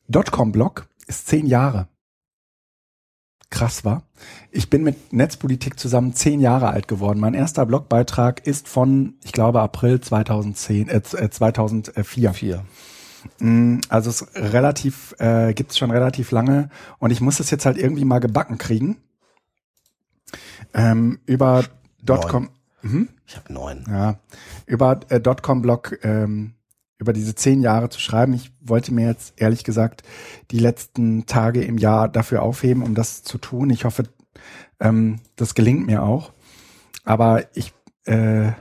Dotcom-Blog 0.08 0.88
ist 1.06 1.26
zehn 1.28 1.46
Jahre. 1.46 1.88
Krass 3.50 3.84
war. 3.84 4.02
Ich 4.50 4.70
bin 4.70 4.82
mit 4.82 5.12
Netzpolitik 5.12 5.78
zusammen 5.78 6.14
zehn 6.14 6.40
Jahre 6.40 6.68
alt 6.70 6.88
geworden. 6.88 7.20
Mein 7.20 7.34
erster 7.34 7.64
Blogbeitrag 7.64 8.44
ist 8.46 8.66
von, 8.68 9.14
ich 9.22 9.32
glaube, 9.32 9.60
April 9.60 10.00
2010, 10.00 10.88
äh, 10.88 11.02
2004. 11.02 12.32
Vier. 12.34 12.64
Mm, 13.38 13.78
Also 13.88 14.10
es 14.10 14.26
relativ, 14.34 15.14
äh, 15.18 15.54
gibt 15.54 15.70
es 15.70 15.78
schon 15.78 15.92
relativ 15.92 16.32
lange 16.32 16.70
und 16.98 17.12
ich 17.12 17.20
muss 17.20 17.38
es 17.38 17.50
jetzt 17.50 17.66
halt 17.66 17.78
irgendwie 17.78 18.04
mal 18.04 18.18
gebacken 18.18 18.58
kriegen. 18.58 18.96
Ähm, 20.74 21.20
über 21.26 21.64
Dotcom, 22.02 22.50
Ich 23.26 23.36
habe 23.36 23.52
neun. 23.52 23.84
ja, 23.88 24.18
über 24.66 25.00
äh, 25.08 25.20
Dotcom-Blog 25.20 26.00
ähm, 26.02 26.54
über 26.98 27.12
diese 27.12 27.34
zehn 27.34 27.60
Jahre 27.60 27.88
zu 27.88 28.00
schreiben. 28.00 28.32
Ich 28.34 28.52
wollte 28.60 28.92
mir 28.92 29.06
jetzt 29.06 29.34
ehrlich 29.36 29.64
gesagt 29.64 30.02
die 30.50 30.58
letzten 30.58 31.26
Tage 31.26 31.62
im 31.62 31.78
Jahr 31.78 32.08
dafür 32.08 32.42
aufheben, 32.42 32.82
um 32.82 32.94
das 32.94 33.22
zu 33.22 33.38
tun. 33.38 33.70
Ich 33.70 33.84
hoffe, 33.84 34.04
ähm, 34.80 35.20
das 35.36 35.54
gelingt 35.54 35.86
mir 35.86 36.02
auch. 36.02 36.32
Aber 37.04 37.44
ich 37.54 37.72
äh, 38.04 38.52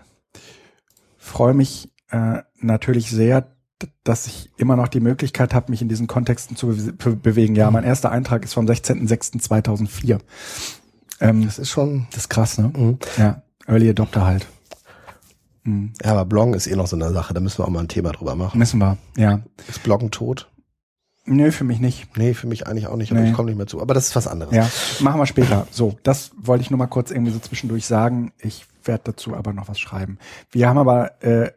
freue 1.18 1.54
mich 1.54 1.90
äh, 2.10 2.40
natürlich 2.60 3.10
sehr, 3.10 3.52
dass 4.04 4.28
ich 4.28 4.52
immer 4.58 4.76
noch 4.76 4.88
die 4.88 5.00
Möglichkeit 5.00 5.54
habe, 5.54 5.72
mich 5.72 5.82
in 5.82 5.90
diesen 5.90 6.08
Kontexten 6.08 6.56
zu 6.56 6.68
be 6.68 6.94
be 6.94 7.16
bewegen. 7.16 7.56
Ja, 7.56 7.70
mein 7.72 7.84
erster 7.84 8.12
Eintrag 8.12 8.44
ist 8.46 8.54
vom 8.54 8.66
16.06.2004. 8.66 10.20
Ähm, 11.20 11.46
Das 11.46 11.60
ist 11.60 11.70
schon. 11.70 12.08
das 12.12 12.22
ist 12.22 12.30
krass, 12.30 12.58
ne? 12.58 12.72
Mhm. 12.76 12.98
Ja, 13.18 13.42
Early 13.68 13.90
Adopter 13.90 14.26
halt. 14.26 14.48
Ja, 15.66 16.12
aber 16.12 16.26
Bloggen 16.26 16.54
ist 16.54 16.68
eh 16.68 16.76
noch 16.76 16.88
so 16.88 16.96
eine 16.96 17.12
Sache. 17.12 17.34
Da 17.34 17.40
müssen 17.40 17.58
wir 17.60 17.66
auch 17.66 17.70
mal 17.70 17.80
ein 17.80 17.88
Thema 17.88 18.12
drüber 18.12 18.36
machen. 18.36 18.58
Müssen 18.60 18.78
wir, 18.80 18.98
ja. 19.18 19.42
Ist 19.68 19.82
Bloggen 19.84 20.12
tot? 20.12 20.50
Nö, 21.26 21.52
für 21.52 21.64
mich 21.64 21.80
nicht. 21.80 22.16
Nee, 22.18 22.36
für 22.36 22.46
mich 22.46 22.68
eigentlich 22.68 22.86
auch 22.86 22.98
nicht, 22.98 23.12
aber 23.12 23.22
Nee. 23.22 23.30
ich 23.30 23.36
komme 23.36 23.50
nicht 23.50 23.58
mehr 23.58 23.66
zu. 23.66 23.82
Aber 23.82 23.96
das 23.96 24.08
ist 24.10 24.16
was 24.16 24.28
anderes. 24.28 24.54
Ja, 24.56 24.70
machen 25.04 25.20
wir 25.20 25.26
später. 25.26 25.66
So, 25.72 25.98
das 26.04 26.32
wollte 26.38 26.62
ich 26.62 26.70
nur 26.70 26.78
mal 26.78 26.86
kurz 26.86 27.10
irgendwie 27.10 27.32
so 27.32 27.40
zwischendurch 27.40 27.88
sagen. 27.88 28.32
Ich 28.40 28.68
werde 28.84 29.06
dazu 29.06 29.36
aber 29.36 29.52
noch 29.54 29.68
was 29.68 29.80
schreiben. 29.80 30.20
Wir 30.52 30.70
haben 30.70 30.78
aber 30.78 31.24
äh, 31.24 31.50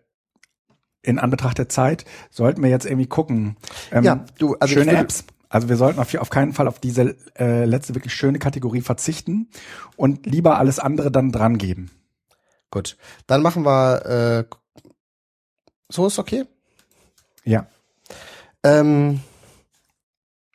in 1.02 1.18
Anbetracht 1.18 1.58
der 1.58 1.68
Zeit 1.68 2.06
sollten 2.30 2.62
wir 2.62 2.70
jetzt 2.70 2.86
irgendwie 2.86 3.06
gucken. 3.08 3.56
Ähm, 3.92 4.04
Ja, 4.04 4.24
du, 4.38 4.56
also 4.58 4.72
schöne 4.72 4.86
würde- 4.86 4.98
Apps. 5.00 5.24
Also 5.50 5.68
wir 5.70 5.76
sollten 5.76 5.98
auf, 5.98 6.14
auf 6.14 6.28
keinen 6.30 6.52
Fall 6.52 6.68
auf 6.68 6.78
diese 6.78 7.16
äh, 7.38 7.64
letzte 7.64 7.94
wirklich 7.94 8.12
schöne 8.14 8.38
Kategorie 8.38 8.82
verzichten 8.82 9.48
und 9.96 10.26
lieber 10.26 10.58
alles 10.58 10.78
andere 10.78 11.10
dann 11.10 11.32
dran 11.32 11.56
geben. 11.58 11.90
Gut. 12.70 12.96
Dann 13.26 13.42
machen 13.42 13.64
wir 13.64 14.46
äh, 14.50 14.56
so 15.90 16.06
ist 16.06 16.18
okay. 16.18 16.44
Ja. 17.44 17.66
Ähm, 18.62 19.20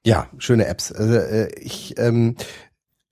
ja, 0.05 0.28
schöne 0.38 0.68
Apps. 0.68 0.91
Also, 0.91 1.16
äh, 1.16 1.53
ich 1.59 1.97
ähm, 1.97 2.36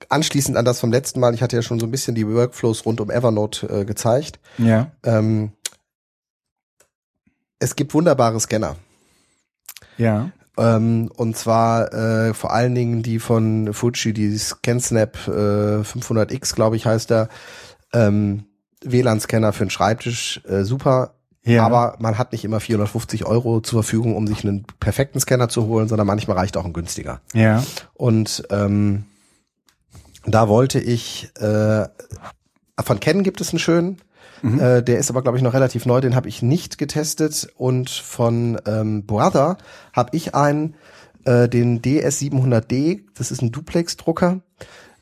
anschließend 0.09 0.57
an 0.57 0.65
das 0.65 0.79
vom 0.79 0.91
letzten 0.91 1.19
Mal, 1.19 1.33
ich 1.33 1.41
hatte 1.41 1.55
ja 1.55 1.61
schon 1.61 1.79
so 1.79 1.87
ein 1.87 1.91
bisschen 1.91 2.15
die 2.15 2.27
Workflows 2.27 2.85
rund 2.85 3.01
um 3.01 3.09
Evernote 3.09 3.67
äh, 3.67 3.85
gezeigt. 3.85 4.39
Ja. 4.57 4.91
Ähm, 5.03 5.53
es 7.59 7.75
gibt 7.75 7.93
wunderbare 7.93 8.39
Scanner. 8.39 8.75
Ja. 9.97 10.31
Ähm, 10.57 11.09
und 11.15 11.37
zwar 11.37 11.93
äh, 11.93 12.33
vor 12.33 12.51
allen 12.53 12.75
Dingen 12.75 13.03
die 13.03 13.19
von 13.19 13.73
Fuji, 13.73 14.13
die 14.13 14.37
ScanSnap 14.37 15.27
äh, 15.27 15.81
500X, 15.81 16.55
glaube 16.55 16.75
ich, 16.75 16.85
heißt 16.85 17.09
der. 17.09 17.29
Ähm, 17.93 18.45
WLAN-Scanner 18.83 19.53
für 19.53 19.65
den 19.65 19.69
Schreibtisch, 19.69 20.41
äh, 20.47 20.63
super. 20.63 21.15
Ja. 21.43 21.65
Aber 21.65 21.95
man 21.99 22.17
hat 22.17 22.31
nicht 22.33 22.45
immer 22.45 22.59
450 22.59 23.25
Euro 23.25 23.61
zur 23.61 23.83
Verfügung, 23.83 24.15
um 24.15 24.27
sich 24.27 24.43
einen 24.43 24.65
perfekten 24.79 25.19
Scanner 25.19 25.49
zu 25.49 25.65
holen, 25.65 25.87
sondern 25.87 26.05
manchmal 26.05 26.37
reicht 26.37 26.55
auch 26.55 26.65
ein 26.65 26.73
günstiger. 26.73 27.21
Ja. 27.33 27.63
Und 27.93 28.43
ähm, 28.51 29.05
da 30.25 30.47
wollte 30.47 30.79
ich, 30.79 31.31
äh, 31.39 31.85
von 32.83 32.99
Canon 32.99 33.23
gibt 33.23 33.41
es 33.41 33.49
einen 33.49 33.59
schönen, 33.59 33.97
äh, 34.43 34.81
der 34.81 34.97
ist 34.97 35.09
aber, 35.09 35.21
glaube 35.21 35.37
ich, 35.37 35.43
noch 35.43 35.53
relativ 35.53 35.85
neu, 35.85 36.01
den 36.01 36.15
habe 36.15 36.27
ich 36.27 36.41
nicht 36.41 36.77
getestet. 36.77 37.47
Und 37.57 37.89
von 37.89 38.59
ähm, 38.65 39.05
Brother 39.05 39.57
habe 39.93 40.15
ich 40.15 40.33
einen, 40.35 40.75
äh, 41.25 41.47
den 41.47 41.81
DS700D, 41.81 43.01
das 43.15 43.31
ist 43.31 43.41
ein 43.41 43.51
Duplex-Drucker, 43.51 44.41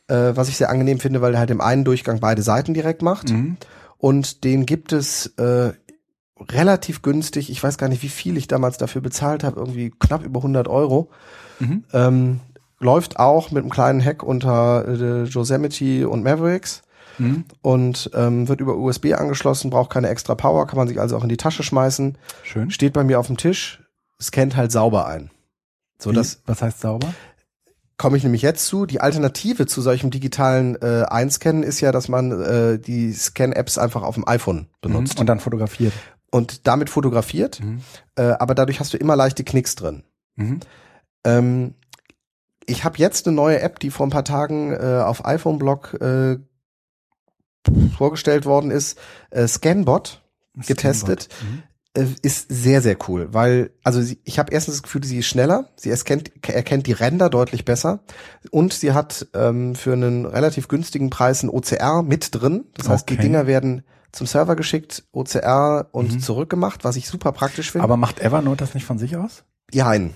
äh, 0.10 0.36
was 0.36 0.50
ich 0.50 0.58
sehr 0.58 0.70
angenehm 0.70 1.00
finde, 1.00 1.22
weil 1.22 1.32
der 1.32 1.40
halt 1.40 1.52
im 1.52 1.62
einen 1.62 1.86
Durchgang 1.86 2.20
beide 2.20 2.42
Seiten 2.42 2.74
direkt 2.74 3.02
macht. 3.02 3.30
Mhm. 3.30 3.58
Und 3.98 4.44
den 4.44 4.66
gibt 4.66 4.94
es 4.94 5.28
äh, 5.38 5.72
relativ 6.50 7.02
günstig. 7.02 7.50
Ich 7.50 7.62
weiß 7.62 7.78
gar 7.78 7.90
nicht, 7.90 8.02
wie 8.04 8.10
viel 8.10 8.38
ich 8.38 8.48
damals 8.48 8.78
dafür 8.78 9.02
bezahlt 9.02 9.44
habe. 9.44 9.60
Irgendwie 9.60 9.92
knapp 10.00 10.24
über 10.24 10.40
100 10.40 10.68
Euro. 10.68 11.10
Mhm. 11.60 11.84
Ähm, 11.94 12.40
läuft 12.80 13.20
auch 13.20 13.52
mit 13.52 13.62
einem 13.64 13.72
kleinen 13.72 14.04
Hack 14.04 14.24
unter 14.24 14.88
äh, 14.88 15.24
Yosemite 15.26 16.08
und 16.10 16.24
Mavericks 16.24 16.82
Mhm. 17.18 17.44
und 17.62 18.10
ähm, 18.14 18.48
wird 18.48 18.62
über 18.62 18.78
USB 18.78 19.08
angeschlossen, 19.14 19.70
braucht 19.70 19.90
keine 19.90 20.08
extra 20.08 20.36
Power, 20.36 20.66
kann 20.68 20.78
man 20.78 20.88
sich 20.88 21.02
also 21.02 21.18
auch 21.18 21.24
in 21.24 21.28
die 21.28 21.36
Tasche 21.36 21.64
schmeißen. 21.64 22.18
Schön. 22.44 22.72
Steht 22.72 22.94
bei 22.94 23.04
mir 23.04 23.20
auf 23.20 23.28
dem 23.28 23.36
Tisch, 23.36 23.84
scannt 24.22 24.56
halt 24.56 24.72
sauber 24.72 25.06
ein. 25.06 25.30
So, 26.02 26.12
Wie? 26.12 26.16
das 26.16 26.42
was 26.46 26.62
heißt 26.62 26.80
sauber? 26.80 27.14
Komme 28.00 28.18
ich 28.18 28.24
nämlich 28.24 28.42
jetzt 28.42 28.66
zu. 28.66 28.88
Die 28.88 29.02
Alternative 29.02 29.68
zu 29.68 29.82
solchem 29.82 30.10
digitalen 30.10 30.76
äh, 30.82 31.04
Einscannen 31.08 31.62
ist 31.62 31.82
ja, 31.82 31.92
dass 31.92 32.08
man 32.08 32.32
äh, 32.32 32.80
die 32.80 33.14
Scan-Apps 33.14 33.78
einfach 33.78 34.02
auf 34.02 34.16
dem 34.16 34.28
iPhone 34.28 34.68
benutzt 34.82 35.16
Mhm. 35.16 35.20
Und 35.20 35.28
dann 35.28 35.40
fotografiert. 35.40 35.94
und 36.32 36.66
damit 36.66 36.90
fotografiert. 36.90 37.60
Mhm. 37.60 37.82
Äh, 38.16 38.24
aber 38.40 38.56
dadurch 38.56 38.80
hast 38.80 38.94
du 38.94 38.98
immer 38.98 39.16
leichte 39.16 39.44
Knicks 39.44 39.76
drin. 39.76 40.04
Mhm. 40.36 40.60
Ähm, 41.26 41.74
ich 42.66 42.84
habe 42.84 42.98
jetzt 42.98 43.28
eine 43.28 43.36
neue 43.36 43.60
App, 43.62 43.80
die 43.80 43.92
vor 43.92 44.08
ein 44.08 44.12
paar 44.12 44.24
Tagen 44.26 44.72
äh, 44.74 45.02
auf 45.04 45.26
iPhone-Blog 45.26 45.98
äh, 46.02 46.38
vorgestellt 47.98 48.46
worden 48.46 48.72
ist, 48.72 48.98
äh, 49.32 49.48
Scanbot, 49.48 50.22
getestet. 50.68 51.30
Mhm. 51.42 51.64
Äh, 51.94 52.06
ist 52.22 52.48
sehr, 52.50 52.82
sehr 52.82 52.98
cool, 53.08 53.30
weil, 53.32 53.72
also 53.84 54.02
sie, 54.02 54.20
ich 54.24 54.38
habe 54.40 54.52
erstens 54.54 54.76
das 54.76 54.84
Gefühl, 54.84 55.04
sie 55.04 55.20
ist 55.20 55.28
schneller, 55.28 55.70
sie 55.76 55.90
erkennt, 55.90 56.32
erkennt 56.48 56.88
die 56.88 56.92
Ränder 56.92 57.30
deutlich 57.30 57.66
besser 57.66 58.02
und 58.52 58.74
sie 58.74 58.92
hat 58.94 59.28
ähm, 59.34 59.76
für 59.76 59.94
einen 59.94 60.26
relativ 60.26 60.68
günstigen 60.68 61.10
Preis 61.10 61.44
ein 61.44 61.50
OCR 61.50 62.04
mit 62.04 62.30
drin. 62.34 62.66
Das 62.76 62.90
heißt, 62.90 63.10
die 63.10 63.14
Okay. 63.14 63.24
Dinger 63.24 63.48
werden 63.48 63.84
zum 64.12 64.28
Server 64.28 64.56
geschickt, 64.56 65.04
OCR 65.12 65.90
und 65.92 66.24
zurückgemacht, 66.24 66.84
was 66.84 66.96
ich 66.96 67.08
super 67.08 67.32
praktisch 67.32 67.72
finde. 67.72 67.84
Aber 67.84 67.98
macht 67.98 68.20
Evernote 68.20 68.58
das 68.58 68.74
nicht 68.74 68.86
von 68.86 68.98
sich 68.98 69.18
aus? 69.18 69.44
Jein. 69.72 70.14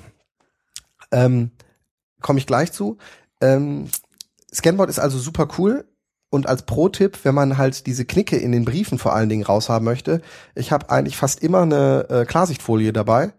Ähm, 1.11 1.51
Komme 2.21 2.39
ich 2.39 2.47
gleich 2.47 2.71
zu. 2.71 2.97
Ähm, 3.41 3.87
Scanbot 4.53 4.89
ist 4.89 4.99
also 4.99 5.19
super 5.19 5.47
cool. 5.57 5.85
Und 6.33 6.47
als 6.47 6.63
Pro-Tipp, 6.63 7.19
wenn 7.21 7.35
man 7.35 7.59
halt 7.59 7.85
diese 7.85 8.05
Knicke 8.05 8.37
in 8.37 8.51
den 8.51 8.65
Briefen 8.65 8.97
vor 8.97 9.13
allen 9.13 9.29
Dingen 9.29 9.43
raushaben 9.43 9.85
möchte, 9.85 10.19
ich 10.55 10.71
habe 10.71 10.89
eigentlich 10.89 11.15
fast 11.15 11.43
immer 11.43 11.61
eine 11.61 12.07
äh, 12.09 12.25
Klarsichtfolie 12.25 12.91
dabei, 12.91 13.33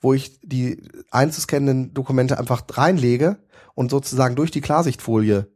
wo 0.00 0.14
ich 0.14 0.40
die 0.40 0.82
einzuscannenden 1.12 1.94
Dokumente 1.94 2.40
einfach 2.40 2.64
reinlege 2.68 3.36
und 3.76 3.92
sozusagen 3.92 4.34
durch 4.34 4.50
die 4.50 4.62
Klarsichtfolie 4.62 5.46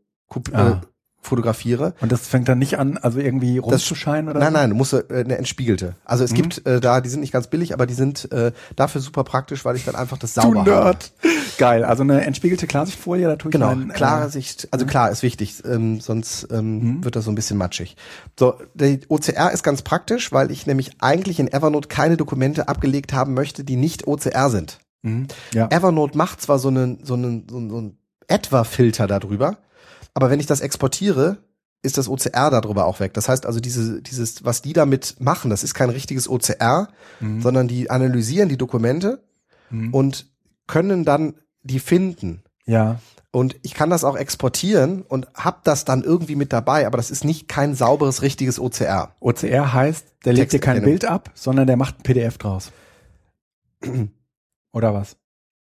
Ah. 0.52 0.68
äh, 0.68 0.86
fotografiere. 1.24 1.94
Und 2.01 2.12
das 2.12 2.26
fängt 2.28 2.48
dann 2.48 2.59
nicht 2.59 2.78
an, 2.78 2.98
also 2.98 3.18
irgendwie 3.18 3.59
rumzuscheinen 3.59 4.30
oder 4.30 4.40
Nein, 4.40 4.52
nein, 4.52 4.70
du 4.70 4.76
musst 4.76 4.92
äh, 4.92 5.05
eine 5.10 5.38
entspiegelte. 5.38 5.94
Also 6.05 6.24
es 6.24 6.34
gibt 6.34 6.66
äh, 6.66 6.80
da, 6.80 7.01
die 7.01 7.09
sind 7.09 7.20
nicht 7.20 7.32
ganz 7.32 7.46
billig, 7.48 7.72
aber 7.72 7.86
die 7.86 7.94
sind 7.94 8.30
äh, 8.32 8.52
dafür 8.76 9.01
super 9.01 9.24
praktisch, 9.24 9.64
weil 9.64 9.76
ich 9.76 9.84
dann 9.84 9.94
einfach 9.94 10.18
das 10.18 10.34
Du 10.34 10.42
sauber 10.42 10.60
habe. 10.60 10.70
Nerd. 10.70 11.12
Geil, 11.59 11.84
also 11.84 12.02
eine 12.02 12.24
entspiegelte 12.24 12.66
Klarsichtfolie, 12.66 13.26
da 13.26 13.36
tue 13.36 13.51
ich 13.51 13.52
Genau, 13.52 13.74
klare 13.92 14.26
äh, 14.26 14.30
Sicht, 14.30 14.68
also 14.70 14.86
klar 14.86 15.10
ist 15.10 15.22
wichtig, 15.22 15.62
ähm, 15.64 16.01
sonst 16.01 16.48
ähm, 16.51 17.05
wird 17.05 17.16
das 17.16 17.24
so 17.24 17.30
ein 17.30 17.34
bisschen 17.34 17.56
matschig. 17.56 17.96
So, 18.38 18.55
der 18.74 18.98
OCR 19.09 19.52
ist 19.52 19.62
ganz 19.62 19.82
praktisch, 19.82 20.32
weil 20.32 20.51
ich 20.51 20.66
nämlich 20.66 20.92
eigentlich 21.01 21.38
in 21.40 21.52
Evernote 21.52 21.88
keine 21.88 22.16
Dokumente 22.16 22.68
abgelegt 22.68 23.12
haben 23.12 23.34
möchte, 23.34 23.64
die 23.64 23.76
nicht 23.76 24.06
OCR 24.06 24.51
sind. 24.51 24.78
mhm. 25.02 25.28
Ja. 25.52 25.68
Evernote 25.70 26.18
macht 26.18 26.42
zwar 26.42 26.59
so 26.59 26.68
einen 26.68 27.05
so 27.05 27.14
einen 27.14 27.46
so 27.48 27.56
einen, 27.56 27.70
so 27.70 27.76
einen 27.78 27.98
etwa-Filter 28.26 29.06
darüber, 29.06 29.59
aber 30.15 30.31
wenn 30.31 30.41
ich 30.41 30.47
das 30.47 30.61
exportiere, 30.61 31.39
ist 31.82 31.99
das 31.99 32.09
OCR 32.09 32.51
darüber 32.51 32.86
auch 32.86 32.99
weg. 33.01 33.12
Das 33.15 33.28
heißt 33.28 33.45
also, 33.45 33.61
diese, 33.61 34.01
dieses, 34.01 34.45
was 34.45 34.62
die 34.62 34.73
damit 34.73 35.16
machen, 35.20 35.51
das 35.51 35.62
ist 35.65 35.74
kein 35.74 35.91
richtiges 35.91 36.28
OCR, 36.28 36.89
sondern 37.41 37.69
die 37.69 37.91
analysieren 37.91 38.49
die 38.49 38.57
Dokumente 38.57 39.23
Mhm. 39.70 39.93
und 39.95 40.27
können 40.66 41.05
dann 41.05 41.35
die 41.62 41.81
finden. 41.81 42.43
ja. 42.66 43.01
Und 43.32 43.57
ich 43.62 43.74
kann 43.74 43.91
das 43.91 44.05
auch 44.05 44.16
exportieren 44.16 45.03
und 45.03 45.27
hab 45.35 45.65
das 45.65 45.85
dann 45.85 46.05
irgendwie 46.05 46.36
mit 46.36 46.53
dabei, 46.53 46.86
aber 46.86 46.97
das 46.99 47.11
ist 47.11 47.24
nicht 47.24 47.49
kein 47.49 47.74
sauberes, 47.74 48.23
richtiges 48.23 48.61
OCR. 48.61 49.12
OCR 49.19 49.73
heißt, 49.73 50.07
der 50.24 50.35
legt 50.35 50.53
dir 50.53 50.61
kein. 50.61 50.81
Bild 50.85 51.05
ab, 51.05 51.32
sondern 51.35 51.66
der 51.66 51.77
macht 51.77 51.99
ein 51.99 52.03
PDF 52.05 52.39
draus. 52.39 52.70
Oder 54.73 54.95
was? 54.95 55.16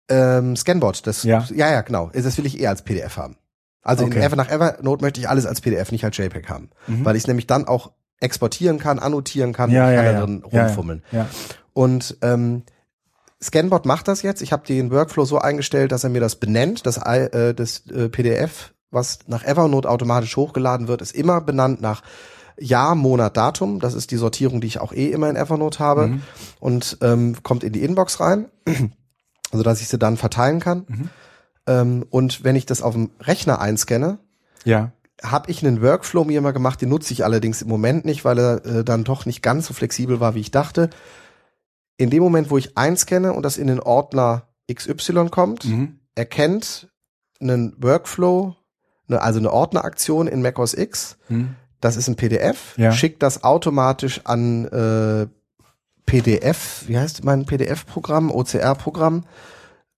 Ähm, 0.09 0.55
Scanbot, 0.57 1.07
das, 1.07 1.23
Ja. 1.23 1.47
ja, 1.55 1.71
ja, 1.71 1.81
genau. 1.81 2.09
Das 2.13 2.37
will 2.37 2.45
ich 2.45 2.59
eher 2.59 2.69
als 2.69 2.81
PDF 2.81 3.15
haben. 3.15 3.37
Also 3.83 4.05
Okay. 4.05 4.17
in 4.17 4.23
Ever, 4.23 4.35
nach 4.37 4.49
Evernote 4.49 5.03
möchte 5.03 5.19
ich 5.19 5.27
alles 5.29 5.45
als 5.45 5.61
PDF, 5.61 5.91
nicht 5.91 6.03
als 6.05 6.17
JPEG 6.17 6.49
haben, 6.49 6.69
weil 6.87 7.15
ich 7.15 7.23
es 7.23 7.27
nämlich 7.27 7.47
dann 7.47 7.67
auch 7.67 7.91
exportieren 8.19 8.79
kann, 8.79 8.99
annotieren 8.99 9.51
kann, 9.53 9.69
Mhm. 9.69 9.75
Ja, 9.75 9.91
ja, 9.91 9.95
kann 9.97 10.05
da 10.05 10.11
ja. 10.13 10.19
drin 10.25 10.43
Ja, 10.51 10.57
ja. 10.59 10.65
rumfummeln. 10.67 11.03
Ja. 11.11 11.27
Und 11.73 12.17
ähm, 12.21 12.63
Scanbot 13.41 13.85
macht 13.85 14.07
das 14.07 14.21
jetzt. 14.21 14.41
Ich 14.41 14.53
habe 14.53 14.65
den 14.65 14.89
Workflow 14.91 15.25
so 15.25 15.37
eingestellt, 15.39 15.91
dass 15.91 16.03
er 16.05 16.09
mir 16.09 16.21
das 16.21 16.37
benennt. 16.37 16.85
Das, 16.85 16.97
äh, 16.97 17.53
das 17.53 17.85
äh, 17.87 18.07
PDF, 18.07 18.73
was 18.91 19.19
nach 19.27 19.43
Evernote 19.43 19.89
automatisch 19.89 20.37
hochgeladen 20.37 20.87
wird, 20.87 21.01
ist 21.01 21.13
immer 21.13 21.41
benannt 21.41 21.81
nach 21.81 22.03
Jahr, 22.57 22.95
Monat, 22.95 23.35
Datum. 23.35 23.79
Das 23.81 23.95
ist 23.95 24.11
die 24.11 24.15
Sortierung, 24.17 24.61
die 24.61 24.67
ich 24.67 24.79
auch 24.79 24.93
eh 24.93 25.07
immer 25.09 25.29
in 25.29 25.35
Evernote 25.35 25.79
habe. 25.79 26.07
Mhm. 26.07 26.21
Und 26.61 26.97
ähm, 27.01 27.35
kommt 27.43 27.63
in 27.65 27.73
die 27.73 27.83
Inbox 27.83 28.21
rein, 28.21 28.45
also 29.51 29.63
dass 29.63 29.81
ich 29.81 29.89
sie 29.89 29.97
dann 29.97 30.15
verteilen 30.15 30.59
kann. 30.61 30.85
Mhm. 30.87 31.09
Ähm, 31.67 32.05
und 32.09 32.43
wenn 32.43 32.55
ich 32.55 32.65
das 32.65 32.81
auf 32.81 32.93
dem 32.93 33.11
Rechner 33.19 33.59
einscanne, 33.61 34.19
Ja. 34.65 34.91
habe 35.21 35.49
ich 35.51 35.65
einen 35.65 35.81
Workflow 35.81 36.23
mir 36.25 36.41
mal 36.41 36.51
gemacht, 36.51 36.81
den 36.81 36.89
nutze 36.89 37.13
ich 37.13 37.23
allerdings 37.23 37.61
im 37.61 37.69
Moment 37.69 38.03
nicht, 38.05 38.25
weil 38.25 38.37
er 38.39 38.65
äh, 38.65 38.83
dann 38.83 39.03
doch 39.03 39.25
nicht 39.25 39.41
ganz 39.41 39.67
so 39.67 39.73
flexibel 39.73 40.19
war, 40.19 40.35
wie 40.35 40.41
ich 40.41 40.51
dachte. 40.51 40.89
In 41.97 42.09
dem 42.09 42.21
Moment, 42.23 42.49
wo 42.49 42.57
ich 42.57 42.77
einscanne 42.77 43.33
und 43.33 43.43
das 43.43 43.57
in 43.57 43.67
den 43.67 43.79
Ordner 43.79 44.47
XY 44.73 45.29
kommt, 45.29 45.65
Mhm. 45.65 45.99
erkennt 46.15 46.89
einen 47.39 47.75
Workflow, 47.81 48.55
eine, 49.07 49.21
also 49.21 49.39
eine 49.39 49.51
Ordneraktion 49.53 50.27
in 50.27 50.41
macOS 50.41 50.73
X, 50.73 51.17
Mhm. 51.29 51.55
das 51.81 51.95
ist 51.97 52.07
ein 52.07 52.15
PDF, 52.15 52.77
Ja. 52.77 52.91
schickt 52.91 53.21
das 53.23 53.43
automatisch 53.43 54.21
an 54.25 54.65
äh, 54.65 55.27
PDF, 56.05 56.83
wie 56.87 56.97
heißt 56.97 57.23
mein 57.23 57.45
PDF-Programm, 57.45 58.29
OCR-Programm, 58.31 59.23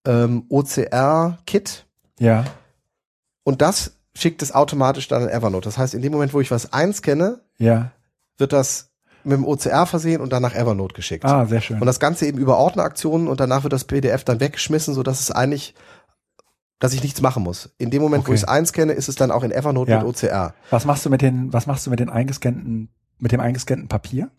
ähm, 0.05 0.45
OCR-Kit 0.49 1.85
Ja. 2.19 2.45
und 3.43 3.61
das 3.61 3.93
schickt 4.15 4.41
es 4.41 4.53
automatisch 4.53 5.07
dann 5.07 5.23
in 5.23 5.29
Evernote. 5.29 5.65
Das 5.67 5.77
heißt, 5.77 5.93
in 5.93 6.01
dem 6.01 6.11
Moment, 6.11 6.33
wo 6.33 6.41
ich 6.41 6.51
was 6.51 6.71
einscanne, 6.73 7.41
Ja. 7.57 7.91
wird 8.37 8.53
das 8.53 8.91
mit 9.23 9.33
dem 9.37 9.45
OCR 9.45 9.85
versehen 9.87 10.21
und 10.21 10.31
dann 10.31 10.41
nach 10.41 10.53
Evernote 10.55 10.93
geschickt. 10.93 11.25
Ah, 11.25 11.45
sehr 11.47 11.59
schön. 11.61 11.79
Und 11.79 11.85
das 11.87 11.99
Ganze 11.99 12.25
eben 12.27 12.37
über 12.37 12.57
Ordneraktionen 12.57 13.27
und 13.27 13.39
danach 13.39 13.63
wird 13.63 13.73
das 13.73 13.83
PDF 13.85 14.23
dann 14.23 14.39
weggeschmissen, 14.39 14.93
so 14.93 15.01
dass 15.03 15.19
es 15.19 15.31
eigentlich, 15.31 15.73
dass 16.79 16.93
ich 16.93 17.01
nichts 17.01 17.21
machen 17.21 17.41
muss. 17.43 17.71
In 17.79 17.89
dem 17.89 18.01
Moment, 18.03 18.23
wo 18.25 18.27
Okay. 18.29 18.35
ich 18.35 18.41
es 18.43 18.47
einscanne, 18.47 18.93
ist 18.93 19.09
es 19.09 19.15
dann 19.15 19.31
auch 19.31 19.43
in 19.43 19.51
Evernote 19.51 19.91
Ja. 19.91 19.97
mit 19.97 20.07
OCR. 20.07 20.53
Was 20.69 20.85
machst 20.85 21.05
du 21.05 21.09
mit 21.09 21.21
den, 21.21 21.51
was 21.51 21.65
machst 21.65 21.85
du 21.87 21.89
mit 21.89 21.99
den 21.99 22.09
eingescannten, 22.09 22.89
mit 23.17 23.31
dem 23.31 23.39
eingescannten 23.39 23.87
Papier? 23.87 24.29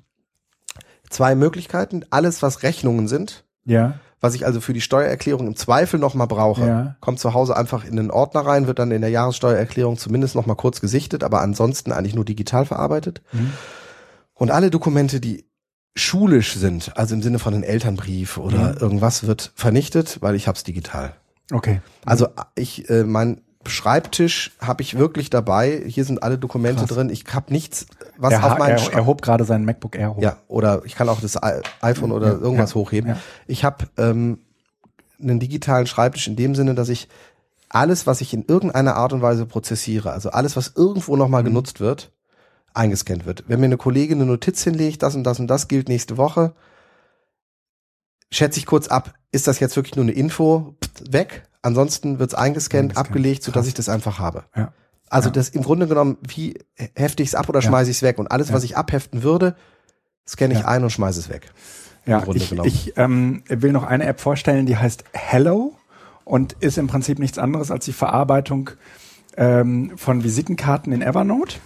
Zwei 1.10 1.34
Möglichkeiten. 1.34 2.05
Alles, 2.10 2.43
was 2.43 2.62
Rechnungen 2.62 3.09
sind, 3.09 3.44
Ja. 3.64 3.94
Was 4.27 4.35
ich 4.35 4.44
also 4.44 4.61
für 4.61 4.73
die 4.73 4.81
Steuererklärung 4.81 5.47
im 5.47 5.55
Zweifel 5.57 6.01
nochmal 6.01 6.27
brauche, 6.27 6.66
Ja. 6.66 6.97
kommt 7.01 7.20
zu 7.20 7.32
Hause 7.32 7.57
einfach 7.57 7.85
in 7.85 7.97
den 7.97 8.11
Ordner 8.11 8.40
rein, 8.40 8.66
wird 8.66 8.78
dann 8.81 8.90
in 8.90 9.01
der 9.01 9.11
Jahressteuererklärung 9.11 9.97
zumindest 9.98 10.35
nochmal 10.35 10.57
kurz 10.57 10.81
gesichtet, 10.81 11.23
aber 11.23 11.40
ansonsten 11.43 11.93
eigentlich 11.93 12.15
nur 12.16 12.24
digital 12.24 12.66
verarbeitet. 12.66 13.23
Mhm. 13.32 13.53
Und 14.35 14.51
alle 14.51 14.70
Dokumente, 14.70 15.20
die 15.20 15.47
schulisch 15.94 16.55
sind, 16.57 16.97
also 16.97 17.15
im 17.15 17.23
Sinne 17.23 17.39
von 17.39 17.55
einem 17.55 17.62
Elternbrief 17.62 18.36
oder 18.36 18.73
Mhm. 18.73 18.78
irgendwas, 18.81 19.27
wird 19.27 19.53
vernichtet, 19.55 20.19
weil 20.20 20.35
ich 20.35 20.47
hab's 20.48 20.65
digital. 20.65 21.15
Okay. 21.53 21.81
Also 22.05 22.28
ich, 22.57 22.90
äh, 22.90 23.05
mein 23.05 23.40
Schreibtisch 23.66 24.53
habe 24.61 24.82
ich 24.82 24.97
wirklich 24.98 25.31
dabei. 25.31 25.82
Hier 25.86 26.05
sind 26.05 26.23
alle 26.23 26.39
Dokumente 26.39 26.85
Krass. 26.85 26.94
drin. 26.97 27.11
Ich 27.11 27.24
habe 27.32 27.53
nichts, 27.53 27.86
was 28.18 28.32
er, 28.32 28.44
auf 28.44 28.59
meinen 28.59 28.78
er, 28.78 28.93
er 28.93 29.06
hob 29.06 29.22
gerade 29.22 29.44
seinen 29.44 29.64
MacBook 29.64 29.97
Air 29.97 30.14
hoch. 30.16 30.22
ja, 30.22 30.36
oder 30.48 30.82
ich 30.84 30.94
kann 30.94 31.09
auch 31.09 31.20
das 31.20 31.36
iPhone 31.82 32.12
oder 32.12 32.28
Ja, 32.28 32.38
irgendwas 32.38 32.70
ja, 32.70 32.74
hochheben. 32.76 33.10
ja. 33.10 33.16
Ich 33.47 33.64
habe 33.64 33.86
ähm, 33.98 34.38
einen 35.20 35.40
digitalen 35.40 35.86
Schreibtisch 35.86 36.26
in 36.28 36.36
dem 36.36 36.55
Sinne, 36.55 36.74
dass 36.74 36.88
ich 36.88 37.09
alles, 37.68 38.06
was 38.06 38.20
ich 38.20 38.32
in 38.32 38.44
irgendeiner 38.47 38.97
Art 38.97 39.12
und 39.12 39.22
Weise 39.22 39.44
prozessiere, 39.47 40.12
also 40.12 40.30
alles, 40.30 40.56
was 40.56 40.72
irgendwo 40.76 41.16
nochmal 41.16 41.43
Mhm. 41.43 41.47
genutzt 41.48 41.80
wird, 41.80 42.12
eingescannt 42.74 43.26
wird. 43.26 43.44
Wenn 43.48 43.60
mir 43.60 43.66
eine 43.66 43.76
Kollegin 43.76 44.18
eine 44.20 44.30
Notiz 44.30 44.62
hinlegt, 44.62 45.02
das 45.02 45.14
und 45.14 45.24
das 45.24 45.40
und 45.40 45.47
das 45.48 45.66
gilt 45.68 45.88
nächste 45.88 46.16
Woche, 46.16 46.55
schätze 48.30 48.59
ich 48.59 48.66
kurz 48.66 48.88
ab, 48.88 49.14
ist 49.32 49.47
das 49.47 49.60
jetzt 49.60 49.76
wirklich 49.76 49.97
nur 49.97 50.05
eine 50.05 50.12
Info, 50.12 50.74
weg. 51.10 51.48
Ansonsten 51.62 52.18
wird's 52.18 52.34
eingescannt, 52.34 52.82
Eingescannt. 52.93 53.06
abgelegt, 53.09 53.43
sodass 53.43 53.62
Krass. 53.62 53.68
ich 53.68 53.74
das 53.74 53.88
einfach 53.88 54.18
habe. 54.18 54.44
Ja. 54.55 54.72
Also 55.09 55.28
Ja. 55.28 55.33
das 55.35 55.51
im 55.51 55.62
Grunde 55.62 55.87
genommen, 55.87 56.19
wie 56.27 56.59
hefte 56.95 57.23
ich 57.23 57.31
es 57.31 57.35
ab 57.35 57.49
oder 57.49 57.61
Ja. 57.61 57.66
schmeiße 57.69 57.91
ich 57.91 57.99
es 57.99 58.03
weg? 58.03 58.19
Und 58.19 58.31
alles, 58.31 58.49
Ja. 58.49 58.55
was 58.55 58.65
ich 58.65 58.77
abheften 58.77 59.23
würde, 59.23 59.57
scanne 60.28 60.55
ich 60.55 60.65
ein 60.65 60.83
und 60.83 60.91
schmeiße 60.91 61.20
es 61.20 61.28
weg. 61.28 61.51
Ja, 62.07 62.19
im 62.19 62.24
Grunde 62.24 62.39
ich, 62.39 62.51
genommen. 62.51 62.69
ich 62.69 62.93
ähm, 62.97 63.43
will 63.49 63.73
noch 63.73 63.85
eine 63.85 64.05
App 64.07 64.20
vorstellen, 64.20 64.66
die 64.66 64.77
heißt 64.77 65.05
Hello 65.12 65.74
und 66.24 66.55
ist 66.61 66.78
im 66.78 66.87
Prinzip 66.87 67.19
nichts 67.19 67.39
anderes 67.39 67.70
als 67.70 67.85
die 67.85 67.93
Verarbeitung 67.93 68.70
ähm, 69.37 69.93
von 69.97 70.24
Visitenkarten 70.24 70.93
in 70.93 71.03
Evernote. 71.03 71.57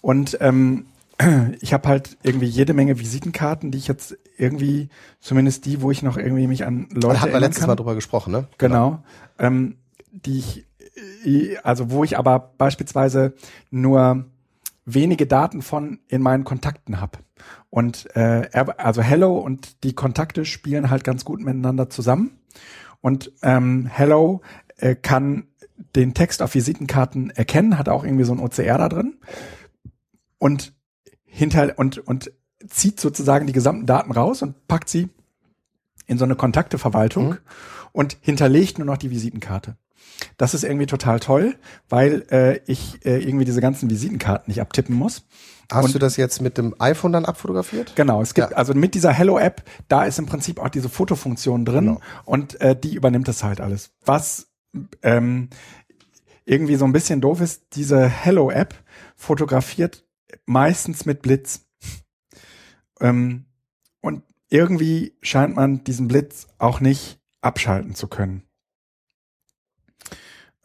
Und 0.00 0.36
ähm, 0.40 0.86
ich 1.60 1.72
habe 1.72 1.88
halt 1.88 2.16
irgendwie 2.22 2.46
jede 2.46 2.74
Menge 2.74 2.98
Visitenkarten, 2.98 3.70
die 3.70 3.78
ich 3.78 3.88
jetzt 3.88 4.16
irgendwie, 4.36 4.88
zumindest 5.20 5.64
die, 5.66 5.80
wo 5.80 5.90
ich 5.90 6.02
noch 6.02 6.16
irgendwie 6.16 6.46
mich 6.46 6.66
an 6.66 6.88
Leute 6.90 7.14
Da 7.14 7.20
hatten 7.20 7.32
wir 7.32 7.40
letztes 7.40 7.60
kann. 7.60 7.68
Mal 7.68 7.76
drüber 7.76 7.94
gesprochen, 7.94 8.32
ne? 8.32 8.48
Genau. 8.58 9.02
Ähm, 9.38 9.76
die 10.10 10.38
ich, 10.38 10.66
also 11.62 11.90
wo 11.90 12.04
ich 12.04 12.18
aber 12.18 12.54
beispielsweise 12.58 13.34
nur 13.70 14.26
wenige 14.84 15.26
Daten 15.26 15.62
von 15.62 16.00
in 16.08 16.22
meinen 16.22 16.44
Kontakten 16.44 17.00
habe. 17.00 17.18
Und 17.70 18.14
äh, 18.16 18.48
also 18.76 19.02
Hello 19.02 19.38
und 19.38 19.82
die 19.82 19.94
Kontakte 19.94 20.44
spielen 20.44 20.90
halt 20.90 21.04
ganz 21.04 21.24
gut 21.24 21.40
miteinander 21.40 21.90
zusammen. 21.90 22.38
Und 23.00 23.32
ähm, 23.42 23.86
Hello 23.86 24.42
äh, 24.76 24.94
kann 24.94 25.48
den 25.96 26.14
Text 26.14 26.40
auf 26.42 26.54
Visitenkarten 26.54 27.30
erkennen, 27.30 27.78
hat 27.78 27.88
auch 27.88 28.04
irgendwie 28.04 28.24
so 28.24 28.32
ein 28.32 28.38
OCR 28.40 28.78
da 28.78 28.88
drin 28.88 29.18
und 30.38 30.72
hinter 31.24 31.78
und 31.78 31.98
und 31.98 32.30
zieht 32.68 33.00
sozusagen 33.00 33.46
die 33.46 33.52
gesamten 33.52 33.86
Daten 33.86 34.12
raus 34.12 34.42
und 34.42 34.68
packt 34.68 34.88
sie 34.88 35.08
in 36.06 36.18
so 36.18 36.24
eine 36.24 36.36
Kontakteverwaltung 36.36 37.30
Mhm. 37.30 37.38
und 37.92 38.16
hinterlegt 38.20 38.78
nur 38.78 38.86
noch 38.86 38.98
die 38.98 39.10
Visitenkarte. 39.10 39.76
Das 40.36 40.54
ist 40.54 40.64
irgendwie 40.64 40.86
total 40.86 41.20
toll, 41.20 41.56
weil 41.88 42.24
äh, 42.30 42.60
ich 42.66 43.04
äh, 43.04 43.18
irgendwie 43.22 43.44
diese 43.44 43.60
ganzen 43.60 43.90
Visitenkarten 43.90 44.50
nicht 44.50 44.60
abtippen 44.60 44.94
muss. 44.96 45.26
Hast 45.70 45.86
Und- 45.86 45.94
du 45.94 45.98
das 45.98 46.16
jetzt 46.16 46.40
mit 46.42 46.58
dem 46.58 46.74
iPhone 46.78 47.12
dann 47.12 47.24
abfotografiert? 47.24 47.94
Genau, 47.96 48.20
es 48.22 48.34
gibt 48.34 48.50
Ja. 48.50 48.56
also 48.56 48.74
mit 48.74 48.94
dieser 48.94 49.12
Hello-App, 49.12 49.62
da 49.88 50.04
ist 50.04 50.18
im 50.18 50.26
Prinzip 50.26 50.58
auch 50.60 50.68
diese 50.68 50.88
Fotofunktion 50.88 51.64
drin 51.64 51.86
Genau. 51.86 52.00
und 52.24 52.60
äh, 52.60 52.76
die 52.78 52.94
übernimmt 52.94 53.28
das 53.28 53.42
halt 53.44 53.60
alles. 53.60 53.90
Was 54.04 54.48
ähm, 55.02 55.48
irgendwie 56.44 56.76
so 56.76 56.84
ein 56.84 56.92
bisschen 56.92 57.20
doof 57.20 57.40
ist, 57.40 57.62
diese 57.74 58.06
Hello-App 58.06 58.74
fotografiert 59.16 60.04
meistens 60.46 61.06
mit 61.06 61.22
Blitz. 61.22 61.66
ähm, 63.00 63.46
und 64.00 64.22
irgendwie 64.50 65.16
scheint 65.22 65.56
man 65.56 65.84
diesen 65.84 66.08
Blitz 66.08 66.46
auch 66.58 66.80
nicht 66.80 67.18
abschalten 67.40 67.94
zu 67.94 68.08
können. 68.08 68.43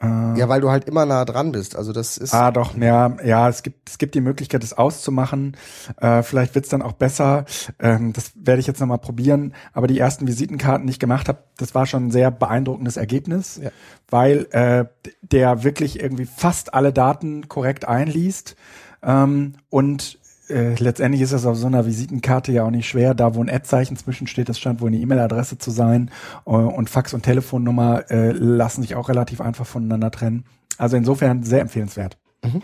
Ja, 0.01 0.47
weil 0.47 0.61
du 0.61 0.69
halt 0.71 0.85
immer 0.85 1.05
nah 1.05 1.25
dran 1.25 1.51
bist. 1.51 1.75
Also 1.75 1.91
das 1.91 2.17
ist 2.17 2.33
Ah, 2.33 2.51
doch, 2.51 2.77
ja, 2.77 3.17
ja, 3.21 3.49
es 3.49 3.63
gibt, 3.63 3.89
es 3.89 3.97
gibt 3.97 4.15
die 4.15 4.21
Möglichkeit, 4.21 4.63
das 4.63 4.71
auszumachen. 4.71 5.57
Äh, 5.99 6.23
vielleicht 6.23 6.55
wird's 6.55 6.69
dann 6.69 6.81
auch 6.81 6.93
besser. 6.93 7.43
Ähm, 7.79 8.13
das 8.13 8.31
werde 8.35 8.61
ich 8.61 8.67
jetzt 8.67 8.79
nochmal 8.79 8.99
probieren. 8.99 9.53
Aber 9.73 9.87
die 9.87 9.99
ersten 9.99 10.25
Visitenkarten, 10.25 10.87
die 10.87 10.91
ich 10.91 10.99
gemacht 10.99 11.27
habe, 11.27 11.39
das 11.57 11.75
war 11.75 11.85
schon 11.85 12.07
ein 12.07 12.11
sehr 12.11 12.31
beeindruckendes 12.31 12.95
Ergebnis, 12.95 13.59
Ja. 13.61 13.71
weil 14.09 14.47
äh, 14.51 14.85
der 15.21 15.63
wirklich 15.65 15.99
irgendwie 15.99 16.25
fast 16.25 16.73
alle 16.73 16.93
Daten 16.93 17.49
korrekt 17.49 17.85
einliest. 17.85 18.55
Ähm, 19.03 19.55
und 19.69 20.17
äh, 20.49 20.75
letztendlich 20.75 21.21
ist 21.21 21.33
das 21.33 21.45
auf 21.45 21.57
so 21.57 21.67
einer 21.67 21.85
Visitenkarte 21.85 22.51
ja 22.51 22.63
auch 22.63 22.71
nicht 22.71 22.87
schwer. 22.87 23.13
Da, 23.13 23.35
wo 23.35 23.41
ein 23.41 23.49
Ad-Zeichen 23.49 23.97
zwischensteht, 23.97 24.49
das 24.49 24.59
scheint 24.59 24.81
wohl 24.81 24.87
eine 24.87 24.97
E-Mail-Adresse 24.97 25.57
zu 25.57 25.71
sein. 25.71 26.11
Äh, 26.45 26.51
und 26.51 26.89
Fax 26.89 27.13
und 27.13 27.23
Telefonnummer 27.23 28.09
äh, 28.09 28.31
lassen 28.31 28.81
sich 28.81 28.95
auch 28.95 29.09
relativ 29.09 29.41
einfach 29.41 29.65
voneinander 29.65 30.11
trennen. 30.11 30.45
Also 30.77 30.97
insofern 30.97 31.43
sehr 31.43 31.61
empfehlenswert. 31.61 32.17
Mhm. 32.43 32.63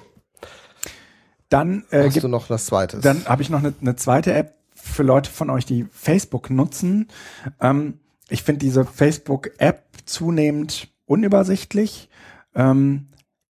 Dann, 1.49 1.83
äh, 1.91 2.05
hast 2.05 2.23
du 2.23 2.27
noch 2.27 2.49
was 2.49 2.65
zweites. 2.65 3.01
dann 3.01 3.25
habe 3.25 3.41
ich 3.41 3.49
noch 3.49 3.59
eine, 3.59 3.73
eine 3.79 3.95
zweite 3.95 4.33
App 4.33 4.55
für 4.73 5.03
Leute 5.03 5.29
von 5.29 5.49
euch, 5.49 5.65
die 5.65 5.85
Facebook 5.91 6.49
nutzen. 6.49 7.07
Ähm, 7.61 7.99
ich 8.29 8.43
finde 8.43 8.59
diese 8.59 8.85
Facebook-App 8.85 9.83
zunehmend 10.05 10.89
unübersichtlich. 11.05 12.09
Ähm, 12.55 13.07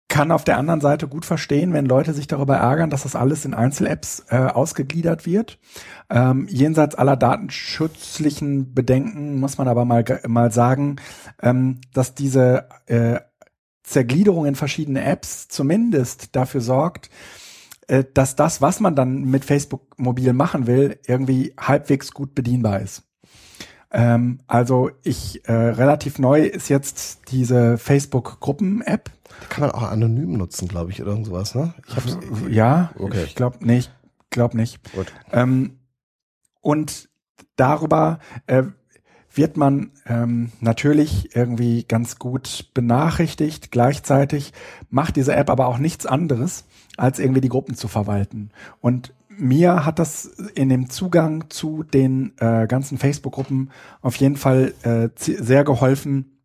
kann 0.08 0.32
auf 0.32 0.42
der 0.42 0.56
anderen 0.56 0.80
Seite 0.80 1.06
gut 1.06 1.26
verstehen, 1.26 1.74
wenn 1.74 1.84
Leute 1.84 2.14
sich 2.14 2.26
darüber 2.26 2.56
ärgern, 2.56 2.88
dass 2.88 3.02
das 3.02 3.14
alles 3.14 3.44
in 3.44 3.52
Einzel-Apps 3.52 4.24
äh, 4.30 4.36
ausgegliedert 4.36 5.26
wird. 5.26 5.58
Ähm, 6.08 6.46
jenseits 6.48 6.94
aller 6.94 7.16
datenschutzlichen 7.16 8.74
Bedenken 8.74 9.38
muss 9.38 9.58
man 9.58 9.68
aber 9.68 9.84
mal, 9.84 10.04
mal 10.26 10.50
sagen, 10.50 10.96
ähm, 11.42 11.80
dass 11.92 12.14
diese 12.14 12.68
äh, 12.86 13.20
Zergliederung 13.82 14.46
in 14.46 14.54
verschiedene 14.54 15.04
Apps 15.04 15.48
zumindest 15.48 16.34
dafür 16.34 16.62
sorgt, 16.62 17.10
äh, 17.86 18.04
dass 18.14 18.34
das, 18.34 18.62
was 18.62 18.80
man 18.80 18.94
dann 18.96 19.24
mit 19.24 19.44
Facebook 19.44 19.98
mobil 19.98 20.32
machen 20.32 20.66
will, 20.66 20.98
irgendwie 21.06 21.54
halbwegs 21.58 22.12
gut 22.12 22.34
bedienbar 22.34 22.80
ist. 22.80 23.07
Ähm, 23.90 24.40
also 24.46 24.90
ich 25.02 25.46
äh, 25.48 25.52
relativ 25.52 26.18
neu 26.18 26.42
ist 26.42 26.68
jetzt 26.68 27.30
diese 27.30 27.78
Facebook-Gruppen-App. 27.78 29.10
Die 29.42 29.46
kann 29.48 29.62
man 29.62 29.70
auch 29.70 29.82
anonym 29.82 30.32
nutzen, 30.32 30.68
glaube 30.68 30.90
ich, 30.90 31.00
oder 31.00 31.12
irgendwas, 31.12 31.54
ne? 31.54 31.74
Ich 31.86 31.96
hab's, 31.96 32.18
Ja, 32.48 32.90
Okay. 32.98 33.24
ich 33.24 33.34
glaube 33.34 33.64
nicht. 33.66 33.92
Glaub 34.30 34.54
nicht. 34.54 34.80
Gut. 34.92 35.12
Ähm, 35.32 35.78
und 36.60 37.08
darüber 37.56 38.18
äh, 38.46 38.64
wird 39.32 39.56
man 39.56 39.92
ähm, 40.06 40.52
natürlich 40.60 41.34
irgendwie 41.36 41.84
ganz 41.84 42.18
gut 42.18 42.70
benachrichtigt. 42.74 43.70
Gleichzeitig 43.70 44.52
macht 44.90 45.16
diese 45.16 45.34
App 45.34 45.48
aber 45.48 45.66
auch 45.66 45.78
nichts 45.78 46.04
anderes, 46.04 46.64
als 46.96 47.18
irgendwie 47.18 47.40
die 47.40 47.48
Gruppen 47.48 47.74
zu 47.74 47.88
verwalten. 47.88 48.50
Und 48.80 49.14
mir 49.38 49.84
hat 49.84 49.98
das 49.98 50.24
in 50.54 50.68
dem 50.68 50.90
Zugang 50.90 51.48
zu 51.48 51.82
den 51.82 52.32
äh, 52.38 52.66
ganzen 52.66 52.98
Facebook-Gruppen 52.98 53.70
auf 54.02 54.16
jeden 54.16 54.36
Fall 54.36 54.74
äh, 54.82 55.08
sehr 55.16 55.64
geholfen, 55.64 56.42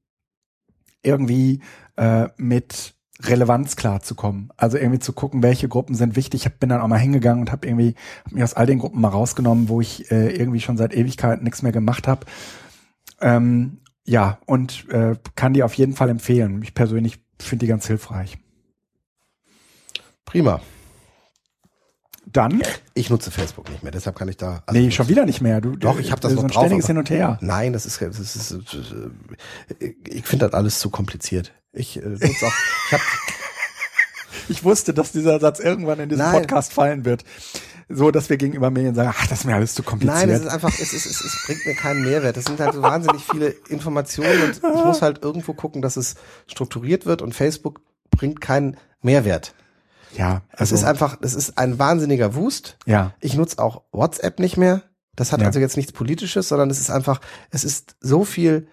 irgendwie 1.01 1.61
äh, 1.97 2.29
mit 2.37 2.95
Relevanz 3.21 3.75
klarzukommen. 3.75 4.49
Also 4.57 4.77
irgendwie 4.77 4.99
zu 4.99 5.13
gucken, 5.13 5.43
welche 5.43 5.67
Gruppen 5.67 5.95
sind 5.95 6.15
wichtig. 6.15 6.45
Ich 6.45 6.53
bin 6.53 6.69
dann 6.69 6.81
auch 6.81 6.87
mal 6.87 6.97
hingegangen 6.97 7.41
und 7.41 7.51
habe 7.51 7.67
irgendwie 7.67 7.95
hab 8.25 8.31
mir 8.31 8.43
aus 8.43 8.53
all 8.53 8.65
den 8.65 8.79
Gruppen 8.79 9.01
mal 9.01 9.09
rausgenommen, 9.09 9.69
wo 9.69 9.81
ich 9.81 10.11
äh, 10.11 10.35
irgendwie 10.35 10.59
schon 10.59 10.77
seit 10.77 10.93
Ewigkeiten 10.93 11.43
nichts 11.43 11.61
mehr 11.61 11.71
gemacht 11.71 12.07
habe. 12.07 12.25
Ähm, 13.21 13.79
ja, 14.05 14.39
und 14.45 14.89
äh, 14.89 15.15
kann 15.35 15.53
die 15.53 15.63
auf 15.63 15.73
jeden 15.75 15.93
Fall 15.93 16.09
empfehlen. 16.09 16.61
Ich 16.61 16.73
persönlich 16.73 17.23
finde 17.39 17.65
die 17.65 17.69
ganz 17.69 17.87
hilfreich. 17.87 18.37
Prima. 20.25 20.61
Dann, 22.33 22.61
Ich 22.95 23.09
nutze 23.09 23.31
Facebook 23.31 23.69
nicht 23.69 23.83
mehr, 23.83 23.91
deshalb 23.91 24.17
kann 24.17 24.27
ich 24.27 24.37
da. 24.37 24.63
also 24.65 24.79
nee, 24.79 24.91
schon 24.91 25.07
wieder 25.07 25.25
nicht 25.25 25.41
mehr. 25.41 25.61
Du, 25.61 25.75
Doch, 25.75 25.99
ich 25.99 26.11
habe 26.11 26.19
das 26.19 26.31
so 26.31 26.37
noch 26.37 26.43
ein 26.43 26.49
drauf. 26.49 26.63
ständiges 26.63 26.87
Hin 26.87 26.97
und 26.97 27.09
Her. 27.09 27.37
Nein, 27.41 27.73
das 27.73 27.85
ist, 27.85 28.01
das 28.01 28.19
ist, 28.19 28.35
das 28.35 28.51
ist 28.51 28.91
äh, 29.79 29.93
ich 30.09 30.25
finde 30.25 30.47
das 30.47 30.53
alles 30.53 30.79
zu 30.79 30.89
kompliziert. 30.89 31.53
Ich 31.71 31.97
äh, 31.97 32.01
nutze 32.01 32.47
auch. 32.47 32.53
Ich 32.87 32.93
habe 32.93 33.03
Ich 34.49 34.63
wusste, 34.63 34.93
dass 34.93 35.11
dieser 35.11 35.39
Satz 35.39 35.59
irgendwann 35.59 35.99
in 35.99 36.09
diesem 36.09 36.25
Nein. 36.25 36.41
Podcast 36.41 36.73
fallen 36.73 37.05
wird. 37.05 37.23
So, 37.89 38.11
dass 38.11 38.29
wir 38.29 38.37
gegenüber 38.37 38.71
Medien 38.71 38.95
sagen, 38.95 39.13
ach, 39.13 39.27
das 39.27 39.39
ist 39.39 39.45
mir 39.45 39.55
alles 39.55 39.75
zu 39.75 39.83
kompliziert. 39.83 40.17
Nein, 40.17 40.29
es 40.29 40.41
ist 40.41 40.47
einfach, 40.47 40.69
es, 40.69 40.93
ist, 40.93 41.05
es, 41.05 41.21
es 41.21 41.43
bringt 41.45 41.65
mir 41.65 41.75
keinen 41.75 42.03
Mehrwert. 42.03 42.37
Es 42.37 42.45
sind 42.45 42.59
halt 42.59 42.73
so 42.73 42.81
wahnsinnig 42.81 43.23
viele 43.23 43.49
Informationen 43.69 44.41
und 44.43 44.57
ich 44.57 44.85
muss 44.85 45.01
halt 45.01 45.23
irgendwo 45.23 45.53
gucken, 45.53 45.81
dass 45.81 45.97
es 45.97 46.15
strukturiert 46.47 47.05
wird 47.05 47.21
und 47.21 47.33
Facebook 47.35 47.81
bringt 48.09 48.41
keinen 48.41 48.77
Mehrwert. 49.01 49.53
Ja, 50.15 50.41
Es 50.51 50.59
also, 50.61 50.75
ist 50.75 50.83
einfach, 50.83 51.17
es 51.21 51.33
ist 51.33 51.57
ein 51.57 51.79
wahnsinniger 51.79 52.35
Wust. 52.35 52.77
ja, 52.85 53.13
Ich 53.19 53.35
nutze 53.35 53.59
auch 53.59 53.83
WhatsApp 53.91 54.39
nicht 54.39 54.57
mehr. 54.57 54.81
Das 55.15 55.31
hat 55.31 55.41
Ja. 55.41 55.47
also 55.47 55.59
jetzt 55.59 55.77
nichts 55.77 55.91
Politisches, 55.91 56.47
sondern 56.47 56.69
es 56.69 56.79
ist 56.79 56.89
einfach, 56.89 57.21
es 57.51 57.63
ist 57.63 57.95
so 58.01 58.23
viel 58.23 58.67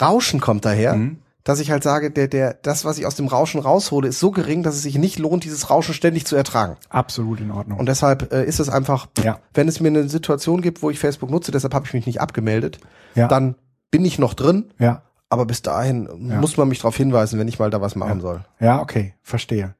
Rauschen 0.00 0.40
kommt 0.40 0.64
daher, 0.64 0.94
Mhm. 0.94 1.18
dass 1.44 1.60
ich 1.60 1.70
halt 1.70 1.82
sage, 1.82 2.10
der, 2.10 2.28
der, 2.28 2.54
das, 2.54 2.84
was 2.84 2.98
ich 2.98 3.06
aus 3.06 3.14
dem 3.14 3.28
Rauschen 3.28 3.60
raushole, 3.60 4.08
ist 4.08 4.18
so 4.18 4.30
gering, 4.30 4.62
dass 4.62 4.74
es 4.74 4.82
sich 4.82 4.98
nicht 4.98 5.18
lohnt, 5.18 5.44
dieses 5.44 5.70
Rauschen 5.70 5.94
ständig 5.94 6.26
zu 6.26 6.36
ertragen. 6.36 6.76
absolut 6.90 7.40
in 7.40 7.50
Ordnung. 7.50 7.78
Und 7.78 7.86
deshalb 7.86 8.32
äh, 8.32 8.44
ist 8.44 8.58
es 8.60 8.68
einfach, 8.68 9.06
Ja. 9.22 9.38
wenn 9.54 9.68
es 9.68 9.80
mir 9.80 9.88
eine 9.88 10.08
Situation 10.08 10.60
gibt, 10.60 10.82
wo 10.82 10.90
ich 10.90 10.98
Facebook 10.98 11.30
nutze, 11.30 11.52
deshalb 11.52 11.72
habe 11.74 11.86
ich 11.86 11.94
mich 11.94 12.06
nicht 12.06 12.20
abgemeldet, 12.20 12.78
Ja. 13.14 13.28
dann 13.28 13.54
bin 13.90 14.04
ich 14.04 14.18
noch 14.18 14.34
drin, 14.34 14.72
ja, 14.78 15.02
aber 15.28 15.44
bis 15.46 15.62
dahin 15.62 16.08
Ja. 16.28 16.40
muss 16.40 16.56
man 16.56 16.68
mich 16.68 16.78
darauf 16.78 16.96
hinweisen, 16.96 17.38
wenn 17.38 17.48
ich 17.48 17.58
mal 17.58 17.70
da 17.70 17.80
was 17.80 17.96
machen 17.96 18.16
Ja. 18.18 18.22
soll. 18.22 18.44
ja, 18.60 18.80
okay, 18.80 19.14
verstehe. 19.22 19.74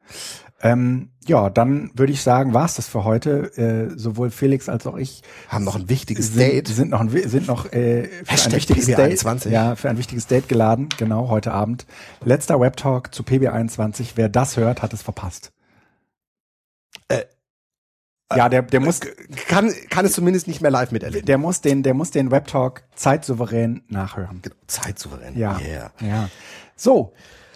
Ähm, 0.63 1.11
ja, 1.27 1.51
dann 1.51 1.91
würde 1.95 2.13
ich 2.15 2.23
sagen, 2.23 2.55
war's 2.55 2.77
das 2.77 2.89
für 2.89 3.05
heute. 3.05 3.57
Äh, 3.59 3.99
sowohl 3.99 4.31
Felix 4.31 4.71
als 4.71 4.87
auch 4.87 4.97
ich 4.97 5.23
Haben 5.49 5.65
noch 5.65 5.77
ein 5.77 5.91
wichtiges 5.91 6.29
sind, 6.29 6.39
Date. 6.39 6.69
sind 6.69 6.91
noch 6.91 7.01
ein, 7.01 7.11
sind 7.11 7.47
noch 7.47 7.67
äh, 7.73 8.05
für 8.05 8.25
Hashtag 8.33 8.53
ein 8.53 8.57
wichtiges 8.57 8.89
PB21. 8.89 9.43
Date, 9.45 9.53
ja, 9.53 9.77
für 9.77 9.91
ein 9.91 9.99
wichtiges 9.99 10.27
Date 10.29 10.49
geladen. 10.49 10.89
Genau 10.97 11.29
heute 11.29 11.53
Abend. 11.53 11.85
Letzter 12.25 12.59
Webtalk 12.59 13.15
zu 13.15 13.23
PB21. 13.23 14.13
Wer 14.15 14.31
das 14.31 14.57
hört, 14.57 14.81
hat 14.83 14.95
es 14.95 15.03
verpasst. 15.03 15.53
Äh, 18.29 18.39
ja, 18.39 18.49
der, 18.49 18.63
der 18.63 18.81
muss, 18.81 19.01
Kann, 19.49 19.73
kann 19.89 20.05
es 20.05 20.13
zumindest 20.13 20.49
nicht 20.49 20.61
mehr 20.61 20.71
live 20.71 20.91
miterleben. 20.91 21.27
der 21.27 21.39
muss 21.39 21.61
den, 21.61 21.83
der 21.83 21.95
muss 21.95 22.11
den 22.11 22.31
Webtalk 22.31 22.85
zeitsouverän 22.95 23.83
nachhören. 23.89 24.41
Genau, 24.43 24.57
Zeitsouverän. 24.67 25.37
Ja, 25.37 25.59
Yeah. 25.61 25.93
ja. 26.01 26.29
So, 26.75 27.13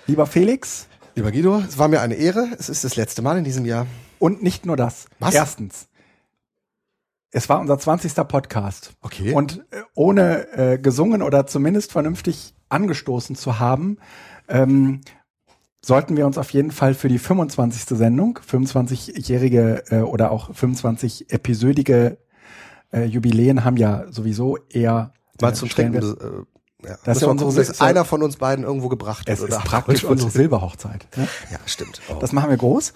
lieber 0.07 0.27
Felix, 0.27 0.87
Lieber 1.17 1.33
Guido, 1.33 1.59
es 1.59 1.77
war 1.77 1.89
mir 1.89 2.01
eine 2.01 2.15
Ehre. 2.15 2.49
Es 2.57 2.69
ist 2.69 2.85
das 2.85 2.95
letzte 2.95 3.21
Mal 3.21 3.37
in 3.37 3.43
diesem 3.45 3.65
Jahr. 3.67 3.87
und 4.21 4.43
nicht 4.45 4.65
nur 4.65 4.77
das. 4.77 5.07
Was? 5.19 5.35
Erstens, 5.35 5.89
es 7.33 7.49
war 7.49 7.59
unser 7.61 7.79
20. 7.79 8.15
Podcast. 8.29 8.93
Okay. 9.01 9.33
Und 9.35 9.65
äh, 9.73 9.83
ohne 9.95 10.49
äh, 10.53 10.79
gesungen 10.79 11.23
oder 11.23 11.47
zumindest 11.47 11.91
vernünftig 11.93 12.55
angestoßen 12.69 13.35
zu 13.37 13.59
haben, 13.59 13.99
ähm, 14.49 15.01
sollten 15.83 16.17
wir 16.17 16.27
uns 16.27 16.37
auf 16.39 16.51
jeden 16.51 16.71
Fall 16.71 16.95
für 16.95 17.09
die 17.09 17.19
25. 17.19 17.97
Sendung, 17.99 18.39
25-jährige 18.49 19.85
äh, 19.91 20.01
oder 20.01 20.31
auch 20.31 20.51
25-episödige 20.51 22.19
äh, 22.93 23.05
Jubiläen 23.05 23.65
haben 23.65 23.77
ja 23.77 24.05
sowieso 24.11 24.59
eher 24.69 25.13
mal 25.41 25.51
äh, 25.51 25.55
zum 25.55 25.69
Stellenwert. 25.71 26.05
Trinken. 26.05 26.47
Äh, 26.85 26.89
ja. 26.89 26.97
Das 27.05 27.17
ist 27.19 27.23
ja 27.23 27.29
unsere- 27.29 27.51
gucken, 27.51 27.67
dass 27.67 27.81
einer 27.81 28.05
von 28.05 28.23
uns 28.23 28.37
beiden 28.37 28.65
irgendwo 28.65 28.89
gebracht 28.89 29.29
Es 29.29 29.41
ist 29.41 29.59
praktisch 29.65 30.05
unsere. 30.05 30.31
Silberhochzeit. 30.31 31.07
Ne? 31.17 31.29
Ja, 31.51 31.59
stimmt. 31.67 32.01
Oh. 32.09 32.15
Das 32.21 32.33
machen 32.33 32.51
wir 32.51 32.57
groß. 32.57 32.95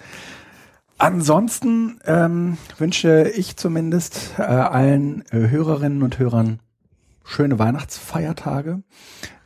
Ansonsten 0.97 1.99
ähm, 2.05 2.57
wünsche 2.77 3.29
ich 3.35 3.57
zumindest 3.57 4.35
äh, 4.37 4.43
allen 4.43 5.23
äh, 5.31 5.49
Hörerinnen 5.49 6.03
und 6.03 6.19
Hörern 6.19 6.59
schöne 7.25 7.59
Weihnachtsfeiertage, 7.59 8.81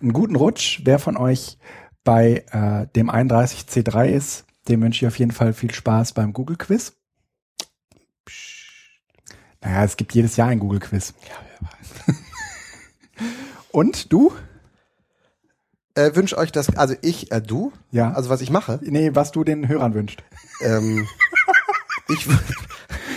einen 0.02 0.14
guten 0.14 0.36
Rutsch. 0.36 0.82
Wer 0.84 1.00
von 1.00 1.18
euch 1.18 1.58
bei 2.04 2.44
äh, 2.52 2.88
dem 2.96 3.10
31C3 3.10 4.08
ist, 4.08 4.46
dem 4.68 4.82
wünsche 4.82 5.06
ich 5.06 5.08
auf 5.08 5.20
jeden 5.20 5.32
Fall 5.32 5.54
viel 5.54 5.74
Spaß 5.74 6.14
beim 6.14 6.34
Google 6.34 6.58
Quiz. 6.58 6.94
Naja, 9.62 9.84
es 9.84 9.98
gibt 9.98 10.14
jedes 10.14 10.38
Jahr 10.38 10.48
ein 10.50 10.60
Google 10.60 10.80
Quiz. 10.80 11.14
ja, 11.28 11.36
wer 11.60 11.68
weiß. 11.70 12.16
Und 13.72 14.12
du? 14.14 14.32
Äh, 15.96 16.16
wünsche 16.16 16.38
euch 16.38 16.52
das, 16.52 16.76
also 16.78 16.96
ich, 17.02 17.32
äh, 17.32 17.42
du, 17.42 17.74
Ja. 17.92 18.14
also 18.14 18.30
was 18.30 18.42
ich 18.42 18.52
mache, 18.52 18.80
Nee, 18.84 19.12
was 19.16 19.32
du 19.32 19.44
den 19.44 19.68
Hörern 19.68 19.94
wünscht. 19.94 20.24
ähm, 20.62 21.06
ich, 22.08 22.26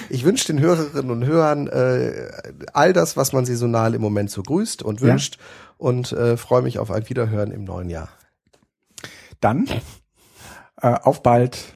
ich 0.08 0.24
wünsche 0.24 0.46
den 0.52 0.58
Hörerinnen 0.60 1.10
und 1.10 1.24
Hörern 1.24 1.68
äh, 1.68 2.30
all 2.72 2.92
das, 2.92 3.16
was 3.16 3.32
man 3.32 3.44
saisonal 3.46 3.94
im 3.94 4.00
Moment 4.02 4.30
so 4.30 4.42
grüßt 4.42 4.82
und 4.82 5.00
Ja. 5.00 5.08
wünscht 5.08 5.38
und 5.78 6.10
äh, 6.12 6.36
freue 6.36 6.62
mich 6.62 6.78
auf 6.80 6.90
ein 6.90 7.08
Wiederhören 7.08 7.52
im 7.52 7.62
neuen 7.64 7.88
Jahr. 7.88 8.08
Dann 9.42 9.66
äh, 10.80 10.94
auf 10.94 11.22
bald. 11.22 11.74